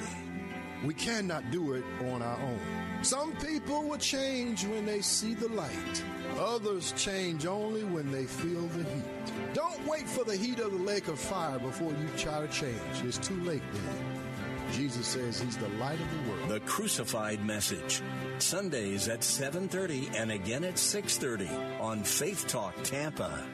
We 0.86 0.94
cannot 0.94 1.52
do 1.52 1.74
it 1.74 1.84
on 2.12 2.22
our 2.22 2.40
own. 2.42 2.60
Some 3.04 3.34
people 3.38 3.84
will 3.84 3.98
change 3.98 4.66
when 4.66 4.86
they 4.86 5.02
see 5.02 5.34
the 5.34 5.50
light. 5.50 6.04
Others 6.38 6.94
change 6.98 7.46
only 7.46 7.84
when 7.84 8.12
they 8.12 8.26
feel 8.26 8.68
the 8.68 8.84
heat. 8.84 9.54
Don't 9.54 9.86
wait 9.88 10.08
for 10.08 10.24
the 10.24 10.36
heat 10.36 10.60
of 10.60 10.72
the 10.72 10.84
lake 10.84 11.08
of 11.08 11.20
fire 11.20 11.60
before 11.60 11.92
you 11.92 12.08
try 12.18 12.46
to 12.46 12.48
change. 12.48 13.04
It's 13.04 13.18
too 13.18 13.40
late 13.44 13.64
then. 13.74 14.24
Jesus 14.72 15.06
says 15.06 15.40
he's 15.40 15.58
the 15.58 15.70
light 15.70 16.00
of 16.00 16.08
the 16.12 16.32
world. 16.32 16.50
The 16.50 16.60
Crucified 16.62 17.46
Message. 17.46 18.02
Sundays 18.40 19.08
at 19.08 19.24
7:30 19.24 20.10
and 20.16 20.32
again 20.32 20.64
at 20.64 20.80
6:30 20.80 21.50
on 21.80 22.04
Faith 22.04 22.48
Talk 22.48 22.74
Tampa. 22.84 23.46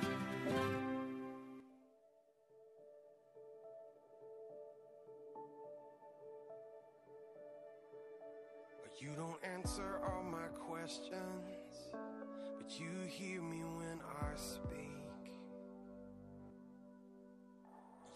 Answer 9.59 9.99
all 10.05 10.23
my 10.23 10.47
questions, 10.57 11.91
but 12.57 12.79
you 12.79 12.91
hear 13.07 13.41
me 13.41 13.57
when 13.57 13.99
I 14.21 14.35
speak. 14.35 15.33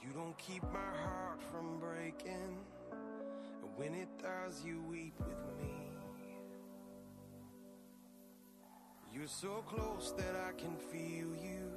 You 0.01 0.13
don't 0.13 0.37
keep 0.37 0.63
my 0.71 0.79
heart 1.03 1.41
from 1.51 1.79
breaking, 1.79 2.59
and 2.91 3.69
when 3.75 3.93
it 3.93 4.07
does, 4.21 4.63
you 4.65 4.81
weep 4.89 5.15
with 5.19 5.59
me. 5.59 5.73
You're 9.13 9.27
so 9.27 9.63
close 9.67 10.13
that 10.17 10.35
I 10.47 10.53
can 10.53 10.77
feel 10.77 11.27
you 11.43 11.71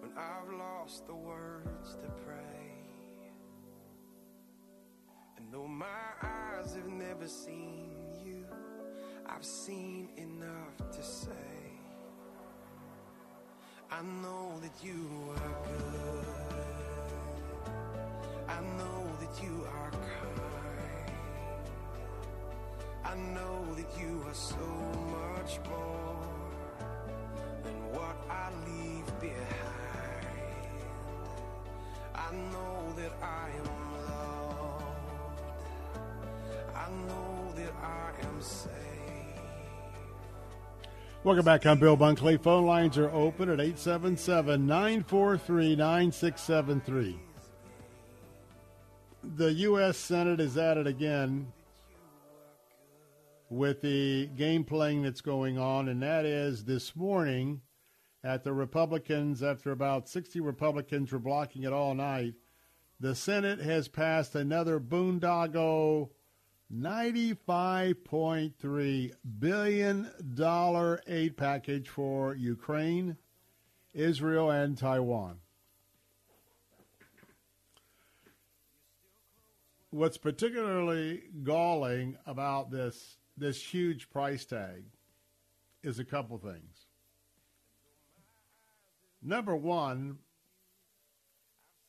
when 0.00 0.10
I've 0.16 0.52
lost 0.52 1.06
the 1.06 1.14
words 1.14 1.96
to 2.02 2.08
pray. 2.26 2.74
And 5.36 5.52
though 5.52 5.68
my 5.68 5.86
eyes 6.22 6.74
have 6.74 6.88
never 6.88 7.28
seen 7.28 7.93
I've 9.26 9.44
seen 9.44 10.08
enough 10.16 10.76
to 10.92 11.02
say. 11.02 11.30
I 13.90 14.02
know 14.02 14.60
that 14.60 14.84
you 14.84 15.08
are 15.30 15.56
good. 15.66 16.26
I 18.48 18.60
know 18.60 19.06
that 19.20 19.42
you 19.42 19.66
are 19.66 19.90
kind. 19.90 21.10
I 23.04 23.14
know 23.34 23.74
that 23.74 23.98
you 24.00 24.22
are 24.26 24.34
so 24.34 24.56
much 24.56 25.58
more 25.68 26.26
than 27.62 27.92
what 27.92 28.16
I 28.28 28.50
leave 28.66 29.20
behind. 29.20 30.26
I 32.14 32.32
know 32.52 32.92
that 32.96 33.12
I 33.22 33.48
am 33.60 33.68
loved. 34.08 35.40
I 36.74 36.88
know 37.06 37.52
that 37.56 37.72
I 37.82 38.10
am 38.26 38.40
safe. 38.42 38.93
Welcome 41.24 41.46
back. 41.46 41.64
I'm 41.64 41.78
Bill 41.78 41.96
Bunkley. 41.96 42.38
Phone 42.38 42.66
lines 42.66 42.98
are 42.98 43.10
open 43.10 43.48
at 43.48 43.58
877 43.58 44.66
943 44.66 45.74
9673. 45.74 47.18
The 49.36 49.52
U.S. 49.54 49.96
Senate 49.96 50.38
is 50.38 50.58
at 50.58 50.76
it 50.76 50.86
again 50.86 51.50
with 53.48 53.80
the 53.80 54.26
game 54.36 54.64
playing 54.64 55.00
that's 55.00 55.22
going 55.22 55.56
on, 55.56 55.88
and 55.88 56.02
that 56.02 56.26
is 56.26 56.66
this 56.66 56.94
morning 56.94 57.62
at 58.22 58.44
the 58.44 58.52
Republicans, 58.52 59.42
after 59.42 59.72
about 59.72 60.10
60 60.10 60.40
Republicans 60.40 61.10
were 61.10 61.18
blocking 61.18 61.62
it 61.62 61.72
all 61.72 61.94
night, 61.94 62.34
the 63.00 63.14
Senate 63.14 63.60
has 63.60 63.88
passed 63.88 64.34
another 64.34 64.78
boondoggle 64.78 66.10
$95.3 66.72 69.12
billion 69.38 70.10
aid 71.06 71.36
package 71.36 71.88
for 71.88 72.34
Ukraine, 72.34 73.18
Israel, 73.92 74.50
and 74.50 74.78
Taiwan. 74.78 75.40
What's 79.90 80.16
particularly 80.16 81.24
galling 81.44 82.16
about 82.26 82.70
this 82.70 83.18
this 83.36 83.62
huge 83.62 84.10
price 84.10 84.44
tag 84.44 84.84
is 85.82 85.98
a 85.98 86.04
couple 86.04 86.38
things. 86.38 86.86
Number 89.22 89.56
one, 89.56 90.18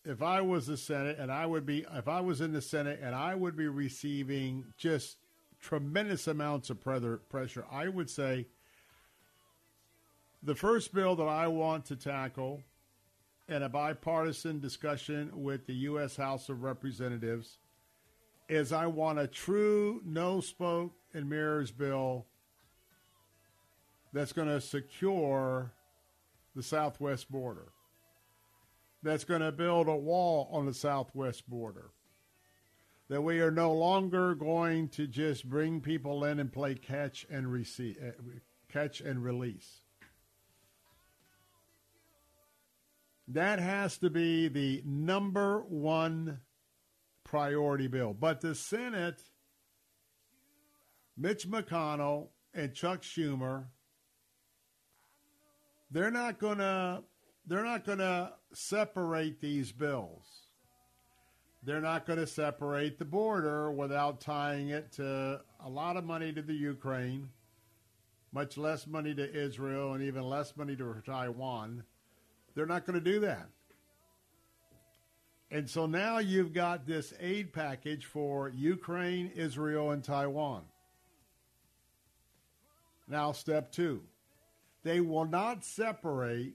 if 0.06 0.22
I 0.22 0.42
was 0.42 0.68
the 0.68 0.78
Senate 0.78 1.18
and 1.20 1.32
I 1.32 1.46
would 1.46 1.66
be, 1.66 1.86
if 1.94 2.08
I 2.08 2.22
was 2.22 2.40
in 2.40 2.54
the 2.54 2.62
Senate 2.62 3.00
and 3.02 3.16
I 3.16 3.34
would 3.34 3.58
be 3.58 3.68
receiving 3.68 4.66
just 4.78 5.18
tremendous 5.60 6.28
amounts 6.28 6.70
of 6.70 6.80
pressure, 6.80 7.66
I 7.72 7.90
would 7.90 8.10
say 8.10 8.46
the 10.44 10.56
first 10.56 10.94
bill 10.94 11.16
that 11.16 11.28
I 11.28 11.48
want 11.48 11.86
to 11.86 11.96
tackle 11.96 12.62
in 13.48 13.64
a 13.64 13.70
bipartisan 13.70 14.60
discussion 14.60 15.32
with 15.34 15.66
the 15.66 15.74
U.S. 15.74 16.16
House 16.16 16.50
of 16.50 16.62
Representatives 16.62 17.58
is 18.48 18.72
I 18.72 18.86
want 18.86 19.18
a 19.18 19.28
true 19.28 20.02
no 20.06 20.40
smoke 20.40 20.94
and 21.14 21.28
mirrors 21.28 21.72
bill 21.72 22.28
that's 24.14 24.34
going 24.34 24.48
to 24.48 24.62
secure 24.62 25.74
the 26.56 26.64
southwest 26.64 27.32
border 27.32 27.72
that's 29.06 29.24
going 29.24 29.42
to 29.42 29.52
build 29.52 29.88
a 29.88 29.96
wall 29.96 30.50
on 30.52 30.66
the 30.66 30.74
southwest 30.74 31.48
border. 31.48 31.92
That 33.08 33.22
we 33.22 33.40
are 33.40 33.52
no 33.52 33.72
longer 33.72 34.34
going 34.34 34.90
to 34.90 35.06
just 35.06 35.48
bring 35.48 35.80
people 35.80 36.24
in 36.26 36.40
and 36.40 36.52
play 36.52 36.74
catch 36.74 37.26
and 37.30 37.52
receive, 37.52 37.98
uh, 38.04 38.22
catch 38.68 39.02
and 39.02 39.24
release. 39.24 39.82
That 43.28 43.60
has 43.60 43.98
to 44.00 44.10
be 44.10 44.48
the 44.48 44.82
number 44.86 45.62
one 45.62 46.40
priority 47.24 47.88
bill. 47.88 48.14
But 48.14 48.42
the 48.42 48.56
Senate, 48.56 49.22
Mitch 51.16 51.48
McConnell 51.48 52.30
and 52.56 52.74
Chuck 52.74 53.04
Schumer, 53.04 53.66
they're 55.92 56.12
not 56.12 56.40
going 56.40 56.58
to 56.58 57.04
they're 57.48 57.64
not 57.64 57.86
going 57.86 58.00
to 58.00 58.34
separate 58.54 59.40
these 59.40 59.72
bills. 59.72 60.24
They're 61.64 61.82
not 61.82 62.06
going 62.06 62.20
to 62.20 62.28
separate 62.28 63.00
the 63.00 63.06
border 63.06 63.72
without 63.72 64.22
tying 64.22 64.70
it 64.70 64.92
to 64.94 65.42
a 65.64 65.70
lot 65.70 65.98
of 65.98 66.04
money 66.04 66.32
to 66.32 66.42
the 66.42 66.54
Ukraine, 66.54 67.30
much 68.32 68.58
less 68.58 68.86
money 68.86 69.16
to 69.16 69.34
Israel, 69.34 69.94
and 69.94 70.04
even 70.04 70.24
less 70.24 70.56
money 70.56 70.76
to 70.76 71.02
Taiwan. 71.06 71.84
They're 72.54 72.68
not 72.68 72.86
going 72.86 73.04
to 73.04 73.12
do 73.12 73.20
that. 73.22 73.48
And 75.52 75.70
so 75.70 75.86
now 75.86 76.20
you've 76.20 76.54
got 76.54 76.86
this 76.86 77.14
aid 77.20 77.54
package 77.54 78.06
for 78.06 78.50
Ukraine, 78.50 79.32
Israel, 79.36 79.92
and 79.92 80.04
Taiwan. 80.04 80.64
Now, 83.08 83.32
step 83.32 83.72
two 83.72 84.02
they 84.84 85.02
will 85.02 85.26
not 85.26 85.66
separate 85.66 86.54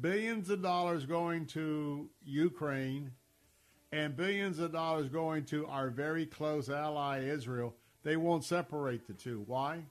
billions 0.00 0.50
of 0.50 0.62
dollars 0.62 1.06
going 1.06 1.46
to 1.46 2.08
Ukraine 2.24 3.12
and 3.92 4.16
billions 4.16 4.58
of 4.58 4.72
dollars 4.72 5.08
going 5.08 5.44
to 5.46 5.66
our 5.66 5.90
very 5.90 6.26
close 6.26 6.68
ally 6.68 7.24
Israel, 7.24 7.74
they 8.02 8.16
won't 8.16 8.44
separate 8.44 9.06
the 9.06 9.14
two. 9.14 9.42
Why? 9.46 9.82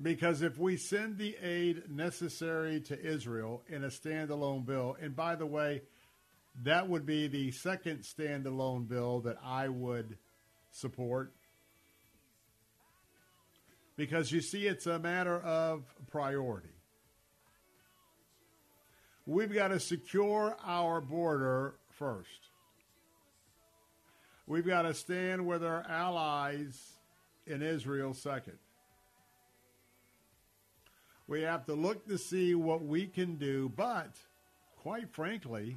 Because 0.00 0.42
if 0.42 0.58
we 0.58 0.76
send 0.76 1.18
the 1.18 1.36
aid 1.42 1.90
necessary 1.90 2.80
to 2.82 2.98
Israel 2.98 3.62
in 3.68 3.84
a 3.84 3.88
standalone 3.88 4.64
bill, 4.64 4.96
and 5.00 5.14
by 5.14 5.34
the 5.34 5.46
way, 5.46 5.82
that 6.62 6.88
would 6.88 7.04
be 7.04 7.26
the 7.26 7.50
second 7.50 8.00
standalone 8.00 8.88
bill 8.88 9.20
that 9.20 9.38
I 9.44 9.68
would 9.68 10.16
support. 10.70 11.32
Because 13.98 14.30
you 14.30 14.40
see, 14.40 14.68
it's 14.68 14.86
a 14.86 15.00
matter 15.00 15.40
of 15.40 15.82
priority. 16.08 16.68
We've 19.26 19.52
got 19.52 19.68
to 19.68 19.80
secure 19.80 20.56
our 20.64 21.00
border 21.00 21.74
first. 21.90 22.48
We've 24.46 24.64
got 24.64 24.82
to 24.82 24.94
stand 24.94 25.44
with 25.44 25.64
our 25.64 25.84
allies 25.88 26.92
in 27.44 27.60
Israel 27.60 28.14
second. 28.14 28.58
We 31.26 31.42
have 31.42 31.66
to 31.66 31.74
look 31.74 32.06
to 32.06 32.18
see 32.18 32.54
what 32.54 32.84
we 32.84 33.04
can 33.04 33.34
do, 33.34 33.70
but 33.74 34.14
quite 34.76 35.10
frankly, 35.10 35.76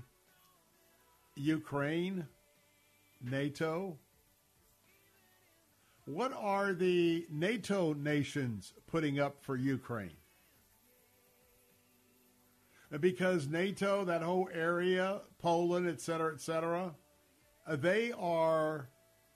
Ukraine, 1.35 2.27
NATO, 3.19 3.97
what 6.05 6.33
are 6.33 6.73
the 6.73 7.25
NATO 7.29 7.93
nations 7.93 8.73
putting 8.87 9.19
up 9.19 9.37
for 9.41 9.55
Ukraine? 9.55 10.11
Because 12.99 13.47
NATO, 13.47 14.03
that 14.03 14.21
whole 14.21 14.49
area, 14.53 15.21
Poland, 15.39 15.87
et 15.87 16.01
cetera, 16.01 16.33
et 16.33 16.41
cetera, 16.41 16.93
they 17.67 18.11
are 18.11 18.89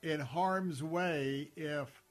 in 0.04 0.20
harm's 0.20 0.84
way 0.84 1.52
if 1.56 2.04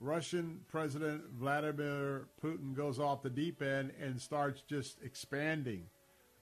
Russian 0.00 0.60
President 0.68 1.22
Vladimir 1.38 2.26
Putin 2.42 2.74
goes 2.74 2.98
off 2.98 3.22
the 3.22 3.30
deep 3.30 3.62
end 3.62 3.92
and 4.00 4.20
starts 4.20 4.60
just 4.62 4.98
expanding 5.02 5.84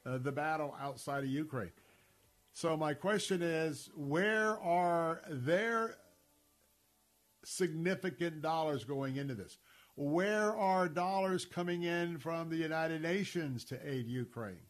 uh, 0.04 0.18
the 0.18 0.32
battle 0.32 0.74
outside 0.80 1.22
of 1.22 1.30
Ukraine. 1.30 1.70
So, 2.54 2.76
my 2.76 2.92
question 2.92 3.40
is 3.40 3.88
where 3.94 4.58
are 4.60 5.22
their 5.30 5.96
significant 7.44 8.42
dollars 8.42 8.84
going 8.84 9.16
into 9.16 9.34
this? 9.34 9.58
Where 9.94 10.56
are 10.56 10.88
dollars 10.88 11.44
coming 11.44 11.82
in 11.82 12.18
from 12.18 12.48
the 12.48 12.56
United 12.56 13.02
Nations 13.02 13.64
to 13.66 13.78
aid 13.88 14.06
Ukraine? 14.06 14.66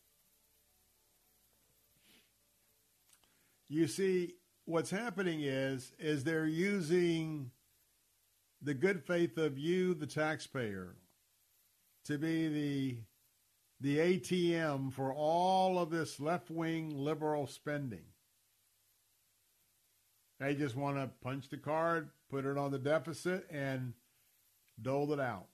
You 3.69 3.87
see, 3.87 4.35
what's 4.65 4.91
happening 4.91 5.41
is 5.43 5.93
is 5.99 6.25
they're 6.25 6.47
using 6.47 7.51
the 8.61 8.75
good 8.75 9.03
faith 9.03 9.39
of 9.39 9.59
you, 9.59 9.95
the 9.95 10.07
taxpayer, 10.07 10.97
to 12.05 12.19
be 12.19 12.49
the 12.49 12.99
the 13.81 13.99
ATM 13.99 14.93
for 14.93 15.13
all 15.13 15.79
of 15.79 15.91
this 15.91 16.21
left 16.21 16.51
wing 16.51 16.97
liberal 16.97 17.47
spending. 17.47 18.05
They 20.39 20.55
just 20.55 20.77
want 20.77 20.97
to 20.97 21.11
punch 21.23 21.49
the 21.49 21.57
card, 21.57 22.11
put 22.33 22.47
it 22.47 22.57
on 22.57 22.71
the 22.71 22.79
deficit, 22.79 23.47
and 23.51 23.93
dole 24.81 25.13
it 25.13 25.21
out. 25.21 25.49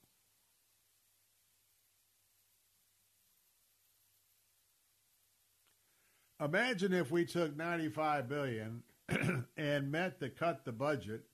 Imagine 6.41 6.93
if 6.93 7.11
we 7.11 7.25
took 7.25 7.57
95 7.57 8.29
billion 8.29 8.83
and 9.57 9.91
met 9.91 10.21
to 10.21 10.29
cut 10.29 10.63
the 10.63 10.71
budget 10.71 11.25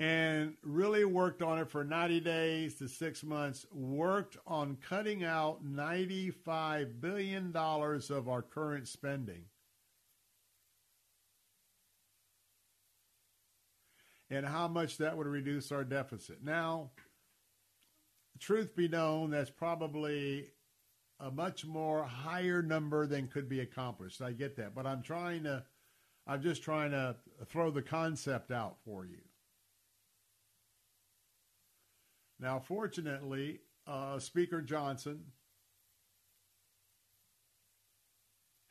and 0.00 0.54
really 0.62 1.04
worked 1.04 1.42
on 1.42 1.58
it 1.58 1.70
for 1.70 1.84
90 1.84 2.20
days 2.20 2.76
to 2.76 2.88
6 2.88 3.24
months, 3.24 3.66
worked 3.74 4.38
on 4.46 4.78
cutting 4.88 5.22
out 5.22 5.62
95 5.62 6.98
billion 6.98 7.52
dollars 7.52 8.10
of 8.10 8.26
our 8.26 8.40
current 8.40 8.88
spending. 8.88 9.44
And 14.30 14.44
how 14.44 14.66
much 14.66 14.98
that 14.98 15.16
would 15.16 15.26
reduce 15.26 15.70
our 15.70 15.84
deficit. 15.84 16.42
Now, 16.42 16.90
truth 18.40 18.74
be 18.74 18.88
known, 18.88 19.30
that's 19.30 19.50
probably 19.50 20.50
a 21.20 21.30
much 21.30 21.64
more 21.64 22.04
higher 22.04 22.60
number 22.60 23.06
than 23.06 23.28
could 23.28 23.48
be 23.48 23.60
accomplished. 23.60 24.20
I 24.20 24.32
get 24.32 24.56
that, 24.56 24.74
but 24.74 24.86
I'm 24.86 25.02
trying 25.02 25.44
to, 25.44 25.64
I'm 26.26 26.42
just 26.42 26.62
trying 26.62 26.90
to 26.90 27.16
throw 27.46 27.70
the 27.70 27.82
concept 27.82 28.50
out 28.50 28.76
for 28.84 29.06
you. 29.06 29.22
Now, 32.38 32.58
fortunately, 32.58 33.60
uh, 33.86 34.18
Speaker 34.18 34.60
Johnson 34.60 35.20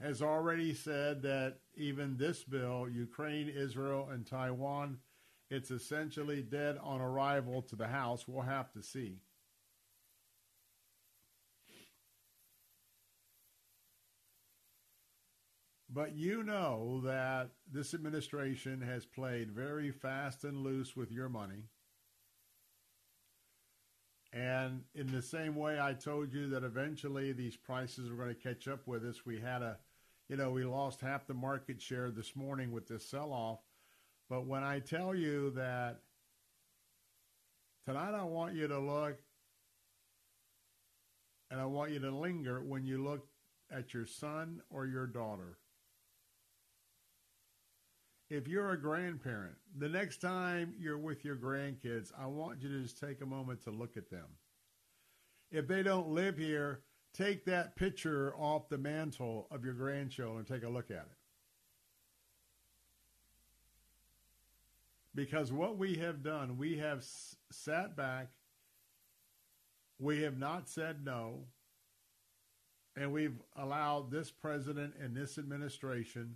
has 0.02 0.22
already 0.22 0.74
said 0.74 1.24
that 1.24 1.60
even 1.76 2.18
this 2.18 2.44
bill, 2.44 2.88
Ukraine, 2.90 3.50
Israel, 3.50 4.10
and 4.12 4.28
Taiwan, 4.28 5.00
it's 5.50 5.72
essentially 5.72 6.42
dead 6.42 6.78
on 6.82 7.02
arrival 7.02 7.62
to 7.64 7.76
the 7.76 7.88
House. 7.88 8.28
We'll 8.28 8.44
have 8.44 8.72
to 8.74 8.82
see. 8.82 9.20
But 15.96 16.14
you 16.14 16.44
know 16.44 17.00
that 17.06 17.52
this 17.72 17.94
administration 17.94 18.82
has 18.82 19.06
played 19.06 19.52
very 19.52 19.92
fast 19.92 20.44
and 20.44 20.58
loose 20.58 20.94
with 20.94 21.10
your 21.10 21.30
money. 21.30 21.70
And 24.34 24.82
in 24.94 25.08
the 25.08 25.22
same 25.22 25.56
way 25.56 25.80
I 25.80 25.94
told 25.94 26.34
you 26.34 26.50
that 26.50 26.66
eventually 26.66 27.32
these 27.32 27.56
prices 27.56 28.10
were 28.10 28.18
going 28.18 28.36
to 28.36 28.36
catch 28.36 28.68
up 28.68 28.86
with 28.86 29.06
us, 29.06 29.26
we 29.26 29.40
had 29.40 29.62
a, 29.62 29.78
you 30.28 30.36
know, 30.36 30.52
we 30.52 30.66
lost 30.66 31.00
half 31.00 31.28
the 31.28 31.34
market 31.34 31.82
share 31.82 32.12
this 32.12 32.36
morning 32.36 32.74
with 32.74 32.90
this 32.90 33.10
sell 33.10 33.32
off. 33.32 33.60
But 34.30 34.46
when 34.46 34.64
I 34.64 34.80
tell 34.80 35.14
you 35.14 35.52
that 35.52 36.02
tonight 37.86 38.14
I 38.14 38.24
want 38.24 38.56
you 38.56 38.68
to 38.68 38.80
look 38.80 39.20
and 41.52 41.62
I 41.62 41.66
want 41.66 41.92
you 41.92 42.00
to 42.00 42.12
linger 42.12 42.62
when 42.62 42.86
you 42.86 43.04
look 43.04 43.28
at 43.72 43.94
your 43.94 44.06
son 44.06 44.62
or 44.70 44.86
your 44.86 45.08
daughter 45.08 45.58
if 48.30 48.48
you're 48.48 48.72
a 48.72 48.82
grandparent, 48.82 49.56
the 49.78 49.90
next 49.90 50.18
time 50.18 50.74
you're 50.80 50.98
with 50.98 51.24
your 51.24 51.36
grandkids, 51.36 52.12
I 52.20 52.26
want 52.26 52.62
you 52.62 52.70
to 52.70 52.82
just 52.82 53.00
take 53.00 53.22
a 53.22 53.26
moment 53.26 53.64
to 53.64 53.72
look 53.72 53.98
at 53.98 54.10
them. 54.10 54.26
If 55.52 55.68
they 55.68 55.84
don't 55.84 56.10
live 56.10 56.38
here, 56.38 56.82
take 57.14 57.46
that 57.46 57.76
picture 57.76 58.36
off 58.36 58.68
the 58.68 58.80
mantle 58.80 59.48
of 59.52 59.64
your 59.64 59.76
grandchildren 59.76 60.40
and 60.40 60.48
take 60.48 60.68
a 60.68 60.72
look 60.72 60.90
at 60.90 60.98
it. 60.98 61.18
Because 65.16 65.54
what 65.54 65.78
we 65.78 65.96
have 65.96 66.22
done, 66.22 66.58
we 66.58 66.78
have 66.78 67.00
s- 67.00 67.38
sat 67.52 67.96
back, 67.96 68.30
we 69.98 70.22
have 70.24 70.38
not 70.38 70.68
said 70.68 71.06
no, 71.06 71.46
and 72.98 73.12
we've 73.14 73.42
allowed 73.56 74.12
this 74.12 74.30
president 74.30 74.94
and 75.02 75.16
this 75.16 75.38
administration 75.38 76.36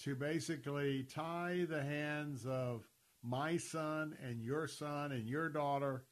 to 0.00 0.16
basically 0.16 1.04
tie 1.04 1.66
the 1.68 1.82
hands 1.82 2.46
of 2.46 2.88
my 3.22 3.56
son 3.56 4.16
and 4.22 4.42
your 4.42 4.66
son 4.66 5.12
and 5.12 5.28
your 5.28 5.48
daughter 5.48 6.04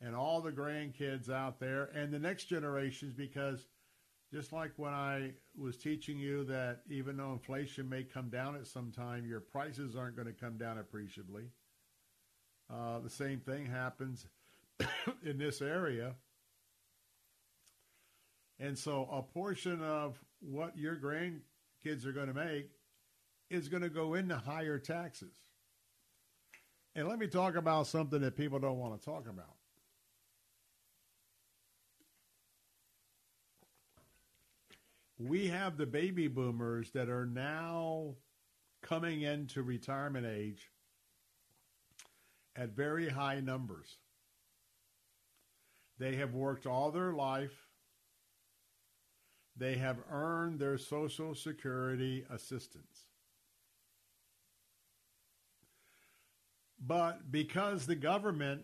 and 0.00 0.16
all 0.16 0.40
the 0.40 0.52
grandkids 0.52 1.30
out 1.30 1.60
there 1.60 1.84
and 1.94 2.12
the 2.12 2.18
next 2.18 2.44
generations 2.44 3.12
because 3.12 3.66
just 4.32 4.52
like 4.52 4.72
when 4.76 4.92
I 4.92 5.32
was 5.56 5.76
teaching 5.76 6.18
you 6.18 6.44
that 6.44 6.80
even 6.90 7.16
though 7.16 7.32
inflation 7.32 7.88
may 7.88 8.04
come 8.04 8.28
down 8.28 8.56
at 8.56 8.66
some 8.66 8.92
time, 8.92 9.26
your 9.26 9.40
prices 9.40 9.96
aren't 9.96 10.16
going 10.16 10.28
to 10.28 10.34
come 10.34 10.58
down 10.58 10.78
appreciably. 10.78 11.44
Uh, 12.70 12.98
the 12.98 13.10
same 13.10 13.40
thing 13.40 13.64
happens 13.64 14.26
in 15.24 15.38
this 15.38 15.62
area. 15.62 16.14
And 18.60 18.76
so 18.76 19.08
a 19.10 19.22
portion 19.22 19.82
of 19.82 20.18
what 20.40 20.76
your 20.76 20.96
grandkids 20.96 22.04
are 22.04 22.12
going 22.12 22.26
to 22.26 22.34
make 22.34 22.70
is 23.50 23.68
going 23.68 23.82
to 23.82 23.88
go 23.88 24.14
into 24.14 24.36
higher 24.36 24.78
taxes. 24.78 25.34
And 26.94 27.08
let 27.08 27.18
me 27.18 27.28
talk 27.28 27.54
about 27.54 27.86
something 27.86 28.20
that 28.20 28.36
people 28.36 28.58
don't 28.58 28.78
want 28.78 28.98
to 28.98 29.04
talk 29.04 29.28
about. 29.28 29.57
We 35.18 35.48
have 35.48 35.76
the 35.76 35.86
baby 35.86 36.28
boomers 36.28 36.90
that 36.92 37.08
are 37.08 37.26
now 37.26 38.14
coming 38.82 39.22
into 39.22 39.62
retirement 39.62 40.26
age 40.26 40.70
at 42.54 42.70
very 42.70 43.08
high 43.08 43.40
numbers. 43.40 43.98
They 45.98 46.16
have 46.16 46.34
worked 46.34 46.66
all 46.66 46.92
their 46.92 47.12
life. 47.12 47.66
They 49.56 49.74
have 49.76 49.98
earned 50.10 50.60
their 50.60 50.78
Social 50.78 51.34
Security 51.34 52.24
assistance. 52.30 53.06
But 56.80 57.32
because 57.32 57.86
the 57.86 57.96
government 57.96 58.62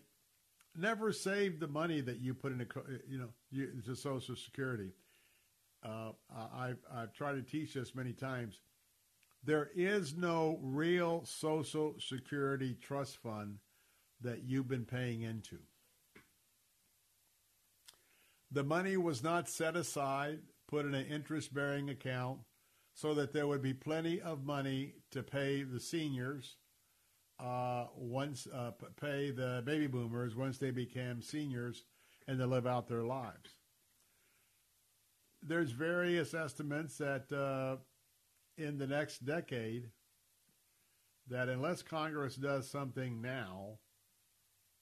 never 0.77 1.13
saved 1.13 1.59
the 1.59 1.67
money 1.67 2.01
that 2.01 2.21
you 2.21 2.33
put 2.33 2.53
in 2.53 2.61
a, 2.61 2.67
you 3.09 3.19
know, 3.19 3.31
you, 3.51 3.83
to 3.87 3.97
Social 3.97 4.37
Security, 4.37 4.93
uh, 5.85 6.13
I've, 6.57 6.79
I've 6.93 7.13
tried 7.13 7.35
to 7.35 7.43
teach 7.43 7.75
this 7.75 7.95
many 7.95 8.13
times. 8.13 8.61
There 9.45 9.71
is 9.75 10.17
no 10.17 10.59
real 10.63 11.25
Social 11.25 11.97
Security 11.99 12.77
trust 12.81 13.19
fund 13.19 13.59
that 14.23 14.45
you've 14.45 14.69
been 14.69 14.87
paying 14.87 15.23
into. 15.23 15.59
The 18.51 18.65
money 18.65 18.97
was 18.97 19.23
not 19.23 19.49
set 19.49 19.77
aside, 19.77 20.39
put 20.69 20.87
in 20.87 20.95
an 20.95 21.07
interest 21.07 21.53
bearing 21.53 21.91
account, 21.91 22.39
so 22.95 23.13
that 23.15 23.33
there 23.33 23.47
would 23.47 23.63
be 23.63 23.75
plenty 23.75 24.21
of 24.21 24.45
money 24.45 24.95
to 25.11 25.23
pay 25.23 25.63
the 25.65 25.81
seniors 25.81 26.57
uh, 27.41 27.87
once, 27.97 28.47
uh, 28.55 28.71
pay 29.01 29.31
the 29.31 29.63
baby 29.67 29.89
boomers 29.89 30.37
once 30.37 30.59
they 30.59 30.71
became 30.71 31.21
seniors 31.21 31.85
and 32.29 32.39
to 32.39 32.47
live 32.47 32.67
out 32.67 32.87
their 32.87 33.03
lives. 33.03 33.57
There's 35.47 35.73
various 35.73 36.33
estimates 36.33 36.97
that 36.99 37.31
uh, 37.31 37.77
in 38.57 38.79
the 38.79 38.87
next 38.87 39.27
decade, 39.27 39.91
that 41.29 41.49
unless 41.49 41.83
Congress 41.83 42.35
does 42.35 42.69
something 42.71 43.21
now, 43.21 43.79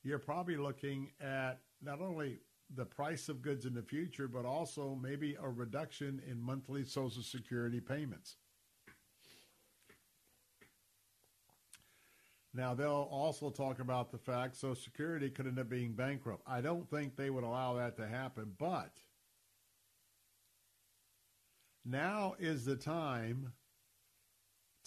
you're 0.04 0.20
probably 0.20 0.56
looking 0.56 1.10
at 1.20 1.60
not 1.82 2.00
only 2.00 2.38
the 2.74 2.84
price 2.84 3.28
of 3.28 3.42
goods 3.42 3.66
in 3.66 3.74
the 3.74 3.82
future, 3.82 4.28
but 4.28 4.44
also 4.44 4.98
maybe 5.00 5.36
a 5.42 5.48
reduction 5.48 6.22
in 6.28 6.40
monthly 6.40 6.84
Social 6.84 7.22
Security 7.22 7.80
payments. 7.80 8.36
Now, 12.54 12.74
they'll 12.74 13.08
also 13.10 13.50
talk 13.50 13.80
about 13.80 14.12
the 14.12 14.18
fact 14.18 14.56
Social 14.56 14.74
Security 14.74 15.30
could 15.30 15.46
end 15.46 15.58
up 15.58 15.68
being 15.68 15.92
bankrupt. 15.92 16.42
I 16.46 16.60
don't 16.60 16.88
think 16.88 17.16
they 17.16 17.30
would 17.30 17.44
allow 17.44 17.74
that 17.74 17.96
to 17.96 18.06
happen, 18.06 18.52
but 18.58 18.92
now 21.84 22.34
is 22.38 22.64
the 22.64 22.76
time 22.76 23.52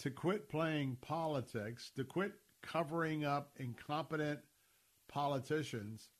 to 0.00 0.10
quit 0.10 0.48
playing 0.48 0.96
politics, 1.00 1.90
to 1.96 2.04
quit 2.04 2.32
covering 2.62 3.24
up 3.24 3.50
incompetent 3.56 4.40
politicians. 5.08 6.10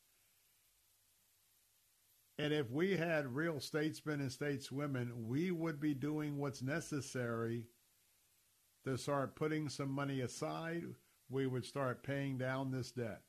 And 2.39 2.53
if 2.53 2.69
we 2.71 2.95
had 2.95 3.35
real 3.35 3.59
statesmen 3.59 4.21
and 4.21 4.29
stateswomen, 4.29 5.25
we 5.25 5.51
would 5.51 5.79
be 5.79 5.93
doing 5.93 6.37
what's 6.37 6.61
necessary 6.61 7.65
to 8.85 8.97
start 8.97 9.35
putting 9.35 9.69
some 9.69 9.89
money 9.89 10.21
aside. 10.21 10.83
We 11.29 11.47
would 11.47 11.65
start 11.65 12.03
paying 12.03 12.37
down 12.37 12.71
this 12.71 12.91
debt. 12.91 13.21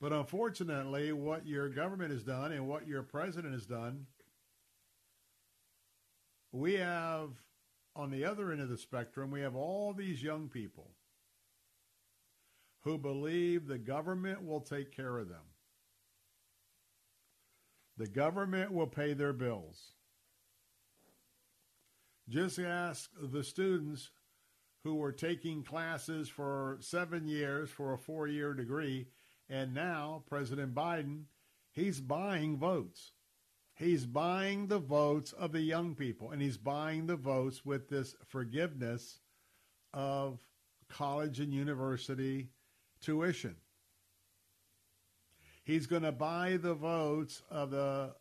But 0.00 0.12
unfortunately, 0.12 1.12
what 1.12 1.46
your 1.46 1.68
government 1.68 2.12
has 2.12 2.22
done 2.22 2.52
and 2.52 2.66
what 2.66 2.86
your 2.86 3.02
president 3.02 3.52
has 3.52 3.66
done, 3.66 4.06
we 6.52 6.74
have 6.74 7.30
on 7.96 8.10
the 8.10 8.24
other 8.24 8.52
end 8.52 8.60
of 8.60 8.68
the 8.68 8.78
spectrum, 8.78 9.30
we 9.30 9.40
have 9.40 9.56
all 9.56 9.92
these 9.92 10.22
young 10.22 10.48
people 10.48 10.90
who 12.82 12.96
believe 12.96 13.66
the 13.66 13.78
government 13.78 14.44
will 14.44 14.60
take 14.60 14.94
care 14.94 15.18
of 15.18 15.28
them. 15.28 15.44
The 17.96 18.06
government 18.06 18.72
will 18.72 18.86
pay 18.86 19.12
their 19.12 19.34
bills. 19.34 19.92
Just 22.28 22.58
ask 22.58 23.10
the 23.20 23.44
students 23.44 24.10
who 24.84 24.94
were 24.94 25.12
taking 25.12 25.62
classes 25.62 26.28
for 26.28 26.78
seven 26.80 27.26
years 27.26 27.68
for 27.68 27.92
a 27.92 27.98
four 27.98 28.26
year 28.28 28.54
degree, 28.54 29.08
and 29.48 29.74
now 29.74 30.22
President 30.28 30.74
Biden, 30.74 31.24
he's 31.72 32.00
buying 32.00 32.56
votes. 32.56 33.12
He's 33.80 34.04
buying 34.04 34.66
the 34.66 34.78
votes 34.78 35.32
of 35.32 35.52
the 35.52 35.62
young 35.62 35.94
people, 35.94 36.32
and 36.32 36.42
he's 36.42 36.58
buying 36.58 37.06
the 37.06 37.16
votes 37.16 37.64
with 37.64 37.88
this 37.88 38.14
forgiveness 38.28 39.20
of 39.94 40.38
college 40.90 41.40
and 41.40 41.50
university 41.50 42.50
tuition. 43.00 43.56
He's 45.64 45.86
going 45.86 46.02
to 46.02 46.12
buy 46.12 46.58
the 46.58 46.74
votes 46.74 47.40
of 47.50 47.70
the 47.70 48.12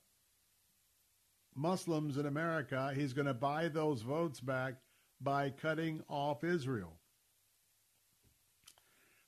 Muslims 1.55 2.15
in 2.15 2.25
America. 2.25 2.93
He's 2.95 3.11
going 3.11 3.27
to 3.27 3.33
buy 3.33 3.67
those 3.67 4.01
votes 4.01 4.39
back 4.39 4.75
by 5.19 5.49
cutting 5.49 6.03
off 6.07 6.45
Israel. 6.45 6.93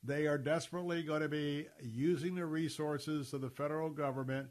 They 0.01 0.27
are 0.27 0.37
desperately 0.37 1.03
going 1.03 1.23
to 1.23 1.29
be 1.29 1.67
using 1.81 2.35
the 2.35 2.45
resources 2.45 3.33
of 3.33 3.41
the 3.41 3.49
federal 3.49 3.89
government 3.89 4.47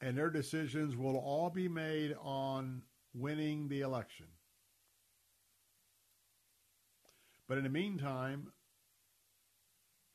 and 0.00 0.16
their 0.16 0.30
decisions 0.30 0.96
will 0.96 1.16
all 1.16 1.50
be 1.50 1.68
made 1.68 2.14
on 2.22 2.82
winning 3.14 3.68
the 3.68 3.80
election. 3.80 4.26
But 7.48 7.58
in 7.58 7.64
the 7.64 7.70
meantime, 7.70 8.52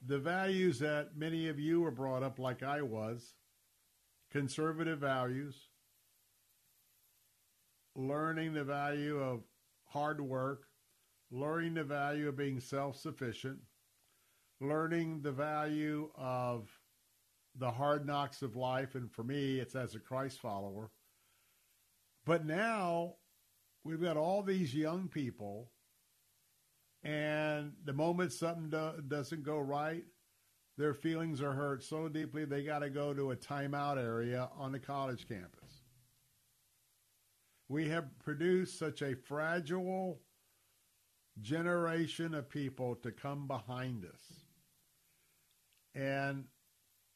the 0.05 0.19
values 0.19 0.79
that 0.79 1.17
many 1.17 1.47
of 1.49 1.59
you 1.59 1.81
were 1.81 1.91
brought 1.91 2.23
up 2.23 2.39
like 2.39 2.61
I 2.61 2.81
was, 2.81 3.33
conservative 4.31 4.99
values, 4.99 5.55
learning 7.95 8.53
the 8.53 8.63
value 8.63 9.19
of 9.19 9.41
hard 9.85 10.21
work, 10.21 10.63
learning 11.31 11.73
the 11.75 11.83
value 11.83 12.27
of 12.27 12.37
being 12.37 12.59
self-sufficient, 12.59 13.59
learning 14.59 15.21
the 15.21 15.31
value 15.31 16.09
of 16.15 16.69
the 17.57 17.71
hard 17.71 18.05
knocks 18.05 18.41
of 18.41 18.55
life, 18.55 18.95
and 18.95 19.11
for 19.11 19.23
me, 19.23 19.59
it's 19.59 19.75
as 19.75 19.95
a 19.95 19.99
Christ 19.99 20.39
follower. 20.39 20.89
But 22.25 22.45
now 22.45 23.15
we've 23.83 24.01
got 24.01 24.17
all 24.17 24.41
these 24.41 24.73
young 24.73 25.07
people, 25.07 25.69
and 27.03 27.73
the 27.83 27.93
moment 27.93 28.31
something 28.31 28.69
do- 28.69 29.03
doesn't 29.07 29.43
go 29.43 29.59
right, 29.59 30.03
their 30.77 30.93
feelings 30.93 31.41
are 31.41 31.53
hurt 31.53 31.83
so 31.83 32.07
deeply 32.07 32.45
they 32.45 32.63
got 32.63 32.79
to 32.79 32.89
go 32.89 33.13
to 33.13 33.31
a 33.31 33.35
timeout 33.35 33.97
area 33.97 34.49
on 34.57 34.71
the 34.71 34.79
college 34.79 35.27
campus. 35.27 35.81
We 37.69 37.89
have 37.89 38.17
produced 38.19 38.79
such 38.79 39.01
a 39.01 39.15
fragile 39.15 40.19
generation 41.41 42.33
of 42.33 42.49
people 42.49 42.95
to 42.95 43.11
come 43.11 43.47
behind 43.47 44.05
us. 44.05 44.21
And 45.95 46.45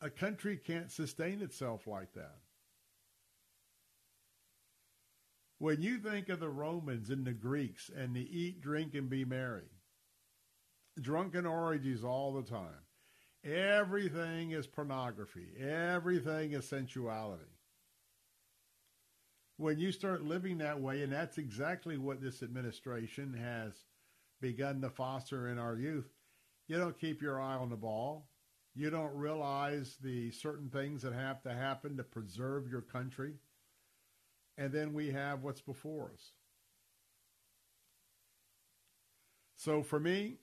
a 0.02 0.10
country 0.10 0.58
can't 0.58 0.92
sustain 0.92 1.42
itself 1.42 1.88
like 1.88 2.14
that. 2.14 2.38
When 5.60 5.82
you 5.82 5.98
think 5.98 6.30
of 6.30 6.40
the 6.40 6.50
Romans 6.50 7.10
and 7.10 7.26
the 7.26 7.34
Greeks 7.34 7.90
and 7.96 8.16
the 8.16 8.40
eat, 8.40 8.62
drink, 8.62 8.94
and 8.94 9.10
be 9.10 9.26
merry, 9.26 9.72
drunken 11.02 11.48
orgies 11.48 12.04
all 12.04 12.34
the 12.34 12.44
time, 12.44 12.86
everything 13.44 14.52
is 14.52 14.68
pornography, 14.68 15.48
everything 15.60 16.54
is 16.54 16.70
sensuality. 16.70 17.44
When 19.58 19.80
you 19.80 19.92
start 19.92 20.24
living 20.24 20.60
that 20.60 20.80
way, 20.80 21.02
and 21.02 21.12
that's 21.12 21.40
exactly 21.40 21.98
what 21.98 22.22
this 22.22 22.44
administration 22.44 23.34
has 23.34 23.74
begun 24.40 24.82
to 24.82 24.92
foster 24.92 25.48
in 25.48 25.58
our 25.58 25.76
youth, 25.76 26.14
you 26.68 26.78
don't 26.78 27.00
keep 27.00 27.24
your 27.24 27.42
eye 27.42 27.56
on 27.56 27.72
the 27.72 27.76
ball. 27.76 28.27
You 28.78 28.92
don't 28.92 29.16
realize 29.16 29.98
the 30.04 30.30
certain 30.30 30.70
things 30.70 31.02
that 31.02 31.14
have 31.14 31.42
to 31.42 31.52
happen 31.52 31.98
to 31.98 32.04
preserve 32.04 32.70
your 32.70 32.82
country. 32.82 33.34
And 34.56 34.72
then 34.72 34.94
we 34.94 35.10
have 35.10 35.42
what's 35.42 35.62
before 35.62 36.12
us. 36.14 36.32
So 39.56 39.82
for 39.82 40.00
me, 40.00 40.36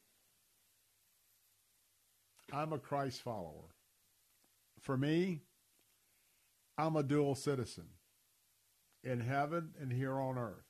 I'm 2.53 2.73
a 2.73 2.79
Christ 2.81 3.23
follower. 3.23 3.71
For 4.81 4.97
me, 4.97 5.43
I'm 6.77 6.97
a 6.97 7.05
dual 7.05 7.37
citizen 7.37 7.87
in 9.05 9.21
heaven 9.21 9.71
and 9.81 9.93
here 9.93 10.19
on 10.19 10.39
earth. 10.39 10.67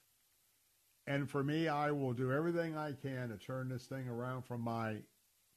And 1.07 1.31
for 1.31 1.43
me, 1.43 1.69
I 1.69 1.93
will 1.93 2.12
do 2.12 2.31
everything 2.31 2.77
I 2.77 2.93
can 2.93 3.31
to 3.31 3.39
turn 3.39 3.70
this 3.70 3.86
thing 3.86 4.07
around 4.07 4.43
from 4.43 4.61
my 4.61 4.97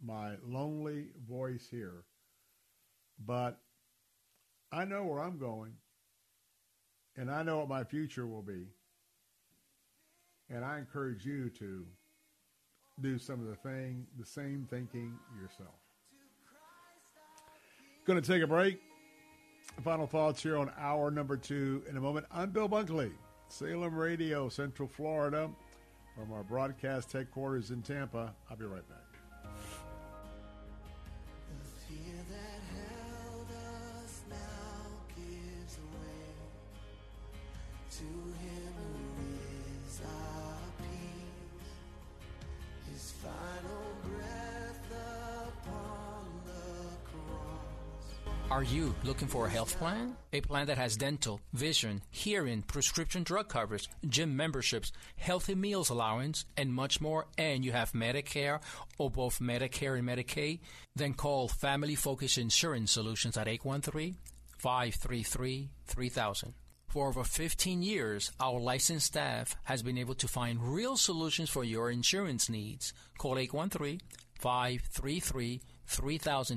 my 0.04 0.34
lonely 0.46 1.08
voice 1.28 1.68
here. 1.70 2.04
But 3.26 3.60
I 4.72 4.86
know 4.86 5.04
where 5.06 5.20
I'm 5.20 5.38
going, 5.38 5.74
and 7.16 7.32
I 7.32 7.44
know 7.44 7.60
what 7.60 7.70
my 7.70 7.84
future 7.84 8.28
will 8.28 8.42
be. 8.42 8.68
And 10.50 10.64
I 10.64 10.78
encourage 10.78 11.26
you 11.26 11.50
to 11.60 11.86
do 13.02 13.18
some 13.18 13.42
of 13.42 13.48
the 13.48 13.56
thing, 13.56 14.06
the 14.18 14.26
same 14.26 14.68
thinking 14.70 15.14
yourself. 15.42 15.76
Going 18.06 18.22
to 18.22 18.26
take 18.26 18.42
a 18.42 18.48
break. 18.48 18.80
Final 19.84 20.08
thoughts 20.08 20.42
here 20.42 20.58
on 20.58 20.72
hour 20.78 21.12
number 21.12 21.38
two 21.38 21.84
in 21.90 21.98
a 21.98 22.02
moment. 22.02 22.26
I'm 22.32 22.50
Bill 22.52 22.70
Bunkley, 22.70 23.12
Salem 23.50 23.96
Radio, 23.96 24.50
Central 24.50 24.88
Florida, 24.88 25.50
from 26.16 26.32
our 26.32 26.44
broadcast 26.44 27.12
headquarters 27.12 27.70
in 27.70 27.82
Tampa. 27.82 28.34
I'll 28.50 28.58
be 28.58 28.66
right 28.66 28.88
back. 28.90 29.07
Are 48.58 48.64
you 48.64 48.96
looking 49.04 49.28
for 49.28 49.46
a 49.46 49.50
health 49.52 49.78
plan? 49.78 50.16
A 50.34 50.42
plan 50.42 50.66
that 50.66 50.80
has 50.80 50.98
dental, 50.98 51.40
vision, 51.54 52.02
hearing, 52.10 52.64
prescription 52.64 53.22
drug 53.22 53.50
coverage, 53.50 53.88
gym 54.10 54.36
memberships, 54.36 54.92
healthy 55.16 55.54
meals 55.54 55.92
allowance, 55.92 56.44
and 56.58 56.74
much 56.74 57.00
more, 57.00 57.28
and 57.38 57.64
you 57.64 57.72
have 57.72 57.92
Medicare 57.92 58.60
or 58.98 59.12
both 59.12 59.38
Medicare 59.38 60.00
and 60.00 60.10
Medicaid? 60.10 60.62
Then 60.96 61.14
call 61.14 61.48
Family 61.48 61.94
Focus 61.94 62.40
Insurance 62.40 62.92
Solutions 62.92 63.38
at 63.38 63.48
813 63.48 64.18
533 64.58 65.70
3000. 65.86 66.54
For 66.88 67.10
over 67.10 67.24
15 67.24 67.84
years, 67.84 68.32
our 68.40 68.60
licensed 68.60 69.06
staff 69.06 69.56
has 69.66 69.84
been 69.84 70.00
able 70.00 70.16
to 70.16 70.28
find 70.28 70.74
real 70.74 70.98
solutions 70.98 71.52
for 71.52 71.64
your 71.64 71.92
insurance 71.92 72.50
needs. 72.50 72.92
Call 73.20 73.38
813 73.38 74.02
533 74.40 75.58
3000 75.58 75.77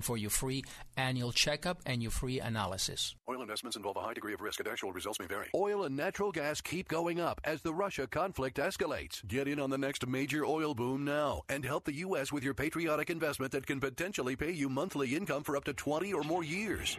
for 0.00 0.16
your 0.16 0.30
free 0.30 0.64
annual 0.96 1.32
checkup 1.32 1.80
and 1.86 2.02
your 2.02 2.10
free 2.10 2.40
analysis. 2.40 3.14
Oil 3.28 3.40
investments 3.40 3.76
involve 3.76 3.96
a 3.96 4.00
high 4.00 4.14
degree 4.14 4.34
of 4.34 4.40
risk 4.40 4.60
and 4.60 4.68
actual 4.68 4.92
results 4.92 5.18
may 5.18 5.26
vary. 5.26 5.48
Oil 5.54 5.84
and 5.84 5.96
natural 5.96 6.32
gas 6.32 6.60
keep 6.60 6.88
going 6.88 7.20
up 7.20 7.40
as 7.44 7.62
the 7.62 7.72
Russia 7.72 8.06
conflict 8.06 8.58
escalates. 8.58 9.26
Get 9.26 9.48
in 9.48 9.58
on 9.58 9.70
the 9.70 9.78
next 9.78 10.06
major 10.06 10.44
oil 10.44 10.74
boom 10.74 11.04
now 11.04 11.42
and 11.48 11.64
help 11.64 11.84
the 11.84 11.94
U.S. 11.94 12.32
with 12.32 12.44
your 12.44 12.54
patriotic 12.54 13.08
investment 13.08 13.52
that 13.52 13.66
can 13.66 13.80
potentially 13.80 14.36
pay 14.36 14.50
you 14.50 14.68
monthly 14.68 15.14
income 15.14 15.42
for 15.42 15.56
up 15.56 15.64
to 15.64 15.72
20 15.72 16.12
or 16.12 16.22
more 16.22 16.44
years. 16.44 16.98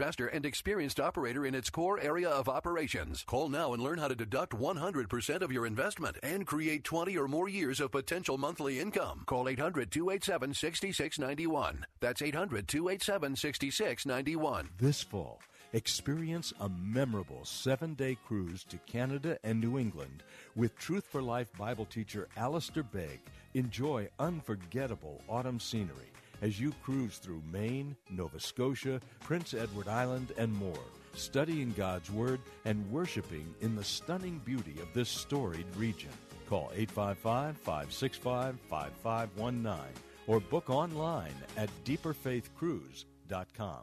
investor 0.01 0.25
and 0.25 0.47
experienced 0.47 0.99
operator 0.99 1.45
in 1.45 1.53
its 1.53 1.69
core 1.69 1.99
area 1.99 2.27
of 2.27 2.49
operations. 2.49 3.23
Call 3.27 3.49
now 3.49 3.73
and 3.73 3.83
learn 3.83 3.99
how 3.99 4.07
to 4.07 4.15
deduct 4.15 4.51
100% 4.51 5.41
of 5.43 5.51
your 5.51 5.67
investment 5.67 6.17
and 6.23 6.47
create 6.47 6.83
20 6.83 7.15
or 7.19 7.27
more 7.27 7.47
years 7.47 7.79
of 7.79 7.91
potential 7.91 8.35
monthly 8.35 8.79
income. 8.79 9.21
Call 9.27 9.47
800 9.47 9.91
287 9.91 10.55
6691. 10.55 11.85
That's 11.99 12.23
800 12.23 12.67
287 12.67 13.35
6691. 13.35 14.69
This 14.79 15.03
fall, 15.03 15.39
experience 15.71 16.51
a 16.59 16.67
memorable 16.67 17.45
seven 17.45 17.93
day 17.93 18.17
cruise 18.25 18.63
to 18.69 18.77
Canada 18.87 19.37
and 19.43 19.61
New 19.61 19.77
England 19.77 20.23
with 20.55 20.75
Truth 20.79 21.05
for 21.11 21.21
Life 21.21 21.51
Bible 21.59 21.85
teacher 21.85 22.27
Alistair 22.35 22.81
Begg. 22.81 23.19
Enjoy 23.53 24.09
unforgettable 24.17 25.21
autumn 25.29 25.59
scenery 25.59 26.10
as 26.41 26.59
you 26.59 26.73
cruise 26.83 27.17
through 27.17 27.41
Maine, 27.51 27.95
Nova 28.09 28.39
Scotia, 28.39 28.99
Prince 29.19 29.53
Edward 29.53 29.87
Island, 29.87 30.33
and 30.37 30.53
more, 30.53 30.83
studying 31.13 31.73
God's 31.77 32.09
Word 32.11 32.39
and 32.65 32.89
worshiping 32.91 33.53
in 33.61 33.75
the 33.75 33.83
stunning 33.83 34.41
beauty 34.45 34.75
of 34.81 34.93
this 34.93 35.09
storied 35.09 35.67
region. 35.75 36.11
Call 36.49 36.71
855 36.73 37.57
565 37.57 38.59
5519 38.69 39.79
or 40.27 40.39
book 40.39 40.69
online 40.69 41.35
at 41.57 41.69
deeperfaithcruise.com. 41.85 43.81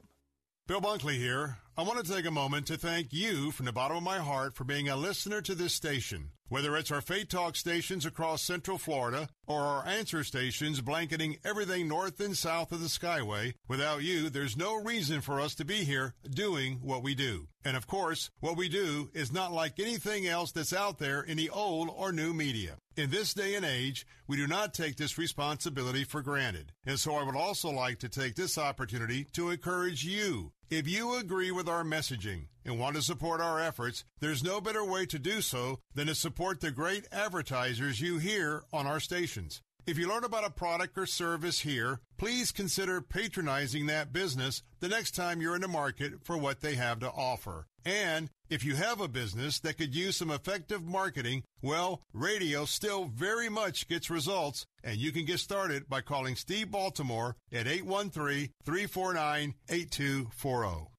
Bill 0.67 0.81
Bunkley 0.81 1.17
here. 1.17 1.57
I 1.79 1.83
want 1.83 2.05
to 2.05 2.13
take 2.13 2.27
a 2.27 2.33
moment 2.33 2.67
to 2.67 2.77
thank 2.77 3.13
you 3.13 3.53
from 3.53 3.67
the 3.67 3.73
bottom 3.73 3.97
of 3.97 4.03
my 4.03 4.19
heart 4.19 4.57
for 4.57 4.65
being 4.65 4.89
a 4.89 4.97
listener 4.97 5.41
to 5.43 5.55
this 5.55 5.73
station. 5.73 6.31
Whether 6.49 6.77
it's 6.77 6.91
our 6.91 7.01
Faith 7.01 7.29
Talk 7.29 7.55
stations 7.55 8.05
across 8.05 8.43
Central 8.43 8.79
Florida 8.79 9.29
or 9.47 9.61
our 9.61 9.87
answer 9.87 10.25
stations 10.25 10.81
blanketing 10.81 11.37
everything 11.45 11.87
north 11.87 12.19
and 12.19 12.37
south 12.37 12.73
of 12.73 12.81
the 12.81 12.89
Skyway, 12.89 13.55
without 13.69 14.03
you, 14.03 14.29
there's 14.29 14.57
no 14.57 14.75
reason 14.75 15.21
for 15.21 15.41
us 15.41 15.55
to 15.55 15.65
be 15.65 15.85
here 15.85 16.15
doing 16.29 16.81
what 16.83 17.05
we 17.05 17.15
do. 17.15 17.47
And 17.65 17.77
of 17.77 17.87
course, 17.87 18.29
what 18.41 18.57
we 18.57 18.69
do 18.69 19.11
is 19.15 19.31
not 19.31 19.53
like 19.53 19.79
anything 19.79 20.27
else 20.27 20.51
that's 20.51 20.73
out 20.73 20.99
there 20.99 21.21
in 21.21 21.37
the 21.37 21.51
old 21.51 21.91
or 21.95 22.11
new 22.11 22.35
media. 22.35 22.79
In 22.97 23.11
this 23.11 23.33
day 23.35 23.55
and 23.55 23.65
age, 23.65 24.05
we 24.27 24.37
do 24.37 24.49
not 24.49 24.75
take 24.75 24.97
this 24.97 25.17
responsibility 25.17 26.03
for 26.03 26.23
granted. 26.23 26.73
And 26.85 26.99
so 26.99 27.15
I 27.15 27.23
would 27.23 27.37
also 27.37 27.71
like 27.71 28.01
to 28.01 28.09
take 28.09 28.35
this 28.35 28.59
opportunity 28.59 29.29
to 29.35 29.51
encourage 29.51 30.05
you. 30.05 30.51
If 30.71 30.87
you 30.87 31.17
agree 31.17 31.51
with 31.51 31.67
our 31.67 31.83
messaging 31.83 32.49
and 32.63 32.79
want 32.79 32.95
to 32.97 33.03
support 33.03 33.41
our 33.41 33.59
efforts, 33.59 34.05
there's 34.21 34.45
no 34.45 34.61
better 34.61 34.85
way 34.85 35.07
to 35.07 35.19
do 35.19 35.41
so 35.41 35.81
than 35.95 36.09
to 36.09 36.15
support 36.15 36.61
the 36.61 36.71
great 36.71 37.07
advertisers 37.11 38.03
you 38.03 38.19
hear 38.19 38.65
on 38.71 38.87
our 38.87 39.01
stations. 39.01 39.63
If 39.89 39.97
you 39.97 40.07
learn 40.07 40.25
about 40.25 40.45
a 40.45 40.51
product 40.51 40.99
or 40.99 41.07
service 41.07 41.61
here, 41.61 42.01
please 42.19 42.53
consider 42.53 43.01
patronizing 43.01 43.87
that 43.87 44.13
business 44.13 44.63
the 44.81 44.89
next 44.89 45.13
time 45.13 45.41
you're 45.41 45.55
in 45.55 45.63
the 45.63 45.67
market 45.67 46.23
for 46.25 46.37
what 46.37 46.61
they 46.61 46.75
have 46.75 47.01
to 47.01 47.11
offer. 47.11 47.69
And 47.87 48.29
if 48.51 48.67
you 48.67 48.77
have 48.77 49.01
a 49.01 49.09
business 49.09 49.59
that 49.61 49.79
could 49.79 49.95
use 49.95 50.19
some 50.19 50.31
effective 50.31 50.85
marketing, 50.85 51.45
well, 51.63 52.03
radio 52.13 52.67
still 52.67 53.07
very 53.07 53.49
much 53.49 53.89
gets 53.89 54.11
results, 54.11 54.67
and 54.85 54.99
you 54.99 55.11
can 55.11 55.25
get 55.25 55.41
started 55.41 55.89
by 55.89 56.03
calling 56.03 56.37
Steve 56.37 56.71
Baltimore 56.71 57.37
at 57.51 57.67
813 57.67 58.51
349 58.67 59.55
8240. 59.71 60.98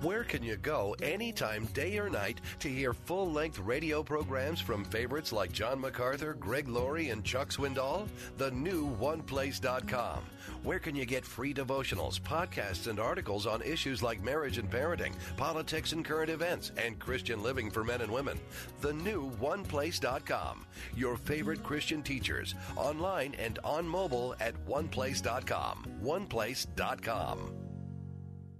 Where 0.00 0.22
can 0.22 0.44
you 0.44 0.56
go 0.56 0.94
anytime, 1.02 1.66
day 1.74 1.98
or 1.98 2.08
night, 2.08 2.40
to 2.60 2.68
hear 2.68 2.92
full 2.92 3.32
length 3.32 3.58
radio 3.58 4.04
programs 4.04 4.60
from 4.60 4.84
favorites 4.84 5.32
like 5.32 5.50
John 5.50 5.80
MacArthur, 5.80 6.34
Greg 6.34 6.68
Laurie, 6.68 7.08
and 7.08 7.24
Chuck 7.24 7.48
Swindoll? 7.48 8.06
The 8.36 8.52
new 8.52 8.88
OnePlace.com. 8.96 10.20
Where 10.62 10.78
can 10.78 10.94
you 10.94 11.04
get 11.04 11.24
free 11.24 11.52
devotionals, 11.52 12.20
podcasts, 12.20 12.86
and 12.86 13.00
articles 13.00 13.44
on 13.44 13.60
issues 13.62 14.00
like 14.00 14.22
marriage 14.22 14.58
and 14.58 14.70
parenting, 14.70 15.14
politics 15.36 15.92
and 15.92 16.04
current 16.04 16.30
events, 16.30 16.70
and 16.76 17.00
Christian 17.00 17.42
living 17.42 17.68
for 17.68 17.82
men 17.82 18.00
and 18.00 18.12
women? 18.12 18.38
The 18.80 18.92
new 18.92 19.32
OnePlace.com. 19.40 20.64
Your 20.94 21.16
favorite 21.16 21.64
Christian 21.64 22.04
teachers, 22.04 22.54
online 22.76 23.34
and 23.34 23.58
on 23.64 23.88
mobile 23.88 24.36
at 24.38 24.54
OnePlace.com. 24.64 25.86
OnePlace.com. 26.04 27.67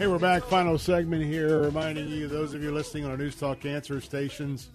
Hey, 0.00 0.06
we're 0.06 0.18
back. 0.18 0.44
Final 0.44 0.78
segment 0.78 1.22
here, 1.22 1.60
reminding 1.60 2.08
you, 2.08 2.26
those 2.26 2.54
of 2.54 2.62
you 2.62 2.72
listening 2.72 3.04
on 3.04 3.10
our 3.10 3.18
News 3.18 3.36
Talk 3.36 3.66
Answer 3.66 4.00
stations, 4.00 4.70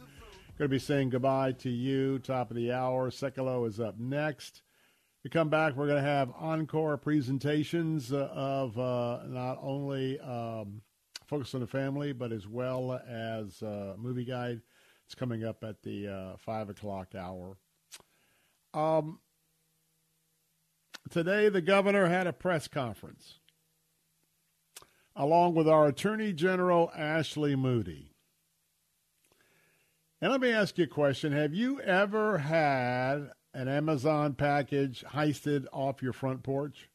going 0.60 0.70
to 0.70 0.70
be 0.70 0.78
saying 0.78 1.10
goodbye 1.10 1.54
to 1.54 1.70
you. 1.72 2.20
Top 2.20 2.52
of 2.52 2.56
the 2.56 2.72
hour. 2.72 3.10
Sekulow 3.10 3.68
is 3.68 3.80
up 3.80 3.98
next. 3.98 4.62
We 5.24 5.32
come 5.32 5.50
back, 5.50 5.76
we're 5.76 5.88
going 5.88 6.04
to 6.04 6.08
have 6.08 6.32
encore 6.40 6.98
presentations 6.98 8.14
uh, 8.14 8.30
of 8.32 8.78
uh, 8.78 9.22
not 9.26 9.58
only 9.64 10.20
um, 10.20 10.84
Focus 11.26 11.56
on 11.56 11.62
the 11.62 11.66
Family, 11.66 12.14
but 12.14 12.32
as 12.32 12.48
well 12.48 13.02
as 13.10 13.64
uh, 13.64 13.96
movie 13.98 14.26
guide 14.26 14.62
It's 15.08 15.16
coming 15.16 15.44
up 15.44 15.64
at 15.64 15.82
the 15.82 16.08
uh, 16.08 16.38
5 16.38 16.70
o'clock 16.70 17.16
hour. 17.16 17.58
Um, 18.76 19.18
today, 21.10 21.50
the 21.50 21.62
governor 21.62 22.06
had 22.10 22.28
a 22.28 22.34
press 22.34 22.68
conference 22.68 23.40
along 25.16 25.56
with 25.56 25.68
our 25.68 25.88
Attorney 25.88 26.34
General, 26.34 26.92
Ashley 26.96 27.56
Moody. 27.56 28.12
And 30.22 30.32
let 30.32 30.42
me 30.42 30.52
ask 30.52 30.78
you 30.78 30.86
a 30.86 30.88
question 30.88 31.32
Have 31.32 31.54
you 31.54 31.80
ever 31.82 32.40
had 32.40 33.32
an 33.54 33.68
Amazon 33.68 34.34
package 34.34 35.04
heisted 35.14 35.66
off 35.72 36.02
your 36.02 36.14
front 36.14 36.44
porch? 36.44 36.90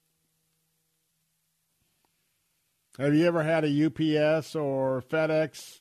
Have 2.98 3.14
you 3.14 3.26
ever 3.26 3.42
had 3.42 3.64
a 3.64 3.86
UPS 3.86 4.54
or 4.54 5.00
FedEx 5.00 5.80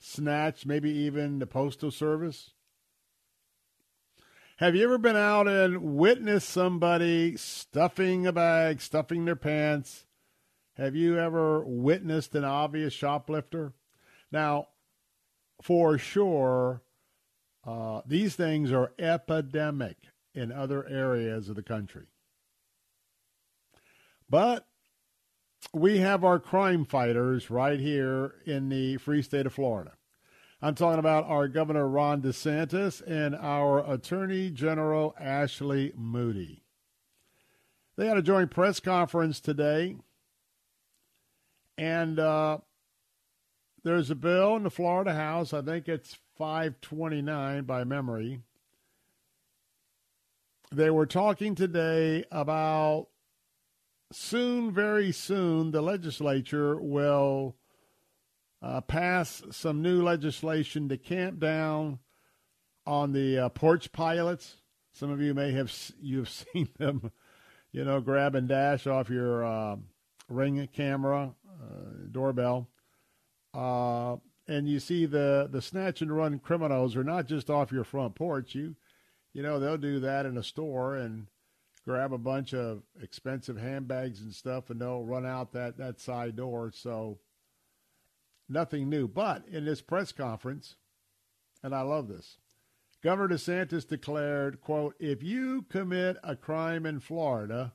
snatch, 0.00 0.66
maybe 0.66 0.90
even 0.90 1.38
the 1.38 1.46
Postal 1.46 1.90
Service? 1.90 2.52
Have 4.56 4.74
you 4.74 4.84
ever 4.84 4.98
been 4.98 5.16
out 5.16 5.46
and 5.46 5.96
witnessed 5.96 6.50
somebody 6.50 7.36
stuffing 7.36 8.26
a 8.26 8.32
bag, 8.32 8.80
stuffing 8.80 9.24
their 9.24 9.36
pants? 9.36 10.04
Have 10.80 10.96
you 10.96 11.18
ever 11.18 11.62
witnessed 11.62 12.34
an 12.34 12.44
obvious 12.44 12.94
shoplifter? 12.94 13.74
Now, 14.32 14.68
for 15.60 15.98
sure, 15.98 16.80
uh, 17.66 18.00
these 18.06 18.34
things 18.34 18.72
are 18.72 18.94
epidemic 18.98 19.98
in 20.34 20.50
other 20.50 20.88
areas 20.88 21.50
of 21.50 21.56
the 21.56 21.62
country. 21.62 22.06
But 24.30 24.66
we 25.74 25.98
have 25.98 26.24
our 26.24 26.38
crime 26.38 26.86
fighters 26.86 27.50
right 27.50 27.78
here 27.78 28.36
in 28.46 28.70
the 28.70 28.96
free 28.96 29.20
state 29.20 29.44
of 29.44 29.52
Florida. 29.52 29.92
I'm 30.62 30.74
talking 30.74 30.98
about 30.98 31.26
our 31.26 31.46
Governor 31.46 31.88
Ron 31.88 32.22
DeSantis 32.22 33.02
and 33.06 33.36
our 33.36 33.80
Attorney 33.86 34.48
General 34.48 35.14
Ashley 35.20 35.92
Moody. 35.94 36.64
They 37.96 38.06
had 38.06 38.16
a 38.16 38.22
joint 38.22 38.50
press 38.50 38.80
conference 38.80 39.40
today, 39.40 39.96
and 41.80 42.18
uh, 42.18 42.58
there's 43.84 44.10
a 44.10 44.14
bill 44.14 44.54
in 44.54 44.64
the 44.64 44.70
Florida 44.70 45.14
House. 45.14 45.54
I 45.54 45.62
think 45.62 45.88
it's 45.88 46.18
529 46.36 47.64
by 47.64 47.84
memory. 47.84 48.40
They 50.70 50.90
were 50.90 51.06
talking 51.06 51.54
today 51.54 52.24
about 52.30 53.06
soon, 54.12 54.72
very 54.72 55.10
soon, 55.10 55.70
the 55.70 55.80
legislature 55.80 56.76
will 56.76 57.56
uh, 58.60 58.82
pass 58.82 59.42
some 59.50 59.80
new 59.80 60.02
legislation 60.02 60.86
to 60.90 60.98
camp 60.98 61.40
down 61.40 61.98
on 62.86 63.12
the 63.12 63.38
uh, 63.38 63.48
porch 63.48 63.90
pilots. 63.90 64.56
Some 64.92 65.10
of 65.10 65.22
you 65.22 65.32
may 65.32 65.52
have 65.52 65.72
you've 65.98 66.28
seen 66.52 66.68
them, 66.78 67.10
you 67.72 67.86
know, 67.86 68.02
grab 68.02 68.34
and 68.34 68.46
dash 68.46 68.86
off 68.86 69.08
your 69.08 69.46
uh, 69.46 69.76
ring 70.28 70.68
camera 70.74 71.34
doorbell. 72.10 72.68
Uh, 73.52 74.16
and 74.48 74.68
you 74.68 74.80
see 74.80 75.06
the 75.06 75.48
the 75.50 75.62
snatch 75.62 76.02
and 76.02 76.14
run 76.14 76.38
criminals 76.38 76.96
are 76.96 77.04
not 77.04 77.26
just 77.26 77.50
off 77.50 77.72
your 77.72 77.84
front 77.84 78.14
porch. 78.14 78.54
You 78.54 78.76
you 79.32 79.42
know 79.42 79.58
they'll 79.58 79.76
do 79.76 80.00
that 80.00 80.26
in 80.26 80.36
a 80.36 80.42
store 80.42 80.96
and 80.96 81.26
grab 81.84 82.12
a 82.12 82.18
bunch 82.18 82.52
of 82.52 82.82
expensive 83.00 83.56
handbags 83.56 84.20
and 84.20 84.34
stuff, 84.34 84.70
and 84.70 84.80
they'll 84.80 85.04
run 85.04 85.24
out 85.24 85.52
that 85.52 85.76
that 85.78 86.00
side 86.00 86.36
door. 86.36 86.72
So 86.74 87.18
nothing 88.48 88.88
new. 88.88 89.06
But 89.06 89.46
in 89.48 89.64
this 89.64 89.80
press 89.80 90.12
conference, 90.12 90.76
and 91.62 91.74
I 91.74 91.82
love 91.82 92.08
this, 92.08 92.38
Governor 93.02 93.36
DeSantis 93.36 93.86
declared, 93.86 94.60
"quote 94.60 94.94
If 94.98 95.22
you 95.22 95.62
commit 95.62 96.16
a 96.24 96.34
crime 96.34 96.86
in 96.86 97.00
Florida, 97.00 97.74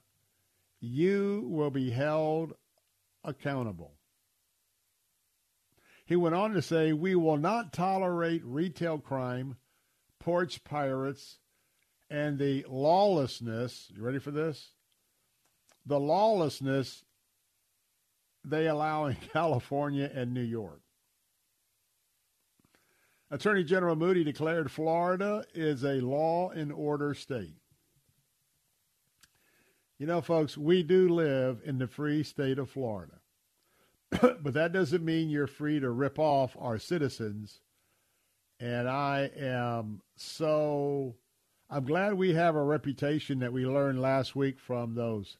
you 0.81 1.45
will 1.47 1.71
be 1.71 1.91
held 1.91 2.53
accountable." 3.27 3.95
He 6.05 6.15
went 6.15 6.35
on 6.35 6.53
to 6.53 6.61
say, 6.61 6.93
We 6.93 7.15
will 7.15 7.37
not 7.37 7.73
tolerate 7.73 8.45
retail 8.45 8.99
crime, 8.99 9.57
porch 10.19 10.63
pirates, 10.63 11.39
and 12.09 12.37
the 12.37 12.65
lawlessness. 12.69 13.91
You 13.93 14.03
ready 14.03 14.19
for 14.19 14.31
this? 14.31 14.71
The 15.85 15.99
lawlessness 15.99 17.03
they 18.43 18.67
allow 18.67 19.05
in 19.05 19.15
California 19.33 20.09
and 20.13 20.33
New 20.33 20.41
York. 20.41 20.81
Attorney 23.31 23.63
General 23.63 23.95
Moody 23.95 24.23
declared 24.23 24.71
Florida 24.71 25.43
is 25.55 25.83
a 25.83 25.95
law 25.95 26.51
and 26.51 26.71
order 26.71 27.15
state. 27.15 27.55
You 29.97 30.07
know, 30.07 30.21
folks, 30.21 30.57
we 30.57 30.83
do 30.83 31.07
live 31.07 31.61
in 31.63 31.77
the 31.77 31.87
free 31.87 32.23
state 32.23 32.59
of 32.59 32.69
Florida. 32.69 33.19
but 34.09 34.53
that 34.53 34.73
doesn't 34.73 35.05
mean 35.05 35.29
you're 35.29 35.47
free 35.47 35.79
to 35.79 35.89
rip 35.89 36.19
off 36.19 36.55
our 36.59 36.77
citizens. 36.77 37.61
And 38.59 38.89
I 38.89 39.29
am 39.37 40.01
so 40.15 41.15
I'm 41.69 41.85
glad 41.85 42.13
we 42.13 42.33
have 42.33 42.55
a 42.55 42.63
reputation 42.63 43.39
that 43.39 43.53
we 43.53 43.65
learned 43.65 44.01
last 44.01 44.35
week 44.35 44.59
from 44.59 44.93
those 44.93 45.37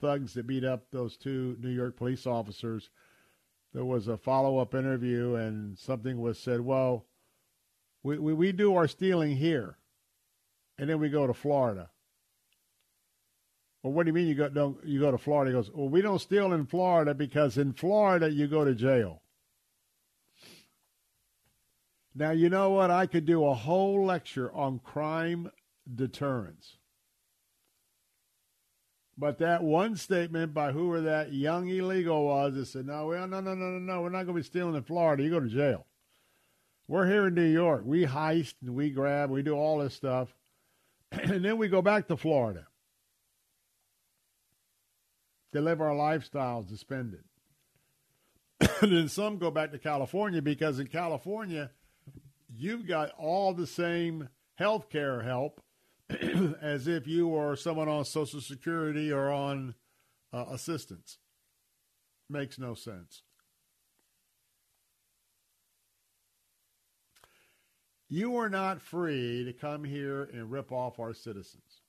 thugs 0.00 0.34
that 0.34 0.46
beat 0.46 0.64
up 0.64 0.90
those 0.90 1.16
two 1.16 1.56
New 1.60 1.70
York 1.70 1.96
police 1.96 2.26
officers. 2.26 2.90
There 3.72 3.84
was 3.84 4.08
a 4.08 4.16
follow 4.16 4.58
up 4.58 4.74
interview, 4.74 5.34
and 5.34 5.78
something 5.78 6.20
was 6.20 6.38
said, 6.38 6.62
well, 6.62 7.06
we, 8.02 8.18
we, 8.18 8.32
we 8.32 8.52
do 8.52 8.74
our 8.74 8.88
stealing 8.88 9.36
here, 9.36 9.78
and 10.78 10.90
then 10.90 10.98
we 10.98 11.08
go 11.10 11.26
to 11.26 11.34
Florida. 11.34 11.90
Well, 13.82 13.92
what 13.92 14.04
do 14.04 14.08
you 14.08 14.12
mean 14.12 14.26
you 14.26 14.34
go 14.34 14.48
don't 14.48 14.84
you 14.84 15.00
go 15.00 15.10
to 15.10 15.18
Florida? 15.18 15.50
He 15.50 15.54
goes, 15.54 15.70
Well, 15.72 15.88
we 15.88 16.02
don't 16.02 16.20
steal 16.20 16.52
in 16.52 16.66
Florida 16.66 17.14
because 17.14 17.58
in 17.58 17.72
Florida 17.72 18.30
you 18.30 18.48
go 18.48 18.64
to 18.64 18.74
jail. 18.74 19.22
Now 22.14 22.32
you 22.32 22.48
know 22.48 22.70
what? 22.70 22.90
I 22.90 23.06
could 23.06 23.24
do 23.24 23.46
a 23.46 23.54
whole 23.54 24.04
lecture 24.04 24.52
on 24.52 24.80
crime 24.80 25.50
deterrence. 25.92 26.76
But 29.16 29.38
that 29.38 29.62
one 29.62 29.96
statement 29.96 30.54
by 30.54 30.72
whoever 30.72 31.00
that 31.02 31.32
young 31.32 31.68
illegal 31.68 32.24
was 32.26 32.54
that 32.54 32.66
said, 32.66 32.86
no, 32.86 33.10
no, 33.10 33.26
no, 33.26 33.40
no, 33.40 33.54
no, 33.54 33.78
no, 33.78 34.02
we're 34.02 34.10
not 34.10 34.24
going 34.24 34.36
to 34.36 34.42
be 34.42 34.42
stealing 34.42 34.76
in 34.76 34.84
Florida. 34.84 35.24
You 35.24 35.30
go 35.30 35.40
to 35.40 35.48
jail. 35.48 35.86
We're 36.86 37.08
here 37.08 37.26
in 37.26 37.34
New 37.34 37.42
York. 37.42 37.82
We 37.84 38.06
heist 38.06 38.54
and 38.62 38.76
we 38.76 38.90
grab, 38.90 39.30
we 39.30 39.42
do 39.42 39.54
all 39.54 39.78
this 39.78 39.94
stuff. 39.94 40.28
and 41.12 41.44
then 41.44 41.58
we 41.58 41.66
go 41.66 41.82
back 41.82 42.06
to 42.08 42.16
Florida 42.16 42.67
to 45.52 45.60
live 45.60 45.80
our 45.80 45.92
lifestyles, 45.92 46.68
to 46.68 46.76
spend 46.76 47.14
it. 47.14 48.70
and 48.82 48.92
then 48.92 49.08
some 49.08 49.38
go 49.38 49.50
back 49.50 49.72
to 49.72 49.78
California 49.78 50.42
because 50.42 50.78
in 50.78 50.86
California, 50.86 51.70
you've 52.54 52.86
got 52.86 53.10
all 53.18 53.54
the 53.54 53.66
same 53.66 54.28
health 54.56 54.90
care 54.90 55.22
help 55.22 55.62
as 56.60 56.88
if 56.88 57.06
you 57.06 57.28
were 57.28 57.56
someone 57.56 57.88
on 57.88 58.04
Social 58.04 58.40
Security 58.40 59.12
or 59.12 59.30
on 59.30 59.74
uh, 60.32 60.46
assistance. 60.50 61.18
Makes 62.28 62.58
no 62.58 62.74
sense. 62.74 63.22
You 68.10 68.36
are 68.36 68.48
not 68.48 68.80
free 68.80 69.44
to 69.44 69.52
come 69.52 69.84
here 69.84 70.22
and 70.32 70.50
rip 70.50 70.72
off 70.72 70.98
our 70.98 71.12
citizens. 71.12 71.82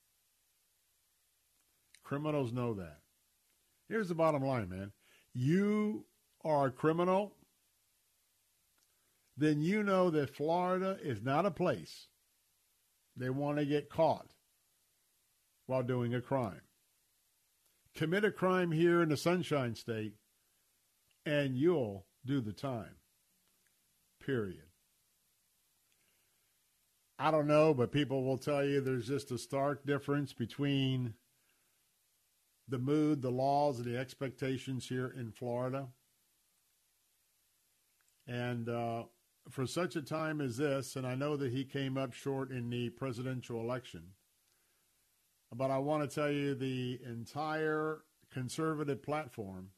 Criminals 2.02 2.52
know 2.52 2.74
that. 2.74 2.98
Here's 3.90 4.08
the 4.08 4.14
bottom 4.14 4.44
line, 4.44 4.68
man. 4.68 4.92
You 5.34 6.06
are 6.44 6.68
a 6.68 6.70
criminal, 6.70 7.34
then 9.36 9.60
you 9.60 9.82
know 9.82 10.10
that 10.10 10.36
Florida 10.36 10.96
is 11.02 11.20
not 11.22 11.44
a 11.44 11.50
place 11.50 12.06
they 13.16 13.30
want 13.30 13.58
to 13.58 13.66
get 13.66 13.90
caught 13.90 14.30
while 15.66 15.82
doing 15.82 16.14
a 16.14 16.20
crime. 16.20 16.60
Commit 17.96 18.24
a 18.24 18.30
crime 18.30 18.70
here 18.70 19.02
in 19.02 19.08
the 19.08 19.16
Sunshine 19.16 19.74
State, 19.74 20.14
and 21.26 21.56
you'll 21.56 22.06
do 22.24 22.40
the 22.40 22.52
time. 22.52 22.94
Period. 24.24 24.62
I 27.18 27.32
don't 27.32 27.48
know, 27.48 27.74
but 27.74 27.90
people 27.90 28.22
will 28.22 28.38
tell 28.38 28.64
you 28.64 28.80
there's 28.80 29.08
just 29.08 29.32
a 29.32 29.38
stark 29.38 29.84
difference 29.84 30.32
between 30.32 31.14
the 32.70 32.78
mood, 32.78 33.20
the 33.20 33.30
laws, 33.30 33.78
and 33.78 33.86
the 33.86 33.98
expectations 33.98 34.88
here 34.88 35.14
in 35.18 35.30
Florida. 35.30 35.88
And 38.26 38.68
uh, 38.68 39.04
for 39.50 39.66
such 39.66 39.96
a 39.96 40.02
time 40.02 40.40
as 40.40 40.56
this, 40.56 40.96
and 40.96 41.06
I 41.06 41.14
know 41.14 41.36
that 41.36 41.52
he 41.52 41.64
came 41.64 41.98
up 41.98 42.12
short 42.12 42.50
in 42.50 42.70
the 42.70 42.90
presidential 42.90 43.60
election, 43.60 44.02
but 45.52 45.70
I 45.70 45.78
want 45.78 46.08
to 46.08 46.14
tell 46.14 46.30
you 46.30 46.54
the 46.54 47.00
entire 47.04 48.02
conservative 48.32 49.02
platform 49.02 49.70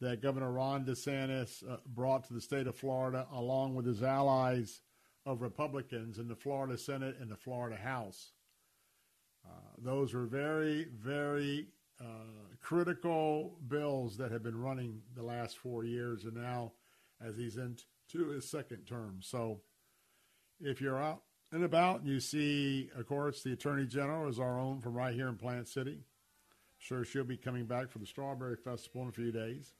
that 0.00 0.22
Governor 0.22 0.50
Ron 0.50 0.86
DeSantis 0.86 1.62
uh, 1.70 1.76
brought 1.86 2.24
to 2.24 2.32
the 2.32 2.40
state 2.40 2.66
of 2.66 2.74
Florida, 2.74 3.26
along 3.32 3.74
with 3.74 3.84
his 3.84 4.02
allies 4.02 4.80
of 5.26 5.42
Republicans 5.42 6.18
in 6.18 6.26
the 6.26 6.34
Florida 6.34 6.78
Senate 6.78 7.16
and 7.20 7.30
the 7.30 7.36
Florida 7.36 7.76
House. 7.76 8.32
Uh, 9.46 9.52
those 9.78 10.14
were 10.14 10.26
very, 10.26 10.86
very 10.98 11.68
uh, 12.00 12.04
critical 12.60 13.56
bills 13.68 14.16
that 14.16 14.30
have 14.30 14.42
been 14.42 14.60
running 14.60 15.02
the 15.16 15.22
last 15.22 15.58
four 15.58 15.84
years, 15.84 16.24
and 16.24 16.34
now 16.34 16.72
as 17.24 17.36
he's 17.36 17.56
into 17.56 18.28
his 18.30 18.48
second 18.48 18.86
term. 18.86 19.18
So 19.20 19.60
if 20.60 20.80
you're 20.80 21.00
out 21.00 21.22
and 21.52 21.64
about 21.64 22.00
and 22.00 22.08
you 22.08 22.20
see, 22.20 22.90
of 22.96 23.06
course, 23.06 23.42
the 23.42 23.52
Attorney 23.52 23.86
General 23.86 24.28
is 24.28 24.38
our 24.38 24.58
own 24.58 24.80
from 24.80 24.94
right 24.94 25.14
here 25.14 25.28
in 25.28 25.36
Plant 25.36 25.68
City. 25.68 26.00
Sure 26.78 27.04
she'll 27.04 27.24
be 27.24 27.36
coming 27.36 27.66
back 27.66 27.90
for 27.90 27.98
the 27.98 28.06
Strawberry 28.06 28.56
Festival 28.56 29.02
in 29.02 29.08
a 29.08 29.12
few 29.12 29.30
days. 29.30 29.74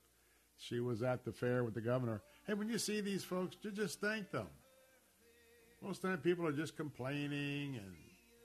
She 0.58 0.80
was 0.80 1.02
at 1.02 1.24
the 1.24 1.32
fair 1.32 1.64
with 1.64 1.72
the 1.72 1.80
governor. 1.80 2.22
Hey, 2.46 2.52
when 2.52 2.68
you 2.68 2.76
see 2.76 3.00
these 3.00 3.24
folks, 3.24 3.56
you 3.62 3.70
just 3.70 4.00
thank 4.00 4.30
them. 4.30 4.48
Most 5.82 5.98
of 5.98 6.02
the 6.02 6.08
time, 6.08 6.18
people 6.18 6.46
are 6.46 6.52
just 6.52 6.76
complaining 6.76 7.76
and 7.76 7.94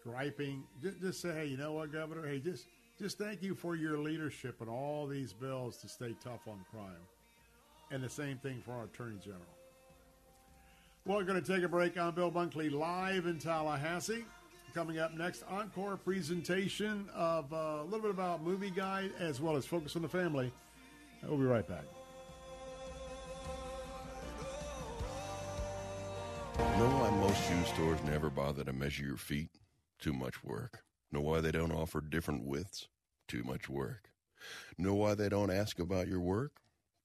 griping. 0.05 0.63
Just, 0.81 1.01
just 1.01 1.21
say, 1.21 1.33
hey, 1.33 1.45
you 1.45 1.57
know 1.57 1.73
what, 1.73 1.91
Governor? 1.91 2.27
Hey, 2.27 2.39
just 2.39 2.65
just 2.99 3.17
thank 3.17 3.43
you 3.43 3.55
for 3.55 3.75
your 3.75 3.97
leadership 3.97 4.61
and 4.61 4.69
all 4.69 5.05
these 5.05 5.33
bills 5.33 5.77
to 5.77 5.89
stay 5.89 6.15
tough 6.23 6.47
on 6.47 6.63
crime. 6.71 6.93
And 7.91 8.01
the 8.01 8.09
same 8.09 8.37
thing 8.37 8.61
for 8.63 8.71
our 8.71 8.85
Attorney 8.85 9.17
General. 9.21 9.41
Well, 11.05 11.17
we're 11.17 11.25
going 11.25 11.41
to 11.41 11.53
take 11.53 11.63
a 11.63 11.67
break. 11.67 11.97
I'm 11.97 12.15
Bill 12.15 12.31
Bunkley 12.31 12.71
live 12.71 13.25
in 13.25 13.37
Tallahassee. 13.37 14.25
Coming 14.73 14.97
up 14.99 15.13
next, 15.13 15.43
encore 15.49 15.97
presentation 15.97 17.09
of 17.13 17.51
uh, 17.53 17.81
a 17.81 17.83
little 17.83 18.01
bit 18.01 18.11
about 18.11 18.43
Movie 18.43 18.71
Guide 18.71 19.11
as 19.19 19.39
well 19.39 19.55
as 19.55 19.65
Focus 19.65 19.95
on 19.95 20.01
the 20.01 20.09
Family. 20.09 20.51
We'll 21.23 21.37
be 21.37 21.43
right 21.43 21.67
back. 21.67 21.85
Know 26.57 26.89
why 26.89 27.09
most 27.11 27.37
shoe 27.47 27.73
stores 27.73 27.99
never 28.05 28.29
bother 28.29 28.63
to 28.63 28.73
measure 28.73 29.03
your 29.03 29.17
feet? 29.17 29.49
Too 29.99 30.13
much 30.13 30.43
work. 30.43 30.83
Know 31.11 31.21
why 31.21 31.41
they 31.41 31.51
don't 31.51 31.71
offer 31.71 32.01
different 32.01 32.45
widths? 32.45 32.87
Too 33.27 33.43
much 33.43 33.69
work. 33.69 34.11
Know 34.77 34.93
why 34.93 35.15
they 35.15 35.29
don't 35.29 35.51
ask 35.51 35.79
about 35.79 36.07
your 36.07 36.19
work? 36.19 36.53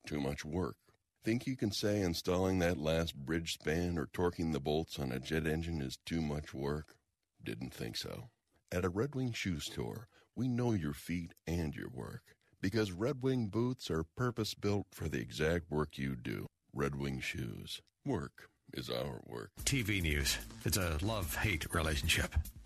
Too 0.07 0.21
much 0.21 0.45
work. 0.45 0.77
Think 1.23 1.47
you 1.47 1.57
can 1.57 1.71
say 1.71 2.01
installing 2.01 2.59
that 2.59 2.79
last 2.79 3.15
bridge 3.15 3.55
span 3.55 3.99
or 3.99 4.07
torquing 4.07 4.53
the 4.53 4.61
bolts 4.61 4.99
on 4.99 5.13
a 5.13 5.21
jet 5.21 5.47
engine 5.47 5.83
is 5.83 5.99
too 6.05 6.21
much 6.21 6.55
work? 6.55 6.97
Didn't 7.43 7.75
think 7.75 7.97
so. 7.97 8.31
At 8.73 8.85
a 8.85 8.89
Red 8.89 9.15
Wing 9.15 9.33
shoe 9.33 9.61
store, 9.61 10.09
we 10.35 10.49
know 10.49 10.73
your 10.73 10.95
feet 10.95 11.35
and 11.47 11.75
your 11.75 11.89
work 11.89 12.23
because 12.61 12.93
Red 12.93 13.23
Wing 13.23 13.49
boots 13.49 13.91
are 13.91 14.05
purpose 14.17 14.55
built 14.55 14.87
for 14.93 15.09
the 15.09 15.21
exact 15.21 15.71
work 15.71 15.99
you 15.99 16.17
do. 16.17 16.47
Red 16.73 16.95
Wing 16.95 17.21
shoes. 17.21 17.81
Work 18.07 18.49
is 18.73 18.89
our 18.89 19.21
work. 19.27 19.51
TV 19.65 20.01
news. 20.01 20.39
It's 20.65 20.77
a 20.77 20.99
love 21.03 21.35
hate 21.37 21.67
relationship. 21.75 22.35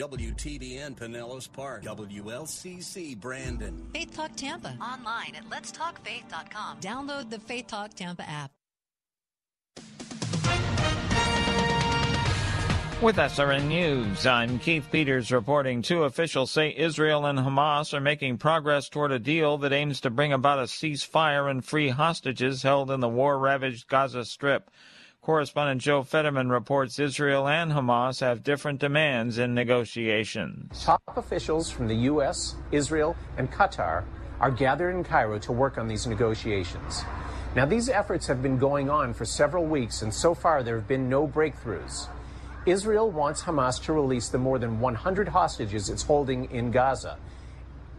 WTBN 0.00 0.96
Pinellas 0.96 1.52
Park, 1.52 1.82
WLCC 1.84 3.18
Brandon. 3.20 3.86
Faith 3.92 4.16
Talk 4.16 4.34
Tampa. 4.34 4.74
Online 4.80 5.34
at 5.36 5.44
letstalkfaith.com. 5.50 6.80
Download 6.80 7.28
the 7.28 7.38
Faith 7.38 7.66
Talk 7.66 7.92
Tampa 7.92 8.24
app. 8.26 8.50
With 13.02 13.16
SRN 13.16 13.66
News, 13.66 14.26
I'm 14.26 14.58
Keith 14.60 14.86
Peters 14.90 15.30
reporting 15.30 15.82
two 15.82 16.04
officials 16.04 16.52
say 16.52 16.72
Israel 16.74 17.26
and 17.26 17.38
Hamas 17.38 17.92
are 17.92 18.00
making 18.00 18.38
progress 18.38 18.88
toward 18.88 19.12
a 19.12 19.18
deal 19.18 19.58
that 19.58 19.72
aims 19.72 20.00
to 20.02 20.10
bring 20.10 20.32
about 20.32 20.60
a 20.60 20.62
ceasefire 20.62 21.50
and 21.50 21.64
free 21.64 21.90
hostages 21.90 22.62
held 22.62 22.90
in 22.90 23.00
the 23.00 23.08
war 23.08 23.38
ravaged 23.38 23.88
Gaza 23.88 24.24
Strip. 24.24 24.70
Correspondent 25.22 25.80
Joe 25.80 26.02
Fetterman 26.02 26.50
reports 26.50 26.98
Israel 26.98 27.46
and 27.46 27.70
Hamas 27.70 28.18
have 28.18 28.42
different 28.42 28.80
demands 28.80 29.38
in 29.38 29.54
negotiations. 29.54 30.82
Top 30.82 31.00
officials 31.16 31.70
from 31.70 31.86
the 31.86 31.94
U.S., 32.10 32.56
Israel, 32.72 33.14
and 33.36 33.48
Qatar 33.48 34.02
are 34.40 34.50
gathered 34.50 34.90
in 34.90 35.04
Cairo 35.04 35.38
to 35.38 35.52
work 35.52 35.78
on 35.78 35.86
these 35.86 36.08
negotiations. 36.08 37.04
Now, 37.54 37.66
these 37.66 37.88
efforts 37.88 38.26
have 38.26 38.42
been 38.42 38.58
going 38.58 38.90
on 38.90 39.14
for 39.14 39.24
several 39.24 39.64
weeks, 39.64 40.02
and 40.02 40.12
so 40.12 40.34
far 40.34 40.64
there 40.64 40.74
have 40.74 40.88
been 40.88 41.08
no 41.08 41.28
breakthroughs. 41.28 42.08
Israel 42.66 43.08
wants 43.08 43.42
Hamas 43.42 43.80
to 43.84 43.92
release 43.92 44.28
the 44.28 44.38
more 44.38 44.58
than 44.58 44.80
100 44.80 45.28
hostages 45.28 45.88
it's 45.88 46.02
holding 46.02 46.50
in 46.50 46.72
Gaza. 46.72 47.16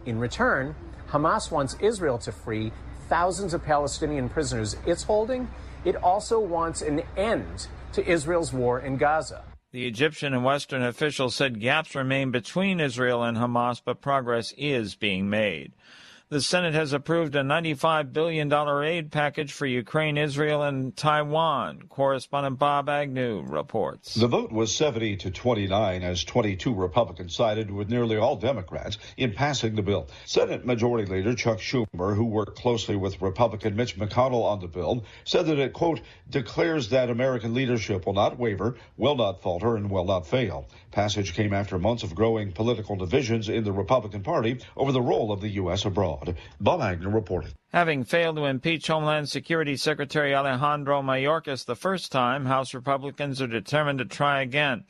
In 0.05 0.19
return, 0.19 0.75
Hamas 1.07 1.49
wants 1.49 1.77
Israel 1.79 2.17
to 2.17 2.33
free 2.33 2.73
thousands 3.07 3.53
of 3.53 3.63
Palestinian 3.63 4.27
prisoners 4.27 4.75
it's 4.85 5.03
holding 5.03 5.47
it 5.85 5.95
also 5.97 6.39
wants 6.39 6.81
an 6.81 7.01
end 7.18 7.68
to 7.93 8.05
Israel's 8.07 8.53
war 8.53 8.80
in 8.80 8.97
Gaza. 8.97 9.43
The 9.72 9.88
Egyptian 9.88 10.34
and 10.34 10.43
Western 10.43 10.84
officials 10.84 11.35
said 11.35 11.60
gaps 11.60 11.95
remain 11.95 12.30
between 12.30 12.80
Israel 12.80 13.23
and 13.23 13.38
Hamas, 13.38 13.81
but 13.84 14.01
progress 14.01 14.53
is 14.55 14.95
being 14.95 15.30
made. 15.30 15.73
The 16.34 16.41
Senate 16.41 16.73
has 16.73 16.93
approved 16.93 17.35
a 17.35 17.43
$95 17.43 18.11
billion 18.11 18.51
aid 18.51 19.11
package 19.11 19.51
for 19.51 19.68
Ukraine, 19.68 20.18
Israel, 20.18 20.64
and 20.64 20.97
Taiwan. 20.97 21.84
Correspondent 21.89 22.57
Bob 22.57 22.89
Agnew 22.89 23.43
reports. 23.43 24.15
The 24.15 24.26
vote 24.26 24.51
was 24.51 24.76
70 24.76 25.18
to 25.18 25.30
29 25.30 26.01
as 26.01 26.23
22 26.23 26.73
Republicans 26.73 27.35
sided 27.35 27.69
with 27.69 27.88
nearly 27.88 28.18
all 28.18 28.35
Democrats 28.35 28.97
in 29.15 29.34
passing 29.34 29.76
the 29.76 29.84
bill. 29.84 30.07
Senate 30.26 30.65
Majority 30.65 31.05
Leader 31.05 31.35
Chuck 31.35 31.60
Schumer, 31.60 32.15
who 32.15 32.26
worked 32.26 32.57
closely 32.57 32.95
with 32.95 33.22
Republican 33.22 33.76
Mitch 33.76 33.95
McConnell 33.95 34.43
on 34.43 34.60
the 34.60 34.68
bill, 34.68 35.05
said 35.26 35.45
that 35.45 35.60
it, 35.60 35.73
quote, 35.73 36.01
declares 36.31 36.89
that 36.89 37.11
American 37.11 37.53
leadership 37.53 38.07
will 38.07 38.14
not 38.14 38.39
waver, 38.39 38.76
will 38.97 39.15
not 39.15 39.43
falter, 39.43 39.76
and 39.76 39.91
will 39.91 40.05
not 40.05 40.26
fail. 40.26 40.68
Passage 40.94 41.34
came 41.34 41.53
after 41.53 41.80
months 41.80 42.03
of 42.03 42.14
growing 42.14 42.52
political 42.52 42.95
divisions 42.95 43.49
in 43.49 43.64
the 43.64 43.72
Republican 43.72 44.22
Party 44.22 44.60
over 44.78 44.91
the 44.91 45.02
role 45.02 45.32
of 45.32 45.41
the 45.41 45.49
U.S. 45.49 45.86
abroad. 45.86 46.38
Bob 46.61 46.82
Agnew 46.82 47.10
reporting. 47.10 47.52
Having 47.72 48.03
failed 48.03 48.36
to 48.36 48.45
impeach 48.45 48.86
Homeland 48.86 49.28
Security 49.28 49.76
Secretary 49.76 50.36
Alejandro 50.36 51.02
Mayorkas 51.02 51.65
the 51.65 51.76
first 51.76 52.11
time, 52.11 52.45
House 52.45 52.76
Republicans 52.76 53.41
are 53.41 53.48
determined 53.48 53.98
to 53.99 54.06
try 54.06 54.41
again. 54.41 54.84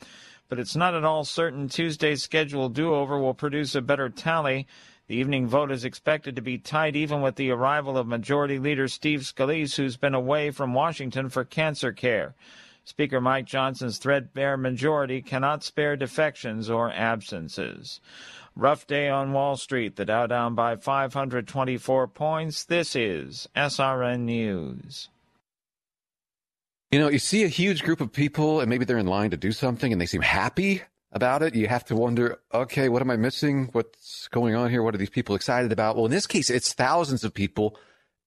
But 0.50 0.58
it's 0.58 0.76
not 0.76 0.94
at 0.94 1.06
all 1.06 1.24
certain 1.24 1.70
Tuesday's 1.70 2.22
scheduled 2.22 2.74
do 2.74 2.94
over 2.94 3.18
will 3.18 3.32
produce 3.32 3.74
a 3.74 3.80
better 3.80 4.10
tally. 4.10 4.66
The 5.06 5.16
evening 5.16 5.48
vote 5.48 5.70
is 5.70 5.86
expected 5.86 6.36
to 6.36 6.42
be 6.42 6.58
tight 6.58 6.96
even 6.96 7.22
with 7.22 7.36
the 7.36 7.50
arrival 7.50 7.96
of 7.96 8.06
Majority 8.06 8.58
Leader 8.58 8.88
Steve 8.88 9.20
Scalise, 9.20 9.76
who's 9.76 9.96
been 9.96 10.14
away 10.14 10.50
from 10.50 10.74
Washington 10.74 11.30
for 11.30 11.44
cancer 11.44 11.92
care. 11.92 12.34
Speaker 12.84 13.20
Mike 13.20 13.46
Johnson's 13.46 13.98
threadbare 13.98 14.56
majority 14.56 15.22
cannot 15.22 15.64
spare 15.64 15.96
defections 15.96 16.68
or 16.68 16.92
absences. 16.92 18.00
Rough 18.54 18.86
day 18.86 19.08
on 19.08 19.32
Wall 19.32 19.56
Street. 19.56 19.96
The 19.96 20.04
Dow 20.04 20.26
down 20.26 20.54
by 20.54 20.76
524 20.76 22.08
points. 22.08 22.64
This 22.64 22.94
is 22.94 23.48
SRN 23.56 24.20
News. 24.20 25.08
You 26.92 27.00
know, 27.00 27.08
you 27.08 27.18
see 27.18 27.42
a 27.42 27.48
huge 27.48 27.82
group 27.82 28.00
of 28.00 28.12
people 28.12 28.60
and 28.60 28.70
maybe 28.70 28.84
they're 28.84 28.98
in 28.98 29.06
line 29.06 29.30
to 29.30 29.36
do 29.36 29.50
something 29.50 29.90
and 29.90 30.00
they 30.00 30.06
seem 30.06 30.22
happy 30.22 30.82
about 31.10 31.42
it. 31.42 31.54
You 31.54 31.66
have 31.66 31.84
to 31.86 31.96
wonder, 31.96 32.38
okay, 32.52 32.88
what 32.88 33.02
am 33.02 33.10
I 33.10 33.16
missing? 33.16 33.70
What's 33.72 34.28
going 34.28 34.54
on 34.54 34.70
here? 34.70 34.82
What 34.82 34.94
are 34.94 34.98
these 34.98 35.10
people 35.10 35.34
excited 35.34 35.72
about? 35.72 35.96
Well, 35.96 36.04
in 36.04 36.12
this 36.12 36.26
case, 36.26 36.50
it's 36.50 36.72
thousands 36.72 37.24
of 37.24 37.34
people 37.34 37.76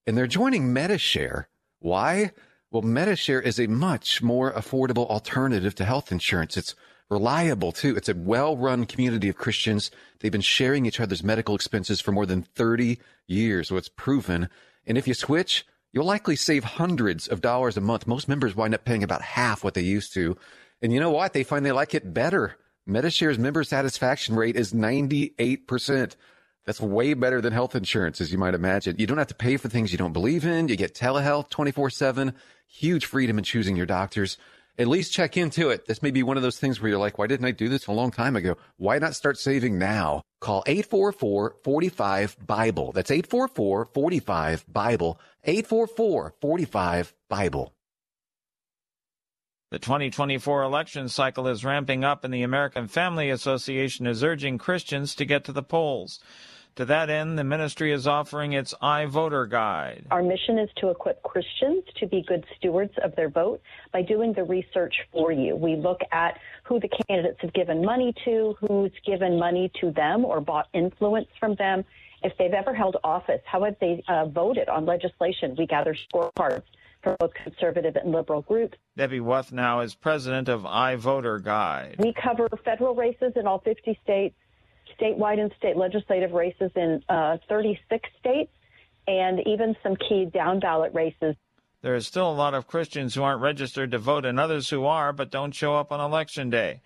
and 0.05 0.17
they're 0.17 0.27
joining 0.27 0.73
Medi-Share. 0.73 1.47
Why? 1.79 2.31
Well, 2.69 2.81
Medi-Share 2.81 3.41
is 3.41 3.59
a 3.59 3.67
much 3.67 4.21
more 4.21 4.51
affordable 4.51 5.07
alternative 5.07 5.73
to 5.75 5.85
health 5.85 6.11
insurance. 6.11 6.57
It's 6.57 6.75
reliable 7.09 7.71
too. 7.71 7.95
It's 7.95 8.09
a 8.09 8.15
well-run 8.15 8.85
community 8.85 9.29
of 9.29 9.37
Christians. 9.37 9.89
They've 10.19 10.31
been 10.31 10.41
sharing 10.41 10.85
each 10.85 10.99
other's 10.99 11.23
medical 11.23 11.55
expenses 11.55 12.01
for 12.01 12.11
more 12.11 12.25
than 12.25 12.43
30 12.43 12.99
years, 13.25 13.69
so 13.69 13.77
it's 13.77 13.87
proven. 13.87 14.49
And 14.85 14.97
if 14.97 15.07
you 15.07 15.13
switch, 15.13 15.65
you'll 15.93 16.03
likely 16.03 16.35
save 16.35 16.65
hundreds 16.65 17.29
of 17.29 17.39
dollars 17.39 17.77
a 17.77 17.81
month. 17.81 18.05
Most 18.05 18.27
members 18.27 18.53
wind 18.53 18.73
up 18.73 18.83
paying 18.83 19.03
about 19.03 19.21
half 19.21 19.63
what 19.63 19.73
they 19.73 19.81
used 19.81 20.13
to. 20.15 20.37
And 20.81 20.91
you 20.91 20.99
know 20.99 21.11
what? 21.11 21.31
They 21.31 21.43
find 21.43 21.65
they 21.65 21.71
like 21.71 21.95
it 21.95 22.13
better. 22.13 22.57
Medi-Share's 22.85 23.39
member 23.39 23.63
satisfaction 23.63 24.35
rate 24.35 24.57
is 24.57 24.73
98%. 24.73 26.15
That's 26.67 26.81
way 26.81 27.13
better 27.13 27.39
than 27.39 27.53
health 27.53 27.75
insurance, 27.75 28.19
as 28.19 28.29
you 28.29 28.37
might 28.37 28.53
imagine. 28.53 28.97
You 28.99 29.07
don't 29.07 29.17
have 29.17 29.27
to 29.27 29.35
pay 29.35 29.55
for 29.55 29.69
things 29.69 29.93
you 29.93 29.97
don't 29.97 30.11
believe 30.11 30.45
in. 30.45 30.67
You 30.67 30.75
get 30.75 30.93
telehealth 30.93 31.49
24 31.49 31.89
7, 31.89 32.33
huge 32.67 33.05
freedom 33.05 33.37
in 33.37 33.45
choosing 33.45 33.77
your 33.77 33.85
doctors. 33.85 34.37
At 34.77 34.89
least 34.89 35.13
check 35.13 35.37
into 35.37 35.69
it. 35.69 35.85
This 35.85 36.03
may 36.03 36.11
be 36.11 36.23
one 36.23 36.35
of 36.35 36.43
those 36.43 36.59
things 36.59 36.81
where 36.81 36.89
you're 36.89 36.99
like, 36.99 37.17
why 37.17 37.25
didn't 37.25 37.45
I 37.45 37.51
do 37.51 37.69
this 37.69 37.87
a 37.87 37.93
long 37.93 38.11
time 38.11 38.35
ago? 38.35 38.57
Why 38.75 38.99
not 38.99 39.15
start 39.15 39.37
saving 39.37 39.79
now? 39.79 40.21
Call 40.41 40.61
844 40.67 41.55
45 41.63 42.37
Bible. 42.45 42.91
That's 42.91 43.11
844 43.11 43.85
45 43.85 44.65
Bible. 44.67 45.21
844 45.45 46.35
45 46.41 47.13
Bible. 47.29 47.73
The 49.71 49.79
2024 49.79 50.63
election 50.63 51.07
cycle 51.07 51.47
is 51.47 51.63
ramping 51.63 52.03
up, 52.03 52.25
and 52.25 52.33
the 52.33 52.43
American 52.43 52.89
Family 52.89 53.29
Association 53.29 54.05
is 54.05 54.23
urging 54.23 54.57
Christians 54.57 55.15
to 55.15 55.25
get 55.25 55.45
to 55.45 55.53
the 55.53 55.63
polls. 55.63 56.19
To 56.77 56.85
that 56.85 57.09
end, 57.09 57.39
the 57.39 57.43
ministry 57.43 57.91
is 57.91 58.05
offering 58.05 58.53
its 58.53 58.71
iVoter 58.83 59.49
Guide. 59.49 60.05
Our 60.11 60.21
mission 60.21 60.59
is 60.59 60.69
to 60.77 60.89
equip 60.89 61.23
Christians 61.23 61.83
to 61.99 62.05
be 62.05 62.21
good 62.27 62.45
stewards 62.55 62.93
of 63.03 63.15
their 63.15 63.29
vote 63.29 63.63
by 63.91 64.03
doing 64.03 64.31
the 64.31 64.43
research 64.43 64.93
for 65.11 65.31
you. 65.31 65.55
We 65.55 65.75
look 65.75 66.01
at 66.11 66.37
who 66.65 66.79
the 66.79 66.87
candidates 67.07 67.39
have 67.41 67.51
given 67.53 67.83
money 67.83 68.13
to, 68.25 68.55
who's 68.59 68.91
given 69.07 69.39
money 69.39 69.71
to 69.81 69.89
them 69.89 70.23
or 70.23 70.39
bought 70.39 70.67
influence 70.71 71.29
from 71.39 71.55
them, 71.55 71.83
if 72.21 72.33
they've 72.37 72.53
ever 72.53 72.75
held 72.75 72.97
office, 73.03 73.41
how 73.45 73.63
have 73.63 73.75
they 73.81 74.03
uh, 74.07 74.27
voted 74.27 74.69
on 74.69 74.85
legislation. 74.85 75.55
We 75.57 75.65
gather 75.65 75.95
scorecards 76.13 76.61
from 77.01 77.15
both 77.19 77.33
conservative 77.33 77.95
and 77.95 78.11
liberal 78.11 78.43
groups. 78.43 78.77
Debbie 78.95 79.19
Wuthnow 79.19 79.83
is 79.83 79.95
president 79.95 80.47
of 80.47 80.61
iVoter 80.61 81.41
Guide. 81.41 81.95
We 81.97 82.13
cover 82.13 82.47
federal 82.63 82.93
races 82.93 83.33
in 83.35 83.47
all 83.47 83.59
50 83.65 83.99
states 84.03 84.35
statewide 84.99 85.39
and 85.39 85.51
state 85.57 85.77
legislative 85.77 86.31
races 86.31 86.71
in 86.75 87.01
uh, 87.09 87.37
36 87.49 88.09
states, 88.19 88.51
and 89.07 89.39
even 89.47 89.75
some 89.83 89.95
key 89.95 90.25
down 90.25 90.59
ballot 90.59 90.93
races. 90.93 91.35
There 91.81 91.95
is 91.95 92.07
still 92.07 92.29
a 92.29 92.33
lot 92.33 92.53
of 92.53 92.67
Christians 92.67 93.15
who 93.15 93.23
aren't 93.23 93.41
registered 93.41 93.91
to 93.91 93.97
vote 93.97 94.25
and 94.25 94.39
others 94.39 94.69
who 94.69 94.85
are 94.85 95.13
but 95.13 95.31
don't 95.31 95.53
show 95.53 95.75
up 95.75 95.91
on 95.91 95.99
election 95.99 96.49
day. 96.49 96.81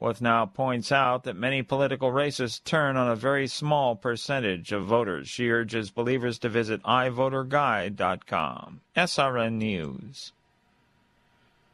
Wuthnow 0.00 0.52
points 0.54 0.90
out 0.90 1.24
that 1.24 1.36
many 1.36 1.62
political 1.62 2.10
races 2.10 2.58
turn 2.60 2.96
on 2.96 3.10
a 3.10 3.16
very 3.16 3.46
small 3.46 3.94
percentage 3.96 4.72
of 4.72 4.86
voters. 4.86 5.28
She 5.28 5.50
urges 5.50 5.90
believers 5.90 6.38
to 6.38 6.48
visit 6.48 6.82
iVoterGuide.com. 6.84 8.80
SRN 8.96 9.52
News 9.52 10.32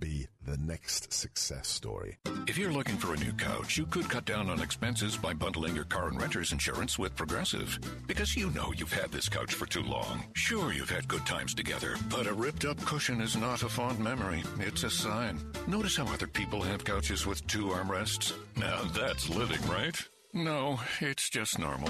Be 0.00 0.28
the 0.46 0.56
next 0.58 1.12
success 1.12 1.66
story. 1.66 2.18
If 2.46 2.56
you're 2.56 2.72
looking 2.72 2.96
for 2.96 3.14
a 3.14 3.16
new 3.16 3.32
couch, 3.32 3.76
you 3.76 3.86
could 3.86 4.08
cut 4.08 4.24
down 4.24 4.48
on 4.48 4.60
expenses 4.60 5.16
by 5.16 5.32
bundling 5.32 5.74
your 5.74 5.84
car 5.84 6.08
and 6.08 6.20
renter's 6.20 6.52
insurance 6.52 6.98
with 6.98 7.16
Progressive. 7.16 7.78
Because 8.06 8.36
you 8.36 8.50
know 8.50 8.72
you've 8.76 8.92
had 8.92 9.10
this 9.10 9.28
couch 9.28 9.54
for 9.54 9.66
too 9.66 9.82
long. 9.82 10.24
Sure, 10.34 10.72
you've 10.72 10.90
had 10.90 11.08
good 11.08 11.26
times 11.26 11.54
together, 11.54 11.96
but 12.10 12.26
a 12.26 12.32
ripped 12.32 12.64
up 12.64 12.78
cushion 12.84 13.20
is 13.20 13.36
not 13.36 13.62
a 13.62 13.68
fond 13.68 13.98
memory. 13.98 14.44
It's 14.60 14.84
a 14.84 14.90
sign. 14.90 15.40
Notice 15.66 15.96
how 15.96 16.06
other 16.12 16.28
people 16.28 16.62
have 16.62 16.84
couches 16.84 17.26
with 17.26 17.46
two 17.46 17.66
armrests? 17.66 18.32
Now 18.56 18.82
that's 18.94 19.28
living, 19.28 19.60
right? 19.68 19.96
No, 20.34 20.78
it's 21.00 21.30
just 21.30 21.58
normal. 21.58 21.88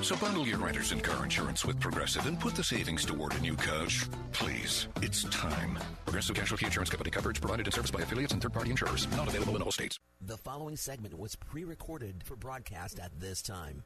So 0.00 0.16
bundle 0.16 0.46
your 0.46 0.58
renters 0.58 0.92
and 0.92 1.02
car 1.02 1.22
insurance 1.22 1.66
with 1.66 1.78
Progressive 1.78 2.26
and 2.26 2.40
put 2.40 2.54
the 2.54 2.64
savings 2.64 3.04
toward 3.04 3.34
a 3.34 3.40
new 3.40 3.54
couch. 3.54 4.06
Please, 4.32 4.88
it's 5.02 5.24
time. 5.24 5.78
Progressive 6.06 6.34
Casualty 6.34 6.64
Insurance 6.64 6.88
Company 6.88 7.10
coverage 7.10 7.42
provided 7.42 7.66
and 7.66 7.74
serviced 7.74 7.92
by 7.92 8.00
affiliates 8.00 8.32
and 8.32 8.40
third-party 8.40 8.70
insurers. 8.70 9.06
Not 9.16 9.28
available 9.28 9.54
in 9.56 9.62
all 9.62 9.70
states. 9.70 9.98
The 10.22 10.38
following 10.38 10.76
segment 10.76 11.18
was 11.18 11.36
pre-recorded 11.36 12.22
for 12.24 12.36
broadcast 12.36 12.98
at 13.00 13.10
this 13.20 13.42
time. 13.42 13.84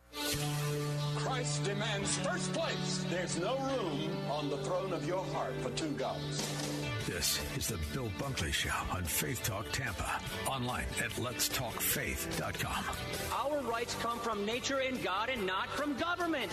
Christ 1.16 1.64
demands 1.64 2.18
first 2.18 2.52
place. 2.52 3.04
There's 3.10 3.36
no 3.38 3.58
room 3.58 4.16
on 4.30 4.48
the 4.48 4.58
throne 4.58 4.92
of 4.92 5.06
your 5.06 5.24
heart 5.26 5.54
for 5.60 5.70
two 5.70 5.90
gods. 5.90 6.77
This 7.08 7.40
is 7.56 7.68
the 7.68 7.78
Bill 7.94 8.10
Bunkley 8.18 8.52
Show 8.52 8.68
on 8.92 9.02
Faith 9.02 9.42
Talk 9.42 9.72
Tampa. 9.72 10.20
Online 10.46 10.84
at 11.02 11.10
letstalkfaith.com. 11.12 12.84
Our 13.32 13.62
rights 13.62 13.94
come 13.94 14.18
from 14.18 14.44
nature 14.44 14.80
and 14.80 15.02
God 15.02 15.30
and 15.30 15.46
not 15.46 15.70
from 15.70 15.96
government. 15.96 16.52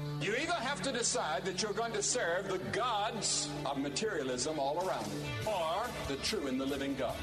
You 0.21 0.35
either 0.35 0.53
have 0.53 0.83
to 0.83 0.91
decide 0.91 1.45
that 1.45 1.63
you're 1.63 1.73
going 1.73 1.93
to 1.93 2.03
serve 2.03 2.47
the 2.47 2.59
gods 2.71 3.49
of 3.65 3.79
materialism 3.79 4.59
all 4.59 4.87
around 4.87 5.07
you, 5.07 5.49
or 5.51 5.87
the 6.07 6.15
true 6.17 6.45
and 6.45 6.61
the 6.61 6.65
living 6.65 6.93
God. 6.93 7.15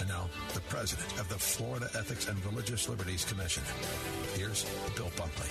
And 0.00 0.08
now, 0.10 0.28
the 0.52 0.60
president 0.60 1.18
of 1.18 1.30
the 1.30 1.38
Florida 1.38 1.88
Ethics 1.98 2.28
and 2.28 2.44
Religious 2.44 2.90
Liberties 2.90 3.24
Commission. 3.24 3.62
Here's 4.34 4.64
Bill 4.94 5.10
Bunkley. 5.16 5.48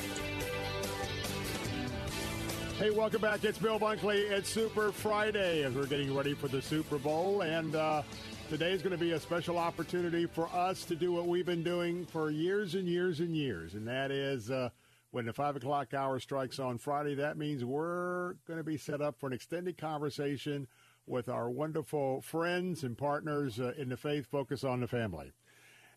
Hey, 2.78 2.92
welcome 2.92 3.22
back. 3.22 3.44
It's 3.44 3.58
Bill 3.58 3.80
Bunkley. 3.80 4.30
It's 4.30 4.50
Super 4.50 4.92
Friday 4.92 5.64
as 5.64 5.74
we're 5.74 5.88
getting 5.88 6.16
ready 6.16 6.36
for 6.36 6.50
the 6.50 6.62
Super 6.62 7.00
Bowl. 7.00 7.42
And 7.42 7.74
uh, 7.76 8.04
today 8.48 8.74
is 8.74 8.84
going 8.84 8.92
to 8.92 9.04
be 9.04 9.14
a 9.14 9.20
special 9.20 9.58
opportunity 9.58 10.28
for 10.28 10.48
us 10.54 10.86
to 10.86 10.96
do 10.96 11.12
what 11.12 11.26
we've 11.26 11.48
been 11.48 11.64
doing 11.64 12.06
for 12.06 12.30
years 12.30 12.76
and 12.76 12.88
years 12.88 13.22
and 13.22 13.36
years. 13.36 13.74
And 13.74 13.88
that 13.88 14.12
is 14.12 14.52
uh, 14.52 14.70
when 15.16 15.26
the 15.26 15.32
5 15.32 15.56
o'clock 15.56 15.94
hour 15.94 16.20
strikes 16.20 16.60
on 16.60 16.78
Friday, 16.78 17.16
that 17.16 17.38
means 17.38 17.64
we're 17.64 18.34
going 18.46 18.58
to 18.58 18.66
be 18.66 18.76
set 18.76 19.02
up 19.02 19.18
for 19.18 19.28
an 19.28 19.32
extended 19.32 19.78
conversation 19.78 20.68
with 21.08 21.30
our 21.30 21.50
wonderful 21.50 22.20
friends 22.20 22.84
and 22.84 22.98
partners 22.98 23.58
uh, 23.58 23.72
in 23.78 23.88
the 23.88 23.96
faith 23.96 24.26
focus 24.30 24.66
on 24.66 24.82
the 24.82 24.88
family. 24.88 25.32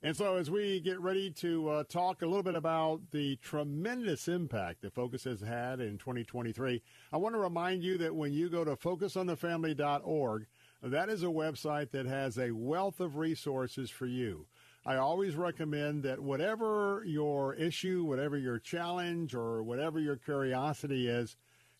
And 0.04 0.16
so, 0.16 0.36
as 0.36 0.52
we 0.52 0.78
get 0.78 1.00
ready 1.00 1.32
to 1.32 1.68
uh, 1.68 1.84
talk 1.88 2.22
a 2.22 2.26
little 2.26 2.44
bit 2.44 2.54
about 2.54 3.00
the 3.10 3.34
tremendous 3.42 4.28
impact 4.28 4.82
that 4.82 4.94
Focus 4.94 5.24
has 5.24 5.40
had 5.40 5.80
in 5.80 5.98
2023, 5.98 6.80
I 7.12 7.16
want 7.16 7.34
to 7.34 7.40
remind 7.40 7.82
you 7.82 7.98
that 7.98 8.14
when 8.14 8.32
you 8.32 8.48
go 8.48 8.64
to 8.64 8.76
focusonthefamily.org, 8.76 10.46
that 10.80 11.08
is 11.08 11.24
a 11.24 11.26
website 11.26 11.90
that 11.90 12.06
has 12.06 12.38
a 12.38 12.52
wealth 12.52 13.00
of 13.00 13.16
resources 13.16 13.90
for 13.90 14.06
you. 14.06 14.46
I 14.88 14.96
always 14.96 15.36
recommend 15.36 16.02
that 16.04 16.18
whatever 16.18 17.02
your 17.06 17.54
issue, 17.54 18.04
whatever 18.04 18.38
your 18.38 18.58
challenge, 18.58 19.34
or 19.34 19.62
whatever 19.62 20.00
your 20.00 20.16
curiosity 20.16 21.08
is, 21.08 21.36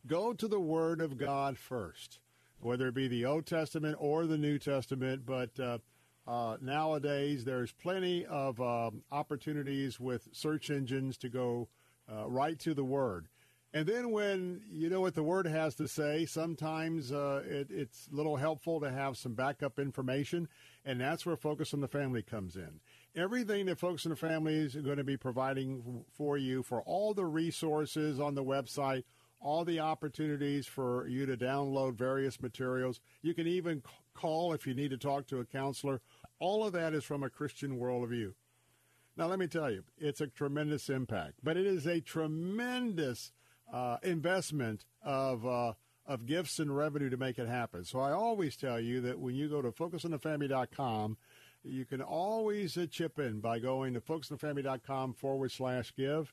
go 0.06 0.32
to 0.32 0.46
the 0.46 0.60
Word 0.60 1.00
of 1.00 1.18
God 1.18 1.56
first 1.58 2.20
whether 2.60 2.88
it 2.88 2.94
be 2.94 3.08
the 3.08 3.24
Old 3.24 3.46
Testament 3.46 3.96
or 3.98 4.26
the 4.26 4.38
New 4.38 4.58
Testament. 4.58 5.24
But 5.24 5.58
uh, 5.60 5.78
uh, 6.26 6.56
nowadays, 6.60 7.44
there's 7.44 7.72
plenty 7.72 8.26
of 8.26 8.60
uh, 8.60 8.90
opportunities 9.12 10.00
with 10.00 10.28
search 10.32 10.70
engines 10.70 11.16
to 11.18 11.28
go 11.28 11.68
uh, 12.12 12.28
right 12.28 12.58
to 12.60 12.74
the 12.74 12.84
Word. 12.84 13.28
And 13.74 13.86
then 13.86 14.10
when 14.10 14.62
you 14.70 14.88
know 14.88 15.02
what 15.02 15.14
the 15.14 15.22
Word 15.22 15.46
has 15.46 15.74
to 15.74 15.86
say, 15.86 16.24
sometimes 16.24 17.12
uh, 17.12 17.42
it, 17.46 17.68
it's 17.70 18.08
a 18.10 18.16
little 18.16 18.36
helpful 18.36 18.80
to 18.80 18.90
have 18.90 19.18
some 19.18 19.34
backup 19.34 19.78
information, 19.78 20.48
and 20.86 21.00
that's 21.00 21.26
where 21.26 21.36
Focus 21.36 21.74
on 21.74 21.80
the 21.80 21.88
Family 21.88 22.22
comes 22.22 22.56
in. 22.56 22.80
Everything 23.18 23.66
that 23.66 23.78
on 23.78 24.10
the 24.10 24.16
Family 24.16 24.54
is 24.54 24.74
going 24.76 24.96
to 24.96 25.04
be 25.04 25.16
providing 25.16 26.04
for 26.16 26.38
you 26.38 26.62
for 26.62 26.82
all 26.82 27.14
the 27.14 27.26
resources 27.26 28.20
on 28.20 28.34
the 28.34 28.44
website– 28.44 29.04
all 29.40 29.64
the 29.64 29.80
opportunities 29.80 30.66
for 30.66 31.06
you 31.08 31.26
to 31.26 31.36
download 31.36 31.94
various 31.94 32.40
materials. 32.40 33.00
You 33.22 33.34
can 33.34 33.46
even 33.46 33.82
call 34.14 34.52
if 34.52 34.66
you 34.66 34.74
need 34.74 34.90
to 34.90 34.98
talk 34.98 35.26
to 35.28 35.38
a 35.38 35.44
counselor. 35.44 36.00
All 36.38 36.64
of 36.64 36.72
that 36.72 36.94
is 36.94 37.04
from 37.04 37.22
a 37.22 37.30
Christian 37.30 37.78
worldview. 37.78 38.34
Now, 39.16 39.26
let 39.26 39.38
me 39.38 39.48
tell 39.48 39.70
you, 39.70 39.82
it's 39.98 40.20
a 40.20 40.28
tremendous 40.28 40.88
impact, 40.88 41.34
but 41.42 41.56
it 41.56 41.66
is 41.66 41.86
a 41.86 42.00
tremendous 42.00 43.32
uh, 43.72 43.96
investment 44.02 44.84
of, 45.02 45.44
uh, 45.44 45.72
of 46.06 46.26
gifts 46.26 46.60
and 46.60 46.76
revenue 46.76 47.10
to 47.10 47.16
make 47.16 47.38
it 47.38 47.48
happen. 47.48 47.84
So 47.84 47.98
I 47.98 48.12
always 48.12 48.56
tell 48.56 48.78
you 48.78 49.00
that 49.02 49.18
when 49.18 49.34
you 49.34 49.48
go 49.48 49.60
to 49.60 49.72
focusonthefamily.com, 49.72 51.16
you 51.64 51.84
can 51.84 52.00
always 52.00 52.76
uh, 52.76 52.86
chip 52.90 53.18
in 53.18 53.40
by 53.40 53.58
going 53.58 53.94
to 53.94 54.00
focusonthefamily.com 54.00 55.14
forward 55.14 55.52
slash 55.52 55.92
give. 55.96 56.32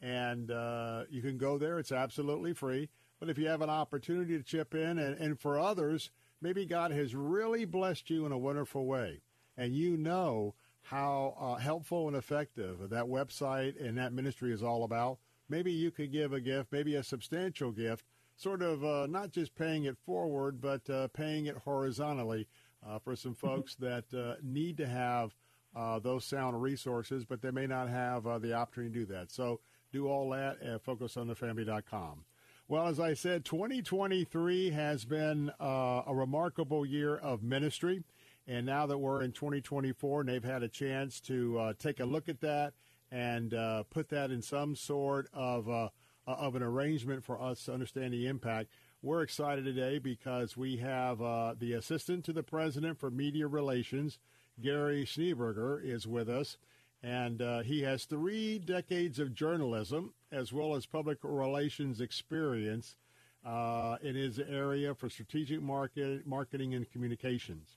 And 0.00 0.50
uh, 0.50 1.04
you 1.08 1.22
can 1.22 1.38
go 1.38 1.58
there. 1.58 1.78
It's 1.78 1.92
absolutely 1.92 2.52
free. 2.52 2.90
But 3.18 3.30
if 3.30 3.38
you 3.38 3.48
have 3.48 3.62
an 3.62 3.70
opportunity 3.70 4.36
to 4.36 4.44
chip 4.44 4.74
in, 4.74 4.98
and, 4.98 5.18
and 5.18 5.40
for 5.40 5.58
others, 5.58 6.10
maybe 6.42 6.66
God 6.66 6.90
has 6.90 7.14
really 7.14 7.64
blessed 7.64 8.10
you 8.10 8.26
in 8.26 8.32
a 8.32 8.38
wonderful 8.38 8.84
way, 8.84 9.22
and 9.56 9.74
you 9.74 9.96
know 9.96 10.54
how 10.82 11.34
uh, 11.40 11.54
helpful 11.56 12.06
and 12.06 12.16
effective 12.16 12.90
that 12.90 13.06
website 13.06 13.80
and 13.84 13.98
that 13.98 14.12
ministry 14.12 14.52
is 14.52 14.62
all 14.62 14.84
about, 14.84 15.18
maybe 15.48 15.72
you 15.72 15.90
could 15.90 16.12
give 16.12 16.32
a 16.32 16.40
gift, 16.40 16.70
maybe 16.70 16.94
a 16.94 17.02
substantial 17.02 17.72
gift, 17.72 18.04
sort 18.36 18.62
of 18.62 18.84
uh, 18.84 19.06
not 19.08 19.32
just 19.32 19.56
paying 19.56 19.84
it 19.84 19.96
forward, 20.04 20.60
but 20.60 20.88
uh, 20.88 21.08
paying 21.08 21.46
it 21.46 21.56
horizontally 21.56 22.46
uh, 22.84 22.98
for 22.98 23.14
some 23.14 23.34
folks 23.34 23.74
that 23.80 24.12
uh, 24.12 24.34
need 24.42 24.76
to 24.78 24.86
have 24.86 25.34
uh, 25.74 25.98
those 25.98 26.24
sound 26.24 26.60
resources, 26.60 27.24
but 27.24 27.42
they 27.42 27.50
may 27.50 27.66
not 27.66 27.88
have 27.88 28.24
the 28.40 28.54
opportunity 28.54 28.92
to 28.92 29.00
do 29.00 29.12
that. 29.12 29.30
So 29.30 29.60
do 29.92 30.08
all 30.08 30.30
that 30.30 30.62
at 30.62 30.84
focusonthefamily.com. 30.84 32.24
Well, 32.68 32.88
as 32.88 32.98
I 32.98 33.14
said, 33.14 33.44
2023 33.44 34.70
has 34.70 35.04
been 35.04 35.52
uh, 35.60 36.02
a 36.04 36.12
remarkable 36.12 36.84
year 36.84 37.16
of 37.16 37.42
ministry. 37.42 38.02
And 38.48 38.66
now 38.66 38.86
that 38.86 38.98
we're 38.98 39.22
in 39.22 39.30
2024 39.30 40.20
and 40.20 40.28
they've 40.28 40.42
had 40.42 40.64
a 40.64 40.68
chance 40.68 41.20
to 41.22 41.58
uh, 41.58 41.72
take 41.78 42.00
a 42.00 42.04
look 42.04 42.28
at 42.28 42.40
that 42.40 42.74
and 43.12 43.54
uh, 43.54 43.84
put 43.84 44.08
that 44.08 44.32
in 44.32 44.42
some 44.42 44.74
sort 44.74 45.28
of, 45.32 45.68
uh, 45.68 45.90
of 46.26 46.56
an 46.56 46.62
arrangement 46.62 47.24
for 47.24 47.40
us 47.40 47.64
to 47.64 47.72
understand 47.72 48.12
the 48.12 48.26
impact, 48.26 48.70
we're 49.06 49.22
excited 49.22 49.64
today 49.64 50.00
because 50.00 50.56
we 50.56 50.78
have 50.78 51.22
uh, 51.22 51.54
the 51.56 51.74
assistant 51.74 52.24
to 52.24 52.32
the 52.32 52.42
president 52.42 52.98
for 52.98 53.08
media 53.08 53.46
relations, 53.46 54.18
Gary 54.60 55.04
Schneeberger, 55.04 55.80
is 55.80 56.08
with 56.08 56.28
us. 56.28 56.56
And 57.04 57.40
uh, 57.40 57.60
he 57.60 57.82
has 57.82 58.04
three 58.04 58.58
decades 58.58 59.20
of 59.20 59.32
journalism 59.32 60.12
as 60.32 60.52
well 60.52 60.74
as 60.74 60.86
public 60.86 61.18
relations 61.22 62.00
experience 62.00 62.96
uh, 63.44 63.96
in 64.02 64.16
his 64.16 64.40
area 64.40 64.92
for 64.92 65.08
strategic 65.08 65.62
market, 65.62 66.26
marketing 66.26 66.74
and 66.74 66.90
communications. 66.90 67.76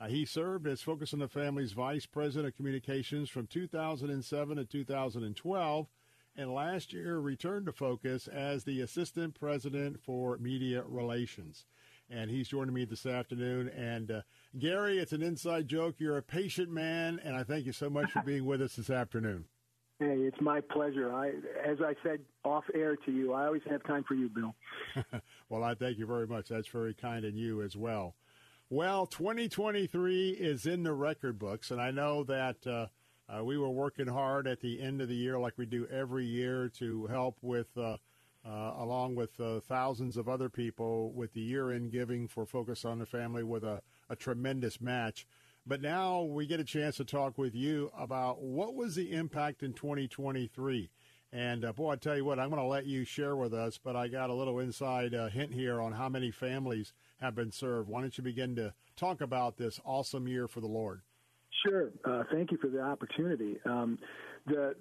Uh, 0.00 0.06
he 0.06 0.24
served 0.24 0.66
as 0.66 0.80
Focus 0.80 1.12
on 1.12 1.18
the 1.18 1.28
Family's 1.28 1.72
Vice 1.72 2.06
President 2.06 2.54
of 2.54 2.56
Communications 2.56 3.28
from 3.28 3.46
2007 3.46 4.56
to 4.56 4.64
2012, 4.64 5.86
and 6.36 6.52
last 6.52 6.92
year 6.92 7.18
returned 7.18 7.66
to 7.66 7.72
Focus 7.72 8.28
as 8.28 8.64
the 8.64 8.80
Assistant 8.80 9.34
President 9.38 10.00
for 10.00 10.38
Media 10.38 10.82
Relations. 10.86 11.66
And 12.08 12.30
he's 12.30 12.48
joining 12.48 12.74
me 12.74 12.84
this 12.84 13.06
afternoon. 13.06 13.68
And 13.68 14.10
uh, 14.10 14.22
Gary, 14.58 14.98
it's 14.98 15.12
an 15.12 15.22
inside 15.22 15.68
joke. 15.68 15.96
You're 15.98 16.18
a 16.18 16.22
patient 16.22 16.70
man, 16.70 17.20
and 17.22 17.36
I 17.36 17.44
thank 17.44 17.66
you 17.66 17.72
so 17.72 17.88
much 17.88 18.10
for 18.10 18.22
being 18.24 18.44
with 18.44 18.62
us 18.62 18.76
this 18.76 18.90
afternoon. 18.90 19.44
Hey, 20.00 20.16
it's 20.20 20.40
my 20.40 20.60
pleasure. 20.60 21.14
I, 21.14 21.28
as 21.62 21.78
I 21.82 21.94
said 22.02 22.20
off 22.42 22.64
air 22.74 22.96
to 22.96 23.12
you, 23.12 23.34
I 23.34 23.46
always 23.46 23.62
have 23.68 23.84
time 23.84 24.02
for 24.08 24.14
you, 24.14 24.30
Bill. 24.30 24.54
well, 25.50 25.62
I 25.62 25.74
thank 25.74 25.98
you 25.98 26.06
very 26.06 26.26
much. 26.26 26.48
That's 26.48 26.68
very 26.68 26.94
kind 26.94 27.24
of 27.24 27.34
you 27.34 27.60
as 27.62 27.76
well. 27.76 28.14
Well, 28.70 29.04
2023 29.06 30.30
is 30.30 30.64
in 30.64 30.84
the 30.84 30.94
record 30.94 31.38
books, 31.38 31.70
and 31.70 31.80
I 31.80 31.90
know 31.90 32.24
that 32.24 32.66
uh, 32.66 32.86
uh, 33.30 33.44
we 33.44 33.56
were 33.56 33.70
working 33.70 34.06
hard 34.06 34.46
at 34.46 34.60
the 34.60 34.80
end 34.80 35.00
of 35.00 35.08
the 35.08 35.14
year, 35.14 35.38
like 35.38 35.56
we 35.56 35.66
do 35.66 35.86
every 35.86 36.24
year, 36.24 36.68
to 36.68 37.06
help 37.06 37.36
with, 37.42 37.68
uh, 37.76 37.96
uh 38.44 38.74
along 38.78 39.14
with 39.14 39.38
uh, 39.40 39.60
thousands 39.60 40.16
of 40.16 40.28
other 40.28 40.48
people, 40.48 41.12
with 41.12 41.32
the 41.32 41.40
year-end 41.40 41.92
giving 41.92 42.26
for 42.26 42.44
Focus 42.44 42.84
on 42.84 42.98
the 42.98 43.06
Family 43.06 43.44
with 43.44 43.62
a, 43.62 43.82
a 44.08 44.16
tremendous 44.16 44.80
match. 44.80 45.26
But 45.66 45.82
now 45.82 46.22
we 46.22 46.46
get 46.46 46.58
a 46.58 46.64
chance 46.64 46.96
to 46.96 47.04
talk 47.04 47.38
with 47.38 47.54
you 47.54 47.90
about 47.96 48.42
what 48.42 48.74
was 48.74 48.94
the 48.94 49.12
impact 49.12 49.62
in 49.62 49.74
2023. 49.74 50.90
And 51.32 51.64
uh, 51.64 51.72
boy, 51.72 51.92
I 51.92 51.96
tell 51.96 52.16
you 52.16 52.24
what, 52.24 52.40
I'm 52.40 52.50
going 52.50 52.60
to 52.60 52.66
let 52.66 52.86
you 52.86 53.04
share 53.04 53.36
with 53.36 53.54
us, 53.54 53.78
but 53.78 53.94
I 53.94 54.08
got 54.08 54.30
a 54.30 54.34
little 54.34 54.58
inside 54.58 55.14
uh, 55.14 55.28
hint 55.28 55.54
here 55.54 55.80
on 55.80 55.92
how 55.92 56.08
many 56.08 56.32
families 56.32 56.92
have 57.20 57.36
been 57.36 57.52
served. 57.52 57.88
Why 57.88 58.00
don't 58.00 58.16
you 58.18 58.24
begin 58.24 58.56
to 58.56 58.74
talk 58.96 59.20
about 59.20 59.56
this 59.56 59.78
awesome 59.84 60.26
year 60.26 60.48
for 60.48 60.60
the 60.60 60.66
Lord? 60.66 61.02
Sure. 61.66 61.90
Uh, 62.04 62.22
thank 62.32 62.50
you 62.50 62.58
for 62.58 62.68
the 62.68 62.80
opportunity. 62.80 63.58
Um, 63.64 63.98
the 64.46 64.74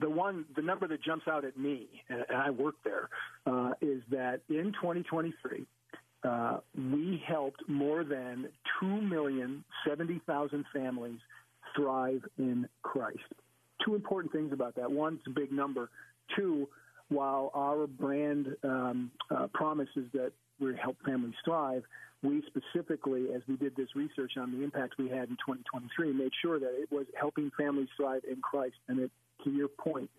the 0.00 0.10
one 0.10 0.44
the 0.56 0.62
number 0.62 0.86
that 0.88 1.02
jumps 1.02 1.26
out 1.28 1.44
at 1.44 1.58
me, 1.58 1.88
and 2.08 2.24
I 2.34 2.50
work 2.50 2.74
there, 2.84 3.08
uh, 3.46 3.70
is 3.80 4.02
that 4.10 4.40
in 4.50 4.72
2023 4.80 5.66
uh, 6.24 6.58
we 6.76 7.22
helped 7.26 7.62
more 7.68 8.04
than 8.04 8.48
2,070,000 8.82 10.64
families 10.74 11.20
thrive 11.76 12.22
in 12.38 12.68
Christ. 12.82 13.18
Two 13.84 13.94
important 13.94 14.32
things 14.32 14.52
about 14.52 14.74
that. 14.76 14.90
One, 14.90 15.14
it's 15.14 15.26
a 15.26 15.30
big 15.30 15.52
number. 15.52 15.90
Two, 16.36 16.68
while 17.08 17.50
our 17.54 17.86
brand 17.86 18.48
um, 18.64 19.10
uh, 19.30 19.46
promises 19.54 20.06
that 20.12 20.32
we 20.60 20.74
help 20.76 20.96
families 21.06 21.34
thrive, 21.44 21.84
we 22.22 22.42
specifically, 22.46 23.26
as 23.34 23.42
we 23.48 23.56
did 23.56 23.76
this 23.76 23.88
research 23.94 24.32
on 24.36 24.50
the 24.52 24.64
impact 24.64 24.94
we 24.98 25.08
had 25.08 25.28
in 25.28 25.36
2023, 25.36 26.12
made 26.12 26.32
sure 26.42 26.58
that 26.58 26.72
it 26.80 26.90
was 26.90 27.06
helping 27.18 27.50
families 27.56 27.88
thrive 27.96 28.22
in 28.30 28.40
Christ. 28.40 28.76
And 28.88 28.98
it, 28.98 29.10
to 29.44 29.50
your 29.50 29.68
point, 29.68 30.10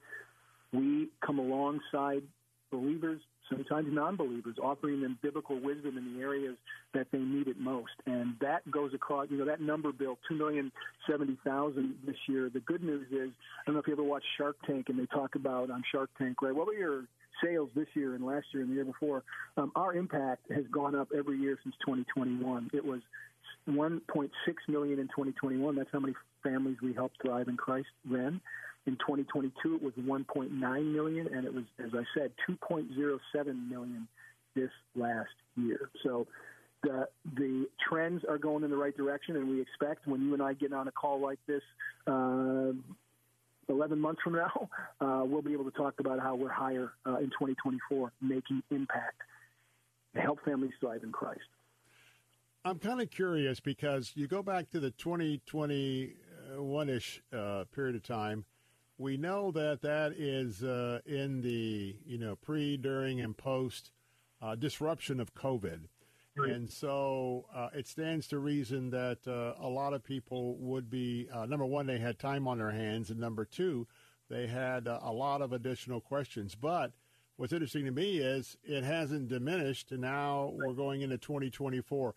we 0.72 1.10
come 1.26 1.40
alongside 1.40 2.24
believers, 2.72 3.20
sometimes 3.50 3.88
non-believers, 3.92 4.56
offering 4.62 5.02
them 5.02 5.18
biblical 5.22 5.60
wisdom 5.60 5.98
in 5.98 6.14
the 6.14 6.22
areas 6.22 6.56
that 6.94 7.08
they 7.12 7.18
need 7.18 7.48
it 7.48 7.60
most. 7.60 7.92
And 8.06 8.36
that 8.40 8.70
goes 8.72 8.94
across, 8.94 9.28
you 9.30 9.38
know, 9.38 9.46
that 9.46 9.60
number, 9.60 9.92
Bill, 9.92 10.18
2,070,000 10.32 11.94
this 12.06 12.16
year. 12.28 12.50
The 12.54 12.60
good 12.62 12.84
news 12.84 13.08
is, 13.12 13.32
I 13.32 13.66
don't 13.66 13.76
know 13.76 13.82
if 13.82 13.88
you 13.88 13.94
ever 13.94 14.04
watched 14.04 14.28
Shark 14.38 14.56
Tank 14.66 14.88
and 14.90 14.98
they 15.00 15.08
talk 15.08 15.36
about 15.36 15.70
on 15.70 15.84
Shark 15.92 16.12
Tank, 16.18 16.42
right, 16.42 16.56
what 16.56 16.68
were 16.68 16.74
your 16.74 17.04
sales 17.44 17.70
this 17.76 17.88
year 17.94 18.16
and 18.16 18.26
last 18.26 18.46
year 18.54 18.64
and 18.64 18.72
the 18.72 18.76
year 18.76 18.86
before? 18.86 19.24
Um, 19.58 19.72
our 19.76 19.94
impact 19.94 20.52
has 20.52 20.66
gone 20.72 20.96
up 20.96 21.10
every 21.18 21.38
year 21.38 21.58
since 21.64 21.76
2021. 21.86 22.72
It 22.74 22.84
was 22.84 23.02
1.6 23.68 24.30
million 24.68 25.00
in 25.00 25.08
2021. 25.08 25.76
That's 25.76 25.90
how 25.92 26.00
many 26.00 26.14
families 26.44 26.78
we 26.82 26.94
helped 26.94 27.18
thrive 27.22 27.48
in 27.48 27.58
Christ 27.58 27.88
then. 28.06 28.42
In 28.86 28.94
2022, 28.96 29.76
it 29.76 29.84
was 29.84 29.94
1.9 29.94 30.94
million, 30.94 31.28
and 31.34 31.46
it 31.46 31.54
was, 31.54 31.66
as 31.84 31.92
I 31.94 32.04
said, 32.18 32.32
2.07 32.50 33.70
million 33.70 34.08
this 34.56 34.72
last 34.96 35.30
year. 35.56 35.90
So 36.04 36.28
the 36.84 37.08
the 37.36 37.68
trends 37.88 38.24
are 38.28 38.38
going 38.38 38.64
in 38.64 38.70
the 38.70 38.78
right 38.78 38.96
direction, 38.96 39.36
and 39.36 39.50
we 39.50 39.62
expect 39.62 40.08
when 40.08 40.22
you 40.22 40.34
and 40.34 40.42
I 40.42 40.54
get 40.54 40.74
on 40.74 40.88
a 40.88 40.92
call 40.92 41.20
like 41.20 41.40
this. 41.46 41.62
Uh, 42.08 42.72
11 43.70 44.00
months 44.00 44.22
from 44.24 44.34
now, 44.34 44.70
uh, 45.02 45.24
we'll 45.26 45.42
be 45.42 45.54
able 45.54 45.66
to 45.66 45.72
talk 45.72 45.96
about 46.00 46.20
how 46.20 46.36
we're 46.36 46.50
higher 46.50 46.94
uh, 47.06 47.18
in 47.18 47.30
2024, 47.30 48.12
making 48.22 48.62
impact 48.72 49.22
to 50.16 50.22
help 50.22 50.44
families 50.44 50.74
thrive 50.80 51.04
in 51.04 51.12
Christ. 51.12 51.42
I'm 52.66 52.80
kind 52.80 53.02
of 53.02 53.10
curious 53.10 53.60
because 53.60 54.12
you 54.16 54.28
go 54.28 54.44
back 54.44 54.70
to 54.72 54.80
the 54.80 54.92
2021 54.92 56.90
ish 56.90 57.22
uh, 57.32 57.64
period 57.74 57.96
of 57.96 58.04
time, 58.04 58.44
we 58.98 59.16
know 59.16 59.50
that 59.52 59.82
that 59.82 60.12
is 60.12 60.62
uh, 60.62 61.00
in 61.06 61.42
the 61.42 61.96
you 62.06 62.18
know 62.18 62.36
pre, 62.36 62.76
during, 62.76 63.22
and 63.22 63.36
post 63.36 63.92
uh, 64.42 64.56
disruption 64.56 65.20
of 65.20 65.34
COVID, 65.34 65.88
right. 66.40 66.52
and 66.52 66.70
so 66.70 67.46
uh, 67.54 67.70
it 67.74 67.88
stands 67.88 68.28
to 68.28 68.40
reason 68.40 68.90
that 68.92 69.20
uh, 69.28 69.54
a 69.64 69.68
lot 69.68 69.94
of 69.94 70.04
people 70.04 70.56
would 70.58 70.90
be 70.90 71.28
uh, 71.34 71.46
number 71.46 71.66
one, 71.66 71.86
they 71.86 72.00
had 72.00 72.20
time 72.20 72.48
on 72.48 72.58
their 72.58 72.72
hands, 72.72 73.10
and 73.10 73.20
number 73.20 73.46
two, 73.46 73.88
they 74.30 74.48
had 74.48 74.88
uh, 74.88 75.00
a 75.02 75.12
lot 75.12 75.42
of 75.42 75.54
additional 75.54 76.02
questions. 76.02 76.56
But 76.56 76.92
what's 77.38 77.54
interesting 77.54 77.86
to 77.86 77.92
me 77.92 78.18
is 78.18 78.58
it 78.64 78.84
hasn't 78.84 79.28
diminished, 79.28 79.92
and 79.92 80.02
now 80.02 80.54
we're 80.56 80.74
going 80.74 81.02
into 81.02 81.18
2024. 81.18 82.14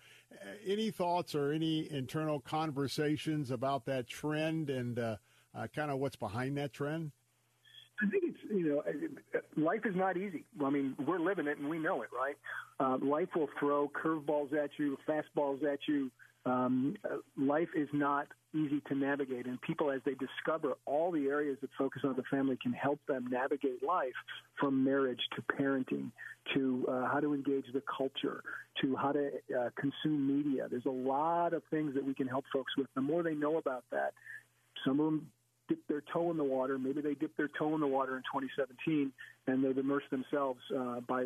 Any 0.66 0.90
thoughts 0.90 1.34
or 1.34 1.52
any 1.52 1.90
internal 1.90 2.40
conversations 2.40 3.50
about 3.50 3.84
that 3.86 4.08
trend 4.08 4.70
and 4.70 4.98
uh, 4.98 5.16
kind 5.74 5.90
of 5.90 5.98
what's 5.98 6.16
behind 6.16 6.56
that 6.58 6.72
trend? 6.72 7.12
I 8.02 8.08
think 8.08 8.24
it's 8.26 8.40
you 8.50 8.68
know 8.68 8.82
life 9.56 9.80
is 9.84 9.94
not 9.96 10.16
easy. 10.16 10.44
I 10.64 10.70
mean, 10.70 10.94
we're 11.06 11.18
living 11.18 11.46
it 11.46 11.58
and 11.58 11.68
we 11.68 11.78
know 11.78 12.02
it, 12.02 12.10
right? 12.16 12.36
Uh, 12.80 12.98
life 13.04 13.28
will 13.36 13.48
throw 13.58 13.90
curveballs 13.90 14.52
at 14.52 14.70
you, 14.78 14.96
fastballs 15.08 15.62
at 15.64 15.80
you. 15.86 16.10
Um, 16.44 16.96
life 17.36 17.68
is 17.76 17.88
not 17.92 18.26
easy 18.54 18.82
to 18.88 18.94
navigate, 18.96 19.46
and 19.46 19.60
people, 19.62 19.90
as 19.92 20.00
they 20.04 20.14
discover 20.14 20.74
all 20.86 21.12
the 21.12 21.26
areas 21.26 21.56
that 21.62 21.70
focus 21.78 22.02
on 22.04 22.16
the 22.16 22.24
family, 22.30 22.58
can 22.60 22.72
help 22.72 22.98
them 23.06 23.28
navigate 23.30 23.82
life 23.82 24.12
from 24.58 24.82
marriage 24.82 25.20
to 25.36 25.42
parenting 25.42 26.10
to 26.54 26.84
uh, 26.88 27.06
how 27.06 27.20
to 27.20 27.32
engage 27.32 27.64
the 27.72 27.82
culture 27.96 28.42
to 28.80 28.96
how 28.96 29.12
to 29.12 29.30
uh, 29.56 29.70
consume 29.76 30.26
media. 30.26 30.66
There's 30.68 30.86
a 30.86 30.90
lot 30.90 31.52
of 31.52 31.62
things 31.70 31.94
that 31.94 32.04
we 32.04 32.12
can 32.12 32.26
help 32.26 32.44
folks 32.52 32.72
with. 32.76 32.88
The 32.96 33.02
more 33.02 33.22
they 33.22 33.34
know 33.34 33.58
about 33.58 33.84
that, 33.92 34.12
some 34.84 34.98
of 34.98 35.06
them 35.06 35.30
their 35.88 36.02
toe 36.12 36.30
in 36.30 36.36
the 36.36 36.44
water. 36.44 36.78
Maybe 36.78 37.00
they 37.00 37.14
dipped 37.14 37.36
their 37.36 37.50
toe 37.58 37.74
in 37.74 37.80
the 37.80 37.86
water 37.86 38.16
in 38.16 38.22
2017 38.22 39.12
and 39.46 39.64
they've 39.64 39.76
immersed 39.76 40.10
themselves 40.10 40.60
uh, 40.76 41.00
by, 41.00 41.22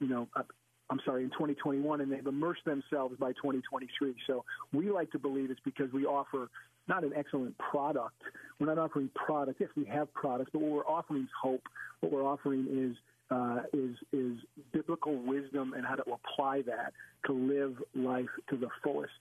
you 0.00 0.08
know, 0.08 0.28
uh, 0.36 0.42
I'm 0.90 1.00
sorry, 1.04 1.22
in 1.22 1.30
2021, 1.30 2.00
and 2.00 2.10
they've 2.10 2.26
immersed 2.26 2.64
themselves 2.64 3.16
by 3.18 3.32
2023. 3.32 4.14
So 4.26 4.44
we 4.72 4.90
like 4.90 5.10
to 5.12 5.18
believe 5.18 5.50
it's 5.50 5.60
because 5.64 5.92
we 5.92 6.06
offer 6.06 6.48
not 6.88 7.04
an 7.04 7.12
excellent 7.14 7.56
product. 7.58 8.22
We're 8.58 8.74
not 8.74 8.78
offering 8.78 9.10
product. 9.14 9.60
Yes, 9.60 9.70
we 9.76 9.84
have 9.84 10.12
products, 10.14 10.50
but 10.52 10.62
what 10.62 10.70
we're 10.70 10.86
offering 10.86 11.24
is 11.24 11.28
hope. 11.40 11.62
What 12.00 12.10
we're 12.10 12.24
offering 12.24 12.66
is 12.70 12.96
uh, 13.30 13.60
is 13.74 13.96
is 14.12 14.38
biblical 14.72 15.14
wisdom 15.16 15.74
and 15.76 15.84
how 15.84 15.96
to 15.96 16.04
apply 16.10 16.62
that 16.62 16.94
to 17.26 17.32
live 17.32 17.76
life 17.94 18.30
to 18.48 18.56
the 18.56 18.68
fullest 18.82 19.12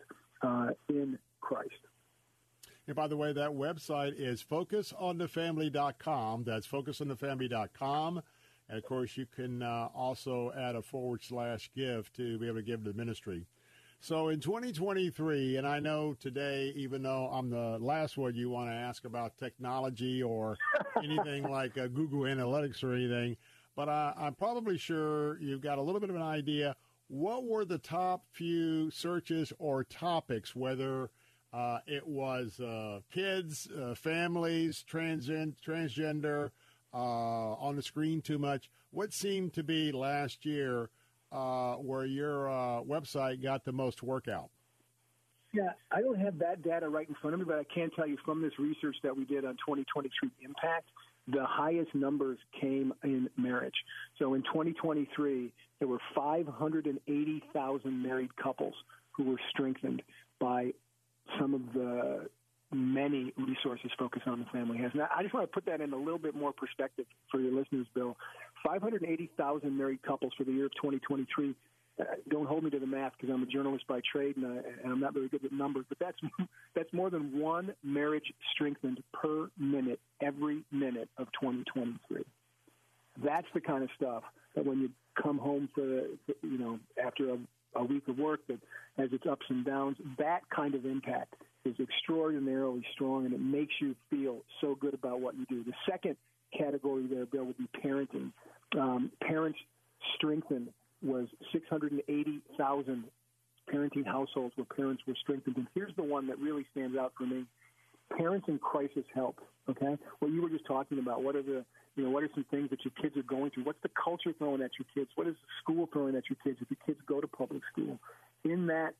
uh, 0.41 0.69
in 0.89 1.19
Christ. 1.41 1.73
And 2.87 2.95
by 2.95 3.07
the 3.07 3.17
way, 3.17 3.33
that 3.33 3.51
website 3.51 4.13
is 4.17 4.43
focusonthefamily.com. 4.43 6.43
That's 6.45 6.67
focusonthefamily.com. 6.67 8.21
And 8.69 8.77
of 8.77 8.85
course, 8.85 9.17
you 9.17 9.25
can 9.25 9.61
uh, 9.61 9.89
also 9.93 10.53
add 10.57 10.75
a 10.75 10.81
forward 10.81 11.23
slash 11.23 11.69
give 11.75 12.11
to 12.13 12.37
be 12.37 12.47
able 12.47 12.57
to 12.57 12.63
give 12.63 12.83
to 12.83 12.91
the 12.91 12.97
ministry. 12.97 13.45
So 13.99 14.29
in 14.29 14.39
2023, 14.39 15.57
and 15.57 15.67
I 15.67 15.79
know 15.79 16.15
today, 16.19 16.71
even 16.75 17.03
though 17.03 17.29
I'm 17.31 17.49
the 17.49 17.77
last 17.79 18.17
one 18.17 18.35
you 18.35 18.49
want 18.49 18.69
to 18.69 18.73
ask 18.73 19.05
about 19.05 19.37
technology 19.37 20.21
or 20.21 20.57
anything 21.03 21.43
like 21.43 21.77
uh, 21.77 21.87
Google 21.87 22.21
Analytics 22.21 22.83
or 22.83 22.93
anything, 22.93 23.35
but 23.75 23.89
I, 23.89 24.13
I'm 24.15 24.35
probably 24.35 24.77
sure 24.77 25.39
you've 25.39 25.61
got 25.61 25.77
a 25.77 25.81
little 25.81 25.99
bit 25.99 26.09
of 26.09 26.15
an 26.15 26.21
idea. 26.21 26.75
What 27.09 27.45
were 27.45 27.65
the 27.65 27.79
top 27.79 28.23
few 28.31 28.91
searches 28.91 29.51
or 29.57 29.83
topics, 29.83 30.55
whether 30.55 31.09
uh, 31.57 31.79
it 31.87 32.07
was 32.07 32.59
uh, 32.59 32.99
kids, 33.11 33.67
uh, 33.71 33.95
families, 33.95 34.85
transgen- 34.87 35.55
transgender, 35.65 36.51
uh, 36.93 36.97
on 36.97 37.75
the 37.75 37.81
screen 37.81 38.21
too 38.21 38.37
much? 38.37 38.69
What 38.91 39.11
seemed 39.11 39.53
to 39.53 39.63
be 39.63 39.91
last 39.91 40.45
year 40.45 40.89
uh, 41.31 41.73
where 41.75 42.05
your 42.05 42.47
uh, 42.47 42.81
website 42.83 43.41
got 43.41 43.65
the 43.65 43.71
most 43.71 44.03
workout? 44.03 44.49
Yeah, 45.51 45.71
I 45.91 46.01
don't 46.01 46.19
have 46.19 46.37
that 46.39 46.61
data 46.61 46.87
right 46.89 47.09
in 47.09 47.15
front 47.15 47.33
of 47.33 47.39
me, 47.39 47.45
but 47.47 47.57
I 47.57 47.63
can 47.73 47.89
tell 47.89 48.05
you 48.05 48.17
from 48.23 48.41
this 48.41 48.53
research 48.59 48.97
that 49.01 49.17
we 49.17 49.25
did 49.25 49.43
on 49.43 49.53
2023 49.53 50.29
impact, 50.43 50.89
the 51.27 51.43
highest 51.43 51.95
numbers 51.95 52.37
came 52.61 52.93
in 53.03 53.29
marriage. 53.35 53.73
So 54.19 54.35
in 54.35 54.43
2023, 54.43 55.51
there 55.79 55.87
were 55.87 55.99
580,000 56.13 58.03
married 58.03 58.35
couples 58.35 58.75
who 59.11 59.23
were 59.23 59.39
strengthened 59.49 60.03
by 60.39 60.73
some 61.39 61.53
of 61.53 61.61
the 61.73 62.29
many 62.73 63.33
resources 63.37 63.91
focused 63.97 64.27
on 64.27 64.39
the 64.39 64.45
family 64.45 64.77
has. 64.79 64.91
Now, 64.93 65.07
I 65.15 65.21
just 65.23 65.33
want 65.33 65.49
to 65.49 65.53
put 65.53 65.65
that 65.65 65.81
in 65.81 65.93
a 65.93 65.97
little 65.97 66.19
bit 66.19 66.35
more 66.35 66.51
perspective 66.51 67.05
for 67.31 67.39
your 67.39 67.53
listeners, 67.53 67.87
Bill. 67.93 68.17
580,000 68.65 69.77
married 69.77 70.01
couples 70.03 70.33
for 70.37 70.43
the 70.43 70.51
year 70.51 70.65
of 70.65 70.73
2023. 70.75 71.55
Uh, 71.99 72.03
don't 72.29 72.45
hold 72.45 72.63
me 72.63 72.69
to 72.69 72.79
the 72.79 72.85
math 72.85 73.13
because 73.19 73.33
I'm 73.33 73.41
a 73.41 73.47
journalist 73.47 73.87
by 73.87 74.01
trade 74.11 74.37
and, 74.37 74.45
I, 74.45 74.57
and 74.83 74.91
I'm 74.91 74.99
not 74.99 75.13
very 75.13 75.29
good 75.29 75.41
with 75.41 75.51
numbers, 75.51 75.85
but 75.89 75.97
that's 75.99 76.17
that's 76.75 76.91
more 76.93 77.09
than 77.09 77.39
one 77.39 77.73
marriage 77.83 78.31
strengthened 78.53 79.01
per 79.13 79.49
minute 79.57 79.99
every 80.21 80.63
minute 80.71 81.09
of 81.17 81.27
2023. 81.41 82.23
That's 83.23 83.47
the 83.53 83.61
kind 83.61 83.83
of 83.83 83.89
stuff 83.95 84.23
that 84.55 84.63
when 84.63 84.79
you 84.79 84.91
come 85.21 85.39
home 85.39 85.69
for, 85.73 85.81
you 85.81 86.57
know 86.59 86.79
after 87.03 87.31
a, 87.31 87.37
a 87.75 87.83
week 87.83 88.07
of 88.07 88.17
work 88.17 88.41
that 88.47 88.59
has 88.97 89.09
its 89.11 89.25
ups 89.29 89.45
and 89.49 89.65
downs, 89.65 89.97
that 90.17 90.41
kind 90.53 90.75
of 90.75 90.85
impact 90.85 91.35
is 91.65 91.75
extraordinarily 91.79 92.83
strong 92.93 93.25
and 93.25 93.33
it 93.33 93.41
makes 93.41 93.73
you 93.81 93.95
feel 94.09 94.39
so 94.61 94.75
good 94.75 94.93
about 94.93 95.19
what 95.19 95.35
you 95.35 95.45
do. 95.47 95.63
The 95.63 95.73
second 95.89 96.15
category 96.57 97.07
there, 97.07 97.25
Bill, 97.25 97.45
would 97.45 97.57
be 97.57 97.69
parenting. 97.83 98.31
Um, 98.77 99.11
parents 99.21 99.59
strengthened 100.15 100.69
was 101.03 101.27
680,000 101.51 103.03
parenting 103.71 104.05
households 104.05 104.53
where 104.55 104.65
parents 104.65 105.03
were 105.05 105.15
strengthened. 105.21 105.57
And 105.57 105.67
here's 105.75 105.95
the 105.95 106.03
one 106.03 106.27
that 106.27 106.39
really 106.39 106.65
stands 106.71 106.97
out 106.97 107.13
for 107.17 107.25
me. 107.25 107.45
Parents 108.17 108.45
in 108.47 108.57
crisis 108.59 109.03
help. 109.13 109.39
Okay, 109.69 109.97
what 110.19 110.31
you 110.31 110.41
were 110.41 110.49
just 110.49 110.65
talking 110.65 110.97
about. 110.97 111.23
What 111.23 111.35
are 111.35 111.43
the 111.43 111.65
you 111.97 112.03
know 112.03 112.09
what 112.09 112.23
are 112.23 112.29
some 112.33 112.45
things 112.49 112.69
that 112.69 112.79
your 112.85 112.93
kids 113.01 113.17
are 113.17 113.23
going 113.23 113.51
through? 113.51 113.63
What's 113.63 113.81
the 113.81 113.89
culture 114.01 114.31
throwing 114.37 114.61
at 114.61 114.71
your 114.79 114.85
kids? 114.93 115.11
What 115.15 115.27
is 115.27 115.33
the 115.33 115.49
school 115.61 115.89
throwing 115.91 116.15
at 116.15 116.23
your 116.29 116.37
kids 116.43 116.59
if 116.61 116.69
your 116.69 116.77
kids 116.85 116.99
go 117.07 117.19
to 117.19 117.27
public 117.27 117.63
school? 117.73 117.99
In 118.45 118.67
that 118.67 118.93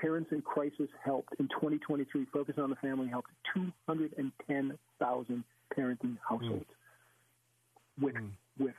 Parents 0.00 0.30
in 0.30 0.42
Crisis 0.42 0.88
helped 1.04 1.34
in 1.40 1.48
2023. 1.48 2.26
Focus 2.32 2.54
on 2.58 2.70
the 2.70 2.76
Family 2.76 3.08
helped 3.08 3.30
210,000 3.54 5.44
parenting 5.76 6.16
households 6.28 6.64
mm. 6.64 8.04
with 8.04 8.14
mm. 8.14 8.30
with 8.58 8.74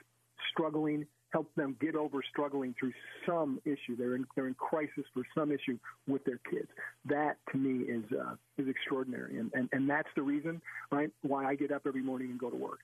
struggling. 0.51 1.05
helped 1.31 1.55
them 1.55 1.75
get 1.81 1.95
over 1.95 2.21
struggling 2.29 2.73
through 2.79 2.93
some 3.25 3.59
issue. 3.65 3.97
They're 3.97 4.15
in 4.15 4.25
they're 4.35 4.47
in 4.47 4.53
crisis 4.53 5.03
for 5.13 5.23
some 5.35 5.51
issue 5.51 5.77
with 6.07 6.23
their 6.23 6.39
kids. 6.49 6.67
That 7.05 7.37
to 7.51 7.57
me 7.57 7.83
is 7.83 8.03
uh, 8.13 8.35
is 8.57 8.67
extraordinary, 8.69 9.39
and, 9.39 9.51
and 9.53 9.67
and 9.73 9.89
that's 9.89 10.09
the 10.15 10.21
reason 10.21 10.61
right 10.91 11.11
why 11.21 11.45
I 11.45 11.55
get 11.55 11.71
up 11.71 11.83
every 11.85 12.03
morning 12.03 12.29
and 12.29 12.39
go 12.39 12.49
to 12.49 12.55
work. 12.55 12.79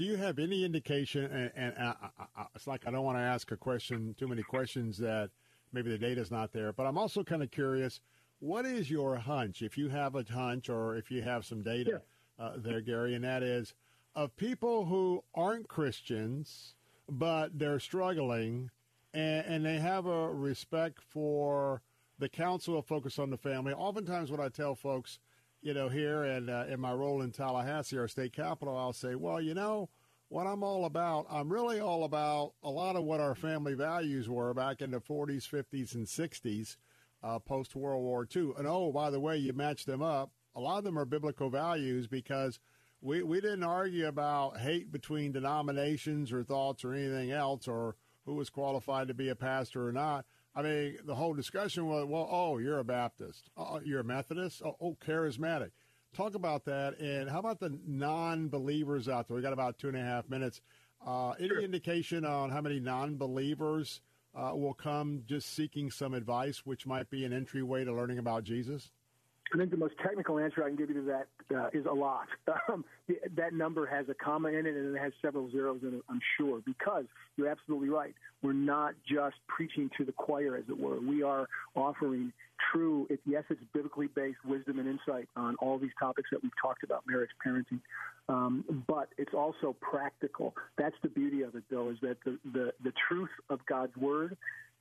Do 0.00 0.06
you 0.06 0.16
have 0.16 0.38
any 0.38 0.64
indication? 0.64 1.26
And, 1.26 1.52
and 1.54 1.74
I, 1.78 1.94
I, 2.34 2.46
it's 2.54 2.66
like 2.66 2.86
I 2.86 2.90
don't 2.90 3.04
want 3.04 3.18
to 3.18 3.22
ask 3.22 3.52
a 3.52 3.56
question, 3.56 4.14
too 4.18 4.26
many 4.26 4.42
questions 4.42 4.96
that 4.96 5.28
maybe 5.74 5.90
the 5.90 5.98
data's 5.98 6.30
not 6.30 6.54
there. 6.54 6.72
But 6.72 6.86
I'm 6.86 6.96
also 6.96 7.22
kind 7.22 7.42
of 7.42 7.50
curious, 7.50 8.00
what 8.38 8.64
is 8.64 8.90
your 8.90 9.16
hunch, 9.16 9.60
if 9.60 9.76
you 9.76 9.90
have 9.90 10.14
a 10.14 10.24
hunch 10.24 10.70
or 10.70 10.96
if 10.96 11.10
you 11.10 11.20
have 11.20 11.44
some 11.44 11.62
data 11.62 12.00
yeah. 12.38 12.42
uh, 12.42 12.52
there, 12.56 12.80
Gary, 12.80 13.14
and 13.14 13.22
that 13.24 13.42
is 13.42 13.74
of 14.14 14.34
people 14.38 14.86
who 14.86 15.22
aren't 15.34 15.68
Christians, 15.68 16.76
but 17.06 17.58
they're 17.58 17.78
struggling 17.78 18.70
and, 19.12 19.44
and 19.44 19.66
they 19.66 19.80
have 19.80 20.06
a 20.06 20.32
respect 20.32 20.98
for 21.02 21.82
the 22.18 22.30
counsel 22.30 22.78
of 22.78 22.86
Focus 22.86 23.18
on 23.18 23.28
the 23.28 23.36
Family. 23.36 23.74
Oftentimes, 23.74 24.30
what 24.30 24.40
I 24.40 24.48
tell 24.48 24.74
folks, 24.74 25.18
you 25.62 25.74
know, 25.74 25.88
here 25.88 26.22
and 26.24 26.48
uh, 26.48 26.64
in 26.68 26.80
my 26.80 26.92
role 26.92 27.22
in 27.22 27.30
Tallahassee, 27.32 27.98
our 27.98 28.08
state 28.08 28.32
capital, 28.32 28.76
I'll 28.76 28.92
say, 28.92 29.14
well, 29.14 29.40
you 29.40 29.54
know, 29.54 29.88
what 30.28 30.46
I'm 30.46 30.62
all 30.62 30.84
about, 30.84 31.26
I'm 31.28 31.52
really 31.52 31.80
all 31.80 32.04
about 32.04 32.52
a 32.62 32.70
lot 32.70 32.96
of 32.96 33.04
what 33.04 33.20
our 33.20 33.34
family 33.34 33.74
values 33.74 34.28
were 34.28 34.54
back 34.54 34.80
in 34.80 34.92
the 34.92 35.00
40s, 35.00 35.48
50s, 35.48 35.94
and 35.94 36.06
60s, 36.06 36.76
uh, 37.22 37.38
post 37.40 37.74
World 37.74 38.02
War 38.02 38.26
II. 38.34 38.52
And 38.56 38.66
oh, 38.66 38.92
by 38.92 39.10
the 39.10 39.20
way, 39.20 39.36
you 39.36 39.52
match 39.52 39.84
them 39.84 40.02
up. 40.02 40.30
A 40.54 40.60
lot 40.60 40.78
of 40.78 40.84
them 40.84 40.98
are 40.98 41.04
biblical 41.04 41.50
values 41.50 42.06
because 42.06 42.58
we, 43.02 43.22
we 43.22 43.40
didn't 43.40 43.64
argue 43.64 44.06
about 44.06 44.58
hate 44.58 44.90
between 44.92 45.32
denominations 45.32 46.32
or 46.32 46.44
thoughts 46.44 46.84
or 46.84 46.94
anything 46.94 47.32
else 47.32 47.66
or 47.68 47.96
who 48.24 48.34
was 48.34 48.50
qualified 48.50 49.08
to 49.08 49.14
be 49.14 49.28
a 49.28 49.34
pastor 49.34 49.86
or 49.86 49.92
not. 49.92 50.24
I 50.60 50.62
mean, 50.62 50.98
the 51.04 51.14
whole 51.14 51.32
discussion 51.32 51.86
was, 51.86 52.06
well, 52.06 52.28
oh, 52.30 52.58
you're 52.58 52.78
a 52.78 52.84
Baptist. 52.84 53.48
Oh, 53.56 53.80
you're 53.82 54.00
a 54.00 54.04
Methodist. 54.04 54.62
Oh, 54.64 54.76
oh 54.80 54.96
charismatic. 55.04 55.70
Talk 56.14 56.34
about 56.34 56.64
that. 56.66 56.98
And 56.98 57.30
how 57.30 57.38
about 57.38 57.60
the 57.60 57.78
non 57.86 58.48
believers 58.48 59.08
out 59.08 59.28
there? 59.28 59.36
We 59.36 59.42
got 59.42 59.52
about 59.52 59.78
two 59.78 59.88
and 59.88 59.96
a 59.96 60.02
half 60.02 60.28
minutes. 60.28 60.60
Uh, 61.06 61.30
any 61.30 61.48
sure. 61.48 61.60
indication 61.60 62.24
on 62.26 62.50
how 62.50 62.60
many 62.60 62.78
non 62.78 63.16
believers 63.16 64.02
uh, 64.34 64.52
will 64.54 64.74
come 64.74 65.22
just 65.26 65.54
seeking 65.54 65.90
some 65.90 66.12
advice, 66.12 66.62
which 66.64 66.86
might 66.86 67.08
be 67.08 67.24
an 67.24 67.32
entryway 67.32 67.84
to 67.84 67.92
learning 67.92 68.18
about 68.18 68.44
Jesus? 68.44 68.90
I 69.54 69.58
think 69.58 69.70
the 69.70 69.76
most 69.76 69.94
technical 70.02 70.38
answer 70.38 70.62
I 70.62 70.68
can 70.68 70.76
give 70.76 70.90
you 70.90 70.96
to 70.96 71.02
that 71.02 71.28
uh, 71.54 71.68
is 71.72 71.86
a 71.86 71.92
lot. 71.92 72.26
Um, 72.68 72.84
that 73.36 73.52
number 73.52 73.86
has 73.86 74.08
a 74.08 74.14
comma 74.14 74.48
in 74.48 74.66
it 74.66 74.76
and 74.76 74.94
it 74.94 75.00
has 75.00 75.12
several 75.22 75.50
zeros 75.50 75.80
in 75.82 75.94
it, 75.94 76.02
I'm 76.08 76.20
sure, 76.36 76.60
because 76.64 77.04
you're 77.36 77.48
absolutely 77.48 77.88
right. 77.88 78.14
We're 78.42 78.52
not 78.52 78.94
just 79.08 79.36
preaching 79.48 79.90
to 79.98 80.04
the 80.04 80.12
choir, 80.12 80.56
as 80.56 80.64
it 80.68 80.78
were. 80.78 81.00
We 81.00 81.22
are 81.22 81.48
offering 81.74 82.32
true, 82.72 83.06
it, 83.10 83.20
yes, 83.26 83.44
it's 83.50 83.60
biblically 83.72 84.08
based 84.08 84.38
wisdom 84.44 84.78
and 84.78 84.88
insight 84.88 85.28
on 85.36 85.56
all 85.56 85.78
these 85.78 85.90
topics 85.98 86.28
that 86.30 86.42
we've 86.42 86.52
talked 86.60 86.84
about 86.84 87.02
marriage, 87.08 87.30
parenting, 87.44 87.80
um, 88.28 88.84
but 88.86 89.08
it's 89.18 89.34
also 89.34 89.74
practical. 89.80 90.54
That's 90.78 90.96
the 91.02 91.08
beauty 91.08 91.42
of 91.42 91.54
it, 91.54 91.64
though, 91.70 91.90
is 91.90 91.96
that 92.02 92.18
the, 92.24 92.38
the, 92.52 92.72
the 92.84 92.92
truth 93.08 93.30
of 93.48 93.60
God's 93.66 93.96
word 93.96 94.36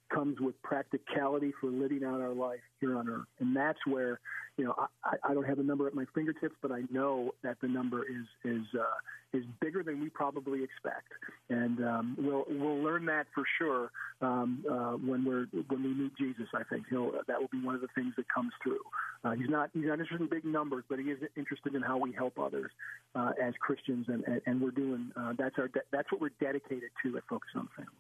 comes 0.10 0.40
with 0.40 0.61
practicality 0.64 1.53
for 1.60 1.68
living 1.69 2.03
out 2.03 2.22
our 2.22 2.34
life 2.34 2.60
here 2.80 2.98
on 2.98 3.10
earth. 3.10 3.27
And 3.40 3.56
that's 3.56 3.80
where, 3.86 4.19
you 4.57 4.65
know, 4.65 4.76
I, 5.03 5.15
I 5.23 5.34
don't 5.34 5.45
have 5.45 5.60
a 5.60 5.64
number 5.64 5.88
at 5.88 5.94
my 5.94 6.06
fingertips, 6.14 6.56
but 6.61 6.72
I 6.72 6.81
know 6.91 7.31
that 7.44 7.57
the 7.61 7.68
number 7.68 8.03
is 8.03 8.26
is 8.44 8.65
uh, 8.77 9.38
is 9.38 9.44
bigger 9.61 9.84
than 9.84 10.02
we 10.02 10.10
probably 10.10 10.64
expect, 10.64 11.07
and 11.49 11.80
um, 11.84 12.18
we'll 12.18 12.45
we'll 12.49 12.81
learn 12.81 13.06
that 13.06 13.27
for 13.34 13.44
sure 13.57 13.91
um, 14.22 14.65
uh, 14.69 14.94
when 14.94 15.23
we're 15.23 15.45
when 15.68 15.84
we 15.84 15.94
meet 15.94 16.15
Jesus. 16.18 16.48
I 16.53 16.64
think 16.64 16.86
he'll 16.90 17.11
that 17.27 17.40
will 17.40 17.49
be 17.52 17.64
one 17.64 17.76
of 17.76 17.81
the 17.81 17.88
things 17.95 18.14
that 18.18 18.26
comes 18.34 18.52
through. 18.64 18.81
Uh, 19.23 19.31
he's 19.31 19.49
not 19.49 19.69
he's 19.73 19.86
not 19.86 19.99
interested 19.99 20.22
in 20.22 20.27
big 20.27 20.45
numbers, 20.45 20.84
but 20.90 20.99
he 20.99 21.06
is 21.06 21.19
interested 21.38 21.76
in 21.76 21.81
how 21.81 21.98
we 21.98 22.11
help 22.11 22.40
others 22.40 22.72
uh, 23.15 23.31
as 23.41 23.53
Christians, 23.60 24.07
and, 24.10 24.23
and, 24.26 24.41
and 24.45 24.61
we're 24.61 24.72
doing 24.72 25.11
uh, 25.15 25.34
that's 25.38 25.56
our 25.57 25.69
that's 25.91 26.11
what 26.11 26.19
we're 26.19 26.31
dedicated 26.41 26.90
to 27.03 27.18
at 27.18 27.23
Focus 27.30 27.49
on 27.56 27.69
Family. 27.76 27.91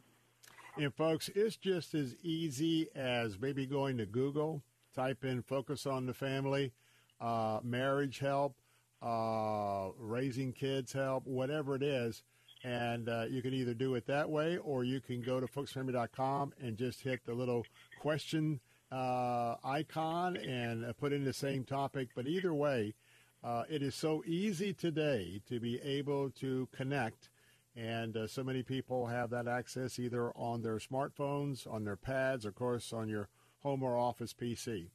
And 0.77 0.93
folks, 0.93 1.29
it's 1.35 1.57
just 1.57 1.93
as 1.93 2.15
easy 2.23 2.87
as 2.95 3.37
maybe 3.39 3.65
going 3.65 3.97
to 3.97 4.05
Google, 4.05 4.63
type 4.95 5.25
in 5.25 5.41
"focus 5.41 5.85
on 5.85 6.05
the 6.05 6.13
family," 6.13 6.71
uh, 7.19 7.59
marriage 7.63 8.19
help, 8.19 8.55
uh, 9.01 9.89
raising 9.97 10.53
kids 10.53 10.93
help, 10.93 11.25
whatever 11.25 11.75
it 11.75 11.83
is, 11.83 12.23
And 12.63 13.07
uh, 13.07 13.25
you 13.29 13.41
can 13.41 13.53
either 13.53 13.73
do 13.73 13.95
it 13.95 14.05
that 14.07 14.29
way 14.29 14.57
or 14.57 14.83
you 14.83 14.99
can 14.99 15.21
go 15.21 15.39
to 15.39 15.47
focusfamily.com 15.47 16.53
and 16.61 16.77
just 16.77 17.01
hit 17.01 17.25
the 17.25 17.33
little 17.33 17.65
question 18.01 18.59
uh, 18.91 19.55
icon 19.63 20.35
and 20.35 20.85
uh, 20.85 20.93
put 20.93 21.13
in 21.13 21.23
the 21.23 21.33
same 21.33 21.63
topic. 21.63 22.09
But 22.15 22.27
either 22.27 22.53
way, 22.53 22.95
uh, 23.43 23.63
it 23.69 23.81
is 23.81 23.95
so 23.95 24.23
easy 24.25 24.73
today 24.73 25.41
to 25.47 25.59
be 25.59 25.79
able 25.81 26.31
to 26.31 26.67
connect. 26.73 27.29
And 27.79 28.17
uh, 28.17 28.27
so 28.27 28.43
many 28.43 28.61
people 28.61 29.07
have 29.07 29.29
that 29.29 29.47
access 29.47 29.99
either 29.99 30.31
on 30.31 30.61
their 30.61 30.79
smartphones, 30.79 31.71
on 31.71 31.85
their 31.85 31.95
pads, 31.95 32.43
of 32.43 32.53
course, 32.53 32.91
on 32.91 33.07
your 33.07 33.29
home 33.59 33.83
or 33.83 33.97
office 33.97 34.33
PC. 34.33 34.87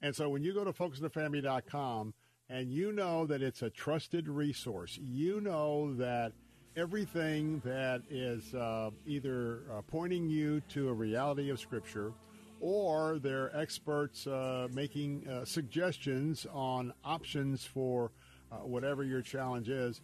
And 0.00 0.14
so 0.14 0.28
when 0.28 0.42
you 0.42 0.52
go 0.52 0.64
to 0.64 0.72
focusonthefamily.com 0.72 2.14
and 2.48 2.72
you 2.72 2.90
know 2.90 3.26
that 3.26 3.42
it's 3.42 3.62
a 3.62 3.70
trusted 3.70 4.28
resource, 4.28 4.98
you 5.00 5.40
know 5.40 5.94
that 5.94 6.32
everything 6.76 7.62
that 7.64 8.02
is 8.10 8.54
uh, 8.54 8.90
either 9.06 9.60
uh, 9.70 9.82
pointing 9.82 10.28
you 10.28 10.60
to 10.70 10.88
a 10.88 10.92
reality 10.92 11.48
of 11.50 11.60
Scripture 11.60 12.12
or 12.60 13.20
they're 13.20 13.56
experts 13.56 14.26
uh, 14.26 14.66
making 14.72 15.28
uh, 15.28 15.44
suggestions 15.44 16.46
on 16.52 16.92
options 17.04 17.64
for 17.64 18.10
uh, 18.50 18.56
whatever 18.56 19.04
your 19.04 19.22
challenge 19.22 19.68
is, 19.68 20.00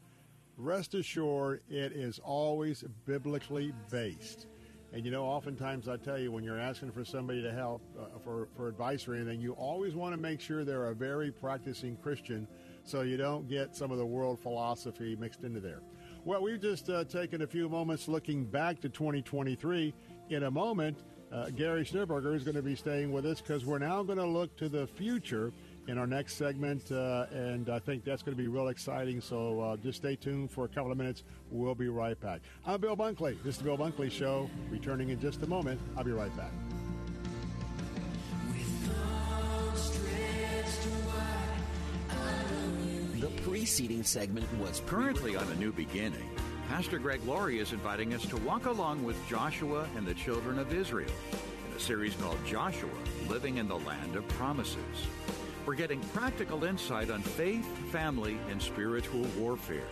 rest 0.58 0.94
assured 0.94 1.62
it 1.70 1.92
is 1.92 2.18
always 2.18 2.84
biblically 3.06 3.72
based. 3.90 4.46
And 4.92 5.04
you 5.04 5.10
know, 5.10 5.24
oftentimes 5.24 5.86
I 5.88 5.96
tell 5.96 6.18
you 6.18 6.32
when 6.32 6.42
you're 6.42 6.58
asking 6.58 6.92
for 6.92 7.04
somebody 7.04 7.42
to 7.42 7.52
help 7.52 7.82
uh, 7.98 8.18
for, 8.24 8.48
for 8.56 8.68
advice 8.68 9.06
or 9.06 9.14
anything, 9.14 9.40
you 9.40 9.52
always 9.52 9.94
want 9.94 10.14
to 10.14 10.20
make 10.20 10.40
sure 10.40 10.64
they're 10.64 10.86
a 10.86 10.94
very 10.94 11.30
practicing 11.30 11.96
Christian 11.96 12.48
so 12.84 13.02
you 13.02 13.16
don't 13.16 13.48
get 13.48 13.76
some 13.76 13.90
of 13.90 13.98
the 13.98 14.06
world 14.06 14.40
philosophy 14.40 15.14
mixed 15.14 15.44
into 15.44 15.60
there. 15.60 15.80
Well, 16.24 16.42
we've 16.42 16.60
just 16.60 16.88
uh, 16.88 17.04
taken 17.04 17.42
a 17.42 17.46
few 17.46 17.68
moments 17.68 18.08
looking 18.08 18.44
back 18.44 18.80
to 18.80 18.88
2023. 18.88 19.94
In 20.30 20.42
a 20.44 20.50
moment, 20.50 20.98
uh, 21.30 21.50
Gary 21.50 21.84
Schneeberger 21.84 22.34
is 22.34 22.42
going 22.42 22.56
to 22.56 22.62
be 22.62 22.74
staying 22.74 23.12
with 23.12 23.26
us 23.26 23.40
because 23.40 23.66
we're 23.66 23.78
now 23.78 24.02
going 24.02 24.18
to 24.18 24.26
look 24.26 24.56
to 24.56 24.68
the 24.68 24.86
future 24.86 25.52
in 25.88 25.96
our 25.96 26.06
next 26.06 26.34
segment, 26.34 26.92
uh, 26.92 27.24
and 27.32 27.70
I 27.70 27.78
think 27.78 28.04
that's 28.04 28.22
going 28.22 28.36
to 28.36 28.40
be 28.42 28.46
real 28.46 28.68
exciting. 28.68 29.22
So 29.22 29.60
uh, 29.60 29.76
just 29.78 29.98
stay 29.98 30.16
tuned 30.16 30.50
for 30.50 30.66
a 30.66 30.68
couple 30.68 30.92
of 30.92 30.98
minutes. 30.98 31.24
We'll 31.50 31.74
be 31.74 31.88
right 31.88 32.20
back. 32.20 32.42
I'm 32.66 32.80
Bill 32.80 32.96
Bunkley. 32.96 33.42
This 33.42 33.56
is 33.56 33.58
the 33.58 33.64
Bill 33.64 33.78
Bunkley 33.78 34.10
Show. 34.10 34.50
Returning 34.70 35.08
in 35.08 35.18
just 35.18 35.42
a 35.42 35.46
moment. 35.46 35.80
I'll 35.96 36.04
be 36.04 36.12
right 36.12 36.34
back. 36.36 36.52
The 43.18 43.30
preceding 43.42 44.02
segment 44.02 44.46
was 44.58 44.82
currently 44.86 45.36
on 45.36 45.50
a 45.50 45.54
new 45.54 45.72
beginning. 45.72 46.28
Pastor 46.68 46.98
Greg 46.98 47.20
Laurie 47.24 47.60
is 47.60 47.72
inviting 47.72 48.12
us 48.12 48.26
to 48.26 48.36
walk 48.38 48.66
along 48.66 49.02
with 49.04 49.16
Joshua 49.26 49.88
and 49.96 50.06
the 50.06 50.12
children 50.12 50.58
of 50.58 50.70
Israel 50.74 51.10
in 51.70 51.76
a 51.76 51.80
series 51.80 52.14
called 52.16 52.38
Joshua 52.44 52.90
Living 53.26 53.56
in 53.56 53.66
the 53.68 53.78
Land 53.78 54.16
of 54.16 54.28
Promises. 54.28 54.76
We're 55.68 55.74
getting 55.74 56.00
practical 56.14 56.64
insight 56.64 57.10
on 57.10 57.20
faith, 57.20 57.66
family, 57.92 58.38
and 58.50 58.60
spiritual 58.60 59.26
warfare. 59.36 59.84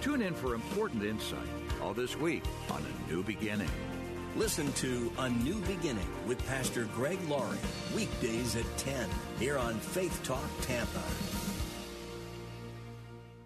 Tune 0.00 0.22
in 0.22 0.32
for 0.32 0.54
important 0.54 1.02
insight 1.02 1.48
all 1.82 1.92
this 1.92 2.16
week 2.16 2.44
on 2.70 2.84
A 2.86 3.12
New 3.12 3.24
Beginning. 3.24 3.68
Listen 4.36 4.72
to 4.74 5.10
A 5.18 5.28
New 5.28 5.60
Beginning 5.62 6.06
with 6.28 6.38
Pastor 6.46 6.84
Greg 6.94 7.18
Laurie, 7.28 7.58
weekdays 7.96 8.54
at 8.54 8.64
10, 8.76 9.08
here 9.40 9.58
on 9.58 9.74
Faith 9.74 10.22
Talk 10.22 10.48
Tampa. 10.60 11.02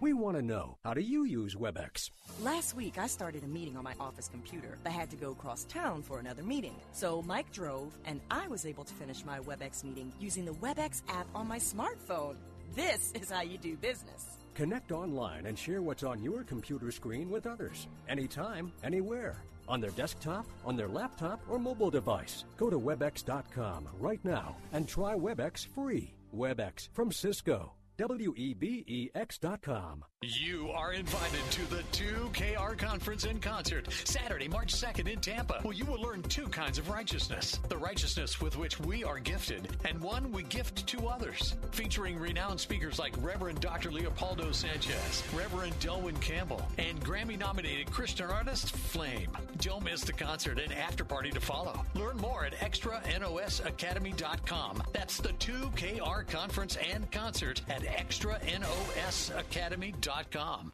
We 0.03 0.11
want 0.11 0.35
to 0.35 0.41
know 0.41 0.77
how 0.83 0.93
do 0.93 0.99
you 0.99 1.23
use 1.23 1.55
WebEx? 1.55 2.09
Last 2.41 2.75
week, 2.75 2.97
I 2.97 3.07
started 3.07 3.45
a 3.45 3.47
meeting 3.47 3.77
on 3.77 3.85
my 3.85 3.93
office 4.01 4.27
computer, 4.27 4.77
but 4.83 4.91
had 4.91 5.09
to 5.11 5.15
go 5.15 5.31
across 5.31 5.63
town 5.63 6.01
for 6.01 6.19
another 6.19 6.43
meeting. 6.43 6.75
So 6.91 7.21
Mike 7.21 7.49
drove, 7.53 7.97
and 8.03 8.19
I 8.29 8.49
was 8.49 8.65
able 8.65 8.83
to 8.83 8.93
finish 8.93 9.23
my 9.23 9.39
WebEx 9.39 9.85
meeting 9.85 10.11
using 10.19 10.43
the 10.43 10.55
WebEx 10.55 11.03
app 11.07 11.25
on 11.33 11.47
my 11.47 11.57
smartphone. 11.57 12.35
This 12.75 13.13
is 13.13 13.31
how 13.31 13.43
you 13.43 13.57
do 13.57 13.77
business. 13.77 14.39
Connect 14.55 14.91
online 14.91 15.45
and 15.45 15.57
share 15.57 15.81
what's 15.81 16.03
on 16.03 16.21
your 16.21 16.43
computer 16.43 16.91
screen 16.91 17.29
with 17.29 17.47
others, 17.47 17.87
anytime, 18.09 18.73
anywhere. 18.83 19.37
On 19.69 19.79
their 19.79 19.91
desktop, 19.91 20.45
on 20.65 20.75
their 20.75 20.89
laptop, 20.89 21.39
or 21.49 21.59
mobile 21.59 21.89
device. 21.89 22.43
Go 22.57 22.69
to 22.69 22.77
WebEx.com 22.77 23.87
right 24.01 24.19
now 24.25 24.57
and 24.73 24.85
try 24.85 25.15
WebEx 25.15 25.65
free. 25.65 26.13
WebEx 26.35 26.89
from 26.91 27.09
Cisco. 27.09 27.71
W-E-B-E-X.com. 27.97 30.05
You 30.21 30.69
are 30.71 30.93
invited 30.93 31.41
to 31.51 31.69
the 31.69 31.83
2KR 31.91 32.77
Conference 32.77 33.25
in 33.25 33.39
concert, 33.39 33.91
Saturday, 34.05 34.47
March 34.47 34.73
2nd 34.73 35.11
in 35.11 35.19
Tampa, 35.19 35.59
where 35.63 35.73
you 35.73 35.83
will 35.85 36.01
learn 36.01 36.21
two 36.23 36.47
kinds 36.47 36.77
of 36.77 36.89
righteousness. 36.89 37.59
The 37.67 37.77
righteousness 37.77 38.39
with 38.39 38.57
which 38.57 38.79
we 38.79 39.03
are 39.03 39.19
gifted, 39.19 39.67
and 39.85 39.99
one 39.99 40.31
we 40.31 40.43
gift 40.43 40.87
to 40.87 41.07
others. 41.07 41.55
Featuring 41.71 42.17
renowned 42.17 42.57
speakers 42.59 42.99
like 42.99 43.13
Reverend 43.21 43.59
Dr. 43.59 43.91
Leopoldo 43.91 44.53
Sanchez, 44.53 45.23
Reverend 45.35 45.77
Delwyn 45.79 46.19
Campbell, 46.21 46.61
and 46.77 47.03
Grammy-nominated 47.03 47.91
Christian 47.91 48.29
artist 48.29 48.71
Flame. 48.71 49.31
Don't 49.57 49.83
miss 49.83 50.03
the 50.03 50.13
concert 50.13 50.59
and 50.59 50.71
after 50.73 51.03
party 51.03 51.31
to 51.31 51.41
follow. 51.41 51.83
Learn 51.95 52.17
more 52.17 52.45
at 52.45 52.53
extranosacademy.com. 52.53 54.83
That's 54.93 55.17
the 55.17 55.33
2KR 55.33 56.27
Conference 56.27 56.77
and 56.77 57.11
Concert 57.11 57.61
at 57.69 57.83
extranosacademy.com. 57.97 60.73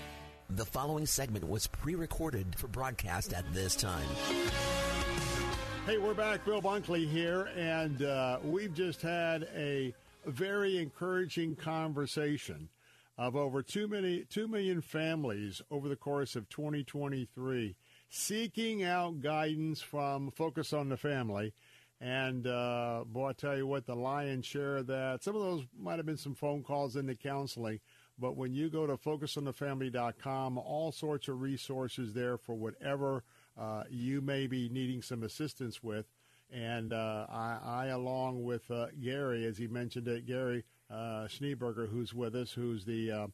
The 0.55 0.65
following 0.65 1.05
segment 1.05 1.47
was 1.47 1.67
pre 1.67 1.95
recorded 1.95 2.55
for 2.57 2.67
broadcast 2.67 3.31
at 3.31 3.45
this 3.53 3.73
time. 3.73 4.05
Hey, 5.85 5.97
we're 5.97 6.13
back. 6.13 6.43
Bill 6.43 6.61
Bunkley 6.61 7.07
here, 7.07 7.49
and 7.55 8.03
uh, 8.03 8.39
we've 8.43 8.73
just 8.73 9.01
had 9.01 9.47
a 9.55 9.93
very 10.25 10.77
encouraging 10.77 11.55
conversation 11.55 12.67
of 13.17 13.37
over 13.37 13.63
2 13.63 13.87
million, 13.87 14.27
2 14.29 14.49
million 14.49 14.81
families 14.81 15.61
over 15.71 15.87
the 15.87 15.95
course 15.95 16.35
of 16.35 16.49
2023 16.49 17.73
seeking 18.09 18.83
out 18.83 19.21
guidance 19.21 19.81
from 19.81 20.31
Focus 20.31 20.73
on 20.73 20.89
the 20.89 20.97
Family. 20.97 21.53
And 22.01 22.45
uh, 22.45 23.05
boy, 23.05 23.29
I 23.29 23.33
tell 23.33 23.55
you 23.55 23.67
what, 23.67 23.85
the 23.85 23.95
lion's 23.95 24.45
share 24.45 24.77
of 24.77 24.87
that, 24.87 25.23
some 25.23 25.35
of 25.35 25.41
those 25.41 25.63
might 25.79 25.97
have 25.97 26.05
been 26.05 26.17
some 26.17 26.35
phone 26.35 26.61
calls 26.61 26.97
into 26.97 27.15
counseling. 27.15 27.79
But 28.19 28.37
when 28.37 28.53
you 28.53 28.69
go 28.69 28.85
to 28.85 28.97
focusonthefamily.com, 28.97 30.57
all 30.57 30.91
sorts 30.91 31.27
of 31.27 31.41
resources 31.41 32.13
there 32.13 32.37
for 32.37 32.55
whatever 32.55 33.23
uh, 33.59 33.83
you 33.89 34.21
may 34.21 34.47
be 34.47 34.69
needing 34.69 35.01
some 35.01 35.23
assistance 35.23 35.81
with. 35.83 36.05
And 36.51 36.91
uh, 36.93 37.27
I, 37.29 37.57
I, 37.63 37.85
along 37.87 38.43
with 38.43 38.69
uh, 38.69 38.87
Gary, 39.01 39.45
as 39.45 39.57
he 39.57 39.67
mentioned 39.67 40.07
it, 40.07 40.25
Gary 40.25 40.63
uh, 40.89 41.27
Schneeberger, 41.27 41.89
who's 41.89 42.13
with 42.13 42.35
us, 42.35 42.51
who's 42.51 42.83
the 42.85 43.11
uh, 43.11 43.27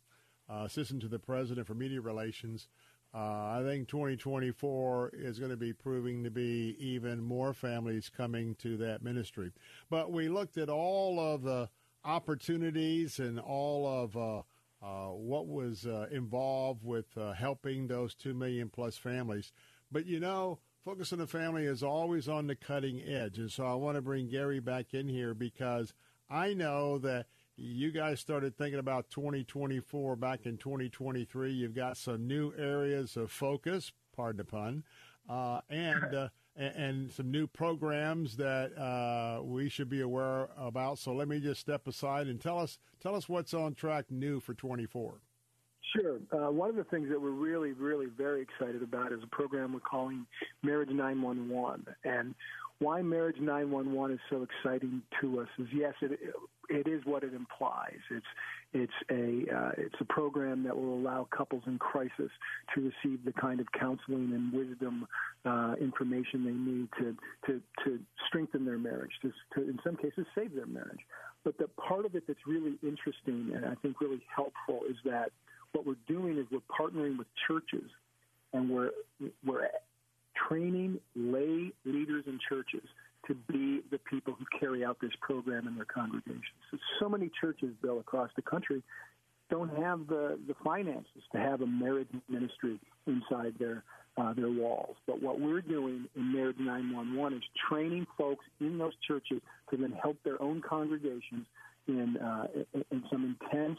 assistant 0.49 1.01
to 1.01 1.07
the 1.07 1.19
president 1.19 1.65
for 1.65 1.73
media 1.73 1.99
relations, 1.99 2.67
uh, 3.13 3.17
I 3.17 3.63
think 3.65 3.87
2024 3.87 5.11
is 5.13 5.39
going 5.39 5.49
to 5.49 5.57
be 5.57 5.73
proving 5.73 6.23
to 6.23 6.29
be 6.29 6.75
even 6.79 7.23
more 7.23 7.53
families 7.53 8.11
coming 8.15 8.53
to 8.55 8.77
that 8.77 9.01
ministry. 9.01 9.51
But 9.89 10.11
we 10.11 10.29
looked 10.29 10.57
at 10.57 10.69
all 10.69 11.19
of 11.19 11.41
the 11.41 11.69
opportunities 12.03 13.17
and 13.19 13.39
all 13.39 13.87
of 13.87 14.43
uh, 14.81 15.07
what 15.07 15.47
was 15.47 15.85
uh, 15.85 16.07
involved 16.11 16.83
with 16.83 17.17
uh, 17.17 17.33
helping 17.33 17.87
those 17.87 18.13
2 18.15 18.33
million 18.33 18.69
plus 18.69 18.97
families. 18.97 19.51
But 19.91 20.05
you 20.05 20.19
know, 20.19 20.59
Focus 20.87 21.11
on 21.11 21.19
the 21.19 21.27
Family 21.27 21.65
is 21.65 21.83
always 21.83 22.29
on 22.29 22.47
the 22.47 22.55
cutting 22.55 23.01
edge. 23.01 23.39
And 23.39 23.51
so 23.51 23.65
I 23.65 23.73
want 23.73 23.97
to 23.97 24.01
bring 24.01 24.29
Gary 24.29 24.61
back 24.61 24.93
in 24.93 25.09
here 25.09 25.33
because 25.33 25.93
I 26.29 26.53
know 26.53 26.97
that 26.99 27.25
you 27.57 27.91
guys 27.91 28.21
started 28.21 28.57
thinking 28.57 28.79
about 28.79 29.09
2024 29.09 30.15
back 30.15 30.45
in 30.45 30.57
2023. 30.57 31.51
You've 31.51 31.75
got 31.75 31.97
some 31.97 32.25
new 32.25 32.53
areas 32.57 33.17
of 33.17 33.31
focus, 33.31 33.91
pardon 34.15 34.37
the 34.37 34.45
pun, 34.45 34.83
uh, 35.27 35.59
and, 36.57 37.11
some 37.11 37.31
new 37.31 37.47
programs 37.47 38.37
that 38.37 38.77
uh, 38.77 39.41
we 39.43 39.69
should 39.69 39.89
be 39.89 40.01
aware 40.01 40.49
about. 40.57 40.99
So 40.99 41.13
let 41.13 41.27
me 41.27 41.39
just 41.39 41.61
step 41.61 41.87
aside 41.87 42.27
and 42.27 42.41
tell 42.41 42.59
us 42.59 42.79
tell 43.01 43.15
us 43.15 43.29
what's 43.29 43.53
on 43.53 43.75
track 43.75 44.05
new 44.09 44.39
for 44.39 44.53
24. 44.53 45.21
Sure. 45.95 46.19
Uh, 46.31 46.51
one 46.51 46.69
of 46.69 46.75
the 46.75 46.83
things 46.85 47.09
that 47.09 47.21
we're 47.21 47.29
really, 47.29 47.71
really 47.71 48.07
very 48.07 48.41
excited 48.41 48.83
about 48.83 49.13
is 49.13 49.19
a 49.23 49.35
program 49.35 49.73
we're 49.73 49.79
calling 49.79 50.25
Marriage 50.61 50.89
911. 50.89 51.85
And 52.03 52.35
why 52.79 53.01
Marriage 53.01 53.39
911 53.39 54.15
is 54.15 54.21
so 54.29 54.43
exciting 54.43 55.01
to 55.21 55.39
us 55.39 55.47
is 55.57 55.67
yes, 55.73 55.93
it 56.01 56.19
it 56.69 56.87
is 56.87 57.01
what 57.05 57.23
it 57.23 57.33
implies. 57.33 57.99
It's 58.11 58.25
it's 58.73 58.93
a 59.09 59.45
uh, 59.55 59.71
it's 59.77 59.95
a 60.01 60.05
program 60.05 60.63
that 60.63 60.75
will 60.75 60.93
allow 60.93 61.27
couples 61.35 61.63
in 61.67 61.79
crisis 61.79 62.29
to 62.75 62.81
receive 62.81 63.23
the 63.23 63.31
kind 63.33 63.59
of 63.59 63.67
counseling 63.71 64.33
and 64.33 64.51
wisdom 64.51 65.07
uh, 65.45 65.75
information 65.79 66.43
they 66.43 66.51
need 66.51 66.89
to 66.99 67.15
to 67.45 67.61
to 67.85 67.99
strengthen 68.27 68.65
their 68.65 68.77
marriage, 68.77 69.11
to, 69.21 69.31
to 69.55 69.61
in 69.69 69.79
some 69.83 69.95
cases 69.95 70.25
save 70.35 70.53
their 70.53 70.65
marriage. 70.65 70.99
But 71.43 71.57
the 71.57 71.67
part 71.69 72.05
of 72.05 72.15
it 72.15 72.23
that's 72.27 72.45
really 72.45 72.77
interesting 72.83 73.51
and 73.55 73.65
I 73.65 73.75
think 73.75 74.01
really 74.01 74.21
helpful 74.35 74.81
is 74.89 74.97
that 75.05 75.31
what 75.71 75.85
we're 75.85 75.95
doing 76.07 76.37
is 76.37 76.45
we're 76.51 76.59
partnering 76.69 77.17
with 77.17 77.27
churches 77.47 77.89
and 78.53 78.69
we're 78.69 78.91
we're 79.45 79.69
training 80.47 80.99
lay 81.15 81.71
leaders 81.85 82.25
in 82.27 82.39
churches 82.47 82.87
to 83.27 83.35
be 83.35 83.81
the 83.91 83.99
people 84.09 84.35
who 84.37 84.45
carry 84.59 84.83
out 84.83 84.97
this 85.01 85.11
program 85.21 85.67
in 85.67 85.75
their 85.75 85.85
congregations. 85.85 86.43
So, 86.71 86.77
so 86.99 87.09
many 87.09 87.29
churches, 87.39 87.73
Bill, 87.81 87.99
across 87.99 88.29
the 88.35 88.41
country 88.41 88.83
don't 89.49 89.69
have 89.77 90.07
the, 90.07 90.37
the 90.47 90.55
finances 90.63 91.23
to 91.31 91.37
have 91.37 91.61
a 91.61 91.67
marriage 91.67 92.09
ministry 92.29 92.79
inside 93.05 93.53
their 93.59 93.83
uh, 94.17 94.33
their 94.33 94.49
walls. 94.49 94.95
But 95.05 95.21
what 95.21 95.39
we're 95.39 95.61
doing 95.61 96.05
in 96.15 96.33
Marriage 96.33 96.57
911 96.59 97.37
is 97.37 97.43
training 97.69 98.07
folks 98.17 98.43
in 98.59 98.79
those 98.79 98.93
churches 99.07 99.41
to 99.69 99.77
then 99.77 99.91
help 99.91 100.17
their 100.23 100.41
own 100.41 100.59
congregations 100.67 101.45
in, 101.87 102.17
uh, 102.17 102.47
in, 102.89 103.03
some 103.11 103.37
intense 103.43 103.77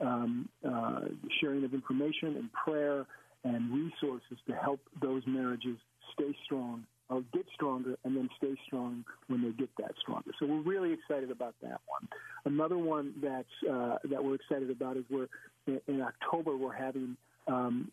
um, 0.00 0.48
uh, 0.68 1.02
sharing 1.40 1.64
of 1.64 1.72
information 1.72 2.36
and 2.36 2.50
prayer 2.52 3.06
and 3.44 3.72
resources 3.72 4.38
to 4.48 4.54
help 4.56 4.80
those 5.00 5.22
marriages 5.24 5.78
stay 6.14 6.34
strong 6.44 6.84
or 7.08 7.22
get 7.32 7.46
stronger 7.54 7.96
and 8.04 8.16
then 8.16 8.28
stay 8.36 8.54
strong 8.66 9.04
when 9.28 9.42
they 9.42 9.50
get 9.50 9.70
that 9.78 9.92
stronger. 10.00 10.30
So 10.38 10.46
we're 10.46 10.62
really 10.62 10.92
excited 10.92 11.30
about 11.30 11.54
that 11.62 11.80
one. 11.86 12.08
Another 12.44 12.78
one 12.78 13.14
that's 13.22 13.70
uh, 13.70 13.98
that 14.10 14.22
we're 14.22 14.34
excited 14.34 14.70
about 14.70 14.96
is 14.96 15.04
we're 15.10 15.28
in, 15.66 15.80
in 15.86 16.00
October 16.00 16.56
we're 16.56 16.72
having 16.72 17.16
um, 17.46 17.90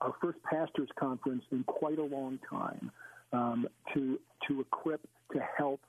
our 0.00 0.14
first 0.20 0.38
pastors 0.42 0.88
conference 0.98 1.42
in 1.50 1.64
quite 1.64 1.98
a 1.98 2.04
long 2.04 2.38
time 2.48 2.90
um, 3.32 3.66
to 3.92 4.18
to 4.48 4.60
equip 4.60 5.00
to 5.32 5.40
help 5.56 5.80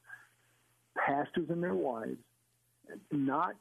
pastors 0.96 1.48
and 1.50 1.62
their 1.62 1.76
wives 1.76 2.18
not 3.12 3.56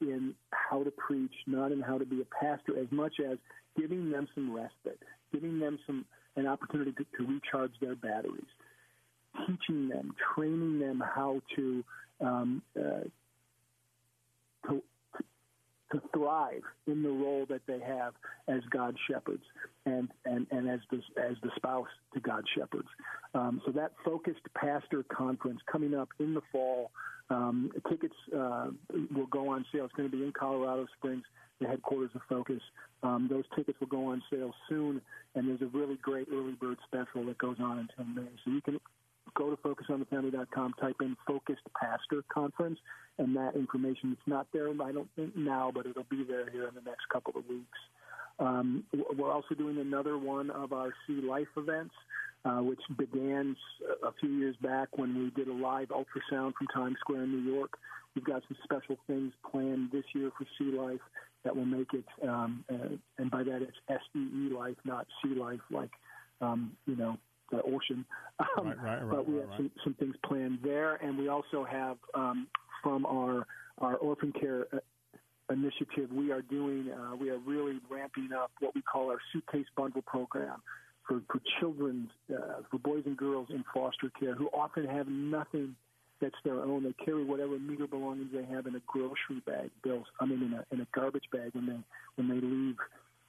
in 0.00 0.34
how 0.50 0.82
to 0.82 0.90
preach, 0.92 1.32
not 1.46 1.72
in 1.72 1.80
how 1.80 1.98
to 1.98 2.06
be 2.06 2.20
a 2.20 2.24
pastor, 2.24 2.78
as 2.78 2.86
much 2.90 3.14
as 3.20 3.38
giving 3.76 4.10
them 4.10 4.28
some 4.34 4.54
respite, 4.54 5.00
giving 5.32 5.58
them 5.58 5.78
some 5.86 6.04
an 6.38 6.46
opportunity 6.46 6.92
to, 6.92 7.04
to 7.16 7.26
recharge 7.26 7.72
their 7.80 7.96
batteries, 7.96 8.44
teaching 9.46 9.88
them, 9.88 10.14
training 10.34 10.78
them 10.78 11.02
how 11.14 11.40
to 11.56 11.84
um, 12.20 12.62
uh, 12.78 13.04
to, 14.68 14.82
to 15.92 16.02
thrive 16.12 16.62
in 16.86 17.02
the 17.02 17.08
role 17.08 17.46
that 17.48 17.62
they 17.66 17.80
have 17.80 18.12
as 18.48 18.60
God's 18.70 18.98
shepherds 19.10 19.42
and, 19.86 20.08
and, 20.24 20.46
and 20.50 20.68
as, 20.68 20.80
the, 20.90 20.98
as 21.20 21.36
the 21.42 21.50
spouse 21.56 21.88
to 22.14 22.20
God's 22.20 22.46
shepherds. 22.56 22.88
Um, 23.34 23.62
so 23.64 23.72
that 23.72 23.92
focused 24.04 24.40
pastor 24.54 25.04
conference 25.04 25.60
coming 25.70 25.94
up 25.94 26.08
in 26.18 26.34
the 26.34 26.42
fall. 26.52 26.90
Um, 27.30 27.70
tickets 27.90 28.14
uh, 28.34 28.68
will 29.14 29.26
go 29.26 29.48
on 29.50 29.64
sale. 29.72 29.84
It's 29.84 29.94
going 29.94 30.10
to 30.10 30.16
be 30.16 30.24
in 30.24 30.32
Colorado 30.32 30.86
Springs 30.98 31.24
the 31.60 31.66
headquarters 31.66 32.10
of 32.14 32.20
Focus. 32.28 32.60
Um, 33.02 33.28
those 33.30 33.44
tickets 33.54 33.78
will 33.80 33.88
go 33.88 34.06
on 34.06 34.22
sale 34.30 34.52
soon, 34.68 35.00
and 35.34 35.48
there's 35.48 35.62
a 35.62 35.76
really 35.76 35.96
great 35.96 36.28
early 36.32 36.52
bird 36.52 36.78
special 36.86 37.24
that 37.26 37.38
goes 37.38 37.56
on 37.60 37.78
until 37.78 38.04
May. 38.12 38.28
So 38.44 38.50
you 38.50 38.60
can 38.60 38.78
go 39.34 39.50
to 39.50 39.56
focusonthefamily.com, 39.56 40.74
type 40.80 40.96
in 41.00 41.16
Focused 41.26 41.62
Pastor 41.80 42.22
Conference, 42.32 42.78
and 43.18 43.36
that 43.36 43.54
information 43.54 44.12
is 44.12 44.18
not 44.26 44.46
there, 44.52 44.68
I 44.68 44.92
don't 44.92 45.08
think 45.16 45.36
now, 45.36 45.70
but 45.74 45.86
it'll 45.86 46.06
be 46.10 46.24
there 46.24 46.50
here 46.50 46.68
in 46.68 46.74
the 46.74 46.82
next 46.82 47.08
couple 47.12 47.32
of 47.36 47.46
weeks. 47.48 47.78
Um, 48.38 48.84
we're 49.16 49.32
also 49.32 49.54
doing 49.56 49.78
another 49.78 50.16
one 50.16 50.50
of 50.50 50.72
our 50.72 50.92
See 51.06 51.20
Life 51.20 51.48
events, 51.56 51.94
uh, 52.44 52.58
which 52.58 52.80
began 52.96 53.56
a 54.06 54.12
few 54.20 54.30
years 54.30 54.54
back 54.62 54.96
when 54.96 55.18
we 55.18 55.30
did 55.30 55.48
a 55.48 55.52
live 55.52 55.88
ultrasound 55.88 56.52
from 56.54 56.68
Times 56.72 56.96
Square 57.00 57.24
in 57.24 57.32
New 57.32 57.52
York. 57.52 57.76
We've 58.14 58.24
got 58.24 58.42
some 58.48 58.56
special 58.64 58.96
things 59.06 59.32
planned 59.50 59.90
this 59.92 60.04
year 60.14 60.30
for 60.38 60.46
See 60.58 60.76
Life 60.76 61.00
that 61.48 61.56
will 61.56 61.64
make 61.64 61.88
it, 61.94 62.04
um, 62.28 62.62
uh, 62.70 62.96
and 63.16 63.30
by 63.30 63.42
that 63.42 63.62
it's 63.62 63.76
S 63.88 64.00
E 64.14 64.18
E 64.18 64.54
life, 64.54 64.76
not 64.84 65.06
sea 65.22 65.34
life, 65.34 65.60
like 65.70 65.90
um, 66.42 66.72
you 66.86 66.94
know 66.94 67.16
the 67.50 67.62
ocean. 67.62 68.04
Um, 68.56 68.68
right, 68.68 68.78
right, 68.80 69.02
right, 69.02 69.10
but 69.10 69.28
we 69.28 69.38
have 69.38 69.48
some, 69.56 69.70
some 69.82 69.94
things 69.94 70.14
planned 70.24 70.60
there, 70.62 70.94
and 70.94 71.18
we 71.18 71.26
also 71.26 71.64
have 71.64 71.96
um, 72.14 72.46
from 72.84 73.04
our 73.04 73.48
our 73.78 73.96
orphan 73.96 74.32
care 74.32 74.66
uh, 74.72 74.78
initiative, 75.52 76.12
we 76.12 76.30
are 76.30 76.42
doing 76.42 76.90
uh, 76.92 77.16
we 77.16 77.30
are 77.30 77.38
really 77.38 77.80
ramping 77.90 78.30
up 78.32 78.52
what 78.60 78.76
we 78.76 78.82
call 78.82 79.10
our 79.10 79.18
suitcase 79.32 79.66
bundle 79.76 80.02
program 80.02 80.62
for 81.08 81.20
for 81.30 81.40
children, 81.58 82.08
uh, 82.32 82.62
for 82.70 82.78
boys 82.78 83.02
and 83.06 83.16
girls 83.16 83.48
in 83.50 83.64
foster 83.74 84.12
care 84.20 84.34
who 84.34 84.48
often 84.48 84.84
have 84.84 85.08
nothing 85.08 85.74
that's 86.20 86.34
their 86.44 86.60
own. 86.60 86.84
They 86.84 87.04
carry 87.04 87.24
whatever 87.24 87.58
meager 87.58 87.86
belongings 87.86 88.30
they 88.32 88.44
have 88.44 88.66
in 88.66 88.74
a 88.74 88.82
grocery 88.86 89.42
bag, 89.46 89.70
bills. 89.82 90.06
I 90.20 90.26
mean, 90.26 90.42
in 90.42 90.52
a 90.54 90.64
in 90.72 90.80
a 90.80 90.86
garbage 90.94 91.28
bag 91.32 91.50
when 91.52 91.66
they 91.66 91.78
when 92.16 92.28
they 92.28 92.40
leave 92.46 92.76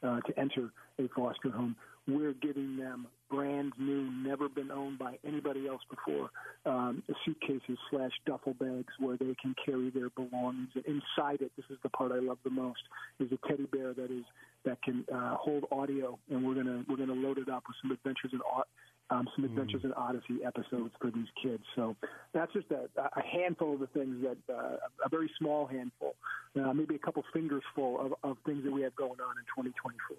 uh, 0.04 0.22
to 0.22 0.40
enter 0.40 0.72
a 1.00 1.08
foster 1.16 1.50
home. 1.50 1.76
We're 2.08 2.34
giving 2.34 2.78
them 2.78 3.08
brand 3.30 3.74
new, 3.78 4.10
never 4.12 4.50
been 4.50 4.72
owned 4.72 4.98
by 4.98 5.20
anybody 5.24 5.68
else 5.68 5.82
before, 5.90 6.32
um, 6.66 7.04
suitcases 7.24 7.78
slash 7.92 8.12
duffel 8.26 8.56
bags 8.56 8.92
where 8.98 9.18
they 9.18 9.36
can 9.40 9.54
carry 9.64 9.92
their 9.92 10.10
belongings. 10.10 10.70
And 10.74 10.86
inside 10.86 11.42
it, 11.42 11.52
this 11.56 11.66
is 11.70 11.78
the 11.84 11.90
part 11.90 12.12
I 12.12 12.20
love 12.20 12.40
the 12.44 12.50
most, 12.50 12.80
is 13.20 13.32
a 13.32 13.48
teddy 13.48 13.66
bear 13.66 13.94
that 13.94 14.12
is 14.12 14.24
that 14.66 14.82
can 14.82 15.06
uh, 15.14 15.36
hold 15.36 15.66
audio, 15.72 16.18
and 16.32 16.46
we're 16.46 16.56
gonna 16.56 16.84
we're 16.90 16.98
gonna 16.98 17.14
load 17.14 17.38
it 17.38 17.50
up 17.50 17.64
with 17.68 17.78
some 17.82 17.92
adventures 17.92 18.32
in 18.34 18.40
um, 19.10 19.28
some 19.36 19.46
Adventures 19.46 19.82
mm. 19.82 19.86
in 19.86 19.94
Odyssey 19.94 20.44
episodes 20.46 20.94
for 21.00 21.12
these 21.12 21.28
kids. 21.42 21.64
So 21.76 21.96
that's 22.34 22.52
just 22.54 22.68
a, 22.72 22.88
a 22.98 23.22
handful 23.22 23.74
of 23.74 23.80
the 23.80 23.88
things 23.88 24.24
that 24.24 24.54
uh, 24.54 24.78
a 25.06 25.10
very 25.10 25.30
small 25.40 25.66
handful, 25.66 26.16
uh, 26.60 26.74
maybe 26.74 26.96
a 26.96 27.00
couple 27.00 27.24
fingers 27.34 27.64
full 27.76 28.00
of, 28.00 28.14
of 28.24 28.38
things 28.46 28.64
that 28.64 28.72
we 28.72 28.82
have 28.82 28.96
going 28.96 29.20
on 29.20 29.36
in 29.38 29.64
2024. 29.64 30.18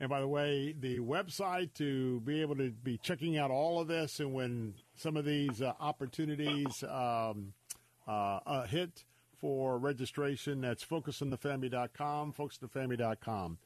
And 0.00 0.08
by 0.08 0.20
the 0.20 0.28
way, 0.28 0.74
the 0.78 0.98
website 0.98 1.74
to 1.74 2.20
be 2.20 2.40
able 2.40 2.56
to 2.56 2.70
be 2.70 2.98
checking 2.98 3.38
out 3.38 3.50
all 3.50 3.80
of 3.80 3.86
this 3.86 4.18
and 4.18 4.34
when 4.34 4.74
some 4.96 5.16
of 5.16 5.24
these 5.24 5.62
uh, 5.62 5.74
opportunities 5.78 6.82
um, 6.84 7.52
uh, 8.08 8.40
uh, 8.44 8.66
hit 8.66 9.04
for 9.38 9.78
registration, 9.78 10.60
that's 10.60 10.84
focusonthefamily.com, 10.84 12.32
focusonthefamily.com. 12.32 13.58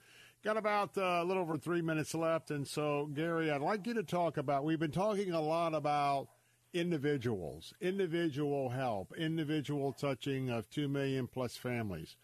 Got 0.44 0.56
about 0.56 0.97
uh, 0.97 1.20
a 1.23 1.24
little 1.24 1.42
over 1.42 1.58
three 1.58 1.82
minutes 1.82 2.15
left. 2.15 2.50
And 2.50 2.66
so, 2.66 3.10
Gary, 3.12 3.50
I'd 3.50 3.60
like 3.60 3.86
you 3.86 3.94
to 3.94 4.05
talk 4.05 4.36
about 4.36 4.65
we've 4.65 4.78
been 4.78 4.92
talking 4.92 5.32
a 5.32 5.40
lot 5.40 5.74
about 5.74 6.28
individuals, 6.73 7.74
individual 7.81 8.68
help, 8.68 9.12
individual 9.16 9.92
touching 9.92 10.50
of 10.50 10.68
2 10.70 10.89
million 10.89 11.26
plus 11.26 11.56
families. 11.56 12.16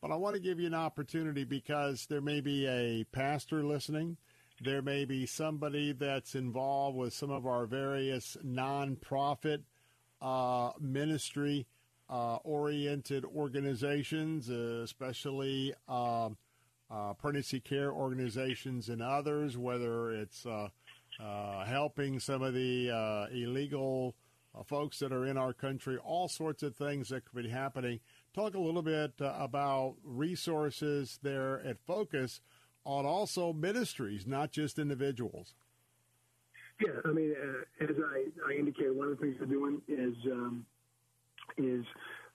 But 0.00 0.10
I 0.10 0.16
want 0.16 0.34
to 0.34 0.40
give 0.40 0.58
you 0.58 0.66
an 0.66 0.74
opportunity 0.74 1.44
because 1.44 2.06
there 2.06 2.20
may 2.20 2.40
be 2.40 2.66
a 2.66 3.04
pastor 3.12 3.62
listening. 3.62 4.16
There 4.60 4.82
may 4.82 5.04
be 5.04 5.26
somebody 5.26 5.92
that's 5.92 6.34
involved 6.34 6.96
with 6.96 7.12
some 7.12 7.30
of 7.30 7.46
our 7.46 7.66
various 7.66 8.36
nonprofit 8.44 9.62
uh, 10.20 10.72
ministry 10.80 11.66
uh, 12.10 12.36
oriented 12.36 13.24
organizations, 13.24 14.50
uh, 14.50 14.80
especially 14.82 15.74
um, 15.88 16.36
uh, 16.90 17.12
pregnancy 17.14 17.60
care 17.60 17.92
organizations 17.92 18.88
and 18.88 19.02
others, 19.02 19.56
whether 19.56 20.10
it's 20.12 20.46
uh, 20.46 20.68
uh, 21.20 21.64
helping 21.64 22.18
some 22.18 22.42
of 22.42 22.54
the 22.54 22.90
uh, 22.90 23.26
illegal 23.32 24.14
uh, 24.54 24.62
folks 24.62 24.98
that 24.98 25.12
are 25.12 25.26
in 25.26 25.36
our 25.36 25.52
country, 25.52 25.98
all 25.98 26.28
sorts 26.28 26.62
of 26.62 26.76
things 26.76 27.08
that 27.08 27.24
could 27.24 27.42
be 27.42 27.48
happening. 27.48 28.00
Talk 28.34 28.54
a 28.54 28.60
little 28.60 28.82
bit 28.82 29.12
uh, 29.20 29.34
about 29.38 29.96
resources 30.04 31.18
there 31.22 31.60
at 31.66 31.78
Focus 31.86 32.40
on 32.84 33.04
also 33.04 33.52
ministries, 33.52 34.26
not 34.26 34.50
just 34.52 34.78
individuals. 34.78 35.54
Yeah, 36.80 37.00
I 37.04 37.08
mean, 37.08 37.34
as 37.80 37.88
I, 37.90 38.26
I 38.48 38.56
indicated, 38.56 38.96
one 38.96 39.08
of 39.08 39.18
the 39.18 39.24
things 39.24 39.36
we're 39.40 39.46
doing 39.46 39.82
is 39.88 40.14
um, 40.30 40.64
is 41.56 41.84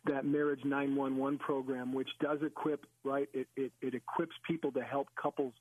that 0.06 0.26
Marriage 0.26 0.62
911 0.66 1.40
program, 1.40 1.94
which 1.94 2.10
does 2.22 2.40
equip, 2.46 2.86
right? 3.04 3.30
It, 3.34 3.48
it, 3.56 3.72
it 3.82 3.94
equips 3.94 4.36
people 4.46 4.72
to 4.74 4.82
help 4.82 5.08
couples 5.22 5.54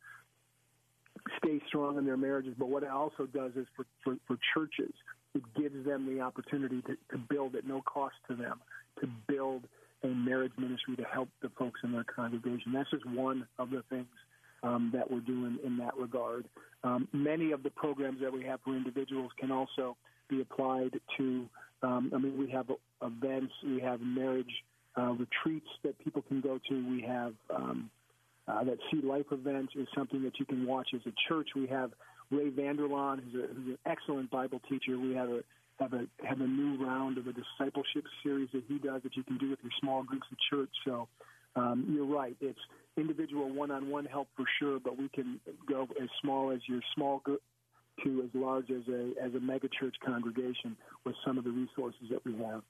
stay 1.39 1.61
strong 1.69 1.99
in 1.99 2.05
their 2.05 2.17
marriages. 2.17 2.55
But 2.59 2.69
what 2.69 2.83
it 2.83 2.91
also 2.91 3.27
does 3.27 3.53
is 3.57 3.67
for, 3.77 3.87
for, 4.03 4.17
for 4.27 4.37
churches, 4.55 4.93
it 5.35 5.43
gives 5.57 5.85
them 5.87 6.07
the 6.07 6.21
opportunity 6.21 6.83
to, 6.83 6.97
to 7.13 7.19
build 7.19 7.55
at 7.55 7.67
no 7.67 7.83
cost 7.83 8.15
to 8.29 8.35
them, 8.35 8.61
to 9.01 9.09
build 9.29 9.65
a 10.03 10.09
marriage 10.09 10.53
ministry 10.59 10.97
to 10.97 11.05
help 11.05 11.29
the 11.43 11.51
folks 11.59 11.81
in 11.85 11.93
their 11.93 12.05
congregation. 12.05 12.73
That's 12.73 12.91
just 12.91 13.07
one 13.07 13.47
of 13.59 13.71
the 13.71 13.83
things 13.89 14.07
um, 14.63 14.91
that 14.93 15.11
we're 15.11 15.21
doing 15.21 15.59
in 15.65 15.77
that 15.79 15.97
regard. 15.97 16.47
Um, 16.85 17.09
many 17.13 17.53
of 17.53 17.63
the 17.63 17.71
programs 17.71 18.21
that 18.21 18.33
we 18.33 18.45
have 18.45 18.61
for 18.65 18.77
individuals 18.77 19.31
can 19.39 19.51
also 19.51 19.97
be 20.29 20.41
applied 20.41 20.99
to. 21.19 21.47
Um, 21.83 22.13
I 22.15 22.19
mean, 22.19 22.39
we 22.39 22.51
have 22.51 22.67
events, 23.03 23.53
we 23.65 23.81
have 23.81 24.01
marriage 24.01 24.53
uh, 24.97 25.13
retreats 25.13 25.69
that 25.83 25.99
people 25.99 26.23
can 26.23 26.41
go 26.41 26.59
to. 26.69 26.89
We 26.89 27.03
have 27.03 27.35
um, 27.55 27.91
uh, 28.47 28.65
that 28.65 28.79
See 28.91 29.01
Life 29.01 29.27
event 29.31 29.71
is 29.75 29.87
something 29.95 30.23
that 30.25 30.39
you 30.39 30.47
can 30.47 30.67
watch 30.67 30.89
as 30.95 31.01
a 31.07 31.13
church. 31.29 31.51
We 31.55 31.67
have 31.69 31.93
Ray 32.31 32.51
Vander 32.51 32.89
Laan, 32.89 33.23
who's, 33.23 33.35
a, 33.35 33.47
who's 33.55 33.67
an 33.69 33.79
excellent 33.87 34.31
Bible 34.31 34.61
teacher. 34.69 34.99
We 34.99 35.15
have 35.15 35.29
a 35.29 35.41
have 35.81 35.93
a 35.95 36.07
have 36.25 36.41
a 36.41 36.47
new 36.47 36.85
round 36.85 37.19
of 37.19 37.27
a 37.27 37.33
discipleship 37.33 38.05
series 38.23 38.49
that 38.53 38.63
he 38.69 38.79
does 38.79 39.03
that 39.03 39.17
you 39.17 39.25
can 39.25 39.39
do 39.39 39.51
with 39.51 39.59
your 39.63 39.73
small 39.81 40.03
groups 40.03 40.27
of 40.31 40.39
church. 40.51 40.71
So 40.85 41.09
um, 41.57 41.87
you're 41.89 42.07
right. 42.07 42.37
It's 42.41 42.59
individual 42.97 43.53
one-on-one 43.53 44.05
help 44.05 44.29
for 44.37 44.45
sure, 44.59 44.79
but 44.79 44.99
we 44.99 45.09
can 45.09 45.41
go 45.69 45.89
as 46.01 46.09
small 46.21 46.51
as 46.51 46.61
your 46.69 46.81
small 46.95 47.21
group 47.21 47.43
to 48.05 48.23
as 48.23 48.31
large 48.35 48.71
as 48.71 48.83
a 48.89 49.13
as 49.23 49.35
a 49.35 49.39
megachurch 49.39 49.95
congregation 50.05 50.77
with 51.05 51.15
some 51.25 51.39
of 51.39 51.45
the 51.45 51.51
resources 51.51 52.03
that 52.11 52.25
we 52.25 52.37
have. 52.39 52.63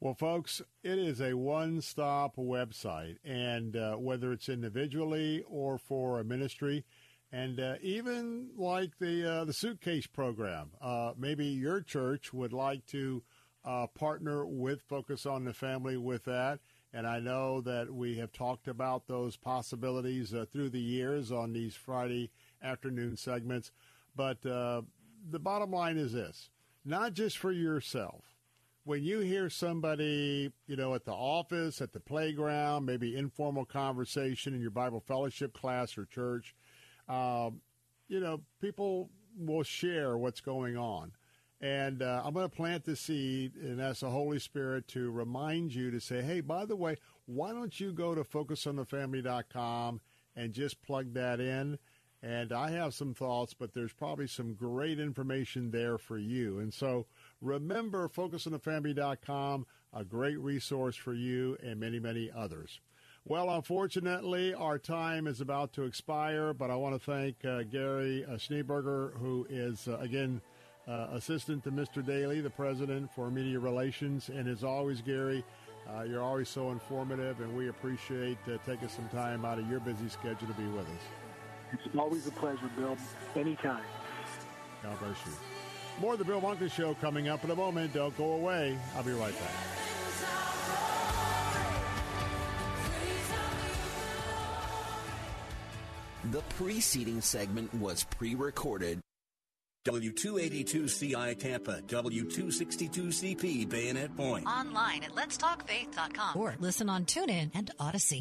Well, 0.00 0.14
folks, 0.14 0.62
it 0.82 0.98
is 0.98 1.20
a 1.20 1.34
one-stop 1.34 2.36
website, 2.36 3.18
and 3.22 3.76
uh, 3.76 3.96
whether 3.96 4.32
it's 4.32 4.48
individually 4.48 5.44
or 5.46 5.76
for 5.76 6.20
a 6.20 6.24
ministry, 6.24 6.86
and 7.30 7.60
uh, 7.60 7.74
even 7.82 8.48
like 8.56 8.98
the 8.98 9.30
uh, 9.30 9.44
the 9.44 9.52
suitcase 9.52 10.06
program, 10.06 10.70
uh, 10.80 11.12
maybe 11.18 11.44
your 11.44 11.82
church 11.82 12.32
would 12.32 12.54
like 12.54 12.86
to 12.86 13.22
uh, 13.64 13.86
partner 13.88 14.46
with 14.46 14.80
Focus 14.82 15.26
on 15.26 15.44
the 15.44 15.52
Family 15.52 15.96
with 15.96 16.24
that. 16.24 16.60
And 16.92 17.06
I 17.06 17.20
know 17.20 17.60
that 17.60 17.92
we 17.92 18.16
have 18.16 18.32
talked 18.32 18.66
about 18.66 19.06
those 19.06 19.36
possibilities 19.36 20.34
uh, 20.34 20.46
through 20.50 20.70
the 20.70 20.80
years 20.80 21.30
on 21.30 21.52
these 21.52 21.74
Friday 21.74 22.30
afternoon 22.62 23.16
segments. 23.16 23.70
But 24.20 24.44
uh, 24.44 24.82
the 25.30 25.38
bottom 25.38 25.70
line 25.70 25.96
is 25.96 26.12
this 26.12 26.50
not 26.84 27.14
just 27.14 27.38
for 27.38 27.50
yourself. 27.50 28.22
When 28.84 29.02
you 29.02 29.20
hear 29.20 29.48
somebody, 29.48 30.52
you 30.66 30.76
know, 30.76 30.94
at 30.94 31.06
the 31.06 31.14
office, 31.14 31.80
at 31.80 31.94
the 31.94 32.00
playground, 32.00 32.84
maybe 32.84 33.16
informal 33.16 33.64
conversation 33.64 34.52
in 34.52 34.60
your 34.60 34.72
Bible 34.72 35.00
fellowship 35.00 35.54
class 35.54 35.96
or 35.96 36.04
church, 36.04 36.54
um, 37.08 37.62
you 38.08 38.20
know, 38.20 38.42
people 38.60 39.08
will 39.38 39.62
share 39.62 40.18
what's 40.18 40.42
going 40.42 40.76
on. 40.76 41.12
And 41.62 42.02
uh, 42.02 42.20
I'm 42.22 42.34
going 42.34 42.48
to 42.48 42.54
plant 42.54 42.84
the 42.84 42.96
seed 42.96 43.54
and 43.54 43.80
ask 43.80 44.00
the 44.00 44.10
Holy 44.10 44.38
Spirit 44.38 44.86
to 44.88 45.10
remind 45.10 45.74
you 45.74 45.90
to 45.92 45.98
say, 46.00 46.20
hey, 46.20 46.42
by 46.42 46.66
the 46.66 46.76
way, 46.76 46.98
why 47.24 47.52
don't 47.52 47.80
you 47.80 47.90
go 47.90 48.14
to 48.14 48.22
focusonthefamily.com 48.22 50.02
and 50.36 50.52
just 50.52 50.82
plug 50.82 51.14
that 51.14 51.40
in? 51.40 51.78
And 52.22 52.52
I 52.52 52.70
have 52.70 52.92
some 52.92 53.14
thoughts, 53.14 53.54
but 53.54 53.72
there's 53.72 53.94
probably 53.94 54.26
some 54.26 54.52
great 54.52 55.00
information 55.00 55.70
there 55.70 55.96
for 55.96 56.18
you. 56.18 56.58
And 56.58 56.72
so 56.72 57.06
remember, 57.40 58.08
focusonthefamily.com, 58.08 59.66
a 59.94 60.04
great 60.04 60.38
resource 60.38 60.96
for 60.96 61.14
you 61.14 61.56
and 61.62 61.80
many, 61.80 61.98
many 61.98 62.30
others. 62.34 62.80
Well, 63.24 63.50
unfortunately, 63.50 64.54
our 64.54 64.78
time 64.78 65.26
is 65.26 65.40
about 65.40 65.72
to 65.74 65.84
expire, 65.84 66.52
but 66.52 66.70
I 66.70 66.76
want 66.76 66.94
to 66.94 67.10
thank 67.10 67.44
uh, 67.44 67.62
Gary 67.64 68.24
uh, 68.24 68.32
Schneeberger, 68.32 69.14
who 69.18 69.46
is, 69.48 69.88
uh, 69.88 69.98
again, 69.98 70.40
uh, 70.88 71.08
assistant 71.12 71.62
to 71.64 71.70
Mr. 71.70 72.04
Daly, 72.04 72.40
the 72.40 72.50
president 72.50 73.10
for 73.14 73.30
media 73.30 73.58
relations. 73.58 74.30
And 74.30 74.48
as 74.48 74.64
always, 74.64 75.00
Gary, 75.00 75.44
uh, 75.88 76.02
you're 76.02 76.22
always 76.22 76.48
so 76.48 76.70
informative, 76.70 77.40
and 77.40 77.54
we 77.56 77.68
appreciate 77.68 78.38
uh, 78.46 78.56
taking 78.66 78.88
some 78.88 79.08
time 79.08 79.44
out 79.44 79.58
of 79.58 79.68
your 79.68 79.80
busy 79.80 80.08
schedule 80.08 80.48
to 80.48 80.54
be 80.54 80.66
with 80.66 80.86
us. 80.86 81.19
It's 81.72 81.96
always 81.96 82.26
a 82.26 82.32
pleasure, 82.32 82.70
Bill. 82.76 82.96
Anytime. 83.36 83.82
God 84.82 84.98
bless 84.98 85.16
you. 85.26 85.32
More 86.00 86.14
of 86.14 86.18
the 86.18 86.24
Bill 86.24 86.40
Bunkley 86.40 86.70
Show 86.72 86.94
coming 86.94 87.28
up 87.28 87.44
in 87.44 87.50
a 87.50 87.56
moment. 87.56 87.92
Don't 87.92 88.16
go 88.16 88.32
away. 88.32 88.78
I'll 88.96 89.02
be 89.02 89.12
right 89.12 89.34
back. 89.38 89.52
The 96.32 96.42
preceding 96.50 97.20
segment 97.20 97.72
was 97.74 98.04
pre 98.04 98.34
recorded 98.34 99.00
W282CI 99.86 101.38
Tampa, 101.38 101.80
W262CP 101.86 103.68
Bayonet 103.68 104.14
Point. 104.16 104.46
Online 104.46 105.02
at 105.04 105.12
letstalkfaith.com 105.12 106.36
or 106.36 106.56
listen 106.60 106.90
on 106.90 107.06
TuneIn 107.06 107.50
and 107.54 107.70
Audacy. 107.80 108.20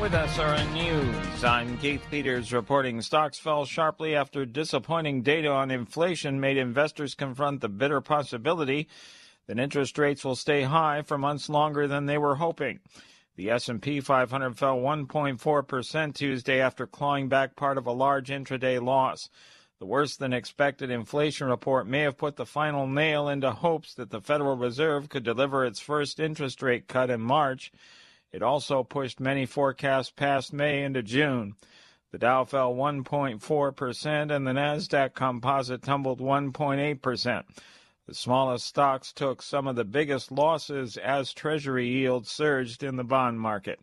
With 0.00 0.12
SRN 0.12 0.74
News, 0.74 1.42
I'm 1.42 1.78
Keith 1.78 2.04
Peters 2.10 2.52
reporting 2.52 3.00
stocks 3.00 3.38
fell 3.38 3.64
sharply 3.64 4.14
after 4.14 4.44
disappointing 4.44 5.22
data 5.22 5.48
on 5.48 5.70
inflation 5.70 6.38
made 6.38 6.58
investors 6.58 7.14
confront 7.14 7.62
the 7.62 7.70
bitter 7.70 8.02
possibility 8.02 8.88
that 9.46 9.58
interest 9.58 9.96
rates 9.96 10.22
will 10.22 10.36
stay 10.36 10.64
high 10.64 11.00
for 11.00 11.16
months 11.16 11.48
longer 11.48 11.88
than 11.88 12.04
they 12.04 12.18
were 12.18 12.34
hoping. 12.34 12.80
The 13.36 13.50
S&P 13.50 14.00
500 14.00 14.58
fell 14.58 14.76
1.4% 14.76 16.14
Tuesday 16.14 16.60
after 16.60 16.86
clawing 16.86 17.30
back 17.30 17.56
part 17.56 17.78
of 17.78 17.86
a 17.86 17.92
large 17.92 18.28
intraday 18.28 18.80
loss. 18.80 19.30
The 19.78 19.86
worse 19.86 20.14
than 20.14 20.34
expected 20.34 20.90
inflation 20.90 21.48
report 21.48 21.86
may 21.86 22.00
have 22.00 22.18
put 22.18 22.36
the 22.36 22.46
final 22.46 22.86
nail 22.86 23.30
into 23.30 23.50
hopes 23.50 23.94
that 23.94 24.10
the 24.10 24.20
Federal 24.20 24.56
Reserve 24.56 25.08
could 25.08 25.22
deliver 25.22 25.64
its 25.64 25.80
first 25.80 26.20
interest 26.20 26.60
rate 26.60 26.86
cut 26.86 27.08
in 27.08 27.22
March. 27.22 27.72
It 28.32 28.42
also 28.42 28.82
pushed 28.82 29.20
many 29.20 29.46
forecasts 29.46 30.10
past 30.10 30.52
May 30.52 30.82
into 30.82 31.02
June. 31.02 31.54
The 32.12 32.18
Dow 32.18 32.44
fell 32.44 32.74
1.4% 32.74 34.30
and 34.30 34.46
the 34.46 34.52
Nasdaq 34.52 35.14
Composite 35.14 35.82
tumbled 35.82 36.20
1.8%. 36.20 37.44
The 38.06 38.14
smallest 38.14 38.66
stocks 38.66 39.12
took 39.12 39.42
some 39.42 39.66
of 39.66 39.74
the 39.74 39.84
biggest 39.84 40.30
losses 40.30 40.96
as 40.96 41.32
Treasury 41.32 41.88
yields 41.88 42.30
surged 42.30 42.82
in 42.82 42.96
the 42.96 43.04
bond 43.04 43.40
market. 43.40 43.80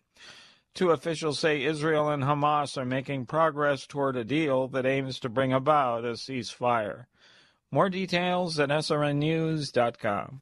Two 0.74 0.92
officials 0.92 1.40
say 1.40 1.64
Israel 1.64 2.10
and 2.10 2.24
Hamas 2.24 2.78
are 2.78 2.86
making 2.86 3.26
progress 3.26 3.86
toward 3.86 4.16
a 4.16 4.24
deal 4.24 4.68
that 4.70 4.86
aims 4.86 5.20
to 5.20 5.30
bring 5.30 5.52
about 5.52 6.06
a 6.06 6.14
ceasefire. 6.14 7.06
More 7.70 7.90
details 7.90 8.60
at 8.60 8.70
srnnews.com. 8.70 10.42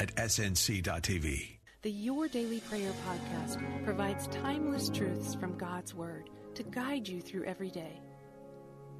at 0.00 0.14
snc.tv. 0.16 1.60
The 1.82 1.90
Your 1.90 2.28
Daily 2.28 2.60
Prayer 2.60 2.92
podcast 3.08 3.62
provides 3.84 4.26
timeless 4.28 4.90
truths 4.90 5.34
from 5.34 5.56
God's 5.56 5.94
Word 5.94 6.28
to 6.54 6.62
guide 6.62 7.08
you 7.08 7.20
through 7.20 7.44
every 7.44 7.70
day. 7.70 8.00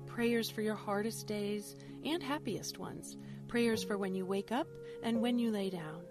Prayers 0.07 0.51
for 0.51 0.63
your 0.63 0.75
hardest 0.75 1.27
days 1.27 1.77
and 2.05 2.23
happiest 2.23 2.79
ones. 2.79 3.17
Prayers 3.49 3.83
for 3.83 3.99
when 3.99 4.15
you 4.15 4.25
wake 4.25 4.53
up 4.53 4.67
and 5.03 5.21
when 5.21 5.39
you 5.39 5.51
lay 5.51 5.71
down. 5.71 6.03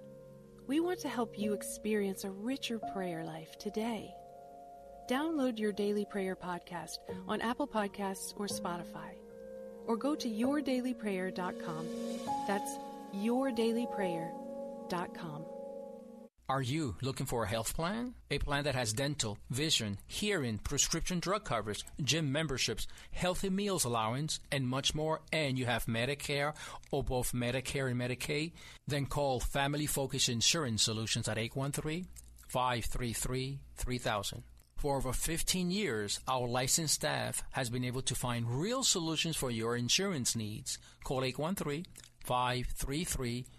We 0.67 0.79
want 0.79 0.99
to 0.99 1.09
help 1.09 1.39
you 1.39 1.53
experience 1.53 2.23
a 2.23 2.29
richer 2.31 2.79
prayer 2.93 3.23
life 3.25 3.57
today. 3.57 4.13
Download 5.09 5.57
your 5.57 5.71
daily 5.71 6.05
prayer 6.05 6.35
podcast 6.35 6.99
on 7.27 7.41
Apple 7.41 7.67
Podcasts 7.67 8.33
or 8.37 8.45
Spotify. 8.45 9.17
Or 9.87 9.97
go 9.97 10.13
to 10.13 10.29
yourdailyprayer.com. 10.29 11.87
That's 12.47 12.71
yourdailyprayer.com. 13.15 14.38
Are 16.49 16.63
you 16.63 16.95
looking 17.03 17.27
for 17.27 17.43
a 17.43 17.47
health 17.47 17.75
plan? 17.75 18.15
A 18.31 18.39
plan 18.39 18.63
that 18.63 18.73
has 18.73 18.91
dental, 18.91 19.37
vision, 19.51 19.99
hearing, 20.07 20.57
prescription 20.57 21.19
drug 21.19 21.43
coverage, 21.43 21.85
gym 22.01 22.31
memberships, 22.31 22.87
healthy 23.11 23.51
meals 23.51 23.85
allowance, 23.85 24.39
and 24.51 24.67
much 24.67 24.95
more, 24.95 25.21
and 25.31 25.59
you 25.59 25.67
have 25.67 25.85
Medicare 25.85 26.55
or 26.89 27.03
both 27.03 27.33
Medicare 27.33 27.91
and 27.91 28.01
Medicaid? 28.01 28.53
Then 28.87 29.05
call 29.05 29.39
Family 29.39 29.85
Focus 29.85 30.27
Insurance 30.27 30.81
Solutions 30.81 31.27
at 31.27 31.37
813 31.37 32.07
533 32.47 33.59
3000. 33.75 34.43
For 34.77 34.97
over 34.97 35.13
15 35.13 35.69
years, 35.69 36.19
our 36.27 36.47
licensed 36.47 36.95
staff 36.95 37.43
has 37.51 37.69
been 37.69 37.83
able 37.83 38.01
to 38.01 38.15
find 38.15 38.49
real 38.49 38.81
solutions 38.81 39.35
for 39.35 39.51
your 39.51 39.75
insurance 39.75 40.35
needs. 40.35 40.79
Call 41.03 41.23
813 41.23 41.85
533 42.23 43.43
3000 43.43 43.58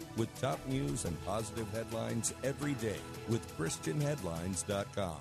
with 0.17 0.29
top 0.41 0.59
news 0.67 1.05
and 1.05 1.25
positive 1.25 1.67
headlines 1.71 2.33
every 2.43 2.73
day 2.75 2.99
with 3.29 3.41
ChristianHeadlines.com. 3.57 5.17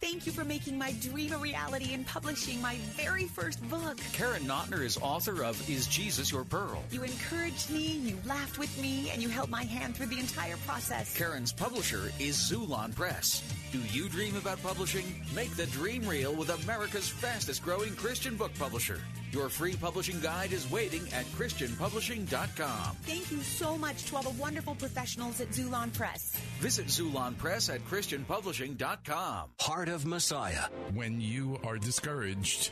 Thank 0.00 0.26
you 0.26 0.32
for 0.32 0.44
making 0.44 0.76
my 0.76 0.92
dream 1.00 1.32
a 1.32 1.38
reality 1.38 1.94
and 1.94 2.06
publishing 2.06 2.60
my 2.60 2.76
very 2.92 3.24
first 3.24 3.66
book. 3.70 3.96
Karen 4.12 4.42
Notner 4.42 4.82
is 4.82 4.98
author 4.98 5.42
of 5.42 5.56
Is 5.68 5.86
Jesus 5.86 6.30
Your 6.30 6.44
Pearl? 6.44 6.82
You 6.90 7.04
encouraged 7.04 7.70
me, 7.70 7.86
you 7.86 8.18
laughed 8.26 8.58
with 8.58 8.78
me, 8.82 9.08
and 9.10 9.22
you 9.22 9.30
held 9.30 9.48
my 9.48 9.62
hand 9.64 9.96
through 9.96 10.08
the 10.08 10.20
entire 10.20 10.58
process. 10.66 11.16
Karen's 11.16 11.54
publisher 11.54 12.12
is 12.18 12.36
Xulon 12.36 12.94
Press. 12.94 13.42
Do 13.74 13.80
you 13.90 14.08
dream 14.08 14.36
about 14.36 14.62
publishing? 14.62 15.04
Make 15.34 15.50
the 15.56 15.66
dream 15.66 16.06
real 16.06 16.32
with 16.32 16.48
America's 16.62 17.08
fastest 17.08 17.64
growing 17.64 17.96
Christian 17.96 18.36
book 18.36 18.52
publisher. 18.56 19.00
Your 19.32 19.48
free 19.48 19.74
publishing 19.74 20.20
guide 20.20 20.52
is 20.52 20.70
waiting 20.70 21.02
at 21.12 21.24
ChristianPublishing.com. 21.32 22.96
Thank 23.02 23.32
you 23.32 23.42
so 23.42 23.76
much 23.76 24.04
to 24.04 24.14
all 24.14 24.22
the 24.22 24.40
wonderful 24.40 24.76
professionals 24.76 25.40
at 25.40 25.48
Xulon 25.48 25.92
Press. 25.92 26.36
Visit 26.60 26.86
Xulon 26.86 27.36
Press 27.36 27.68
at 27.68 27.84
ChristianPublishing.com. 27.86 29.48
Heart 29.58 29.88
of 29.88 30.06
Messiah. 30.06 30.66
When 30.92 31.20
you 31.20 31.58
are 31.64 31.76
discouraged, 31.76 32.70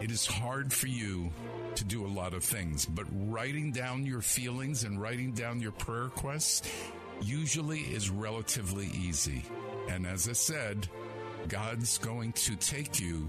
it 0.00 0.10
is 0.10 0.26
hard 0.26 0.72
for 0.72 0.88
you 0.88 1.30
to 1.76 1.84
do 1.84 2.04
a 2.04 2.08
lot 2.08 2.34
of 2.34 2.42
things, 2.42 2.86
but 2.86 3.06
writing 3.28 3.70
down 3.70 4.04
your 4.04 4.20
feelings 4.20 4.82
and 4.82 5.00
writing 5.00 5.30
down 5.30 5.60
your 5.60 5.70
prayer 5.70 6.04
requests 6.06 6.68
usually 7.22 7.82
is 7.82 8.10
relatively 8.10 8.86
easy. 8.86 9.44
And 9.92 10.06
as 10.06 10.26
I 10.26 10.32
said, 10.32 10.88
God's 11.48 11.98
going 11.98 12.32
to 12.32 12.56
take 12.56 12.98
you 12.98 13.28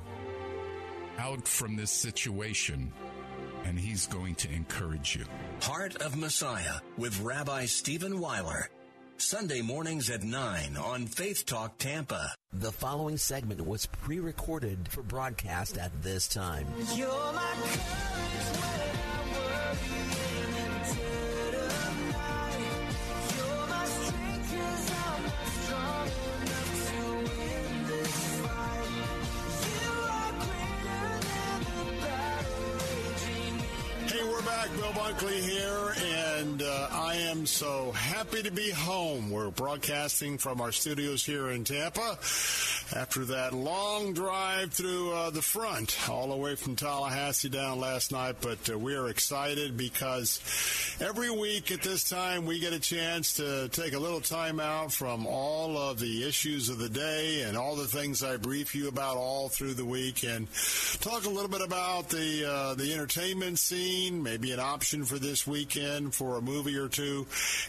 out 1.19 1.45
from 1.45 1.75
this 1.75 1.91
situation 1.91 2.93
and 3.65 3.77
he's 3.77 4.07
going 4.07 4.35
to 4.35 4.49
encourage 4.49 5.17
you. 5.17 5.25
Heart 5.61 5.97
of 5.97 6.15
Messiah 6.15 6.79
with 6.97 7.19
Rabbi 7.19 7.65
Stephen 7.65 8.19
Weiler. 8.19 8.69
Sunday 9.17 9.61
mornings 9.61 10.09
at 10.09 10.23
9 10.23 10.77
on 10.77 11.05
Faith 11.05 11.45
Talk 11.45 11.77
Tampa. 11.77 12.33
The 12.53 12.71
following 12.71 13.17
segment 13.17 13.65
was 13.65 13.85
pre 13.85 14.19
recorded 14.19 14.87
for 14.87 15.03
broadcast 15.03 15.77
at 15.77 15.91
this 16.01 16.29
time. 16.29 16.65
Back. 34.55 34.69
Bill 34.75 34.91
Bunkley 34.91 35.39
here, 35.39 35.93
and 36.39 36.61
uh, 36.61 36.87
I 36.91 37.15
am 37.15 37.45
so 37.45 37.91
happy 37.91 38.43
to 38.43 38.51
be 38.51 38.69
home. 38.69 39.31
We're 39.31 39.49
broadcasting 39.49 40.37
from 40.37 40.61
our 40.61 40.71
studios 40.71 41.25
here 41.25 41.49
in 41.49 41.63
Tampa 41.63 42.17
after 42.95 43.25
that 43.25 43.53
long 43.53 44.13
drive 44.13 44.71
through 44.73 45.13
uh, 45.13 45.29
the 45.29 45.41
front, 45.41 45.97
all 46.09 46.27
the 46.27 46.35
way 46.35 46.55
from 46.55 46.75
Tallahassee 46.75 47.49
down 47.49 47.79
last 47.79 48.11
night. 48.11 48.37
But 48.41 48.69
uh, 48.69 48.77
we 48.77 48.95
are 48.95 49.09
excited 49.09 49.77
because 49.77 50.39
every 51.01 51.29
week 51.29 51.71
at 51.71 51.81
this 51.81 52.07
time 52.07 52.45
we 52.45 52.59
get 52.59 52.73
a 52.73 52.79
chance 52.79 53.35
to 53.35 53.69
take 53.69 53.93
a 53.93 53.99
little 53.99 54.21
time 54.21 54.59
out 54.59 54.91
from 54.91 55.25
all 55.25 55.77
of 55.77 55.99
the 55.99 56.27
issues 56.27 56.69
of 56.69 56.77
the 56.77 56.89
day 56.89 57.43
and 57.43 57.57
all 57.57 57.75
the 57.75 57.87
things 57.87 58.23
I 58.23 58.37
brief 58.37 58.75
you 58.75 58.87
about 58.87 59.17
all 59.17 59.49
through 59.49 59.73
the 59.73 59.85
week, 59.85 60.23
and 60.23 60.47
talk 60.99 61.25
a 61.25 61.29
little 61.29 61.49
bit 61.49 61.61
about 61.61 62.09
the 62.09 62.49
uh, 62.49 62.75
the 62.75 62.93
entertainment 62.93 63.59
scene, 63.59 64.21
maybe 64.21 64.42
an 64.51 64.59
option 64.59 65.05
for 65.05 65.17
this 65.17 65.47
weekend 65.47 66.13
for 66.13 66.37
a 66.37 66.41
movie 66.41 66.77
or 66.77 66.87
two, 66.89 67.25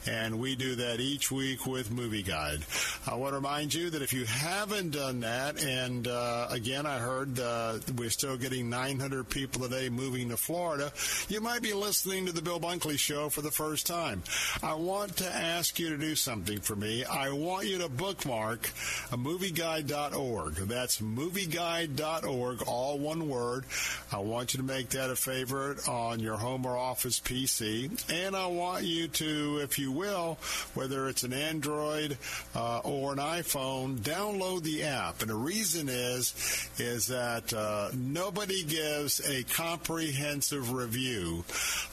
and 0.06 0.38
we 0.38 0.56
do 0.56 0.74
that 0.76 1.00
each 1.00 1.30
week 1.30 1.66
with 1.66 1.90
Movie 1.90 2.22
Guide. 2.22 2.60
I 3.06 3.14
want 3.14 3.32
to 3.32 3.36
remind 3.36 3.74
you 3.74 3.90
that 3.90 4.02
if 4.02 4.12
you 4.12 4.24
haven't 4.24 4.90
done 4.90 5.20
that, 5.20 5.62
and 5.62 6.08
uh, 6.08 6.48
again, 6.50 6.86
I 6.86 6.98
heard 6.98 7.38
uh, 7.38 7.78
we're 7.96 8.10
still 8.10 8.36
getting 8.36 8.68
900 8.70 9.28
people 9.28 9.62
today 9.62 9.88
moving 9.88 10.30
to 10.30 10.36
Florida, 10.36 10.92
you 11.28 11.40
might 11.40 11.62
be 11.62 11.72
listening 11.72 12.26
to 12.26 12.32
the 12.32 12.42
Bill 12.42 12.60
Bunkley 12.60 12.98
Show 12.98 13.28
for 13.28 13.42
the 13.42 13.50
first 13.50 13.86
time. 13.86 14.22
I 14.62 14.74
want 14.74 15.16
to 15.18 15.26
ask 15.26 15.78
you 15.78 15.90
to 15.90 15.98
do 15.98 16.14
something 16.14 16.60
for 16.60 16.76
me. 16.76 17.04
I 17.04 17.30
want 17.30 17.66
you 17.66 17.78
to 17.78 17.88
bookmark 17.88 18.68
a 19.12 19.16
movieguide.org. 19.16 20.54
That's 20.54 21.00
movieguide.org, 21.00 22.62
all 22.66 22.98
one 22.98 23.28
word. 23.28 23.64
I 24.12 24.18
want 24.18 24.54
you 24.54 24.58
to 24.58 24.64
make 24.64 24.90
that 24.90 25.10
a 25.10 25.16
favorite 25.16 25.88
on 25.88 26.20
your 26.20 26.36
home 26.36 26.63
or 26.64 26.76
office 26.76 27.20
PC. 27.20 27.90
And 28.10 28.36
I 28.36 28.46
want 28.46 28.84
you 28.84 29.08
to, 29.08 29.58
if 29.62 29.78
you 29.78 29.92
will, 29.92 30.38
whether 30.74 31.08
it's 31.08 31.22
an 31.22 31.32
Android 31.32 32.16
uh, 32.54 32.78
or 32.78 33.12
an 33.12 33.18
iPhone, 33.18 33.98
download 33.98 34.62
the 34.62 34.84
app. 34.84 35.20
And 35.20 35.30
the 35.30 35.34
reason 35.34 35.88
is, 35.88 36.68
is 36.78 37.06
that 37.08 37.52
uh, 37.52 37.90
nobody 37.94 38.64
gives 38.64 39.20
a 39.28 39.42
comprehensive 39.44 40.72
review 40.72 41.44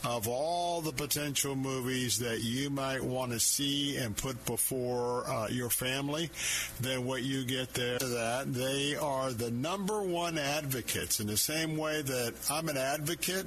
of 0.04 0.28
all 0.28 0.80
the 0.80 0.92
potential 0.92 1.56
movies 1.56 2.18
that 2.18 2.42
you 2.42 2.70
might 2.70 3.02
want 3.02 3.32
to 3.32 3.40
see 3.40 3.96
and 3.96 4.16
put 4.16 4.44
before 4.46 5.28
uh, 5.28 5.48
your 5.48 5.70
family 5.70 6.30
than 6.80 7.04
what 7.04 7.22
you 7.22 7.44
get 7.44 7.74
there. 7.74 7.98
That 7.98 8.52
they 8.52 8.96
are 8.96 9.32
the 9.32 9.50
number 9.50 10.02
one 10.02 10.38
advocates 10.38 11.20
in 11.20 11.26
the 11.26 11.36
same 11.36 11.76
way 11.76 12.02
that 12.02 12.34
I'm 12.50 12.68
an 12.68 12.76
advocate 12.76 13.46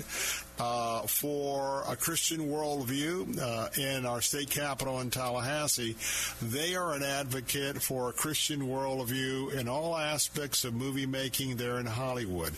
uh, 0.59 1.01
for 1.01 1.83
a 1.87 1.95
Christian 1.95 2.47
worldview 2.49 3.39
uh, 3.39 3.69
in 3.79 4.05
our 4.05 4.21
state 4.21 4.49
capital 4.49 4.99
in 5.01 5.09
Tallahassee. 5.09 5.95
They 6.41 6.75
are 6.75 6.93
an 6.93 7.03
advocate 7.03 7.81
for 7.81 8.09
a 8.09 8.13
Christian 8.13 8.61
worldview 8.61 9.53
in 9.53 9.67
all 9.67 9.95
aspects 9.97 10.63
of 10.63 10.73
movie 10.73 11.05
making 11.05 11.57
there 11.57 11.79
in 11.79 11.85
Hollywood. 11.85 12.53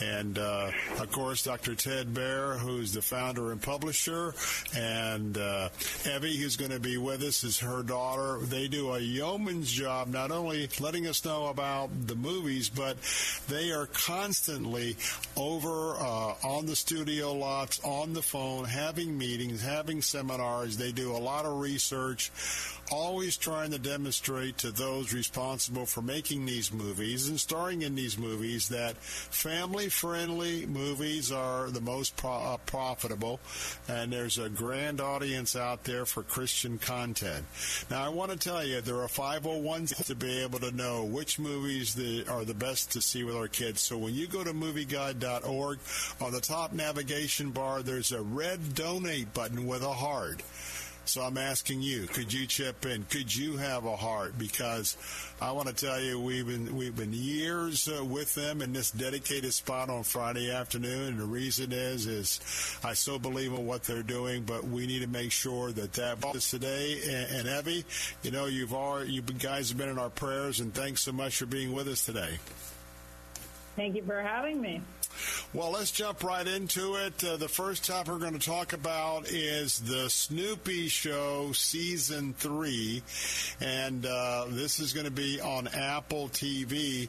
And 0.00 0.38
uh, 0.38 0.70
of 0.98 1.10
course, 1.12 1.44
Dr. 1.44 1.74
Ted 1.74 2.14
Baehr, 2.14 2.58
who's 2.58 2.92
the 2.92 3.02
founder 3.02 3.52
and 3.52 3.60
publisher, 3.60 4.34
and 4.76 5.36
uh, 5.36 5.68
Evie, 6.06 6.36
who's 6.36 6.56
going 6.56 6.70
to 6.70 6.80
be 6.80 6.96
with 6.96 7.22
us, 7.22 7.44
is 7.44 7.58
her 7.60 7.82
daughter. 7.82 8.38
They 8.44 8.68
do 8.68 8.94
a 8.94 8.98
yeoman's 9.00 9.70
job 9.70 10.08
not 10.08 10.30
only 10.30 10.68
letting 10.80 11.06
us 11.06 11.24
know 11.24 11.46
about 11.46 11.90
the 12.06 12.14
movies, 12.14 12.68
but 12.68 12.96
they 13.48 13.70
are 13.70 13.86
constantly 13.86 14.96
over 15.36 15.96
uh, 15.96 16.34
on 16.44 16.66
the 16.66 16.76
studio 16.76 17.27
lots, 17.32 17.80
on 17.84 18.12
the 18.12 18.22
phone, 18.22 18.64
having 18.64 19.16
meetings, 19.16 19.62
having 19.62 20.02
seminars. 20.02 20.76
They 20.76 20.92
do 20.92 21.12
a 21.12 21.18
lot 21.18 21.44
of 21.44 21.58
research, 21.58 22.30
always 22.90 23.36
trying 23.36 23.70
to 23.72 23.78
demonstrate 23.78 24.58
to 24.58 24.70
those 24.70 25.12
responsible 25.12 25.86
for 25.86 26.02
making 26.02 26.46
these 26.46 26.72
movies 26.72 27.28
and 27.28 27.38
starring 27.38 27.82
in 27.82 27.94
these 27.94 28.18
movies 28.18 28.68
that 28.68 28.96
family 28.96 29.88
friendly 29.88 30.66
movies 30.66 31.30
are 31.32 31.70
the 31.70 31.80
most 31.80 32.16
pro- 32.16 32.32
uh, 32.32 32.56
profitable, 32.66 33.40
and 33.88 34.12
there's 34.12 34.38
a 34.38 34.48
grand 34.48 35.00
audience 35.00 35.56
out 35.56 35.84
there 35.84 36.06
for 36.06 36.22
Christian 36.22 36.78
content. 36.78 37.44
Now, 37.90 38.04
I 38.04 38.08
want 38.08 38.30
to 38.30 38.38
tell 38.38 38.64
you, 38.64 38.80
there 38.80 39.00
are 39.00 39.08
501s 39.08 40.06
to 40.06 40.14
be 40.14 40.42
able 40.42 40.60
to 40.60 40.70
know 40.72 41.04
which 41.04 41.38
movies 41.38 41.94
the, 41.94 42.26
are 42.28 42.44
the 42.44 42.54
best 42.54 42.92
to 42.92 43.00
see 43.00 43.24
with 43.24 43.36
our 43.36 43.48
kids. 43.48 43.80
So 43.80 43.98
when 43.98 44.14
you 44.14 44.26
go 44.26 44.44
to 44.44 44.52
movieguide.org, 44.52 45.78
on 46.20 46.32
the 46.32 46.40
top 46.40 46.72
navigation 46.72 47.17
bar, 47.50 47.82
there's 47.82 48.12
a 48.12 48.22
red 48.22 48.74
donate 48.74 49.34
button 49.34 49.66
with 49.66 49.82
a 49.82 49.92
heart. 49.92 50.42
So 51.08 51.22
I'm 51.22 51.38
asking 51.38 51.80
you, 51.80 52.06
could 52.06 52.30
you 52.34 52.46
chip 52.46 52.84
in? 52.84 53.02
Could 53.04 53.34
you 53.34 53.56
have 53.56 53.86
a 53.86 53.96
heart? 53.96 54.38
Because 54.38 54.94
I 55.40 55.52
want 55.52 55.68
to 55.68 55.74
tell 55.74 55.98
you, 55.98 56.20
we've 56.20 56.46
been 56.46 56.76
we've 56.76 56.94
been 56.94 57.14
years 57.14 57.88
uh, 57.88 58.04
with 58.04 58.34
them 58.34 58.60
in 58.60 58.74
this 58.74 58.90
dedicated 58.90 59.54
spot 59.54 59.88
on 59.88 60.02
Friday 60.02 60.50
afternoon, 60.50 61.08
and 61.08 61.18
the 61.18 61.24
reason 61.24 61.72
is 61.72 62.06
is 62.06 62.78
I 62.84 62.92
so 62.92 63.18
believe 63.18 63.54
in 63.54 63.66
what 63.66 63.84
they're 63.84 64.02
doing, 64.02 64.42
but 64.42 64.64
we 64.64 64.86
need 64.86 65.00
to 65.00 65.08
make 65.08 65.32
sure 65.32 65.72
that 65.72 65.94
that 65.94 66.22
is 66.34 66.50
today. 66.50 67.00
And, 67.08 67.48
and 67.48 67.58
Evie, 67.58 67.86
you 68.22 68.30
know, 68.30 68.44
you've 68.44 68.74
all 68.74 69.02
you 69.02 69.22
guys 69.22 69.70
have 69.70 69.78
been 69.78 69.88
in 69.88 69.98
our 69.98 70.10
prayers, 70.10 70.60
and 70.60 70.74
thanks 70.74 71.00
so 71.00 71.12
much 71.12 71.38
for 71.38 71.46
being 71.46 71.72
with 71.72 71.88
us 71.88 72.04
today. 72.04 72.38
Thank 73.76 73.96
you 73.96 74.02
for 74.02 74.20
having 74.20 74.60
me. 74.60 74.82
Well, 75.52 75.70
let's 75.70 75.90
jump 75.90 76.22
right 76.22 76.46
into 76.46 76.96
it. 76.96 77.22
Uh, 77.24 77.36
the 77.36 77.48
first 77.48 77.84
topic 77.84 78.12
we're 78.12 78.18
going 78.18 78.38
to 78.38 78.46
talk 78.46 78.72
about 78.72 79.28
is 79.28 79.80
the 79.80 80.08
Snoopy 80.10 80.88
Show 80.88 81.52
Season 81.52 82.34
3. 82.34 83.02
And 83.60 84.04
uh, 84.04 84.46
this 84.48 84.78
is 84.78 84.92
going 84.92 85.06
to 85.06 85.12
be 85.12 85.40
on 85.40 85.68
Apple 85.68 86.28
TV. 86.28 87.08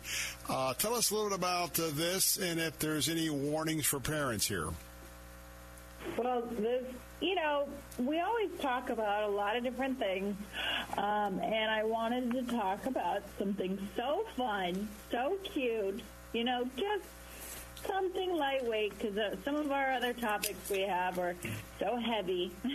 Uh, 0.49 0.73
tell 0.75 0.95
us 0.95 1.11
a 1.11 1.15
little 1.15 1.29
bit 1.29 1.37
about 1.37 1.79
uh, 1.79 1.89
this 1.93 2.37
and 2.37 2.59
if 2.59 2.79
there's 2.79 3.09
any 3.09 3.29
warnings 3.29 3.85
for 3.85 3.99
parents 3.99 4.47
here. 4.47 4.69
Well, 6.17 6.43
this, 6.57 6.83
you 7.21 7.35
know, 7.35 7.67
we 7.97 8.19
always 8.19 8.49
talk 8.59 8.89
about 8.89 9.29
a 9.29 9.31
lot 9.31 9.57
of 9.57 9.63
different 9.63 9.99
things, 9.99 10.35
um, 10.97 11.39
and 11.39 11.69
I 11.69 11.83
wanted 11.83 12.31
to 12.31 12.43
talk 12.43 12.85
about 12.85 13.21
something 13.37 13.77
so 13.95 14.25
fun, 14.35 14.87
so 15.11 15.37
cute, 15.43 16.01
you 16.33 16.43
know, 16.43 16.67
just 16.77 17.05
something 17.85 18.35
lightweight 18.35 18.97
because 18.97 19.17
uh, 19.17 19.35
some 19.43 19.55
of 19.55 19.71
our 19.71 19.91
other 19.93 20.13
topics 20.13 20.69
we 20.69 20.81
have 20.81 21.17
are 21.19 21.35
so 21.79 21.97
heavy. 21.97 22.51
um, 22.63 22.69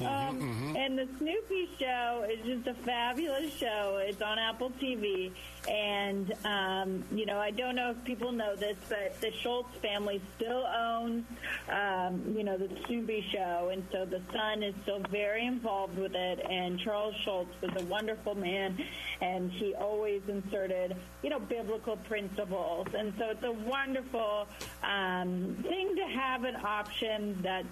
mm-hmm. 0.00 0.76
And 0.76 0.98
the 0.98 1.08
Snoopy 1.18 1.68
show 1.78 2.26
is 2.28 2.44
just 2.44 2.66
a 2.66 2.74
fabulous 2.82 3.52
show. 3.54 4.00
It's 4.04 4.20
on 4.20 4.38
Apple 4.38 4.70
TV. 4.80 5.30
And, 5.68 6.32
um, 6.44 7.04
you 7.12 7.26
know, 7.26 7.38
I 7.38 7.50
don't 7.50 7.76
know 7.76 7.90
if 7.90 8.04
people 8.04 8.32
know 8.32 8.56
this, 8.56 8.76
but 8.88 9.20
the 9.20 9.30
Schulz 9.42 9.66
family 9.82 10.20
still 10.36 10.66
owns, 10.66 11.24
um, 11.68 12.34
you 12.36 12.42
know, 12.42 12.56
the 12.56 12.68
Snoopy 12.86 13.26
show. 13.32 13.70
And 13.72 13.84
so 13.92 14.04
the 14.04 14.20
son 14.32 14.62
is 14.62 14.74
still 14.82 15.00
very 15.10 15.46
involved 15.46 15.98
with 15.98 16.14
it. 16.14 16.40
And 16.48 16.78
Charles 16.80 17.14
Schulz 17.24 17.48
was 17.60 17.70
a 17.76 17.84
wonderful 17.84 18.34
man. 18.34 18.82
And 19.20 19.50
he 19.52 19.74
always 19.74 20.22
inserted, 20.28 20.96
you 21.22 21.30
know, 21.30 21.38
biblical 21.38 21.96
principles. 21.96 22.88
And 22.94 23.12
so 23.18 23.30
it's 23.30 23.44
a 23.44 23.52
wonderful 23.66 24.46
um, 24.82 25.56
thing 25.62 25.96
to 25.96 26.04
have 26.04 26.44
an 26.44 26.56
option 26.56 27.38
that's 27.42 27.66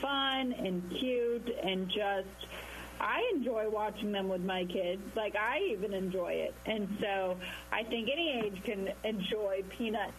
fun 0.00 0.52
and 0.52 0.82
cute 0.90 1.54
and 1.62 1.88
just 1.88 2.28
I 3.02 3.28
enjoy 3.34 3.68
watching 3.68 4.12
them 4.12 4.28
with 4.28 4.42
my 4.42 4.64
kids. 4.64 5.02
Like 5.16 5.34
I 5.34 5.58
even 5.72 5.92
enjoy 5.92 6.32
it, 6.34 6.54
and 6.64 6.88
so 7.00 7.36
I 7.72 7.82
think 7.82 8.08
any 8.12 8.42
age 8.44 8.62
can 8.62 8.90
enjoy 9.02 9.64
Peanuts. 9.70 10.12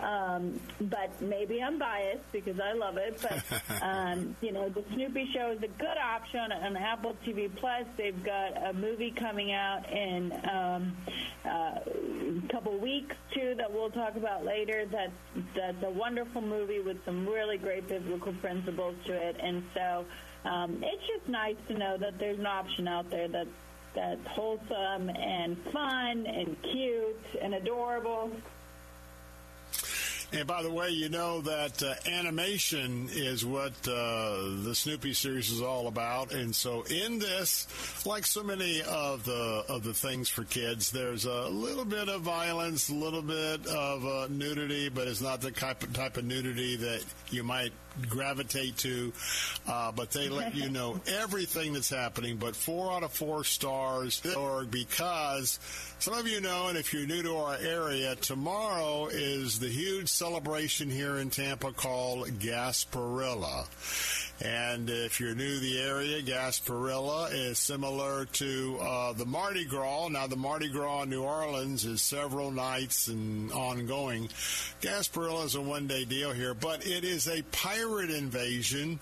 Um, 0.00 0.58
but 0.80 1.20
maybe 1.20 1.62
I'm 1.62 1.78
biased 1.78 2.32
because 2.32 2.58
I 2.58 2.72
love 2.72 2.96
it. 2.96 3.20
But 3.20 3.82
um, 3.82 4.34
you 4.40 4.52
know, 4.52 4.70
the 4.70 4.82
Snoopy 4.94 5.30
Show 5.34 5.50
is 5.50 5.62
a 5.62 5.68
good 5.68 5.98
option 6.02 6.52
on 6.52 6.76
Apple 6.76 7.14
TV 7.24 7.54
Plus. 7.54 7.84
They've 7.98 8.24
got 8.24 8.56
a 8.66 8.72
movie 8.72 9.10
coming 9.10 9.52
out 9.52 9.90
in 9.92 10.32
um, 10.50 10.96
uh, 11.44 11.80
a 12.48 12.48
couple 12.50 12.78
weeks 12.78 13.14
too 13.34 13.54
that 13.58 13.70
we'll 13.70 13.90
talk 13.90 14.16
about 14.16 14.44
later. 14.46 14.86
That's 14.90 15.12
that's 15.54 15.82
a 15.82 15.90
wonderful 15.90 16.40
movie 16.40 16.80
with 16.80 17.04
some 17.04 17.28
really 17.28 17.58
great 17.58 17.88
biblical 17.88 18.32
principles 18.34 18.94
to 19.04 19.12
it, 19.12 19.36
and 19.38 19.62
so 19.74 20.06
um, 20.44 20.82
it's 20.82 21.06
just 21.06 21.28
nice 21.28 21.56
to 21.68 21.74
know 21.74 21.96
that 21.98 22.18
there's 22.18 22.38
an 22.38 22.46
option 22.46 22.88
out 22.88 23.10
there 23.10 23.28
that 23.28 23.46
that's 23.94 24.26
wholesome 24.26 25.10
and 25.10 25.56
fun 25.70 26.26
and 26.26 26.56
cute 26.62 27.24
and 27.40 27.54
adorable. 27.54 28.30
And 30.34 30.46
by 30.46 30.62
the 30.62 30.72
way, 30.72 30.88
you 30.88 31.10
know 31.10 31.42
that 31.42 31.82
uh, 31.82 31.94
animation 32.08 33.10
is 33.12 33.44
what 33.44 33.72
uh, 33.86 34.36
the 34.62 34.74
Snoopy 34.74 35.12
series 35.12 35.50
is 35.50 35.60
all 35.60 35.88
about, 35.88 36.32
and 36.32 36.54
so 36.54 36.84
in 36.84 37.18
this, 37.18 38.06
like 38.06 38.24
so 38.24 38.42
many 38.42 38.80
of 38.80 39.26
the 39.26 39.62
of 39.68 39.84
the 39.84 39.92
things 39.92 40.30
for 40.30 40.44
kids, 40.44 40.90
there's 40.90 41.26
a 41.26 41.48
little 41.48 41.84
bit 41.84 42.08
of 42.08 42.22
violence, 42.22 42.88
a 42.88 42.94
little 42.94 43.20
bit 43.20 43.66
of 43.66 44.06
uh, 44.06 44.26
nudity, 44.30 44.88
but 44.88 45.06
it's 45.06 45.20
not 45.20 45.42
the 45.42 45.50
type 45.50 45.82
of, 45.82 45.92
type 45.92 46.16
of 46.16 46.24
nudity 46.24 46.76
that 46.76 47.04
you 47.30 47.42
might 47.42 47.72
gravitate 48.08 48.76
to, 48.78 49.12
uh, 49.68 49.92
but 49.92 50.10
they 50.10 50.28
let 50.28 50.54
you 50.54 50.68
know 50.70 51.00
everything 51.06 51.72
that's 51.72 51.90
happening. 51.90 52.36
But 52.36 52.56
four 52.56 52.92
out 52.92 53.02
of 53.02 53.12
four 53.12 53.44
stars 53.44 54.22
or 54.36 54.64
because 54.64 55.58
some 55.98 56.14
of 56.14 56.26
you 56.26 56.40
know, 56.40 56.68
and 56.68 56.76
if 56.76 56.92
you're 56.92 57.06
new 57.06 57.22
to 57.22 57.36
our 57.36 57.56
area, 57.56 58.16
tomorrow 58.16 59.06
is 59.06 59.58
the 59.58 59.68
huge 59.68 60.08
celebration 60.08 60.90
here 60.90 61.18
in 61.18 61.30
Tampa 61.30 61.72
called 61.72 62.26
Gasparilla. 62.40 63.66
And 64.44 64.90
if 64.90 65.20
you're 65.20 65.36
new 65.36 65.54
to 65.54 65.60
the 65.60 65.80
area, 65.80 66.20
Gasparilla 66.20 67.32
is 67.32 67.60
similar 67.60 68.24
to 68.24 68.78
uh, 68.82 69.12
the 69.12 69.24
Mardi 69.24 69.64
Gras. 69.64 70.08
Now, 70.08 70.26
the 70.26 70.36
Mardi 70.36 70.68
Gras 70.68 71.02
in 71.02 71.10
New 71.10 71.22
Orleans 71.22 71.84
is 71.84 72.02
several 72.02 72.50
nights 72.50 73.06
and 73.06 73.52
ongoing. 73.52 74.28
Gasparilla 74.80 75.44
is 75.44 75.54
a 75.54 75.60
one 75.60 75.86
day 75.86 76.04
deal 76.04 76.32
here, 76.32 76.54
but 76.54 76.84
it 76.84 77.04
is 77.04 77.28
a 77.28 77.42
pirate 77.52 78.10
invasion 78.10 78.98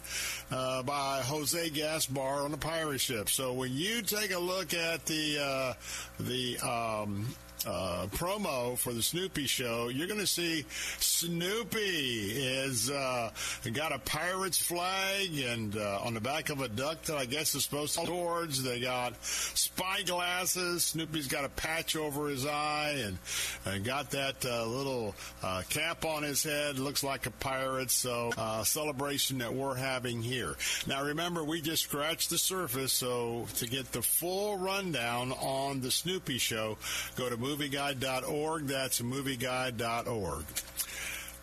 uh, 0.51 0.83
by 0.83 1.23
Jose 1.25 1.70
Gaspar 1.70 2.44
on 2.44 2.52
a 2.52 2.59
pirate 2.59 3.01
ship. 3.01 3.31
So 3.31 3.55
when 3.55 3.73
you 3.73 4.02
take 4.02 4.33
a 4.33 4.39
look 4.39 4.75
at 4.75 5.07
the 5.07 5.39
uh, 5.41 5.73
the 6.19 6.59
um, 6.59 7.27
uh, 7.66 8.06
promo 8.12 8.76
for 8.76 8.92
the 8.92 9.02
Snoopy 9.02 9.47
show, 9.47 9.89
you're 9.89 10.06
going 10.06 10.20
to 10.20 10.26
see 10.26 10.64
Snoopy 10.98 12.30
is 12.32 12.90
uh, 12.90 13.30
got 13.72 13.92
a 13.92 13.98
pirate's 13.98 14.58
flag 14.58 15.39
and 15.39 15.76
uh, 15.76 16.00
on 16.05 16.14
the 16.14 16.20
back 16.20 16.50
of 16.50 16.60
a 16.60 16.68
duck 16.68 17.02
that 17.02 17.16
I 17.16 17.26
guess 17.26 17.55
is 17.55 17.64
supposed 17.64 17.98
to 17.98 18.06
towards. 18.06 18.62
They 18.62 18.80
got 18.80 19.22
spy 19.24 20.02
glasses. 20.05 20.84
Snoopy's 20.84 21.26
got 21.26 21.44
a 21.44 21.48
patch 21.48 21.97
over 21.97 22.28
his 22.28 22.47
eye 22.47 23.02
and, 23.05 23.18
and 23.66 23.84
got 23.84 24.10
that 24.12 24.44
uh, 24.44 24.66
little 24.66 25.14
uh, 25.42 25.62
cap 25.68 26.05
on 26.05 26.22
his 26.22 26.42
head. 26.42 26.78
Looks 26.78 27.05
like 27.05 27.26
a 27.26 27.30
pirate. 27.30 27.90
So 27.90 28.32
uh, 28.36 28.64
celebration 28.64 29.39
that 29.39 29.52
we're 29.52 29.74
having 29.74 30.22
here. 30.22 30.56
Now 30.86 31.05
remember, 31.05 31.44
we 31.44 31.60
just 31.60 31.84
scratched 31.84 32.30
the 32.30 32.39
surface. 32.39 32.92
So 32.92 33.47
to 33.56 33.66
get 33.66 33.92
the 33.92 34.02
full 34.02 34.56
rundown 34.56 35.32
on 35.32 35.80
the 35.80 35.90
Snoopy 35.90 36.39
show, 36.39 36.78
go 37.16 37.28
to 37.28 37.36
movieguide.org. 37.50 38.66
That's 38.66 39.00
movieguide.org. 39.00 40.44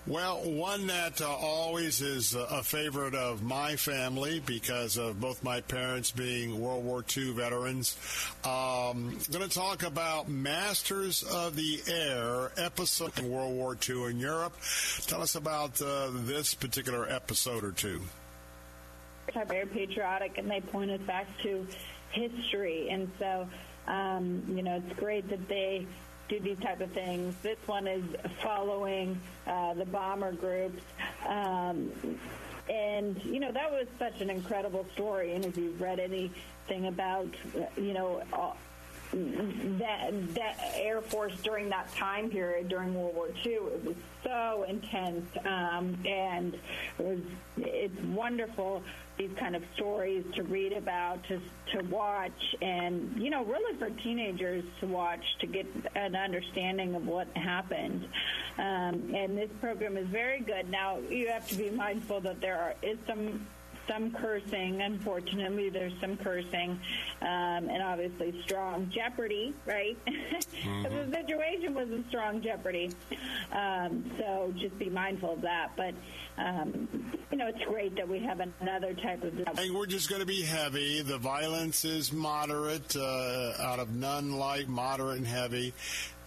Well, 0.06 0.50
one 0.50 0.88
that 0.88 1.22
uh, 1.22 1.28
always 1.28 2.02
is 2.02 2.34
a 2.34 2.64
favorite 2.64 3.14
of 3.14 3.44
my 3.44 3.76
family 3.76 4.40
because 4.40 4.96
of 4.96 5.20
both 5.20 5.44
my 5.44 5.60
parents 5.60 6.12
being 6.12 6.62
World 6.62 6.86
War 6.86 7.04
II 7.16 7.34
veterans. 7.34 7.98
Um, 8.46 9.20
going 9.30 9.44
to 9.44 9.50
talk 9.50 9.84
about 9.84 10.30
Masters 10.30 11.24
of 11.24 11.58
the 11.58 11.82
Air 11.88 12.54
episode 12.56 13.20
in 13.20 13.30
World 13.30 13.54
War 13.54 13.78
II 13.88 14.06
in 14.06 14.20
Europe. 14.20 14.54
Tell 15.08 15.22
us 15.22 15.36
about 15.36 15.82
uh, 15.82 16.10
this 16.14 16.54
particular 16.54 17.06
episode 17.10 17.66
or 17.66 17.74
two. 17.74 18.00
Are 19.36 19.44
very 19.44 19.66
patriotic, 19.66 20.38
and 20.38 20.50
they 20.50 20.62
point 20.62 20.90
us 20.90 21.02
back 21.02 21.28
to 21.44 21.68
history, 22.12 22.88
and 22.90 23.12
so 23.20 23.46
um, 23.88 24.44
you 24.50 24.62
know 24.64 24.82
it's 24.86 25.00
great 25.00 25.30
that 25.30 25.48
they 25.48 25.86
do 26.28 26.40
these 26.40 26.60
type 26.60 26.82
of 26.82 26.92
things. 26.92 27.36
This 27.42 27.58
one 27.66 27.88
is 27.88 28.04
following 28.44 29.20
uh, 29.46 29.74
the 29.76 29.86
bomber 29.86 30.34
groups. 30.34 30.84
Um, 31.26 31.92
and, 32.70 33.24
you 33.24 33.40
know, 33.40 33.52
that 33.52 33.72
was 33.72 33.88
such 33.98 34.20
an 34.22 34.30
incredible 34.30 34.86
story. 34.94 35.34
And 35.34 35.46
if 35.46 35.58
you've 35.58 35.80
read 35.80 36.00
anything 36.00 36.88
about, 36.88 37.28
you 37.78 37.94
know, 37.94 38.24
that 39.12 40.12
that 40.36 40.72
Air 40.76 41.02
Force 41.02 41.34
during 41.42 41.70
that 41.70 41.94
time 41.96 42.30
period 42.30 42.70
during 42.70 42.94
World 42.94 43.16
War 43.16 43.30
II. 43.46 43.54
It 43.54 43.86
was 43.86 43.96
so 44.24 44.66
intense, 44.68 45.26
um, 45.46 45.98
and 46.06 46.54
it 46.54 47.06
was 47.06 47.20
it's 47.58 48.00
wonderful 48.04 48.84
these 49.18 49.32
kind 49.38 49.56
of 49.56 49.64
stories 49.76 50.24
to 50.36 50.44
read 50.44 50.74
about, 50.74 51.24
to 51.28 51.40
to 51.74 51.84
watch, 51.90 52.56
and 52.62 53.14
you 53.18 53.30
know, 53.30 53.44
really 53.46 53.78
for 53.78 53.90
teenagers 53.90 54.64
to 54.80 54.88
watch 54.88 55.24
to 55.40 55.48
get 55.48 55.66
an 55.96 56.16
understanding 56.16 56.96
of 56.96 57.08
what 57.08 57.28
happened. 57.36 58.08
Um, 58.58 59.14
and 59.16 59.38
this 59.38 59.50
program 59.60 59.98
is 59.98 60.08
very 60.08 60.40
good. 60.40 60.70
Now 60.70 61.00
you 61.10 61.30
have 61.30 61.48
to 61.50 61.56
be 61.56 61.70
mindful 61.70 62.22
that 62.22 62.42
there 62.42 62.60
are, 62.60 62.76
is 62.82 62.98
some 63.08 63.48
some 63.88 64.12
cursing. 64.12 64.82
Unfortunately, 64.82 65.70
there's 65.70 65.94
some 66.00 66.18
cursing, 66.18 66.80
um, 67.22 67.70
and 67.70 67.82
obviously 67.82 68.42
strong 68.44 68.92
jeopardy, 68.94 69.54
right? 69.66 69.98
Mm-hmm. 70.58 71.12
the 71.12 71.18
situation 71.18 71.76
was 71.76 71.88
a 71.92 72.04
strong 72.10 72.42
jeopardy. 72.42 72.90
Um, 73.52 74.12
so 74.18 74.52
just 74.58 74.78
be 74.80 74.90
mindful 74.90 75.34
of 75.34 75.42
that. 75.42 75.70
But 75.78 75.94
um, 76.38 76.88
you 77.32 77.38
know, 77.38 77.48
it's 77.48 77.64
great 77.66 77.96
that 77.96 78.08
we 78.08 78.20
have 78.20 78.40
another 78.62 78.94
type 78.96 79.24
of. 79.24 79.34
I 79.48 79.54
think 79.54 79.76
we're 79.76 79.86
just 79.86 80.10
going 80.10 80.22
to 80.22 80.26
be 80.26 80.42
heavy. 80.42 81.02
The 81.02 81.20
violence 81.20 81.86
is 81.86 82.12
moderate, 82.12 82.96
uh, 82.96 83.54
out 83.60 83.80
of 83.80 83.94
none 83.94 84.34
light, 84.34 84.68
moderate 84.68 85.18
and 85.18 85.28
heavy 85.28 85.74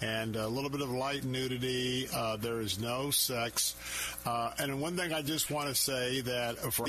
and 0.03 0.37
a 0.37 0.49
little 0.49 0.71
bit 0.71 0.81
of 0.81 0.91
light 0.91 1.25
nudity. 1.25 2.09
Uh, 2.15 2.37
there 2.37 2.61
is 2.61 2.79
no 2.79 3.11
sex. 3.11 3.75
Uh, 4.25 4.53
and 4.59 4.81
one 4.81 4.97
thing 4.97 5.13
I 5.13 5.23
just 5.23 5.51
want 5.51 5.69
to 5.69 5.75
say 5.75 6.21
that 6.23 6.57
for 6.73 6.87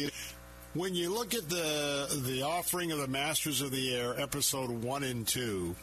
when 0.74 0.95
you 0.95 1.14
look 1.14 1.33
at 1.33 1.50
the 1.50 2.24
the 2.25 2.43
offering 2.43 2.91
of 2.91 3.00
the 3.00 3.08
Masters 3.08 3.61
of 3.61 3.72
the 3.72 3.95
Air, 3.95 4.19
episode 4.19 4.69
one 4.69 5.03
and 5.03 5.27
two, 5.27 5.75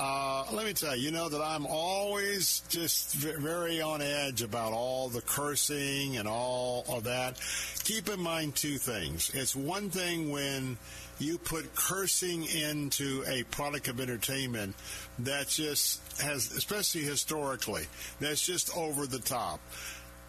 Uh, 0.00 0.44
let 0.52 0.64
me 0.64 0.72
tell 0.72 0.94
you, 0.94 1.06
you 1.06 1.10
know 1.10 1.28
that 1.28 1.42
I'm 1.42 1.66
always 1.66 2.62
just 2.68 3.14
very 3.14 3.80
on 3.80 4.00
edge 4.00 4.42
about 4.42 4.72
all 4.72 5.08
the 5.08 5.22
cursing 5.22 6.16
and 6.16 6.28
all 6.28 6.84
of 6.88 7.02
that. 7.04 7.40
Keep 7.82 8.08
in 8.08 8.20
mind 8.20 8.54
two 8.54 8.78
things. 8.78 9.30
It's 9.34 9.56
one 9.56 9.90
thing 9.90 10.30
when 10.30 10.78
you 11.18 11.36
put 11.36 11.74
cursing 11.74 12.44
into 12.44 13.24
a 13.26 13.42
product 13.50 13.88
of 13.88 13.98
entertainment 13.98 14.76
that 15.18 15.48
just 15.48 16.00
has, 16.22 16.52
especially 16.52 17.02
historically, 17.02 17.86
that's 18.20 18.46
just 18.46 18.70
over 18.76 19.04
the 19.04 19.18
top. 19.18 19.58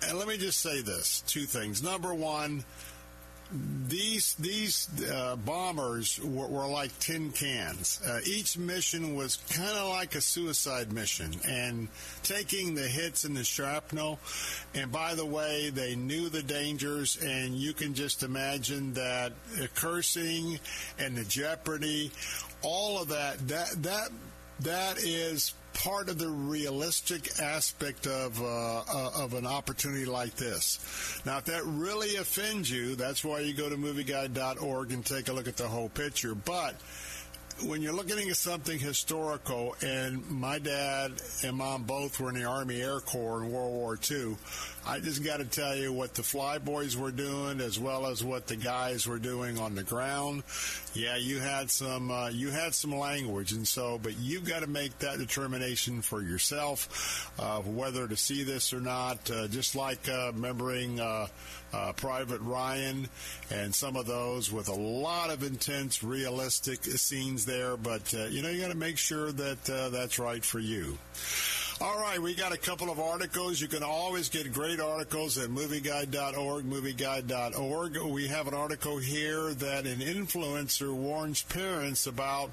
And 0.02 0.18
let 0.18 0.28
me 0.28 0.38
just 0.38 0.62
say 0.62 0.82
this 0.82 1.22
two 1.28 1.46
things. 1.46 1.84
Number 1.84 2.12
one, 2.12 2.64
these 3.52 4.36
these 4.36 4.88
uh, 5.11 5.36
bombers 5.36 6.19
were, 6.19 6.48
were, 6.48 6.68
like 6.68 6.98
tin 7.00 7.32
cans. 7.32 8.00
Uh, 8.06 8.19
each 8.24 8.58
mission 8.58 9.16
was 9.16 9.38
kind 9.50 9.76
of 9.76 9.90
like 9.90 10.14
a 10.14 10.22
suicide 10.22 10.94
mission, 10.94 11.34
and 11.48 11.88
taking 12.22 12.76
the 12.76 12.88
hits 12.88 13.24
and 13.24 13.36
the 13.36 13.44
shrapnel. 13.44 14.19
And 14.76 14.92
by 14.92 15.16
the 15.16 15.26
way, 15.26 15.72
they 15.72 15.95
knew 15.95 16.30
the 16.30 16.44
dangers, 16.44 17.18
and 17.18 17.56
you 17.56 17.74
can 17.74 17.95
just 17.95 18.22
imagine 18.22 18.94
that 18.94 19.34
the 19.58 19.68
cursing 19.69 20.60
and 21.00 21.18
the 21.18 21.26
jeopardy, 21.26 22.11
all 22.61 23.02
of 23.02 23.08
that. 23.08 23.48
That 23.48 23.69
that 23.82 24.10
that 24.60 25.00
is 25.00 25.53
part 25.74 26.10
of 26.10 26.18
the 26.18 26.30
realistic 26.30 27.30
aspect 27.40 28.08
of 28.08 28.42
uh, 28.42 28.80
uh, 28.80 29.12
of 29.16 29.34
an 29.34 29.46
opportunity 29.46 30.06
like 30.06 30.36
this. 30.36 31.22
Now, 31.26 31.38
if 31.38 31.46
that 31.46 31.64
really 31.66 32.16
offends 32.18 32.70
you, 32.70 32.96
that's 32.96 33.24
why 33.24 33.42
you 33.42 33.54
go 33.54 33.70
to 33.70 33.78
movieguide.org 33.78 34.92
and 34.92 35.06
take 35.06 35.30
a 35.30 35.34
look 35.34 35.48
at 35.48 35.58
the 35.58 35.68
whole 35.68 35.90
picture. 35.90 36.36
But 36.36 36.76
when 37.64 37.82
you're 37.82 37.94
looking 37.94 38.30
at 38.30 38.38
something 38.38 38.80
historical, 38.80 39.76
and 39.82 40.30
my 40.30 40.60
dad 40.60 41.14
and 41.44 41.58
mom 41.58 41.84
both 41.84 42.20
were 42.20 42.30
in 42.30 42.36
the 42.36 42.46
Army 42.46 42.82
Air 42.82 43.00
Corps 43.00 43.44
in 43.44 43.52
World 43.52 43.74
War 43.74 44.00
II, 44.10 44.38
I 44.88 45.00
just 45.00 45.24
got 45.24 45.38
to 45.38 45.46
tell 45.46 45.76
you 45.76 45.92
what 45.92 46.16
the 46.16 46.22
flyboys 46.22 46.96
were 46.96 47.12
doing, 47.12 47.60
as 47.60 47.80
well 47.80 48.08
as 48.08 48.24
what 48.24 48.48
the 48.48 48.56
guys 48.56 49.06
were 49.08 49.20
doing 49.20 49.60
on 49.60 49.76
the 49.76 49.84
ground. 49.84 50.44
Yeah, 50.94 51.18
you 51.18 51.40
had 51.40 51.70
some 51.70 52.10
uh, 52.10 52.30
you 52.30 52.50
had 52.50 52.74
some 52.74 52.96
language, 52.96 53.52
and 53.52 53.68
so, 53.68 54.00
but 54.02 54.18
you've 54.18 54.46
got 54.46 54.62
to 54.62 54.68
make 54.68 54.98
that 55.00 55.20
determination 55.20 56.02
for 56.02 56.22
yourself 56.22 57.32
uh, 57.38 57.60
whether 57.60 58.08
to 58.08 58.16
see 58.16 58.44
this 58.44 58.74
or 58.74 58.80
not. 58.80 59.30
Uh, 59.30 59.48
just 59.48 59.76
like 59.76 60.10
uh, 60.10 60.32
remembering 60.34 61.00
uh, 61.00 61.28
uh, 61.74 61.94
Private 61.94 62.42
Ryan 62.42 63.10
and 63.52 63.74
some 63.74 63.96
of 63.96 64.08
those 64.08 64.52
with 64.52 64.70
a 64.70 64.74
lot 64.74 65.30
of 65.30 65.44
intense, 65.44 66.04
realistic 66.04 66.84
scenes 66.84 67.46
there. 67.50 67.76
But 67.76 68.14
you 68.14 68.42
know, 68.42 68.50
you 68.50 68.61
got 68.61 68.72
to 68.72 68.78
make 68.78 68.98
sure 68.98 69.32
that 69.32 69.64
that's 69.92 70.19
right 70.19 70.44
for 70.45 70.60
you. 70.60 70.98
All 71.82 71.98
right, 71.98 72.22
we 72.22 72.36
got 72.36 72.52
a 72.52 72.58
couple 72.58 72.90
of 72.92 73.00
articles. 73.00 73.61
You 73.61 73.69
can 73.69 73.84
always 73.84 74.28
get 74.28 74.52
great 74.52 74.82
articles 74.82 75.38
at 75.38 75.50
movieguide.org, 75.50 76.66
movieguide.org. 76.66 77.98
We 78.03 78.28
have 78.28 78.50
an 78.50 78.53
article 78.53 78.98
here 78.98 79.53
that 79.53 79.86
an 79.86 80.00
influencer 80.00 80.94
warns 80.94 81.42
parents 81.44 82.06
about 82.06 82.52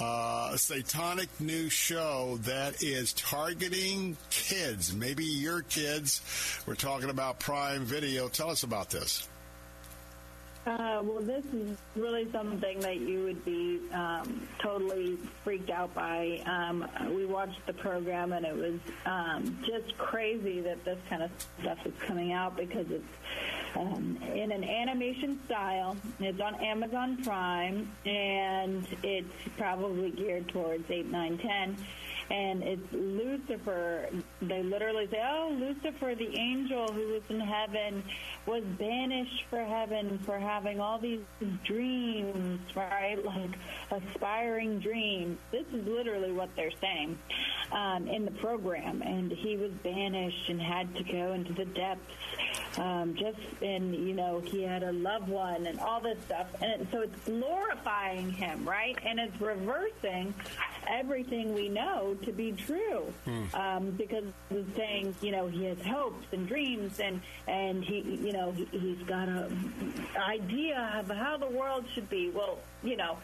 uh, 0.00 0.50
a 0.54 0.58
satanic 0.58 1.28
new 1.40 1.68
show 1.68 2.38
that 2.42 2.82
is 2.82 3.12
targeting 3.12 4.16
kids, 4.30 4.92
maybe 4.92 5.24
your 5.24 5.62
kids. 5.62 6.20
We're 6.66 6.74
talking 6.74 7.10
about 7.10 7.38
Prime 7.38 7.84
Video. 7.84 8.26
Tell 8.28 8.50
us 8.50 8.64
about 8.64 8.90
this. 8.90 9.28
Uh, 10.68 11.00
well, 11.02 11.22
this 11.22 11.46
is 11.46 11.78
really 11.96 12.30
something 12.30 12.78
that 12.80 12.98
you 13.00 13.24
would 13.24 13.42
be 13.42 13.80
um, 13.94 14.46
totally 14.58 15.16
freaked 15.42 15.70
out 15.70 15.94
by. 15.94 16.42
Um, 16.44 16.86
we 17.14 17.24
watched 17.24 17.64
the 17.66 17.72
program, 17.72 18.34
and 18.34 18.44
it 18.44 18.54
was 18.54 18.78
um, 19.06 19.58
just 19.66 19.96
crazy 19.96 20.60
that 20.60 20.84
this 20.84 20.98
kind 21.08 21.22
of 21.22 21.30
stuff 21.58 21.78
is 21.86 21.94
coming 22.06 22.34
out 22.34 22.54
because 22.54 22.84
it's 22.90 23.04
um, 23.76 24.18
in 24.34 24.52
an 24.52 24.62
animation 24.62 25.40
style. 25.46 25.96
It's 26.20 26.40
on 26.40 26.56
Amazon 26.56 27.16
Prime, 27.24 27.90
and 28.04 28.86
it's 29.02 29.32
probably 29.56 30.10
geared 30.10 30.48
towards 30.48 30.84
8, 30.90 31.06
9, 31.06 31.38
10 31.38 31.76
and 32.30 32.62
it's 32.62 32.92
Lucifer. 32.92 34.08
They 34.42 34.62
literally 34.62 35.08
say, 35.10 35.22
"Oh, 35.24 35.56
Lucifer, 35.58 36.14
the 36.14 36.36
angel 36.36 36.92
who 36.92 37.08
was 37.08 37.22
in 37.28 37.40
heaven, 37.40 38.04
was 38.46 38.62
banished 38.78 39.44
for 39.48 39.64
heaven 39.64 40.18
for 40.24 40.38
having 40.38 40.80
all 40.80 40.98
these 40.98 41.20
dreams, 41.64 42.60
right? 42.74 43.16
Like 43.24 43.58
aspiring 43.90 44.80
dreams." 44.80 45.38
This 45.50 45.66
is 45.72 45.86
literally 45.86 46.32
what 46.32 46.50
they're 46.56 46.70
saying 46.80 47.18
um, 47.72 48.06
in 48.08 48.24
the 48.24 48.30
program, 48.32 49.02
and 49.02 49.32
he 49.32 49.56
was 49.56 49.70
banished 49.82 50.48
and 50.48 50.60
had 50.60 50.94
to 50.96 51.04
go 51.04 51.32
into 51.32 51.52
the 51.52 51.64
depths. 51.64 52.14
Um, 52.76 53.14
just 53.16 53.38
and 53.62 53.94
you 53.94 54.14
know 54.14 54.40
he 54.40 54.62
had 54.62 54.82
a 54.82 54.92
loved 54.92 55.28
one 55.28 55.66
and 55.66 55.80
all 55.80 56.00
this 56.00 56.18
stuff, 56.26 56.46
and 56.60 56.82
it, 56.82 56.88
so 56.92 57.00
it's 57.00 57.20
glorifying 57.24 58.30
him, 58.30 58.68
right? 58.68 58.96
And 59.04 59.18
it's 59.18 59.40
reversing 59.40 60.34
everything 60.88 61.54
we 61.54 61.68
know 61.68 62.16
to 62.24 62.32
be 62.32 62.52
true 62.52 63.12
hmm. 63.24 63.44
um, 63.54 63.90
because 63.92 64.24
it's 64.50 64.76
saying 64.76 65.14
you 65.20 65.32
know 65.32 65.46
he 65.46 65.64
has 65.64 65.78
hopes 65.82 66.26
and 66.32 66.46
dreams 66.48 67.00
and 67.00 67.20
and 67.46 67.84
he 67.84 68.00
you 68.00 68.32
know 68.32 68.52
he, 68.52 68.66
he's 68.72 69.06
got 69.06 69.28
a 69.28 69.50
idea 70.18 70.92
of 70.98 71.08
how 71.08 71.36
the 71.36 71.48
world 71.48 71.84
should 71.94 72.08
be. 72.08 72.30
Well, 72.30 72.58
you 72.82 72.96
know. 72.96 73.18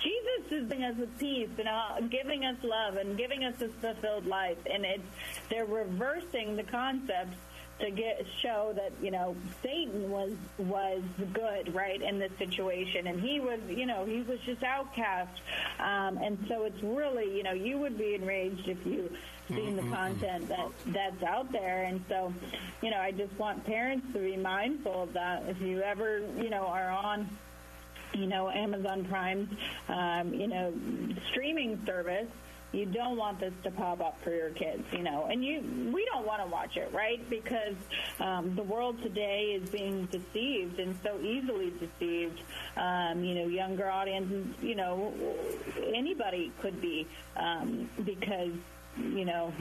Jesus 0.00 0.52
is 0.52 0.68
giving 0.68 0.84
us 0.84 0.96
with 0.96 1.18
peace 1.18 1.48
and 1.58 1.68
uh, 1.68 2.00
giving 2.08 2.44
us 2.44 2.54
love 2.62 2.94
and 2.94 3.18
giving 3.18 3.42
us 3.42 3.60
a 3.60 3.68
fulfilled 3.68 4.26
life, 4.26 4.58
and 4.72 4.84
it's 4.84 5.02
they're 5.50 5.64
reversing 5.64 6.54
the 6.54 6.62
concepts 6.62 7.36
to 7.80 7.90
get 7.90 8.26
show 8.40 8.72
that 8.74 8.92
you 9.02 9.10
know 9.10 9.36
Satan 9.62 10.10
was 10.10 10.32
was 10.58 11.02
good 11.32 11.74
right 11.74 12.00
in 12.00 12.18
this 12.18 12.32
situation, 12.38 13.06
and 13.06 13.20
he 13.20 13.40
was 13.40 13.60
you 13.68 13.86
know 13.86 14.04
he 14.04 14.22
was 14.22 14.40
just 14.40 14.62
outcast, 14.62 15.40
um, 15.78 16.18
and 16.18 16.38
so 16.48 16.64
it's 16.64 16.82
really 16.82 17.36
you 17.36 17.42
know 17.42 17.52
you 17.52 17.78
would 17.78 17.96
be 17.96 18.14
enraged 18.14 18.68
if 18.68 18.84
you 18.86 19.10
seen 19.48 19.76
the 19.76 19.82
content 19.94 20.48
that 20.48 20.68
that's 20.86 21.22
out 21.22 21.50
there, 21.52 21.84
and 21.84 22.02
so 22.08 22.32
you 22.82 22.90
know 22.90 22.98
I 22.98 23.12
just 23.12 23.32
want 23.38 23.64
parents 23.64 24.06
to 24.12 24.18
be 24.18 24.36
mindful 24.36 25.04
of 25.04 25.12
that. 25.14 25.44
If 25.48 25.60
you 25.60 25.80
ever 25.82 26.20
you 26.36 26.50
know 26.50 26.66
are 26.66 26.90
on 26.90 27.28
you 28.14 28.26
know 28.26 28.50
Amazon 28.50 29.04
Prime's 29.04 29.48
um, 29.88 30.34
you 30.34 30.48
know 30.48 30.72
streaming 31.30 31.80
service 31.86 32.28
you 32.72 32.84
don't 32.84 33.16
want 33.16 33.40
this 33.40 33.52
to 33.64 33.70
pop 33.70 34.00
up 34.00 34.20
for 34.22 34.30
your 34.30 34.50
kids, 34.50 34.84
you 34.92 35.02
know, 35.02 35.26
and 35.30 35.44
you 35.44 35.62
we 35.92 36.04
don't 36.12 36.26
want 36.26 36.42
to 36.42 36.48
watch 36.48 36.76
it, 36.76 36.90
right? 36.92 37.28
Because 37.30 37.76
um, 38.20 38.54
the 38.56 38.62
world 38.62 39.00
today 39.02 39.58
is 39.60 39.68
being 39.70 40.06
deceived 40.06 40.78
and 40.78 40.96
so 41.02 41.18
easily 41.20 41.72
deceived. 41.80 42.40
Um, 42.76 43.24
you 43.24 43.34
know, 43.34 43.46
younger 43.46 43.90
audiences, 43.90 44.46
you 44.60 44.74
know, 44.74 45.12
anybody 45.94 46.52
could 46.60 46.80
be 46.80 47.06
um, 47.36 47.88
because 48.04 48.52
you 48.98 49.24
know. 49.24 49.52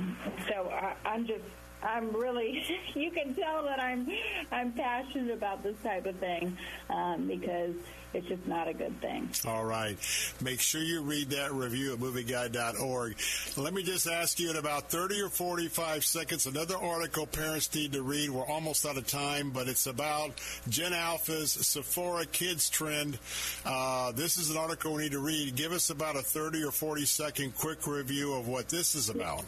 So 0.50 0.70
I, 0.70 0.96
I'm 1.06 1.26
just 1.26 1.44
I'm 1.88 2.12
really, 2.12 2.64
you 2.96 3.12
can 3.12 3.34
tell 3.34 3.64
that 3.64 3.80
I'm, 3.80 4.08
I'm 4.52 4.74
passionate 4.74 5.34
about 5.34 5.64
this 5.64 5.76
type 5.84 6.06
of 6.06 6.16
thing 6.18 6.58
um, 6.90 7.28
because 7.28 7.74
it's 8.14 8.28
just 8.28 8.46
not 8.48 8.68
a 8.68 8.74
good 8.74 9.00
thing. 9.02 9.30
All 9.46 9.66
right. 9.66 9.98
Make 10.42 10.60
sure 10.60 10.82
you 10.82 11.02
read 11.02 11.30
that 11.32 11.54
review 11.54 11.94
at 11.94 12.00
movieguide.org. 12.00 13.18
Let 13.58 13.74
me 13.74 13.84
just 13.84 14.08
ask 14.08 14.40
you 14.40 14.50
in 14.50 14.56
about 14.56 14.90
30 14.90 15.22
or 15.22 15.30
45 15.30 16.04
seconds 16.06 16.46
another 16.46 16.78
article 16.78 17.26
parents 17.28 17.74
need 17.76 17.94
to 17.94 18.02
read. 18.02 18.30
We're 18.30 18.46
almost 18.46 18.86
out 18.86 18.98
of 18.98 19.08
time, 19.08 19.52
but 19.52 19.68
it's 19.68 19.88
about 19.88 20.42
Gen 20.70 20.94
Alpha's 20.94 21.52
Sephora 21.52 22.26
Kids 22.26 22.70
trend. 22.70 23.18
Uh, 23.66 24.12
this 24.14 24.38
is 24.38 24.50
an 24.50 24.58
article 24.58 24.94
we 24.94 25.04
need 25.04 25.12
to 25.12 25.20
read. 25.20 25.56
Give 25.56 25.72
us 25.72 25.90
about 25.90 26.16
a 26.16 26.22
30 26.22 26.64
or 26.64 26.72
40 26.72 27.06
second 27.06 27.56
quick 27.56 27.86
review 27.88 28.34
of 28.34 28.48
what 28.48 28.70
this 28.70 28.96
is 28.96 29.10
about. 29.10 29.46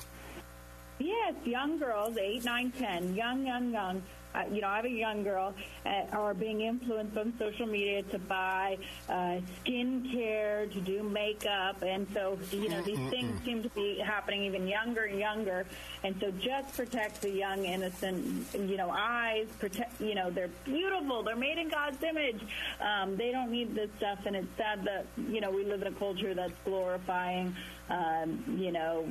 Yes, 1.00 1.34
young 1.46 1.78
girls, 1.80 2.18
8, 2.18 2.44
nine, 2.44 2.72
ten, 2.78 3.16
young, 3.16 3.46
young, 3.46 3.72
young 3.72 4.04
uh, 4.36 4.44
you 4.52 4.62
know, 4.62 4.68
I 4.68 4.78
have 4.78 4.86
a 4.86 4.90
young 4.90 5.24
girl, 5.24 5.54
uh, 5.86 6.06
are 6.12 6.34
being 6.34 6.62
influenced 6.62 7.18
on 7.18 7.34
social 7.40 7.66
media 7.66 8.04
to 8.04 8.20
buy 8.20 8.78
uh, 9.10 9.40
skincare, 9.64 10.72
to 10.72 10.82
do 10.82 11.02
makeup, 11.04 11.82
and 11.82 12.08
so 12.14 12.38
you 12.52 12.70
know 12.70 12.82
these 12.82 13.00
things 13.10 13.42
seem 13.44 13.64
to 13.64 13.70
be 13.70 14.00
happening 14.00 14.44
even 14.44 14.68
younger 14.68 15.06
and 15.06 15.20
younger, 15.20 15.66
and 16.04 16.16
so 16.20 16.32
just 16.32 16.76
protect 16.76 17.22
the 17.22 17.30
young, 17.30 17.66
innocent, 17.66 18.46
you 18.54 18.78
know, 18.78 18.92
eyes. 18.92 19.48
Protect, 19.60 20.00
you 20.00 20.14
know, 20.14 20.30
they're 20.30 20.50
beautiful, 20.64 21.24
they're 21.24 21.36
made 21.36 21.58
in 21.58 21.70
God's 21.70 22.02
image. 22.04 22.42
Um, 22.80 23.18
they 23.18 23.32
don't 23.32 23.50
need 23.50 23.74
this 23.74 23.90
stuff, 23.98 24.20
and 24.26 24.36
it's 24.36 24.58
sad 24.58 24.84
that 24.86 25.08
you 25.28 25.42
know 25.42 25.50
we 25.50 25.66
live 25.66 25.82
in 25.82 25.88
a 25.88 25.98
culture 25.98 26.34
that's 26.36 26.54
glorifying 26.66 27.56
um, 27.90 28.44
you 28.60 28.72
know, 28.72 29.08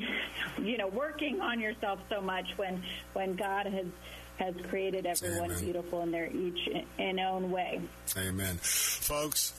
you 0.62 0.76
know, 0.76 0.88
working 0.88 1.40
on 1.40 1.60
yourself 1.60 2.00
so 2.08 2.20
much 2.20 2.46
when 2.56 2.82
when 3.12 3.36
God 3.36 3.66
has 3.66 3.86
has 4.38 4.54
created 4.68 5.04
everyone 5.06 5.50
Amen. 5.50 5.64
beautiful 5.64 6.02
in 6.02 6.10
their 6.10 6.26
each 6.26 6.68
in 6.98 7.18
own 7.18 7.50
way. 7.50 7.80
Amen. 8.16 8.58
Folks, 8.62 9.52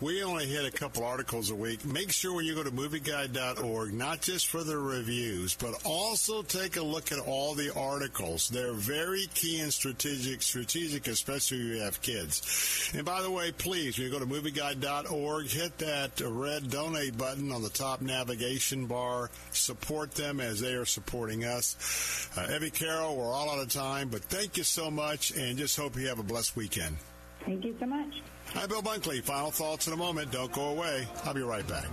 We 0.00 0.24
only 0.24 0.46
hit 0.46 0.64
a 0.64 0.70
couple 0.70 1.04
articles 1.04 1.50
a 1.50 1.54
week. 1.54 1.84
Make 1.84 2.10
sure 2.10 2.34
when 2.34 2.44
you 2.44 2.54
go 2.54 2.64
to 2.64 2.70
movieguide.org, 2.70 3.92
not 3.92 4.20
just 4.20 4.48
for 4.48 4.64
the 4.64 4.76
reviews, 4.76 5.54
but 5.54 5.80
also 5.84 6.42
take 6.42 6.76
a 6.76 6.82
look 6.82 7.12
at 7.12 7.20
all 7.20 7.54
the 7.54 7.72
articles. 7.74 8.48
They're 8.48 8.72
very 8.72 9.28
key 9.34 9.60
and 9.60 9.72
strategic, 9.72 10.42
strategic, 10.42 11.06
especially 11.06 11.58
if 11.58 11.64
you 11.64 11.80
have 11.82 12.02
kids. 12.02 12.90
And 12.94 13.04
by 13.04 13.22
the 13.22 13.30
way, 13.30 13.52
please, 13.52 13.96
when 13.96 14.08
you 14.08 14.12
go 14.12 14.18
to 14.18 14.26
movieguide.org, 14.26 15.46
hit 15.46 15.78
that 15.78 16.20
red 16.20 16.70
donate 16.70 17.16
button 17.16 17.52
on 17.52 17.62
the 17.62 17.70
top 17.70 18.00
navigation 18.00 18.86
bar. 18.86 19.30
Support 19.52 20.12
them 20.12 20.40
as 20.40 20.60
they 20.60 20.74
are 20.74 20.84
supporting 20.86 21.44
us. 21.44 22.28
Uh, 22.36 22.52
Evie 22.52 22.70
Carroll, 22.70 23.16
we're 23.16 23.32
all 23.32 23.48
out 23.48 23.60
of 23.60 23.68
time, 23.68 24.08
but 24.08 24.24
thank 24.24 24.56
you 24.56 24.64
so 24.64 24.90
much 24.90 25.30
and 25.30 25.56
just 25.56 25.76
hope 25.76 25.96
you 25.96 26.08
have 26.08 26.18
a 26.18 26.24
blessed 26.24 26.56
weekend. 26.56 26.96
Thank 27.46 27.64
you 27.64 27.76
so 27.78 27.86
much. 27.86 28.12
Hi, 28.54 28.66
Bill 28.66 28.82
Bunkley. 28.82 29.20
Final 29.20 29.50
thoughts 29.50 29.88
in 29.88 29.92
a 29.92 29.96
moment. 29.96 30.30
Don't 30.30 30.52
go 30.52 30.68
away. 30.68 31.06
I'll 31.24 31.34
be 31.34 31.42
right 31.42 31.66
back. 31.66 31.86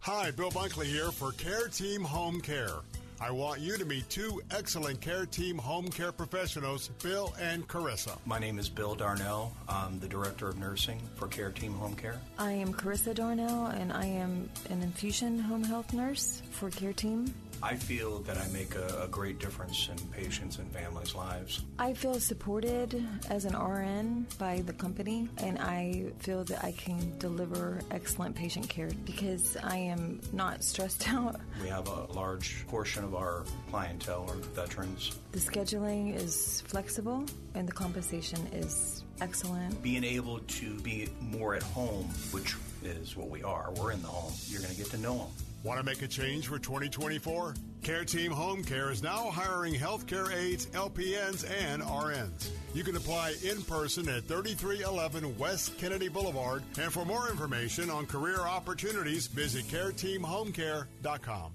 Hi, 0.00 0.30
Bill 0.30 0.50
Bunkley 0.50 0.86
here 0.86 1.10
for 1.10 1.32
Care 1.32 1.68
Team 1.68 2.02
Home 2.02 2.40
Care. 2.40 2.76
I 3.20 3.32
want 3.32 3.60
you 3.60 3.76
to 3.76 3.84
meet 3.84 4.08
two 4.08 4.40
excellent 4.52 5.00
Care 5.00 5.26
Team 5.26 5.58
home 5.58 5.88
care 5.88 6.12
professionals, 6.12 6.88
Bill 7.02 7.34
and 7.40 7.66
Carissa. 7.66 8.16
My 8.24 8.38
name 8.38 8.60
is 8.60 8.68
Bill 8.68 8.94
Darnell. 8.94 9.52
I'm 9.68 9.98
the 9.98 10.06
Director 10.06 10.48
of 10.48 10.56
Nursing 10.56 11.00
for 11.16 11.26
Care 11.26 11.50
Team 11.50 11.72
Home 11.72 11.96
Care. 11.96 12.20
I 12.38 12.52
am 12.52 12.72
Carissa 12.72 13.12
Darnell, 13.12 13.66
and 13.66 13.92
I 13.92 14.04
am 14.04 14.48
an 14.70 14.82
infusion 14.82 15.40
home 15.40 15.64
health 15.64 15.92
nurse 15.92 16.42
for 16.52 16.70
Care 16.70 16.92
Team. 16.92 17.34
I 17.62 17.74
feel 17.74 18.20
that 18.20 18.38
I 18.38 18.46
make 18.48 18.76
a, 18.76 19.02
a, 19.02 19.08
great 19.08 19.40
difference 19.40 19.88
in 19.88 19.98
patients 20.08 20.58
and 20.58 20.70
families' 20.70 21.14
lives. 21.14 21.62
I 21.78 21.92
feel 21.92 22.20
supported 22.20 23.04
as 23.30 23.46
an 23.46 23.58
RN 23.58 24.26
by 24.38 24.60
the 24.60 24.72
company, 24.72 25.28
and 25.38 25.58
I 25.58 26.12
feel 26.20 26.44
that 26.44 26.62
I 26.62 26.70
can 26.72 27.18
deliver 27.18 27.80
excellent 27.90 28.36
patient 28.36 28.68
care 28.68 28.90
because 29.04 29.56
I 29.56 29.76
am 29.76 30.20
not 30.32 30.62
stressed 30.62 31.08
out. 31.12 31.40
We 31.60 31.68
have 31.68 31.88
a 31.88 32.04
large 32.12 32.64
portion 32.68 33.02
of 33.02 33.07
our 33.14 33.44
clientele 33.70 34.26
are 34.28 34.36
veterans. 34.54 35.18
The 35.32 35.38
scheduling 35.38 36.14
is 36.14 36.62
flexible, 36.66 37.24
and 37.54 37.68
the 37.68 37.72
compensation 37.72 38.46
is 38.52 39.04
excellent. 39.20 39.82
Being 39.82 40.04
able 40.04 40.40
to 40.40 40.74
be 40.80 41.08
more 41.20 41.54
at 41.54 41.62
home, 41.62 42.08
which 42.30 42.56
is 42.82 43.16
what 43.16 43.28
we 43.28 43.42
are, 43.42 43.72
we're 43.76 43.92
in 43.92 44.02
the 44.02 44.08
home, 44.08 44.32
you're 44.46 44.60
going 44.60 44.72
to 44.72 44.78
get 44.78 44.90
to 44.90 44.98
know 44.98 45.18
them 45.18 45.28
Want 45.64 45.80
to 45.80 45.84
make 45.84 46.02
a 46.02 46.08
change 46.08 46.46
for 46.46 46.58
2024? 46.58 47.54
Care 47.82 48.04
Team 48.04 48.30
Home 48.30 48.62
Care 48.62 48.92
is 48.92 49.02
now 49.02 49.28
hiring 49.28 49.74
healthcare 49.74 50.32
aides, 50.32 50.66
LPNs, 50.66 51.44
and 51.50 51.82
RNs. 51.82 52.50
You 52.74 52.84
can 52.84 52.96
apply 52.96 53.34
in 53.42 53.62
person 53.62 54.08
at 54.08 54.24
3311 54.24 55.36
West 55.36 55.76
Kennedy 55.76 56.08
Boulevard. 56.08 56.62
And 56.80 56.92
for 56.92 57.04
more 57.04 57.28
information 57.28 57.90
on 57.90 58.06
career 58.06 58.38
opportunities, 58.38 59.26
visit 59.26 59.64
careteamhomecare.com. 59.64 61.54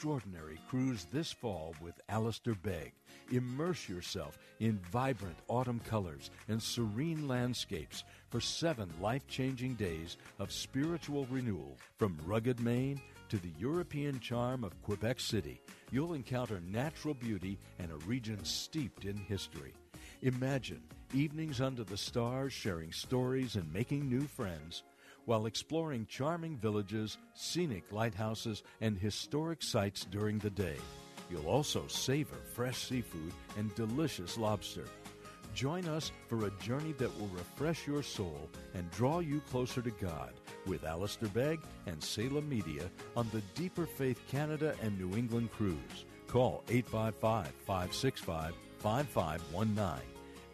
extraordinary 0.01 0.57
cruise 0.67 1.05
this 1.13 1.31
fall 1.31 1.75
with 1.79 1.93
Alistair 2.09 2.55
Begg. 2.55 2.91
Immerse 3.31 3.87
yourself 3.87 4.39
in 4.59 4.79
vibrant 4.91 5.37
autumn 5.47 5.79
colors 5.87 6.31
and 6.47 6.59
serene 6.59 7.27
landscapes 7.27 8.03
for 8.31 8.41
seven 8.41 8.89
life 8.99 9.27
changing 9.27 9.75
days 9.75 10.17
of 10.39 10.51
spiritual 10.51 11.27
renewal 11.29 11.77
from 11.99 12.17
rugged 12.25 12.59
Maine 12.59 12.99
to 13.29 13.37
the 13.37 13.51
European 13.59 14.19
charm 14.19 14.63
of 14.63 14.81
Quebec 14.81 15.19
City. 15.19 15.61
You'll 15.91 16.13
encounter 16.13 16.59
natural 16.61 17.13
beauty 17.13 17.59
and 17.77 17.91
a 17.91 18.05
region 18.07 18.43
steeped 18.43 19.05
in 19.05 19.15
history. 19.15 19.73
Imagine 20.23 20.81
evenings 21.13 21.61
under 21.61 21.83
the 21.83 21.95
stars 21.95 22.53
sharing 22.53 22.91
stories 22.91 23.55
and 23.55 23.71
making 23.71 24.09
new 24.09 24.21
friends 24.21 24.81
while 25.31 25.45
exploring 25.45 26.05
charming 26.07 26.57
villages, 26.57 27.17
scenic 27.35 27.89
lighthouses, 27.93 28.63
and 28.81 28.97
historic 28.97 29.63
sites 29.63 30.03
during 30.11 30.37
the 30.39 30.49
day. 30.49 30.75
You'll 31.29 31.47
also 31.47 31.87
savor 31.87 32.35
fresh 32.53 32.89
seafood 32.89 33.31
and 33.57 33.73
delicious 33.73 34.37
lobster. 34.37 34.83
Join 35.53 35.87
us 35.87 36.11
for 36.27 36.45
a 36.45 36.61
journey 36.61 36.91
that 36.97 37.17
will 37.17 37.29
refresh 37.29 37.87
your 37.87 38.03
soul 38.03 38.49
and 38.73 38.91
draw 38.91 39.19
you 39.19 39.39
closer 39.49 39.81
to 39.81 39.91
God 39.91 40.33
with 40.65 40.83
Alistair 40.83 41.29
Begg 41.29 41.61
and 41.85 42.03
Salem 42.03 42.49
Media 42.49 42.91
on 43.15 43.29
the 43.31 43.41
Deeper 43.55 43.85
Faith 43.85 44.21
Canada 44.29 44.75
and 44.81 44.99
New 44.99 45.17
England 45.17 45.49
cruise. 45.53 46.03
Call 46.27 46.61
855 46.67 47.53
565 47.65 48.53
5519. 48.79 50.03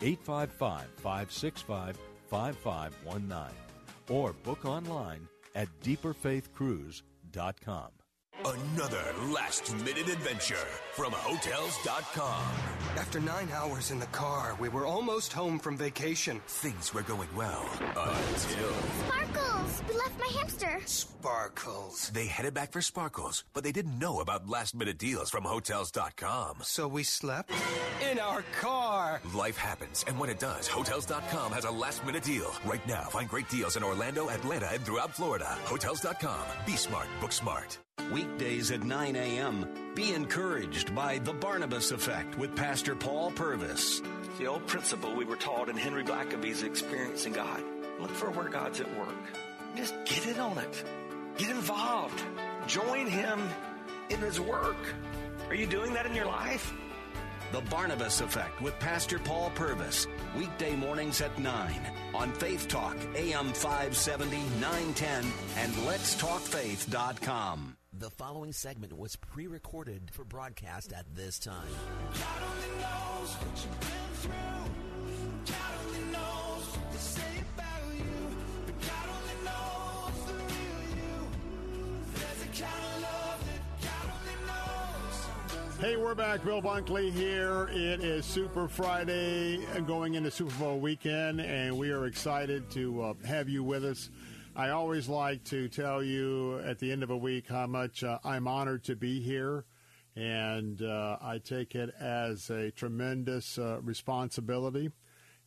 855 0.01 0.88
565 1.01 1.97
5519 2.30 3.66
or 4.09 4.33
book 4.43 4.65
online 4.65 5.27
at 5.55 5.69
deeperfaithcruise.com. 5.83 7.97
Another 8.45 9.03
last 9.33 9.75
minute 9.77 10.09
adventure 10.09 10.67
from 10.93 11.11
Hotels.com. 11.11 12.43
After 12.95 13.19
nine 13.19 13.49
hours 13.51 13.90
in 13.90 13.99
the 13.99 14.06
car, 14.07 14.56
we 14.59 14.69
were 14.69 14.85
almost 14.85 15.33
home 15.33 15.57
from 15.57 15.75
vacation. 15.75 16.40
Things 16.45 16.93
were 16.93 17.01
going 17.01 17.30
well 17.35 17.67
until. 17.80 18.74
Sparkles! 19.06 19.83
We 19.90 19.95
left 19.95 20.19
my 20.19 20.27
hamster. 20.38 20.80
Sparkles. 20.85 22.11
They 22.11 22.27
headed 22.27 22.53
back 22.53 22.72
for 22.72 22.82
Sparkles, 22.82 23.43
but 23.53 23.64
they 23.64 23.72
didn't 23.72 23.98
know 23.98 24.19
about 24.19 24.48
last 24.48 24.75
minute 24.75 24.99
deals 24.99 25.32
from 25.32 25.43
Hotels.com. 25.43 26.57
So 26.61 26.88
we 26.88 27.01
slept 27.03 27.51
in 28.11 28.19
our 28.19 28.43
car. 28.59 29.19
Life 29.33 29.57
happens, 29.57 30.06
and 30.07 30.19
when 30.19 30.30
it 30.30 30.40
does, 30.40 30.67
Hotels.com 30.67 31.51
has 31.53 31.66
a 31.66 31.72
last 31.72 32.06
minute 32.06 32.24
deal. 32.24 32.51
Right 32.66 32.85
now, 32.88 33.03
find 33.03 33.27
great 33.27 33.49
deals 33.49 33.77
in 33.77 33.83
Orlando, 33.83 34.30
Atlanta, 34.30 34.69
and 34.72 34.85
throughout 34.85 35.16
Florida. 35.16 35.57
Hotels.com. 35.66 36.45
Be 36.67 36.75
smart, 36.75 37.07
book 37.19 37.32
smart. 37.32 37.80
Weekdays 38.11 38.72
at 38.72 38.84
9 38.84 39.16
a.m. 39.17 39.67
Be 39.93 40.14
encouraged 40.14 40.95
by 40.95 41.17
The 41.17 41.34
Barnabas 41.34 41.92
Effect 41.92 42.38
with 42.38 42.56
Pastor 42.56 42.95
Paul 42.95 43.32
Purvis. 43.32 44.01
The 44.40 44.48
old 44.48 44.66
principle 44.66 45.14
we 45.14 45.26
were 45.26 45.35
taught 45.35 45.67
in 45.67 45.76
Henry 45.76 46.03
Blackaby's 46.03 46.64
Experiencing 46.64 47.34
God. 47.34 47.61
Look 48.00 48.11
for 48.11 48.32
where 48.32 48.48
God's 48.48 48.80
at 48.80 48.98
work. 48.98 49.09
Just 49.76 49.93
get 50.06 50.26
in 50.26 50.40
on 50.40 50.58
it. 50.58 50.84
Get 51.38 51.50
involved. 51.50 52.24
Join 52.66 53.08
Him 53.08 53.42
in 54.09 54.19
His 54.19 54.40
work. 54.40 54.77
Are 55.50 55.56
you 55.56 55.66
doing 55.66 55.93
that 55.93 56.06
in 56.06 56.16
your 56.16 56.27
life? 56.27 56.74
The 57.51 57.61
Barnabas 57.61 58.22
Effect 58.22 58.61
with 58.61 58.77
Pastor 58.80 59.19
Paul 59.19 59.51
Purvis. 59.53 60.08
Weekday 60.38 60.76
mornings 60.76 61.22
at 61.22 61.38
9 61.40 61.82
on 62.14 62.32
Faith 62.34 62.67
Talk, 62.67 62.98
AM 63.16 63.53
570, 63.53 64.38
910, 64.59 65.26
and 65.58 65.74
letstalkfaith.com. 65.74 67.76
The 68.00 68.11
following 68.11 68.53
segment 68.53 68.95
was 68.95 69.16
pre 69.16 69.48
recorded 69.48 70.11
for 70.11 70.24
broadcast 70.24 70.93
at 70.93 71.06
this 71.16 71.40
time. 71.40 71.67
God 72.14 72.43
only 72.43 72.80
knows 72.80 73.34
what 73.34 73.66
you've 73.66 73.80
been 73.80 74.14
through. 74.22 75.53
God 75.56 75.74
only 75.88 76.11
knows 76.11 76.64
what 76.77 76.92
they 76.92 76.98
say 77.00 77.43
about 77.56 77.95
you. 77.95 78.03
But 78.67 78.82
God 78.82 79.09
only 79.17 79.38
knows 79.45 80.26
the 80.27 80.34
real 80.34 80.82
you. 80.95 81.27
There's 82.14 82.43
a 82.43 82.64
kind 82.64 82.93
of 82.93 83.01
love 83.01 83.40
that 83.48 83.61
God 83.82 84.08
only 84.14 84.38
knows. 84.45 85.82
Hey, 85.82 85.95
we're 85.95 86.14
back. 86.14 86.43
Bill 86.43 86.61
Bunkley 86.61 87.11
here. 87.11 87.67
It 87.72 88.03
is 88.03 88.27
Super 88.27 88.67
Friday 88.67 89.66
uh, 89.76 89.80
going 89.80 90.14
into 90.14 90.30
Super 90.30 90.53
Bowl 90.59 90.80
weekend, 90.80 91.42
and 91.42 91.76
we 91.76 91.90
are 91.90 92.06
excited 92.06 92.69
to 92.72 93.01
uh, 93.01 93.14
have 93.26 93.50
you 93.50 93.64
with 93.64 93.84
us. 93.84 94.11
I 94.57 94.71
always 94.71 95.07
like 95.07 95.43
to 95.45 95.69
tell 95.69 96.01
you 96.01 96.57
at 96.65 96.79
the 96.79 96.91
end 96.91 97.03
of 97.03 97.11
a 97.11 97.17
week 97.17 97.47
how 97.47 97.67
much 97.67 98.03
uh, 98.03 98.17
I'm 98.23 98.47
honored 98.47 98.83
to 98.85 98.95
be 98.95 99.21
here, 99.21 99.65
and 100.15 100.81
uh, 100.81 101.17
I 101.21 101.37
take 101.37 101.75
it 101.75 101.93
as 101.99 102.49
a 102.49 102.71
tremendous 102.71 103.59
uh, 103.59 103.77
responsibility 103.83 104.89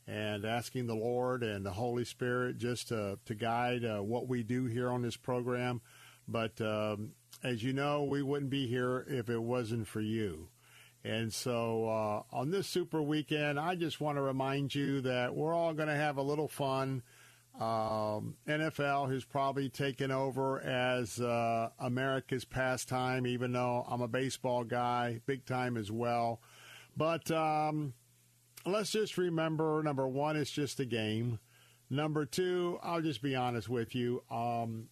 and 0.07 0.45
asking 0.45 0.87
the 0.87 0.95
Lord 0.95 1.43
and 1.43 1.67
the 1.67 1.73
Holy 1.73 2.05
Spirit 2.05 2.59
just 2.59 2.87
to, 2.89 3.19
to 3.25 3.35
guide 3.35 3.85
uh, 3.85 3.99
what 3.99 4.29
we 4.29 4.45
do 4.45 4.67
here 4.67 4.89
on 4.89 5.03
this 5.03 5.17
program. 5.17 5.81
But 6.29 6.61
um, 6.61 7.11
as 7.43 7.65
you 7.65 7.73
know, 7.73 8.05
we 8.05 8.23
wouldn't 8.23 8.51
be 8.51 8.69
here 8.69 9.05
if 9.09 9.29
it 9.29 9.43
wasn't 9.43 9.89
for 9.89 10.01
you. 10.01 10.51
And 11.03 11.35
so 11.35 11.89
uh, 11.89 12.23
on 12.33 12.53
this 12.53 12.69
super 12.69 13.03
weekend, 13.03 13.59
I 13.59 13.75
just 13.75 14.01
want 14.01 14.19
to 14.19 14.23
remind 14.23 14.73
you 14.73 15.01
that 15.01 15.35
we're 15.35 15.53
all 15.53 15.75
going 15.75 15.89
to 15.89 15.97
have 15.97 16.17
a 16.17 16.23
little 16.23 16.47
fun. 16.47 17.03
Um, 17.59 18.37
NFL 18.47 19.13
has 19.13 19.25
probably 19.25 19.69
taken 19.69 20.11
over 20.11 20.61
as 20.61 21.21
uh, 21.21 21.71
America's 21.79 22.45
pastime, 22.45 23.27
even 23.27 23.53
though 23.53 23.85
I'm 23.89 24.01
a 24.01 24.09
baseball 24.09 24.65
guy, 24.65 25.21
big 25.27 25.45
time 25.45 25.77
as 25.77 25.91
well. 25.91 26.41
But 26.97 27.31
um, 27.31 27.93
let's 28.65 28.93
just 28.93 29.19
remember 29.19 29.83
number 29.83 30.09
one, 30.09 30.37
it's 30.37 30.51
just 30.51 30.81
a 30.81 30.85
game. 30.87 31.39
Number 31.91 32.25
two, 32.25 32.79
I'll 32.83 33.03
just 33.03 33.21
be 33.21 33.35
honest 33.35 33.69
with 33.69 33.95
you. 33.95 34.23
Um, 34.31 34.89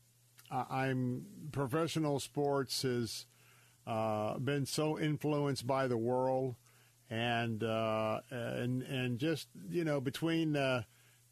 I'm 0.51 1.27
professional 1.53 2.20
sports 2.20 2.83
has 2.83 3.27
uh, 3.87 4.39
been 4.39 4.67
so 4.67 4.99
influenced 4.99 5.67
by 5.67 5.87
the 5.87 5.97
world, 5.97 6.57
and 7.09 7.62
uh, 7.62 8.20
and 8.31 8.83
and 8.83 9.19
just 9.19 9.49
you 9.70 9.85
know 9.85 10.01
between 10.01 10.57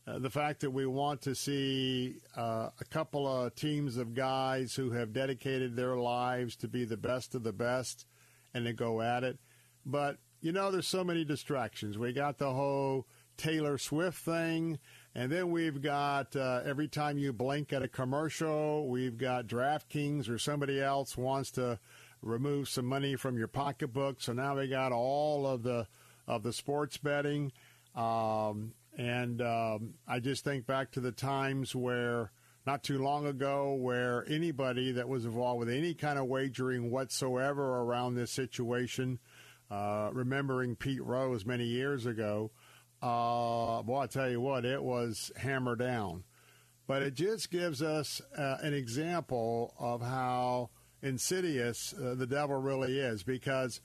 the 0.07 0.31
fact 0.31 0.61
that 0.61 0.71
we 0.71 0.87
want 0.87 1.23
to 1.23 1.35
see 1.35 2.17
uh, 2.37 2.71
a 2.81 2.85
couple 2.91 3.27
of 3.27 3.55
teams 3.55 3.97
of 3.97 4.15
guys 4.15 4.75
who 4.75 4.91
have 4.93 5.13
dedicated 5.13 5.75
their 5.75 5.97
lives 5.97 6.57
to 6.57 6.69
be 6.69 6.85
the 6.85 6.97
best 6.97 7.35
of 7.35 7.43
the 7.43 7.53
best, 7.53 8.07
and 8.55 8.65
to 8.65 8.73
go 8.73 9.03
at 9.03 9.25
it, 9.25 9.39
but 9.85 10.19
you 10.41 10.53
know 10.53 10.71
there's 10.71 10.89
so 10.89 11.05
many 11.05 11.25
distractions. 11.25 11.99
We 11.99 12.13
got 12.13 12.39
the 12.39 12.53
whole 12.53 13.07
Taylor 13.37 13.79
Swift 13.79 14.19
thing. 14.19 14.79
And 15.15 15.33
then 15.33 15.51
we've 15.51 15.81
got 15.81 16.37
uh, 16.37 16.61
every 16.65 16.89
time 16.89 17.19
you 17.19 17.33
blink 17.33 17.73
at 17.73 17.83
a 17.83 17.89
commercial, 17.89 18.87
we've 18.89 19.17
got 19.17 19.47
DraftKings 19.47 20.29
or 20.29 20.39
somebody 20.39 20.81
else 20.81 21.17
wants 21.17 21.51
to 21.53 21.79
remove 22.23 22.69
some 22.69 22.85
money 22.85 23.17
from 23.17 23.39
your 23.39 23.49
pocketbook. 23.49 24.21
So 24.21 24.33
now 24.33 24.57
we 24.57 24.69
got 24.69 24.93
all 24.93 25.47
of 25.47 25.63
the 25.63 25.87
of 26.27 26.43
the 26.43 26.53
sports 26.53 26.99
betting. 26.99 27.53
Um, 27.95 28.75
and 28.97 29.43
um, 29.43 29.95
I 30.09 30.21
just 30.21 30.43
think 30.45 30.67
back 30.67 30.93
to 30.93 31.01
the 31.01 31.13
times 31.13 31.75
where 31.75 32.33
not 32.67 32.83
too 32.83 32.99
long 32.99 33.27
ago 33.27 33.75
where 33.75 34.25
anybody 34.29 34.93
that 34.93 35.09
was 35.09 35.25
involved 35.25 35.61
with 35.61 35.69
any 35.69 35.95
kind 35.95 36.19
of 36.19 36.27
wagering 36.27 36.91
whatsoever 36.91 37.81
around 37.81 38.15
this 38.15 38.33
situation, 38.33 39.19
uh, 39.71 40.11
remembering 40.13 40.75
Pete 40.75 41.03
Rose 41.03 41.47
many 41.47 41.65
years 41.65 42.07
ago, 42.07 42.51
uh, 43.03 43.83
boy, 43.83 44.01
I 44.01 44.07
tell 44.07 44.31
you 44.31 44.41
what, 44.41 44.65
it 44.65 44.83
was 44.83 45.31
hammered 45.37 45.79
down. 45.79 46.25
But 46.89 47.03
it 47.03 47.15
just 47.15 47.51
gives 47.51 47.83
us 47.83 48.21
uh, 48.37 48.57
an 48.63 48.73
example 48.73 49.75
of 49.79 50.01
how 50.01 50.71
insidious 51.03 51.95
uh, 51.95 52.15
the 52.15 52.27
devil 52.27 52.57
really 52.57 52.99
is 52.99 53.23
because 53.23 53.81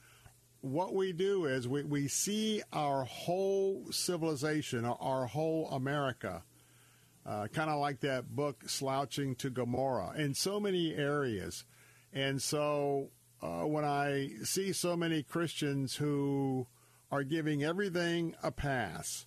what 0.62 0.94
we 0.94 1.12
do 1.12 1.46
is 1.46 1.68
we, 1.68 1.84
we 1.84 2.08
see 2.08 2.62
our 2.72 3.04
whole 3.04 3.86
civilization, 3.92 4.86
our 4.86 5.26
whole 5.26 5.68
America, 5.72 6.44
uh, 7.26 7.48
kind 7.48 7.70
of 7.70 7.80
like 7.80 8.00
that 8.02 8.36
book, 8.36 8.64
Slouching 8.68 9.36
to 9.36 9.50
Gomorrah, 9.50 10.14
in 10.18 10.34
so 10.34 10.60
many 10.60 10.94
areas. 10.96 11.66
And 12.14 12.42
so 12.42 13.10
uh, 13.42 13.64
when 13.64 13.86
I 13.86 14.30
see 14.44 14.72
so 14.72 14.96
many 14.96 15.24
Christians 15.24 15.96
who 15.96 16.68
are 17.12 17.24
giving 17.24 17.64
everything 17.64 18.36
a 18.44 18.52
pass, 18.52 19.26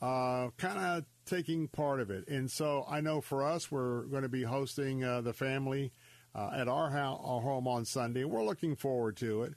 uh, 0.00 0.50
kind 0.56 0.78
of 0.78 1.04
taking 1.24 1.68
part 1.68 2.00
of 2.00 2.10
it. 2.10 2.28
And 2.28 2.50
so 2.50 2.84
I 2.88 3.00
know 3.00 3.20
for 3.20 3.44
us, 3.44 3.70
we're 3.70 4.02
going 4.02 4.22
to 4.22 4.28
be 4.28 4.44
hosting 4.44 5.02
uh, 5.02 5.20
the 5.20 5.32
family 5.32 5.92
uh, 6.34 6.50
at 6.54 6.68
our, 6.68 6.90
ho- 6.90 7.20
our 7.22 7.40
home 7.40 7.66
on 7.66 7.84
Sunday. 7.84 8.24
We're 8.24 8.44
looking 8.44 8.76
forward 8.76 9.16
to 9.18 9.42
it. 9.42 9.54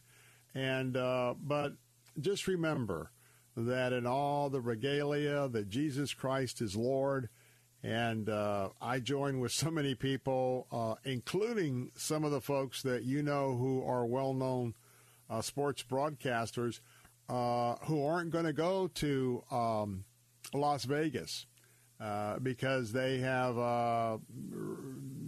And 0.55 0.97
uh, 0.97 1.35
but 1.41 1.73
just 2.19 2.47
remember 2.47 3.11
that 3.55 3.93
in 3.93 4.05
all 4.05 4.49
the 4.49 4.61
regalia 4.61 5.47
that 5.49 5.69
Jesus 5.69 6.13
Christ 6.13 6.61
is 6.61 6.75
Lord. 6.75 7.29
And 7.81 8.27
uh, 8.27 8.69
I 8.81 8.99
join 8.99 9.39
with 9.39 9.51
so 9.53 9.71
many 9.71 9.95
people, 9.95 10.67
uh, 10.71 10.95
including 11.05 11.91
some 11.95 12.25
of 12.25 12.31
the 12.31 12.41
folks 12.41 12.81
that 12.81 13.03
you 13.03 13.23
know 13.23 13.55
who 13.55 13.83
are 13.83 14.05
well 14.05 14.33
known 14.33 14.73
sports 15.41 15.83
broadcasters 15.83 16.79
uh, 17.29 17.75
who 17.83 18.03
aren't 18.05 18.31
going 18.31 18.45
to 18.45 18.53
go 18.53 18.87
to 18.87 19.43
um, 19.51 20.03
Las 20.53 20.83
Vegas 20.85 21.45
uh, 21.99 22.39
because 22.39 22.91
they 22.91 23.19
have 23.19 23.57
uh, 23.57 24.17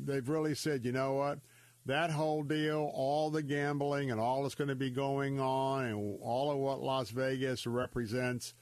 they've 0.03 0.27
really 0.27 0.55
said, 0.55 0.83
you 0.83 0.91
know 0.91 1.13
what, 1.13 1.39
that 1.85 2.11
whole 2.11 2.43
deal, 2.43 2.91
all 2.93 3.29
the 3.29 3.41
gambling 3.41 4.11
and 4.11 4.19
all 4.19 4.43
that's 4.43 4.55
going 4.55 4.67
to 4.67 4.75
be 4.75 4.89
going 4.89 5.39
on, 5.39 5.85
and 5.85 6.19
all 6.21 6.51
of 6.51 6.57
what 6.57 6.81
Las 6.81 7.09
Vegas 7.09 7.65
represents. 7.65 8.53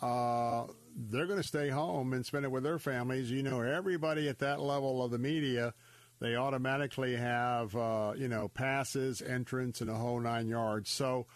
Uh, 0.00 0.66
they're 0.96 1.26
going 1.26 1.42
to 1.42 1.46
stay 1.46 1.68
home 1.68 2.12
and 2.12 2.24
spend 2.24 2.44
it 2.44 2.50
with 2.50 2.62
their 2.62 2.78
families. 2.78 3.30
You 3.30 3.42
know, 3.42 3.60
everybody 3.60 4.28
at 4.28 4.38
that 4.40 4.60
level 4.60 5.02
of 5.02 5.10
the 5.10 5.18
media, 5.18 5.74
they 6.20 6.36
automatically 6.36 7.16
have, 7.16 7.74
uh, 7.76 8.12
you 8.16 8.28
know, 8.28 8.48
passes, 8.48 9.22
entrance, 9.22 9.80
and 9.80 9.90
a 9.90 9.94
whole 9.94 10.20
nine 10.20 10.48
yards. 10.48 10.90
So 10.90 11.26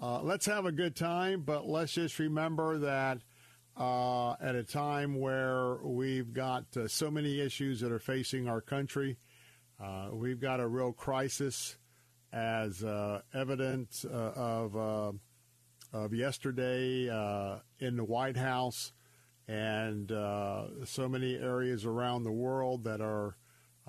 uh, 0.00 0.22
let's 0.22 0.46
have 0.46 0.64
a 0.64 0.72
good 0.72 0.96
time, 0.96 1.42
but 1.42 1.66
let's 1.66 1.92
just 1.92 2.18
remember 2.18 2.78
that 2.78 3.18
uh, 3.76 4.32
at 4.40 4.54
a 4.54 4.64
time 4.64 5.18
where 5.18 5.76
we've 5.82 6.32
got 6.32 6.64
uh, 6.76 6.88
so 6.88 7.10
many 7.10 7.40
issues 7.40 7.80
that 7.80 7.92
are 7.92 7.98
facing 7.98 8.48
our 8.48 8.60
country, 8.60 9.16
we've 10.12 10.40
got 10.40 10.60
a 10.60 10.66
real 10.66 10.92
crisis, 10.92 11.76
as 12.32 12.84
uh, 12.84 13.22
evidence 13.34 14.04
uh, 14.04 14.32
of 14.36 15.18
of 15.92 16.14
yesterday 16.14 17.08
in 17.78 17.96
the 17.96 18.04
White 18.04 18.36
House, 18.36 18.92
and 19.48 20.08
so 20.84 21.08
many 21.08 21.36
areas 21.36 21.84
around 21.84 22.24
the 22.24 22.32
world 22.32 22.84
that 22.84 23.00
are. 23.00 23.36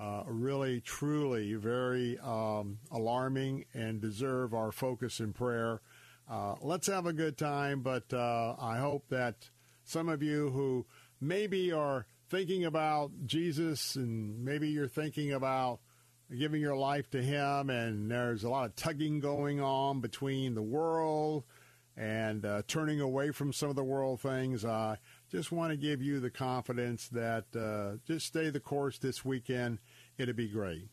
Uh, 0.00 0.24
really, 0.26 0.80
truly 0.80 1.54
very 1.54 2.18
um, 2.20 2.78
alarming 2.90 3.64
and 3.72 4.00
deserve 4.00 4.52
our 4.52 4.72
focus 4.72 5.20
and 5.20 5.32
prayer. 5.32 5.80
Uh, 6.28 6.54
let's 6.60 6.86
have 6.88 7.06
a 7.06 7.12
good 7.12 7.36
time, 7.36 7.82
but 7.82 8.12
uh, 8.12 8.56
I 8.58 8.78
hope 8.78 9.04
that 9.10 9.50
some 9.84 10.08
of 10.08 10.22
you 10.22 10.50
who 10.50 10.86
maybe 11.20 11.70
are 11.70 12.06
thinking 12.32 12.64
about 12.64 13.10
Jesus 13.26 13.94
and 13.94 14.42
maybe 14.42 14.66
you're 14.66 14.88
thinking 14.88 15.34
about 15.34 15.80
giving 16.34 16.62
your 16.62 16.74
life 16.74 17.10
to 17.10 17.22
Him, 17.22 17.68
and 17.68 18.10
there's 18.10 18.42
a 18.42 18.48
lot 18.48 18.64
of 18.64 18.74
tugging 18.74 19.20
going 19.20 19.60
on 19.60 20.00
between 20.00 20.54
the 20.54 20.62
world 20.62 21.44
and 21.94 22.46
uh, 22.46 22.62
turning 22.66 23.02
away 23.02 23.32
from 23.32 23.52
some 23.52 23.68
of 23.68 23.76
the 23.76 23.84
world 23.84 24.22
things. 24.22 24.64
I 24.64 24.96
just 25.30 25.52
want 25.52 25.72
to 25.72 25.76
give 25.76 26.00
you 26.00 26.20
the 26.20 26.30
confidence 26.30 27.06
that 27.08 27.44
uh, 27.54 27.98
just 28.06 28.28
stay 28.28 28.48
the 28.48 28.60
course 28.60 28.96
this 28.96 29.22
weekend. 29.26 29.78
It'll 30.16 30.32
be 30.32 30.48
great. 30.48 30.88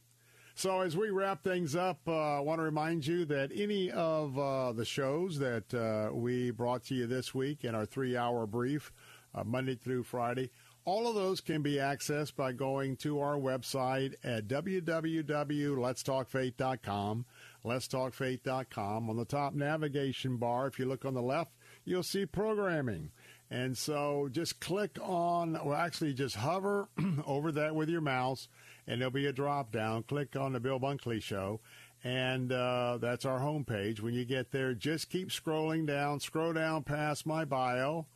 So, 0.56 0.82
as 0.82 0.98
we 0.98 1.09
wrap 1.09 1.42
things 1.42 1.74
up, 1.74 2.01
uh, 2.06 2.35
I 2.35 2.40
want 2.42 2.59
to 2.59 2.64
remind 2.64 3.08
you 3.08 3.24
that 3.27 3.51
any 3.56 3.92
of 3.92 4.38
uh, 4.38 4.74
the 4.74 4.84
shows 4.84 5.40
that 5.40 5.74
uh, 5.74 6.14
we 6.14 6.51
brought 6.51 6.84
to 6.88 6.95
you 6.95 7.08
this 7.08 7.34
week 7.34 7.64
in 7.64 7.76
our 7.76 7.85
three 7.85 8.18
hour 8.18 8.45
brief, 8.45 8.92
uh, 9.34 9.45
Monday 9.45 9.76
through 9.76 10.03
Friday, 10.03 10.50
all 10.90 11.08
of 11.08 11.16
those 11.16 11.40
can 11.40 11.61
be 11.61 11.76
accessed 11.76 12.35
by 12.35 12.51
going 12.51 12.98
to 12.98 13.19
our 13.19 13.35
website 13.35 14.16
at 14.24 14.48
www.letstalkfaith.com. 14.48 17.26
Letstalkfaith.com. 17.64 19.09
On 19.09 19.16
the 19.16 19.26
top 19.26 19.53
navigation 19.53 20.38
bar, 20.38 20.66
if 20.68 20.80
you 20.80 20.85
look 20.85 21.06
on 21.06 21.14
the 21.14 21.22
left, 21.22 21.51
you'll 21.85 22.01
see 22.01 22.26
programming. 22.26 23.11
And 23.51 23.77
so 23.77 24.30
just 24.32 24.59
click 24.59 24.98
on, 25.01 25.56
or 25.58 25.76
actually 25.76 26.14
just 26.14 26.35
hover 26.35 26.90
over 27.26 27.51
that 27.51 27.76
with 27.76 27.90
your 27.90 28.01
mouse 28.01 28.48
and 28.90 29.00
there'll 29.00 29.11
be 29.11 29.27
a 29.27 29.32
drop 29.32 29.72
down. 29.72 30.03
Click 30.03 30.35
on 30.35 30.53
the 30.53 30.59
Bill 30.59 30.80
Bunkley 30.80 31.22
Show, 31.22 31.61
and 32.03 32.51
uh, 32.51 32.98
that's 33.00 33.24
our 33.24 33.40
homepage. 33.40 34.01
When 34.01 34.16
you 34.16 34.26
get 34.26 34.51
there, 34.51 34.74
just 34.74 35.11
keep 35.11 35.30
scrolling 35.30 35.85
down, 35.85 36.19
scroll 36.19 36.53
down 36.53 36.84
past 36.84 37.27
my 37.27 37.45
bio. 37.45 38.08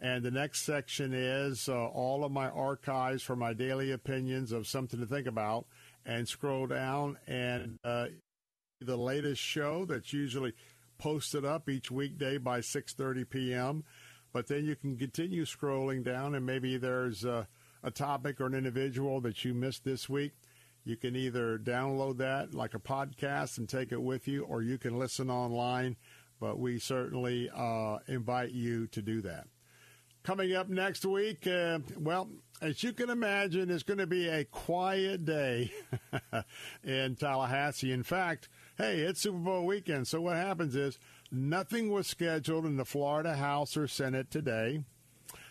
And 0.00 0.24
the 0.24 0.30
next 0.30 0.62
section 0.62 1.12
is 1.12 1.68
uh, 1.68 1.86
all 1.86 2.24
of 2.24 2.32
my 2.32 2.48
archives 2.48 3.22
for 3.22 3.36
my 3.36 3.52
daily 3.52 3.92
opinions 3.92 4.50
of 4.50 4.66
something 4.66 4.98
to 4.98 5.06
think 5.06 5.26
about. 5.26 5.66
And 6.06 6.26
scroll 6.26 6.66
down, 6.66 7.18
and 7.26 7.78
uh, 7.84 8.06
the 8.80 8.96
latest 8.96 9.42
show 9.42 9.84
that's 9.84 10.14
usually 10.14 10.54
posted 10.96 11.44
up 11.44 11.68
each 11.68 11.90
weekday 11.90 12.38
by 12.38 12.60
6:30 12.60 13.28
p.m. 13.28 13.84
But 14.32 14.46
then 14.46 14.64
you 14.64 14.76
can 14.76 14.96
continue 14.96 15.44
scrolling 15.44 16.02
down, 16.02 16.34
and 16.34 16.46
maybe 16.46 16.78
there's 16.78 17.24
a, 17.24 17.48
a 17.82 17.90
topic 17.90 18.40
or 18.40 18.46
an 18.46 18.54
individual 18.54 19.20
that 19.22 19.44
you 19.44 19.52
missed 19.52 19.84
this 19.84 20.08
week. 20.08 20.32
You 20.84 20.96
can 20.96 21.16
either 21.16 21.58
download 21.58 22.18
that 22.18 22.54
like 22.54 22.74
a 22.74 22.78
podcast 22.78 23.58
and 23.58 23.68
take 23.68 23.92
it 23.92 24.00
with 24.00 24.26
you, 24.26 24.44
or 24.44 24.62
you 24.62 24.78
can 24.78 24.98
listen 24.98 25.30
online. 25.30 25.96
But 26.40 26.58
we 26.58 26.78
certainly 26.78 27.50
uh, 27.54 27.98
invite 28.08 28.52
you 28.52 28.86
to 28.88 29.02
do 29.02 29.20
that. 29.22 29.46
Coming 30.22 30.54
up 30.54 30.68
next 30.68 31.04
week, 31.06 31.46
uh, 31.46 31.78
well, 31.98 32.28
as 32.60 32.82
you 32.82 32.92
can 32.92 33.08
imagine, 33.08 33.70
it's 33.70 33.82
going 33.82 33.98
to 33.98 34.06
be 34.06 34.28
a 34.28 34.44
quiet 34.44 35.24
day 35.24 35.72
in 36.84 37.16
Tallahassee. 37.16 37.90
In 37.90 38.02
fact, 38.02 38.48
hey, 38.76 38.98
it's 39.00 39.22
Super 39.22 39.38
Bowl 39.38 39.64
weekend. 39.64 40.06
So 40.06 40.20
what 40.20 40.36
happens 40.36 40.76
is 40.76 40.98
nothing 41.32 41.90
was 41.90 42.06
scheduled 42.06 42.66
in 42.66 42.76
the 42.76 42.84
Florida 42.84 43.34
House 43.34 43.78
or 43.78 43.88
Senate 43.88 44.30
today. 44.30 44.84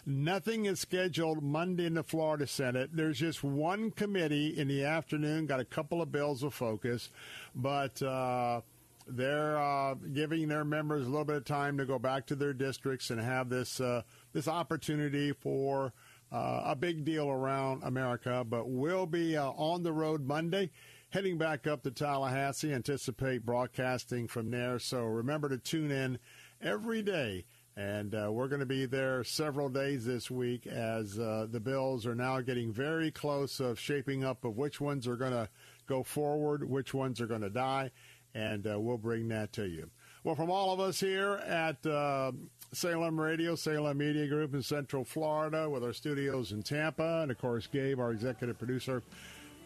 Nothing 0.06 0.66
is 0.66 0.80
scheduled 0.80 1.44
Monday 1.44 1.86
in 1.86 1.96
the 1.96 2.04
Florida 2.04 2.46
Senate. 2.46 2.92
There's 2.94 3.20
just 3.20 3.44
one 3.44 3.92
committee 3.92 4.58
in 4.58 4.68
the 4.68 4.84
afternoon, 4.84 5.48
got 5.48 5.60
a 5.60 5.66
couple 5.66 6.02
of 6.02 6.12
bills 6.12 6.44
of 6.44 6.54
focus, 6.54 7.10
but 7.56 8.02
uh, 8.02 8.62
they're 9.08 9.58
uh, 9.60 9.96
giving 9.96 10.48
their 10.48 10.64
members 10.64 11.06
a 11.06 11.10
little 11.10 11.26
bit 11.26 11.38
of 11.38 11.46
time 11.46 11.78
to 11.78 11.86
go 11.86 12.00
back 12.00 12.28
to 12.28 12.36
their 12.36 12.54
districts 12.54 13.10
and 13.10 13.20
have 13.20 13.50
this 13.50 13.82
uh, 13.82 14.04
this 14.34 14.48
opportunity 14.48 15.32
for 15.34 15.94
uh, 16.32 16.62
a 16.66 16.76
big 16.76 17.06
deal 17.06 17.30
around 17.30 17.84
America. 17.84 18.46
But 18.48 18.70
we'll 18.70 19.06
be 19.06 19.38
uh, 19.38 19.50
on 19.52 19.84
the 19.84 19.94
road 19.94 20.26
Monday, 20.26 20.72
heading 21.10 21.38
back 21.38 21.68
up 21.68 21.84
to 21.84 21.92
Tallahassee. 21.92 22.74
Anticipate 22.74 23.46
broadcasting 23.46 24.28
from 24.28 24.52
there. 24.52 24.80
So 24.80 25.04
remember 25.04 25.50
to 25.50 25.58
tune 25.58 25.92
in 25.92 26.20
every 26.62 27.02
day. 27.02 27.46
And 27.78 28.14
uh, 28.14 28.30
we're 28.30 28.50
going 28.50 28.60
to 28.60 28.66
be 28.66 28.86
there 28.86 29.24
several 29.24 29.70
days 29.70 30.04
this 30.06 30.30
week 30.30 30.68
as 30.68 31.18
uh, 31.18 31.48
the 31.50 31.62
bills 31.62 32.06
are 32.06 32.16
now 32.16 32.42
getting 32.42 32.74
very 32.74 33.10
close 33.10 33.62
of 33.62 33.80
shaping 33.80 34.26
up 34.26 34.44
of 34.44 34.58
which 34.58 34.82
ones 34.82 35.08
are 35.08 35.16
going 35.16 35.32
to 35.32 35.48
go 35.88 36.04
forward, 36.04 36.70
which 36.70 36.94
ones 36.94 37.22
are 37.22 37.26
going 37.26 37.40
to 37.40 37.50
die, 37.50 37.90
and 38.36 38.68
uh, 38.68 38.78
we'll 38.78 38.98
bring 38.98 39.30
that 39.30 39.54
to 39.54 39.66
you. 39.66 39.90
Well, 40.26 40.36
from 40.36 40.52
all 40.52 40.74
of 40.74 40.82
us 40.82 41.00
here 41.00 41.36
at 41.36 41.86
uh, 41.86 42.34
Salem 42.72 43.20
Radio, 43.20 43.56
Salem 43.56 43.98
Media 43.98 44.28
Group 44.28 44.54
in 44.54 44.62
Central 44.62 45.04
Florida, 45.04 45.68
with 45.68 45.84
our 45.84 45.94
studios 45.94 46.52
in 46.52 46.62
Tampa, 46.62 47.22
and 47.24 47.32
of 47.32 47.38
course, 47.40 47.68
Gabe, 47.68 48.00
our 48.00 48.12
executive 48.12 48.60
producer, 48.60 49.02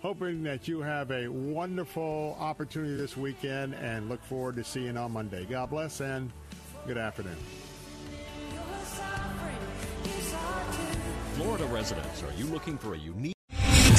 hoping 0.01 0.41
that 0.43 0.69
you 0.69 0.81
have 0.81 1.11
a 1.11 1.27
wonderful 1.27 2.37
opportunity 2.39 2.95
this 2.95 3.17
weekend 3.17 3.75
and 3.75 4.07
look 4.07 4.23
forward 4.23 4.55
to 4.55 4.63
seeing 4.63 4.93
you 4.93 4.97
on 4.97 5.11
Monday. 5.11 5.45
God 5.45 5.69
bless 5.69 5.99
and 5.99 6.31
good 6.87 6.97
afternoon. 6.97 7.35
Florida 11.35 11.65
residents, 11.65 12.23
are 12.23 12.31
you 12.37 12.45
looking 12.45 12.77
for 12.77 12.93
a 12.93 12.97
unique 12.97 13.33